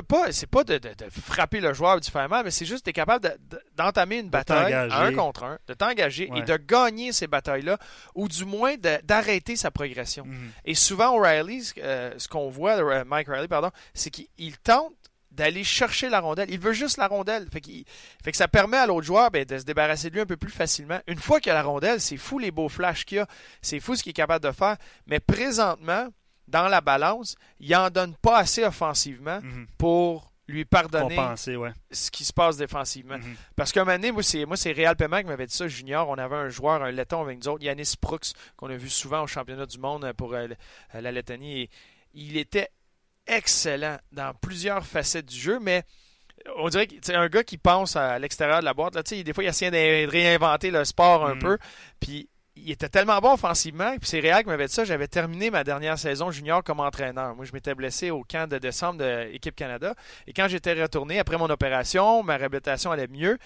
pas, 0.08 0.32
c'est 0.32 0.46
pas 0.48 0.64
de, 0.64 0.80
frapper 1.10 1.60
le 1.60 1.72
joueur 1.72 2.00
différemment, 2.00 2.42
mais 2.44 2.50
c'est 2.50 2.66
juste 2.66 2.80
que 2.80 2.84
tu 2.84 2.90
es 2.90 2.92
capable 2.92 3.36
d'entamer 3.76 4.18
une 4.18 4.30
bataille 4.30 4.74
un 4.74 5.12
contre 5.14 5.44
un, 5.44 5.58
de 5.66 5.74
t'engager 5.74 6.30
et 6.34 6.42
de 6.42 6.56
gagner 6.56 7.12
ces 7.12 7.26
batailles-là, 7.26 7.78
ou 8.14 8.28
du 8.28 8.44
moins 8.44 8.74
d'arrêter 9.04 9.56
sa 9.56 9.70
progression. 9.70 10.24
Mhm. 10.24 10.50
Et 10.64 10.74
souvent, 10.74 11.16
O'Reilly, 11.16 11.72
euh, 11.78 12.12
ce 12.18 12.28
qu'on 12.28 12.50
voit, 12.50 12.82
euh, 12.82 13.04
Mike 13.04 13.28
Riley, 13.28 13.48
pardon, 13.48 13.70
c'est 13.94 14.10
qu'il 14.10 14.58
tente 14.58 14.94
d'aller 15.30 15.64
chercher 15.64 16.08
la 16.08 16.20
rondelle. 16.20 16.50
Il 16.50 16.58
veut 16.58 16.72
juste 16.72 16.96
la 16.96 17.06
rondelle. 17.06 17.46
Fait, 17.52 17.62
fait 18.22 18.30
que 18.30 18.36
ça 18.36 18.48
permet 18.48 18.76
à 18.76 18.86
l'autre 18.86 19.06
joueur 19.06 19.30
ben, 19.30 19.44
de 19.44 19.58
se 19.58 19.64
débarrasser 19.64 20.10
de 20.10 20.14
lui 20.14 20.20
un 20.20 20.26
peu 20.26 20.36
plus 20.36 20.50
facilement. 20.50 20.98
Une 21.06 21.18
fois 21.18 21.40
qu'il 21.40 21.52
a 21.52 21.54
la 21.54 21.62
rondelle, 21.62 22.00
c'est 22.00 22.16
fou 22.16 22.38
les 22.38 22.50
beaux 22.50 22.68
flashs 22.68 23.04
qu'il 23.04 23.20
a. 23.20 23.26
C'est 23.62 23.80
fou 23.80 23.94
ce 23.94 24.02
qu'il 24.02 24.10
est 24.10 24.14
capable 24.14 24.44
de 24.44 24.52
faire. 24.52 24.76
Mais 25.06 25.20
présentement, 25.20 26.08
dans 26.48 26.68
la 26.68 26.80
balance, 26.80 27.36
il 27.60 27.70
n'en 27.70 27.90
donne 27.90 28.14
pas 28.16 28.38
assez 28.38 28.64
offensivement 28.64 29.40
mhm. 29.40 29.66
pour 29.78 30.30
lui 30.48 30.64
pardonner 30.64 31.16
ce 31.92 32.10
qui 32.10 32.24
se 32.24 32.32
passe 32.32 32.56
défensivement. 32.56 33.18
Mhm. 33.18 33.36
Parce 33.54 33.70
qu'un 33.70 33.84
moment 33.84 33.96
donné, 33.96 34.10
moi, 34.10 34.22
c'est, 34.24 34.44
moi, 34.44 34.56
c'est 34.56 34.72
Réal 34.72 34.96
Paiement 34.96 35.20
qui 35.20 35.26
m'avait 35.26 35.46
dit 35.46 35.54
ça, 35.54 35.68
junior. 35.68 36.08
On 36.08 36.18
avait 36.18 36.36
un 36.36 36.48
joueur, 36.48 36.82
un 36.82 36.90
letton 36.90 37.22
avec 37.22 37.38
nous 37.38 37.48
autres, 37.48 37.62
Yanis 37.62 37.94
Brooks, 38.02 38.32
qu'on 38.56 38.68
a 38.68 38.76
vu 38.76 38.90
souvent 38.90 39.22
au 39.22 39.26
championnat 39.28 39.66
du 39.66 39.78
monde 39.78 40.12
pour 40.16 40.34
euh, 40.34 40.48
la 40.92 41.12
Lettonie. 41.12 41.60
Et 41.60 41.70
il 42.14 42.36
était 42.36 42.68
excellent 43.30 43.96
dans 44.12 44.34
plusieurs 44.34 44.84
facettes 44.84 45.26
du 45.26 45.38
jeu, 45.38 45.58
mais 45.60 45.84
on 46.56 46.68
dirait 46.68 46.86
que 46.86 46.94
c'est 47.02 47.14
un 47.14 47.28
gars 47.28 47.44
qui 47.44 47.58
pense 47.58 47.96
à 47.96 48.18
l'extérieur 48.18 48.60
de 48.60 48.64
la 48.64 48.74
boîte. 48.74 48.94
Là, 48.94 49.02
des 49.02 49.32
fois, 49.32 49.44
il 49.44 49.48
essaie 49.48 49.70
de 49.70 50.10
réinventer 50.10 50.70
le 50.70 50.84
sport 50.84 51.26
un 51.26 51.34
mhm. 51.34 51.40
peu. 51.40 51.58
Puis 52.00 52.28
il 52.56 52.70
était 52.70 52.88
tellement 52.88 53.18
bon 53.20 53.34
offensivement. 53.34 53.90
Puis 53.98 54.08
c'est 54.08 54.20
réel 54.20 54.42
qui 54.42 54.48
m'avait 54.48 54.66
dit 54.66 54.72
ça. 54.72 54.84
J'avais 54.84 55.08
terminé 55.08 55.50
ma 55.50 55.64
dernière 55.64 55.98
saison 55.98 56.30
junior 56.30 56.62
comme 56.64 56.80
entraîneur. 56.80 57.34
Moi, 57.34 57.44
je 57.44 57.52
m'étais 57.52 57.74
blessé 57.74 58.10
au 58.10 58.24
camp 58.24 58.48
de 58.48 58.58
décembre 58.58 58.98
de 58.98 59.30
l'équipe 59.32 59.54
Canada. 59.54 59.94
Et 60.26 60.32
quand 60.32 60.48
j'étais 60.48 60.80
retourné 60.80 61.18
après 61.18 61.38
mon 61.38 61.50
opération, 61.50 62.22
ma 62.22 62.36
réhabilitation 62.36 62.90
allait 62.90 63.08
mieux. 63.08 63.38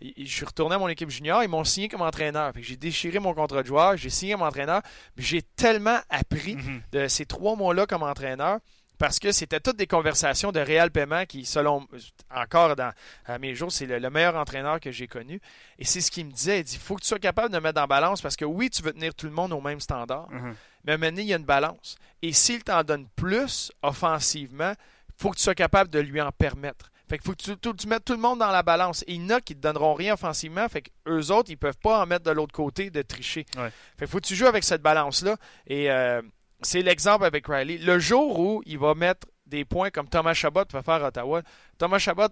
Je 0.00 0.24
suis 0.24 0.46
retourné 0.46 0.76
à 0.76 0.78
mon 0.78 0.88
équipe 0.88 1.10
junior, 1.10 1.42
ils 1.42 1.48
m'ont 1.50 1.62
signé 1.62 1.88
comme 1.88 2.00
entraîneur. 2.00 2.52
J'ai 2.56 2.76
déchiré 2.76 3.18
mon 3.18 3.34
contrat 3.34 3.62
de 3.62 3.66
joueur, 3.66 3.98
j'ai 3.98 4.08
signé 4.08 4.32
comme 4.32 4.42
entraîneur. 4.42 4.80
J'ai 5.18 5.42
tellement 5.42 5.98
appris 6.08 6.56
mhm. 6.56 6.80
de 6.92 7.06
ces 7.06 7.26
trois 7.26 7.54
mois-là 7.54 7.84
comme 7.84 8.02
entraîneur 8.02 8.60
parce 9.00 9.18
que 9.18 9.32
c'était 9.32 9.60
toutes 9.60 9.78
des 9.78 9.86
conversations 9.86 10.52
de 10.52 10.60
réel 10.60 10.90
paiement 10.90 11.24
qui, 11.24 11.46
selon 11.46 11.88
encore 12.30 12.76
dans 12.76 12.92
à 13.24 13.38
mes 13.38 13.54
jours, 13.54 13.72
c'est 13.72 13.86
le, 13.86 14.10
meilleur 14.10 14.36
entraîneur 14.36 14.78
que 14.78 14.90
j'ai 14.90 15.06
connu. 15.06 15.40
Et 15.78 15.86
c'est 15.86 16.02
ce 16.02 16.10
qu'il 16.10 16.26
me 16.26 16.30
disait. 16.30 16.60
Il 16.60 16.64
dit 16.64 16.76
faut 16.76 16.96
que 16.96 17.00
tu 17.00 17.08
sois 17.08 17.18
capable 17.18 17.50
de 17.54 17.58
mettre 17.58 17.80
en 17.80 17.86
balance 17.86 18.20
parce 18.20 18.36
que 18.36 18.44
oui, 18.44 18.68
tu 18.68 18.82
veux 18.82 18.92
tenir 18.92 19.14
tout 19.14 19.24
le 19.24 19.32
monde 19.32 19.54
au 19.54 19.60
même 19.62 19.80
standard, 19.80 20.30
mhm. 20.30 20.54
mais 20.84 20.98
maintenant, 20.98 21.22
il 21.22 21.28
y 21.28 21.32
a 21.32 21.38
une 21.38 21.46
balance. 21.46 21.96
Et 22.20 22.34
s'il 22.34 22.62
t'en 22.62 22.82
donne 22.84 23.06
plus 23.16 23.72
offensivement, 23.82 24.74
faut 25.16 25.30
que 25.30 25.36
tu 25.36 25.44
sois 25.44 25.54
capable 25.54 25.88
de 25.88 25.98
lui 25.98 26.20
en 26.20 26.30
permettre. 26.30 26.90
Fait 27.08 27.16
que 27.16 27.24
faut 27.24 27.32
que 27.32 27.72
tu, 27.72 27.88
mettes 27.88 28.04
tout 28.04 28.12
le 28.12 28.20
monde 28.20 28.40
dans 28.40 28.50
la 28.50 28.62
balance. 28.62 29.02
Et 29.06 29.14
il 29.14 29.22
y 29.22 29.24
en 29.32 29.36
a 29.36 29.40
qui 29.40 29.56
te 29.56 29.60
donneront 29.60 29.94
rien 29.94 30.12
offensivement. 30.12 30.68
Fait 30.68 30.82
que 30.82 30.90
eux 31.08 31.32
autres, 31.32 31.50
ils 31.50 31.56
peuvent 31.56 31.78
pas 31.82 32.02
en 32.02 32.06
mettre 32.06 32.24
de 32.24 32.30
l'autre 32.32 32.52
côté 32.52 32.90
de 32.90 33.00
tricher. 33.00 33.46
Fait 33.54 34.04
que 34.04 34.06
faut 34.06 34.18
que 34.18 34.26
tu 34.26 34.36
joues 34.36 34.46
avec 34.46 34.62
cette 34.62 34.82
balance-là. 34.82 35.36
Et 35.66 35.90
euh, 35.90 36.20
c'est 36.62 36.82
l'exemple 36.82 37.24
avec 37.24 37.46
Riley. 37.46 37.78
Le 37.78 37.98
jour 37.98 38.38
où 38.38 38.62
il 38.66 38.78
va 38.78 38.94
mettre 38.94 39.26
des 39.46 39.64
points 39.64 39.90
comme 39.90 40.08
Thomas 40.08 40.34
Chabot 40.34 40.64
va 40.72 40.82
faire 40.82 41.04
à 41.04 41.08
Ottawa, 41.08 41.42
Thomas 41.78 41.98
Chabot, 41.98 42.28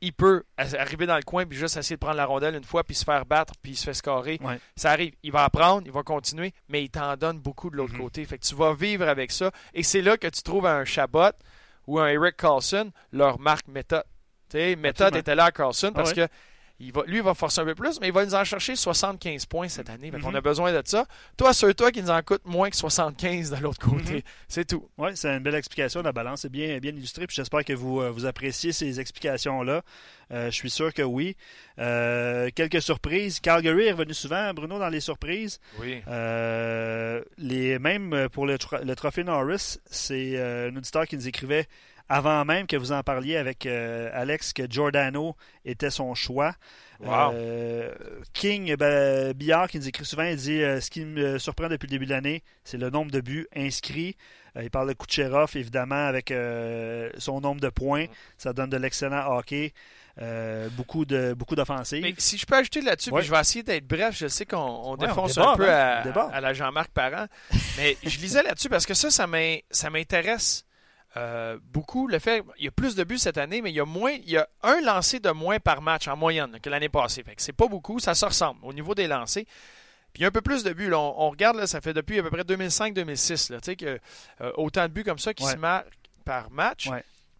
il 0.00 0.12
peut 0.12 0.44
arriver 0.56 1.06
dans 1.06 1.16
le 1.16 1.22
coin 1.22 1.46
puis 1.46 1.56
juste 1.56 1.76
essayer 1.76 1.96
de 1.96 2.00
prendre 2.00 2.16
la 2.16 2.26
rondelle 2.26 2.54
une 2.54 2.64
fois 2.64 2.84
puis 2.84 2.94
se 2.94 3.04
faire 3.04 3.24
battre 3.24 3.54
puis 3.62 3.72
il 3.72 3.76
se 3.76 3.84
fait 3.84 3.94
scorer. 3.94 4.38
Ça 4.74 4.90
arrive. 4.90 5.14
Il 5.22 5.32
va 5.32 5.44
apprendre, 5.44 5.82
il 5.86 5.92
va 5.92 6.02
continuer, 6.02 6.52
mais 6.68 6.84
il 6.84 6.90
t'en 6.90 7.16
donne 7.16 7.38
beaucoup 7.38 7.70
de 7.70 7.76
l'autre 7.76 7.94
mm-hmm. 7.94 7.98
côté. 7.98 8.24
Fait 8.24 8.38
que 8.38 8.44
tu 8.44 8.54
vas 8.54 8.74
vivre 8.74 9.08
avec 9.08 9.30
ça. 9.32 9.50
Et 9.74 9.82
c'est 9.82 10.02
là 10.02 10.16
que 10.16 10.28
tu 10.28 10.42
trouves 10.42 10.66
un 10.66 10.84
Chabot 10.84 11.32
ou 11.86 11.98
un 11.98 12.08
Eric 12.08 12.36
Carlson 12.36 12.90
leur 13.12 13.38
marque 13.38 13.68
méthode. 13.68 14.04
méthode 14.54 15.16
était 15.16 15.34
là 15.34 15.46
à 15.46 15.52
Carlson 15.52 15.92
parce 15.94 16.10
ah 16.10 16.14
que 16.14 16.28
va, 16.92 17.02
lui, 17.06 17.16
il 17.16 17.22
va 17.22 17.34
forcer 17.34 17.60
un 17.60 17.64
peu 17.64 17.74
plus, 17.74 18.00
mais 18.00 18.08
il 18.08 18.12
va 18.12 18.24
nous 18.24 18.34
en 18.34 18.44
chercher 18.44 18.76
75 18.76 19.46
points 19.46 19.68
cette 19.68 19.88
année. 19.88 20.12
On 20.22 20.28
a 20.28 20.32
mhm. 20.32 20.40
besoin 20.40 20.72
de 20.72 20.82
ça. 20.84 21.06
Toi, 21.36 21.54
c'est 21.54 21.72
toi 21.74 21.90
qui 21.90 22.02
nous 22.02 22.10
en 22.10 22.22
coûte 22.22 22.42
moins 22.44 22.68
que 22.68 22.76
75 22.76 23.50
de 23.50 23.56
l'autre 23.56 23.80
côté. 23.80 24.16
Mhm. 24.16 24.22
C'est 24.48 24.66
tout. 24.66 24.88
Oui, 24.98 25.10
c'est 25.14 25.28
une 25.34 25.42
belle 25.42 25.54
explication. 25.54 26.02
La 26.02 26.12
balance 26.12 26.44
est 26.44 26.50
bien, 26.50 26.78
bien 26.78 26.92
illustrée. 26.92 27.26
j'espère 27.28 27.64
que 27.64 27.72
vous, 27.72 28.00
euh, 28.00 28.10
vous 28.10 28.26
appréciez 28.26 28.72
ces 28.72 29.00
explications-là. 29.00 29.82
Euh, 30.32 30.46
je 30.46 30.54
suis 30.54 30.70
sûr 30.70 30.92
que 30.92 31.02
oui. 31.02 31.36
Euh, 31.78 32.50
quelques 32.54 32.82
surprises. 32.82 33.40
Calgary 33.40 33.86
est 33.86 33.92
revenu 33.92 34.12
souvent, 34.12 34.52
Bruno, 34.52 34.78
dans 34.78 34.88
les 34.88 35.00
surprises. 35.00 35.60
Oui. 35.80 36.02
les 37.38 37.78
mêmes 37.78 38.28
pour 38.32 38.46
le, 38.46 38.58
le 38.82 38.94
trophée 38.96 39.24
Norris, 39.24 39.78
c'est 39.90 40.38
un 40.38 40.76
auditeur 40.76 41.06
qui 41.06 41.16
nous 41.16 41.28
écrivait 41.28 41.66
avant 42.08 42.44
même 42.44 42.66
que 42.66 42.76
vous 42.76 42.92
en 42.92 43.02
parliez 43.02 43.36
avec 43.36 43.66
euh, 43.66 44.10
Alex 44.12 44.52
que 44.52 44.70
Giordano 44.70 45.36
était 45.64 45.90
son 45.90 46.14
choix. 46.14 46.54
Euh, 47.04 47.92
King 48.32 48.74
ben, 48.76 49.32
Billard 49.32 49.68
qui 49.68 49.78
nous 49.78 49.88
écrit 49.88 50.04
souvent, 50.04 50.22
il 50.22 50.36
dit 50.36 50.62
euh, 50.62 50.80
ce 50.80 50.90
qui 50.90 51.04
me 51.04 51.38
surprend 51.38 51.68
depuis 51.68 51.86
le 51.86 51.90
début 51.90 52.06
de 52.06 52.10
l'année, 52.10 52.42
c'est 52.64 52.78
le 52.78 52.90
nombre 52.90 53.10
de 53.10 53.20
buts 53.20 53.46
inscrits. 53.54 54.16
il 54.60 54.70
parle 54.70 54.88
de 54.88 54.94
Kucherov, 54.94 55.50
évidemment, 55.56 56.06
avec 56.06 56.32
son 57.18 57.40
nombre 57.40 57.60
de 57.60 57.68
points. 57.68 58.06
Ça 58.38 58.52
donne 58.52 58.70
de 58.70 58.76
l'excellent 58.76 59.36
hockey. 59.36 59.74
beaucoup 60.76 61.04
de 61.04 61.34
beaucoup 61.34 61.56
d'offensives. 61.56 62.02
Mais 62.02 62.14
si 62.18 62.38
je 62.38 62.46
peux 62.46 62.56
ajouter 62.56 62.80
là-dessus, 62.80 63.10
je 63.20 63.30
vais 63.30 63.40
essayer 63.40 63.64
d'être 63.64 63.86
bref. 63.86 64.16
Je 64.16 64.28
sais 64.28 64.46
qu'on 64.46 64.96
défonce 64.96 65.36
un 65.38 65.56
peu 65.56 65.68
à, 65.68 66.02
à, 66.02 66.40
la 66.40 66.54
Jean-Marc 66.54 66.90
Parent, 66.92 67.26
mais 67.76 67.96
je 68.04 68.18
lisais 68.20 68.44
là-dessus 68.44 68.68
parce 68.68 68.86
que 68.86 68.94
ça, 68.94 69.10
ça 69.10 69.90
m'intéresse 69.90 70.66
euh, 71.16 71.58
beaucoup. 71.72 72.08
Le 72.08 72.18
fait, 72.18 72.44
il 72.58 72.64
y 72.64 72.68
a 72.68 72.70
plus 72.70 72.94
de 72.94 73.04
buts 73.04 73.18
cette 73.18 73.38
année, 73.38 73.62
mais 73.62 73.70
il 73.70 73.76
y 73.76 73.80
a 73.80 73.84
moins, 73.84 74.12
il 74.12 74.30
y 74.30 74.36
a 74.36 74.48
un 74.62 74.80
lancé 74.80 75.20
de 75.20 75.30
moins 75.30 75.58
par 75.58 75.80
match 75.82 76.08
en 76.08 76.16
moyenne 76.16 76.58
que 76.60 76.68
l'année 76.68 76.88
passée. 76.88 77.22
Fait 77.22 77.34
c'est 77.38 77.52
pas 77.52 77.68
beaucoup, 77.68 77.98
ça 77.98 78.14
se 78.14 78.24
ressemble 78.24 78.60
au 78.62 78.72
niveau 78.72 78.94
des 78.94 79.06
lancés. 79.06 79.46
Puis 80.12 80.20
il 80.20 80.22
y 80.22 80.24
a 80.24 80.28
un 80.28 80.32
peu 80.32 80.42
plus 80.42 80.62
de 80.62 80.72
buts. 80.72 80.92
on, 80.92 81.30
regarde, 81.30 81.56
là, 81.56 81.66
ça 81.66 81.80
fait 81.80 81.92
depuis 81.92 82.18
à 82.18 82.22
peu 82.22 82.30
près 82.30 82.42
2005-2006, 82.42 83.48
tu 83.48 83.58
sais, 83.62 83.76
que 83.76 83.98
euh, 84.40 84.52
autant 84.56 84.84
de 84.84 84.92
buts 84.92 85.04
comme 85.04 85.18
ça 85.18 85.34
qui 85.34 85.44
se 85.44 85.56
marquent 85.56 85.88
par 86.24 86.50
match. 86.50 86.88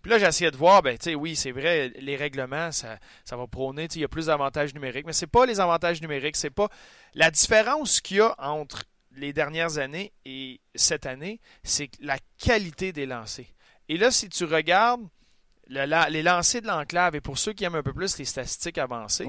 Puis 0.02 0.10
là, 0.12 0.18
j'ai 0.20 0.26
essayé 0.26 0.50
de 0.52 0.56
voir, 0.56 0.82
ben, 0.82 0.96
tu 0.96 1.10
sais, 1.10 1.14
oui, 1.16 1.34
c'est 1.34 1.50
vrai, 1.50 1.92
les 1.98 2.14
règlements, 2.14 2.70
ça, 2.70 2.98
ça 3.24 3.36
va 3.36 3.48
prôner, 3.48 3.88
il 3.92 4.00
y 4.00 4.04
a 4.04 4.08
plus 4.08 4.26
d'avantages 4.26 4.72
numériques, 4.72 5.04
mais 5.04 5.12
c'est 5.12 5.26
pas 5.26 5.46
les 5.46 5.58
avantages 5.58 6.00
numériques, 6.00 6.36
c'est 6.36 6.48
pas 6.48 6.68
la 7.14 7.32
différence 7.32 8.00
qu'il 8.00 8.18
y 8.18 8.20
a 8.20 8.32
entre 8.38 8.84
les 9.16 9.32
dernières 9.32 9.78
années 9.78 10.12
et 10.24 10.60
cette 10.76 11.06
année, 11.06 11.40
c'est 11.64 11.90
la 12.00 12.18
qualité 12.38 12.92
des 12.92 13.04
lancers. 13.04 13.46
Et 13.88 13.96
là, 13.96 14.10
si 14.10 14.28
tu 14.28 14.44
regardes 14.44 15.06
les 15.68 16.22
lancers 16.22 16.62
de 16.62 16.66
l'enclave, 16.66 17.16
et 17.16 17.20
pour 17.20 17.38
ceux 17.38 17.52
qui 17.52 17.64
aiment 17.64 17.74
un 17.74 17.82
peu 17.82 17.92
plus 17.92 18.18
les 18.18 18.24
statistiques 18.24 18.78
avancées, 18.78 19.26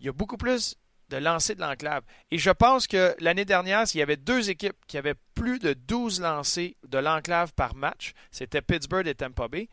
il 0.00 0.06
y 0.06 0.08
a 0.08 0.12
beaucoup 0.12 0.36
plus 0.36 0.76
de 1.08 1.16
lancers 1.16 1.56
de 1.56 1.60
l'enclave. 1.60 2.04
Et 2.30 2.38
je 2.38 2.50
pense 2.50 2.86
que 2.86 3.14
l'année 3.18 3.44
dernière, 3.44 3.84
il 3.92 3.98
y 3.98 4.02
avait 4.02 4.16
deux 4.16 4.48
équipes 4.48 4.76
qui 4.86 4.96
avaient 4.96 5.16
plus 5.34 5.58
de 5.58 5.72
12 5.72 6.20
lancers 6.20 6.74
de 6.86 6.98
l'enclave 6.98 7.52
par 7.54 7.74
match. 7.74 8.12
C'était 8.30 8.62
Pittsburgh 8.62 9.06
et 9.06 9.14
Tampa 9.14 9.48
Bay. 9.48 9.68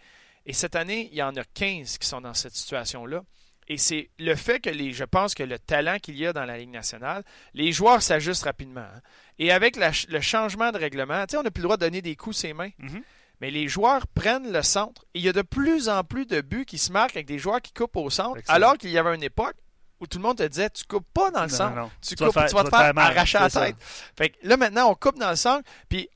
Et 0.46 0.54
cette 0.54 0.76
année, 0.76 1.10
il 1.12 1.18
y 1.18 1.22
en 1.22 1.36
a 1.36 1.44
15 1.44 1.98
qui 1.98 2.08
sont 2.08 2.22
dans 2.22 2.34
cette 2.34 2.56
situation-là. 2.56 3.24
Et 3.70 3.78
c'est 3.78 4.10
le 4.18 4.34
fait 4.36 4.62
que 4.62 4.70
les, 4.70 4.94
je 4.94 5.04
pense 5.04 5.36
que 5.36 5.44
le 5.44 5.60
talent 5.60 6.00
qu'il 6.00 6.18
y 6.18 6.26
a 6.26 6.32
dans 6.32 6.46
la 6.46 6.58
Ligue 6.58 6.70
nationale, 6.70 7.24
les 7.54 7.74
joueurs 7.74 8.02
s'ajustent 8.02 8.46
rapidement. 8.46 8.80
Hein. 8.80 9.02
Et 9.40 9.52
avec 9.52 9.76
le 9.76 10.22
changement 10.22 10.72
de 10.72 10.78
règlement, 10.78 11.26
on 11.34 11.44
n'a 11.44 11.52
plus 11.52 11.62
le 11.62 11.64
droit 11.64 11.78
de 11.78 11.86
donner 11.86 12.02
des 12.02 12.16
coups 12.16 12.38
ses 12.38 12.54
mains. 12.54 12.72
Mm-hmm 12.80 13.04
mais 13.42 13.52
les 13.52 13.68
joueurs 13.68 14.08
prennent 14.08 14.52
le 14.52 14.62
centre. 14.62 15.06
Et 15.14 15.20
il 15.20 15.26
y 15.26 15.30
a 15.30 15.34
de 15.34 15.42
plus 15.42 15.90
en 15.90 16.04
plus 16.04 16.26
de 16.26 16.42
buts 16.42 16.66
qui 16.66 16.78
se 16.78 16.92
marquent 16.92 17.16
avec 17.16 17.28
des 17.28 17.40
joueurs 17.40 17.62
qui 17.62 17.74
coupent 17.74 17.98
au 17.98 18.10
centre, 18.10 18.40
alors 18.48 18.78
qu'il 18.78 18.90
y 18.90 18.98
avait 18.98 19.16
une 19.16 19.24
époque 19.24 19.56
où 20.00 20.06
tout 20.06 20.20
le 20.20 20.24
monde 20.24 20.38
te 20.38 20.44
disait 20.44 20.70
tu 20.70 20.86
coupes 20.86 21.08
pas 21.14 21.32
dans 21.32 21.44
le 21.44 21.50
centre, 21.50 21.90
Tu, 22.02 22.16
coupes, 22.16 22.34
vas, 22.34 22.46
te 22.46 22.70
faire, 22.70 22.92
arracher 22.96 23.40
la 23.40 23.50
tête. 23.50 23.76
Fait 24.16 24.34
là 24.44 24.58
maintenant 24.58 24.92
on 24.92 24.96
coupe 24.96 25.18
dans 25.18 25.30
le 25.30 25.36
centre, 25.36 25.64
puis 25.90 26.10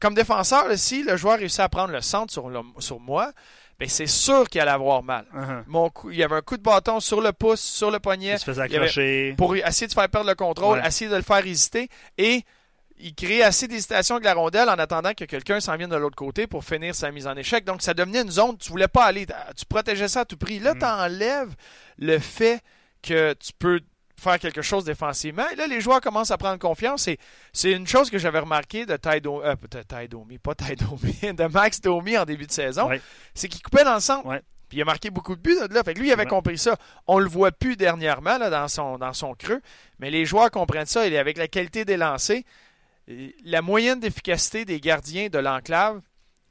comme 0.00 0.14
défenseur 0.14 0.64
si 0.76 1.02
le 1.02 1.16
joueur 1.16 1.38
réussit 1.38 1.60
à 1.60 1.68
prendre 1.68 1.92
le 1.92 2.00
centre 2.00 2.32
sur, 2.32 2.50
sur 2.78 3.00
moi, 3.00 3.32
ben 3.78 3.88
c'est 3.88 4.06
sûr 4.06 4.48
qu'il 4.48 4.60
allait 4.60 4.72
avoir 4.72 5.04
mal. 5.04 5.24
Uh-huh. 5.32 5.62
Mon 5.68 5.90
il 6.10 6.16
y 6.16 6.24
avait 6.24 6.34
un 6.34 6.40
coup 6.40 6.56
de 6.56 6.62
bâton 6.62 6.98
sur 6.98 7.20
le 7.20 7.32
pouce, 7.32 7.60
sur 7.60 7.92
le 7.92 8.00
poignet. 8.00 8.32
Il 8.32 8.38
se 8.38 8.44
faisait 8.44 8.62
accrocher. 8.62 9.34
Pour 9.38 9.54
essayer 9.54 9.86
de 9.86 9.92
faire 9.92 10.08
perdre 10.08 10.28
le 10.28 10.34
contrôle, 10.34 10.82
essayer 10.84 11.08
de 11.08 11.16
le 11.16 11.22
faire 11.22 11.42
résister 11.42 11.88
et 12.16 12.44
il 13.00 13.14
crée 13.14 13.42
assez 13.42 13.68
d'hésitation 13.68 14.16
avec 14.16 14.24
la 14.24 14.34
rondelle 14.34 14.68
en 14.68 14.74
attendant 14.74 15.12
que 15.14 15.24
quelqu'un 15.24 15.60
s'en 15.60 15.76
vienne 15.76 15.90
de 15.90 15.96
l'autre 15.96 16.16
côté 16.16 16.46
pour 16.46 16.64
finir 16.64 16.94
sa 16.94 17.10
mise 17.10 17.26
en 17.26 17.36
échec. 17.36 17.64
Donc, 17.64 17.82
ça 17.82 17.94
devenait 17.94 18.22
une 18.22 18.30
zone, 18.30 18.56
tu 18.58 18.70
voulais 18.70 18.88
pas 18.88 19.04
aller, 19.04 19.26
tu 19.56 19.64
protégeais 19.66 20.08
ça 20.08 20.20
à 20.20 20.24
tout 20.24 20.36
prix. 20.36 20.58
Là, 20.58 20.74
mm. 20.74 20.78
tu 20.78 20.84
enlèves 20.84 21.54
le 21.98 22.18
fait 22.18 22.60
que 23.02 23.34
tu 23.34 23.52
peux 23.58 23.80
faire 24.18 24.38
quelque 24.38 24.62
chose 24.62 24.84
défensivement. 24.84 25.48
Et 25.52 25.56
là, 25.56 25.66
les 25.66 25.80
joueurs 25.80 26.00
commencent 26.00 26.30
à 26.30 26.38
prendre 26.38 26.58
confiance. 26.58 27.08
c'est 27.52 27.72
une 27.72 27.86
chose 27.86 28.10
que 28.10 28.18
j'avais 28.18 28.40
remarqué 28.40 28.84
de 28.84 28.96
Ty, 28.96 29.20
euh, 29.24 30.06
Domi, 30.08 30.38
pas 30.38 30.54
Ty 30.54 30.74
Domi, 30.74 31.14
de 31.34 31.46
Max 31.46 31.80
Domi 31.80 32.18
en 32.18 32.24
début 32.24 32.46
de 32.46 32.52
saison. 32.52 32.90
C'est 33.34 33.48
qu'il 33.48 33.62
coupait 33.62 33.84
dans 33.84 33.94
le 33.94 34.00
centre. 34.00 34.28
Puis 34.68 34.78
il 34.78 34.82
a 34.82 34.84
marqué 34.84 35.08
beaucoup 35.08 35.34
de 35.34 35.40
buts 35.40 35.56
là. 35.70 35.82
Fait 35.82 35.94
que 35.94 36.00
lui, 36.00 36.08
il 36.08 36.12
avait 36.12 36.26
compris 36.26 36.58
ça. 36.58 36.76
On 37.06 37.18
le 37.18 37.28
voit 37.28 37.52
plus 37.52 37.76
dernièrement 37.76 38.36
là, 38.36 38.50
dans, 38.50 38.68
son, 38.68 38.98
dans 38.98 39.14
son 39.14 39.34
creux. 39.34 39.62
Mais 39.98 40.10
les 40.10 40.26
joueurs 40.26 40.50
comprennent 40.50 40.84
ça. 40.86 41.06
Et 41.06 41.16
avec 41.16 41.38
la 41.38 41.48
qualité 41.48 41.86
des 41.86 41.96
lancers, 41.96 42.42
la 43.44 43.62
moyenne 43.62 44.00
d'efficacité 44.00 44.64
des 44.64 44.80
gardiens 44.80 45.28
de 45.28 45.38
l'enclave 45.38 46.00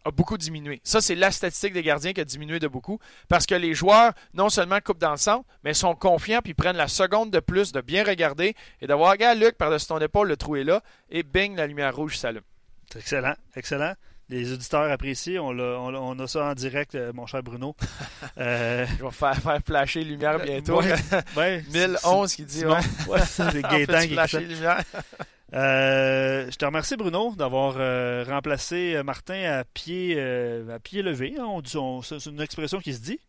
a 0.05 0.11
beaucoup 0.11 0.37
diminué. 0.37 0.79
Ça, 0.83 1.01
c'est 1.01 1.15
la 1.15 1.31
statistique 1.31 1.73
des 1.73 1.83
gardiens 1.83 2.13
qui 2.13 2.21
a 2.21 2.25
diminué 2.25 2.59
de 2.59 2.67
beaucoup 2.67 2.99
parce 3.27 3.45
que 3.45 3.55
les 3.55 3.73
joueurs, 3.73 4.13
non 4.33 4.49
seulement 4.49 4.79
coupent 4.79 4.99
dans 4.99 5.11
le 5.11 5.17
centre, 5.17 5.45
mais 5.63 5.73
sont 5.73 5.95
confiants 5.95 6.39
puis 6.41 6.53
prennent 6.53 6.77
la 6.77 6.87
seconde 6.87 7.29
de 7.31 7.39
plus 7.39 7.71
de 7.71 7.81
bien 7.81 8.03
regarder 8.03 8.55
et 8.81 8.87
d'avoir, 8.87 9.11
regarde, 9.11 9.39
Luc, 9.39 9.57
par-dessus 9.57 9.87
ton 9.87 9.99
épaule, 9.99 10.29
le 10.29 10.37
trou 10.37 10.55
est 10.55 10.63
là 10.63 10.81
et 11.09 11.23
bing, 11.23 11.55
la 11.55 11.67
lumière 11.67 11.95
rouge 11.95 12.17
s'allume. 12.17 12.43
Excellent, 12.95 13.35
excellent. 13.55 13.93
Les 14.29 14.51
auditeurs 14.51 14.91
apprécient. 14.91 15.41
On, 15.41 15.57
on, 15.57 16.19
a 16.19 16.27
ça 16.27 16.45
en 16.47 16.53
direct, 16.53 16.95
euh, 16.95 17.13
mon 17.13 17.25
cher 17.25 17.43
Bruno. 17.43 17.75
Euh... 18.39 18.85
Je 18.99 19.03
vais 19.03 19.11
faire, 19.11 19.35
faire 19.35 19.59
flasher 19.65 20.03
lumière 20.03 20.37
bientôt. 20.39 20.79
Ouais, 20.79 20.93
ouais, 21.37 21.63
1011 21.73 22.35
qui 22.35 22.43
dit. 22.43 22.65
Ouais, 22.65 22.79
c'est 23.25 23.61
Gaétan 23.61 24.01
qui 24.01 24.37
lumière. 24.37 24.83
Euh, 25.53 26.49
je 26.51 26.55
te 26.57 26.65
remercie, 26.65 26.97
Bruno, 26.97 27.33
d'avoir 27.35 27.75
euh, 27.77 28.25
remplacé 28.27 28.95
euh, 28.95 29.03
Martin 29.03 29.59
à 29.59 29.63
pied, 29.63 30.19
à 30.19 30.79
pied 30.79 31.01
levé. 31.01 31.35
Hein. 31.39 31.59
c'est 32.03 32.25
une 32.25 32.41
expression 32.41 32.79
qui 32.79 32.93
se 32.93 32.99
dit. 32.99 33.19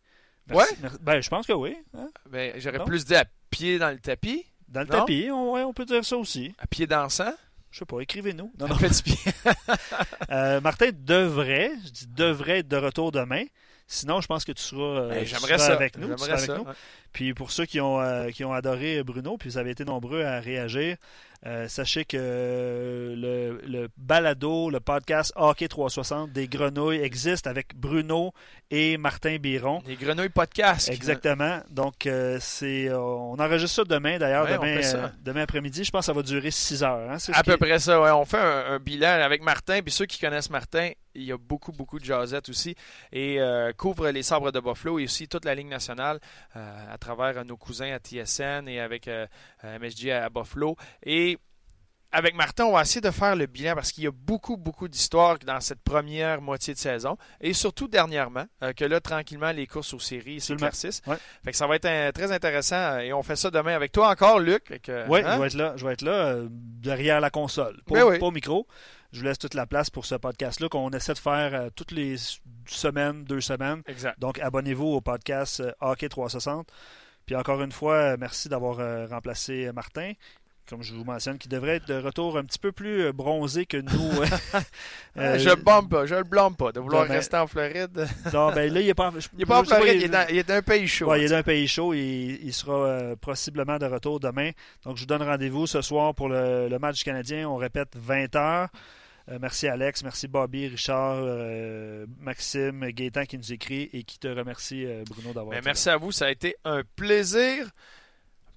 ouais? 0.51 0.65
Ben, 1.01 1.21
je 1.21 1.29
pense 1.29 1.47
que 1.47 1.53
oui. 1.53 1.77
Hein. 1.97 2.09
Ben, 2.29 2.53
j'aurais 2.57 2.83
plus 2.83 3.05
dit 3.05 3.15
à 3.15 3.25
pied 3.49 3.79
dans 3.79 3.89
le 3.89 3.99
tapis. 3.99 4.45
Dans 4.67 4.81
le 4.81 4.87
tapis, 4.87 5.29
on, 5.31 5.53
on 5.53 5.73
peut 5.73 5.85
dire 5.85 6.03
ça 6.05 6.17
aussi. 6.17 6.53
À 6.59 6.67
pied 6.67 6.87
dansant? 6.87 7.33
Je 7.71 7.79
sais 7.79 7.85
pas, 7.85 7.99
écrivez-nous. 8.01 8.51
Non, 8.59 8.67
non. 8.67 8.77
Petit 8.77 9.03
pied. 9.03 9.31
Martin 10.61 10.89
devrait, 10.93 11.71
je 11.85 11.89
dis 11.91 12.07
devrait 12.07 12.59
être 12.59 12.67
de 12.67 12.77
retour 12.77 13.11
demain. 13.11 13.45
Sinon, 13.91 14.21
je 14.21 14.27
pense 14.27 14.45
que 14.45 14.51
tu 14.51 14.61
seras, 14.61 15.07
ben, 15.07 15.71
avec 15.71 15.97
nous. 15.97 16.15
Puis 17.11 17.33
pour 17.33 17.51
ceux 17.51 17.65
qui 17.65 17.79
ont, 17.79 17.99
qui 18.31 18.43
ont 18.43 18.53
adoré 18.53 19.03
Bruno, 19.03 19.37
puis 19.37 19.49
vous 19.49 19.57
avez 19.57 19.71
été 19.71 19.85
nombreux 19.85 20.23
à 20.23 20.39
réagir, 20.39 20.97
euh, 21.45 21.69
sachez 21.69 22.03
que 22.03 22.17
le, 23.15 23.61
le, 23.65 23.87
balado, 23.95 24.69
le 24.69 24.81
podcast 24.81 25.31
Hockey 25.37 25.69
360 25.69 26.33
des 26.33 26.49
grenouilles 26.49 26.99
existe 26.99 27.47
avec 27.47 27.75
Bruno 27.75 28.33
et 28.69 28.97
Martin 28.97 29.37
Biron. 29.37 29.81
Les 29.87 29.95
grenouilles 29.95 30.27
podcast. 30.29 30.89
Exactement. 30.89 31.61
Donc, 31.69 32.05
euh, 32.05 32.37
c'est, 32.41 32.89
euh, 32.89 32.99
on 32.99 33.39
enregistre 33.39 33.77
ça 33.77 33.83
demain, 33.85 34.17
d'ailleurs, 34.17 34.47
demain, 34.47 35.11
demain 35.23 35.43
après-midi. 35.43 35.85
Je 35.85 35.91
pense 35.91 36.01
que 36.01 36.05
ça 36.07 36.13
va 36.13 36.23
durer 36.23 36.51
6 36.51 36.83
heures. 36.83 37.09
Hein, 37.09 37.17
à 37.31 37.43
peu 37.43 37.55
près 37.55 37.79
ça, 37.79 38.01
ouais. 38.01 38.11
On 38.11 38.25
fait 38.25 38.37
un, 38.37 38.79
bilan 38.79 39.21
avec 39.21 39.41
Martin. 39.41 39.81
Puis 39.81 39.93
ceux 39.93 40.07
qui 40.07 40.19
connaissent 40.19 40.49
Martin, 40.49 40.91
il 41.15 41.23
y 41.23 41.31
a 41.31 41.37
beaucoup, 41.37 41.71
beaucoup 41.71 41.99
de 41.99 42.05
jazzette 42.05 42.49
aussi. 42.49 42.75
Et 43.13 43.39
couvre 43.77 44.09
les 44.09 44.23
sabres 44.23 44.51
de 44.51 44.59
Buffalo 44.59 44.99
et 44.99 45.05
aussi 45.05 45.29
toute 45.29 45.45
la 45.45 45.55
ligne 45.55 45.69
nationale 45.69 46.19
à 46.53 46.97
travers 46.97 47.45
nos 47.45 47.57
cousins 47.57 47.93
à 47.93 47.99
TSN 47.99 48.67
et 48.67 48.81
avec 48.81 49.09
MSG 49.63 50.11
à 50.11 50.29
Buffalo. 50.29 50.75
Et 51.03 51.28
avec 52.11 52.35
Martin, 52.35 52.65
on 52.65 52.71
va 52.73 52.81
essayer 52.81 53.01
de 53.01 53.11
faire 53.11 53.35
le 53.35 53.45
bilan 53.45 53.75
parce 53.75 53.91
qu'il 53.91 54.03
y 54.03 54.07
a 54.07 54.11
beaucoup, 54.11 54.57
beaucoup 54.57 54.87
d'histoires 54.87 55.37
dans 55.39 55.59
cette 55.59 55.81
première 55.81 56.41
moitié 56.41 56.73
de 56.73 56.79
saison 56.79 57.17
et 57.39 57.53
surtout 57.53 57.87
dernièrement, 57.87 58.45
euh, 58.63 58.73
que 58.73 58.83
là, 58.85 58.99
tranquillement, 58.99 59.51
les 59.51 59.67
courses 59.67 59.93
aux 59.93 59.99
séries 59.99 60.41
s'éclaircissent. 60.41 61.01
Ouais. 61.05 61.17
Fait 61.43 61.51
que 61.51 61.57
ça 61.57 61.67
va 61.67 61.75
être 61.75 62.11
très 62.11 62.31
intéressant 62.31 62.75
euh, 62.75 62.99
et 62.99 63.13
on 63.13 63.21
fait 63.21 63.35
ça 63.35 63.51
demain 63.51 63.75
avec 63.75 63.91
toi 63.91 64.09
encore, 64.09 64.39
Luc. 64.39 64.63
oui, 65.07 65.21
hein? 65.23 65.35
je 65.35 65.39
vais 65.39 65.47
être 65.47 65.53
là, 65.53 65.73
je 65.75 65.85
vais 65.85 65.93
être 65.93 66.01
là 66.01 66.11
euh, 66.11 66.47
derrière 66.49 67.21
la 67.21 67.29
console, 67.29 67.81
pas, 67.85 68.05
ben 68.09 68.21
au 68.21 68.31
micro. 68.31 68.67
Je 69.11 69.19
vous 69.19 69.25
laisse 69.25 69.39
toute 69.39 69.55
la 69.55 69.65
place 69.65 69.89
pour 69.89 70.05
ce 70.05 70.15
podcast-là 70.15 70.69
qu'on 70.69 70.89
essaie 70.91 71.13
de 71.13 71.19
faire 71.19 71.69
toutes 71.75 71.91
les 71.91 72.15
semaines, 72.67 73.23
deux 73.23 73.41
semaines. 73.41 73.81
Exact. 73.87 74.19
Donc, 74.19 74.37
abonnez-vous 74.37 74.85
au 74.85 75.01
podcast 75.01 75.63
Hockey 75.81 76.09
360. 76.09 76.67
Puis 77.25 77.35
encore 77.35 77.59
une 77.63 77.71
fois, 77.71 78.17
merci 78.17 78.49
d'avoir 78.49 79.09
remplacé 79.09 79.71
Martin 79.73 80.13
comme 80.69 80.83
je 80.83 80.93
vous 80.93 81.03
mentionne, 81.03 81.39
qui 81.39 81.49
devrait 81.49 81.77
être 81.77 81.87
de 81.87 81.95
retour 81.95 82.37
un 82.37 82.43
petit 82.43 82.59
peu 82.59 82.71
plus 82.71 83.05
euh, 83.05 83.11
bronzé 83.11 83.65
que 83.65 83.77
nous. 83.77 84.11
Euh, 85.17 85.37
je 85.37 85.49
ne 85.49 85.55
pas, 85.55 85.81
je 86.05 86.15
le 86.15 86.23
blâme 86.23 86.55
pas 86.55 86.71
de 86.71 86.79
vouloir 86.79 87.05
rester 87.05 87.35
en 87.35 87.47
Floride. 87.47 88.07
non, 88.33 88.53
ben 88.53 88.71
là, 88.71 88.79
il 88.79 88.85
n'est 88.85 88.93
pas, 88.93 89.11
il 89.35 89.41
est 89.41 89.45
pas 89.45 89.59
en 89.59 89.63
Floride, 89.65 89.95
il, 89.95 90.03
est 90.03 90.07
dans, 90.07 90.25
il, 90.29 90.37
est 90.37 90.49
un 90.49 90.61
pays 90.61 90.87
chaud. 90.87 91.13
il 91.15 91.23
est 91.23 91.29
dans 91.29 91.35
un 91.35 91.43
pays 91.43 91.67
chaud 91.67 91.93
et 91.93 92.39
il 92.41 92.53
sera 92.53 92.73
euh, 92.73 93.15
possiblement 93.17 93.77
de 93.79 93.85
retour 93.85 94.21
demain. 94.21 94.51
Donc, 94.85 94.95
je 94.95 95.01
vous 95.01 95.07
donne 95.07 95.23
rendez-vous 95.23 95.67
ce 95.67 95.81
soir 95.81 96.15
pour 96.15 96.29
le, 96.29 96.77
match 96.79 97.03
canadien. 97.03 97.49
On 97.49 97.57
répète 97.57 97.97
20h. 97.97 98.67
merci 99.41 99.67
Alex, 99.67 100.03
merci 100.03 100.27
Bobby, 100.29 100.67
Richard, 100.67 101.25
Maxime, 102.21 102.87
Gaétan 102.91 103.25
qui 103.25 103.37
nous 103.37 103.51
écrit 103.51 103.89
et 103.91 104.03
qui 104.03 104.19
te 104.19 104.27
remercie 104.27 104.85
Bruno 105.09 105.33
d'avoir 105.33 105.49
ben, 105.49 105.57
été 105.57 105.65
Merci 105.65 105.89
à 105.89 105.97
vous, 105.97 106.13
ça 106.13 106.27
a 106.27 106.29
été 106.29 106.55
un 106.63 106.83
plaisir. 106.95 107.67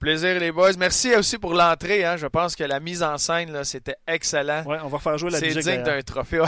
Plaisir 0.02 0.40
les 0.40 0.50
boys. 0.50 0.72
Merci 0.76 1.14
aussi 1.14 1.38
pour 1.38 1.54
l'entrée. 1.54 2.04
Hein. 2.04 2.16
Je 2.16 2.26
pense 2.26 2.56
que 2.56 2.64
la 2.64 2.80
mise 2.80 3.04
en 3.04 3.18
scène, 3.18 3.62
c'était 3.62 3.94
excellent. 4.04 4.64
Ouais, 4.64 4.78
on 4.82 4.88
va 4.88 4.98
faire 4.98 5.16
jouer 5.16 5.30
la 5.30 5.40
musique. 5.40 5.62
C'est 5.62 5.76
digne 5.76 5.84
d'un 5.84 6.02
trophée. 6.02 6.42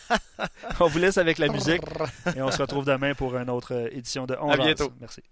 on 0.80 0.88
vous 0.88 0.98
laisse 0.98 1.16
avec 1.16 1.38
la 1.38 1.48
musique 1.48 1.80
et 2.36 2.42
on 2.42 2.50
se 2.50 2.60
retrouve 2.60 2.84
demain 2.84 3.14
pour 3.14 3.34
une 3.34 3.48
autre 3.48 3.88
édition 3.92 4.26
de 4.26 4.36
On 4.38 4.50
À 4.50 4.58
bientôt. 4.58 4.92
Merci. 5.00 5.22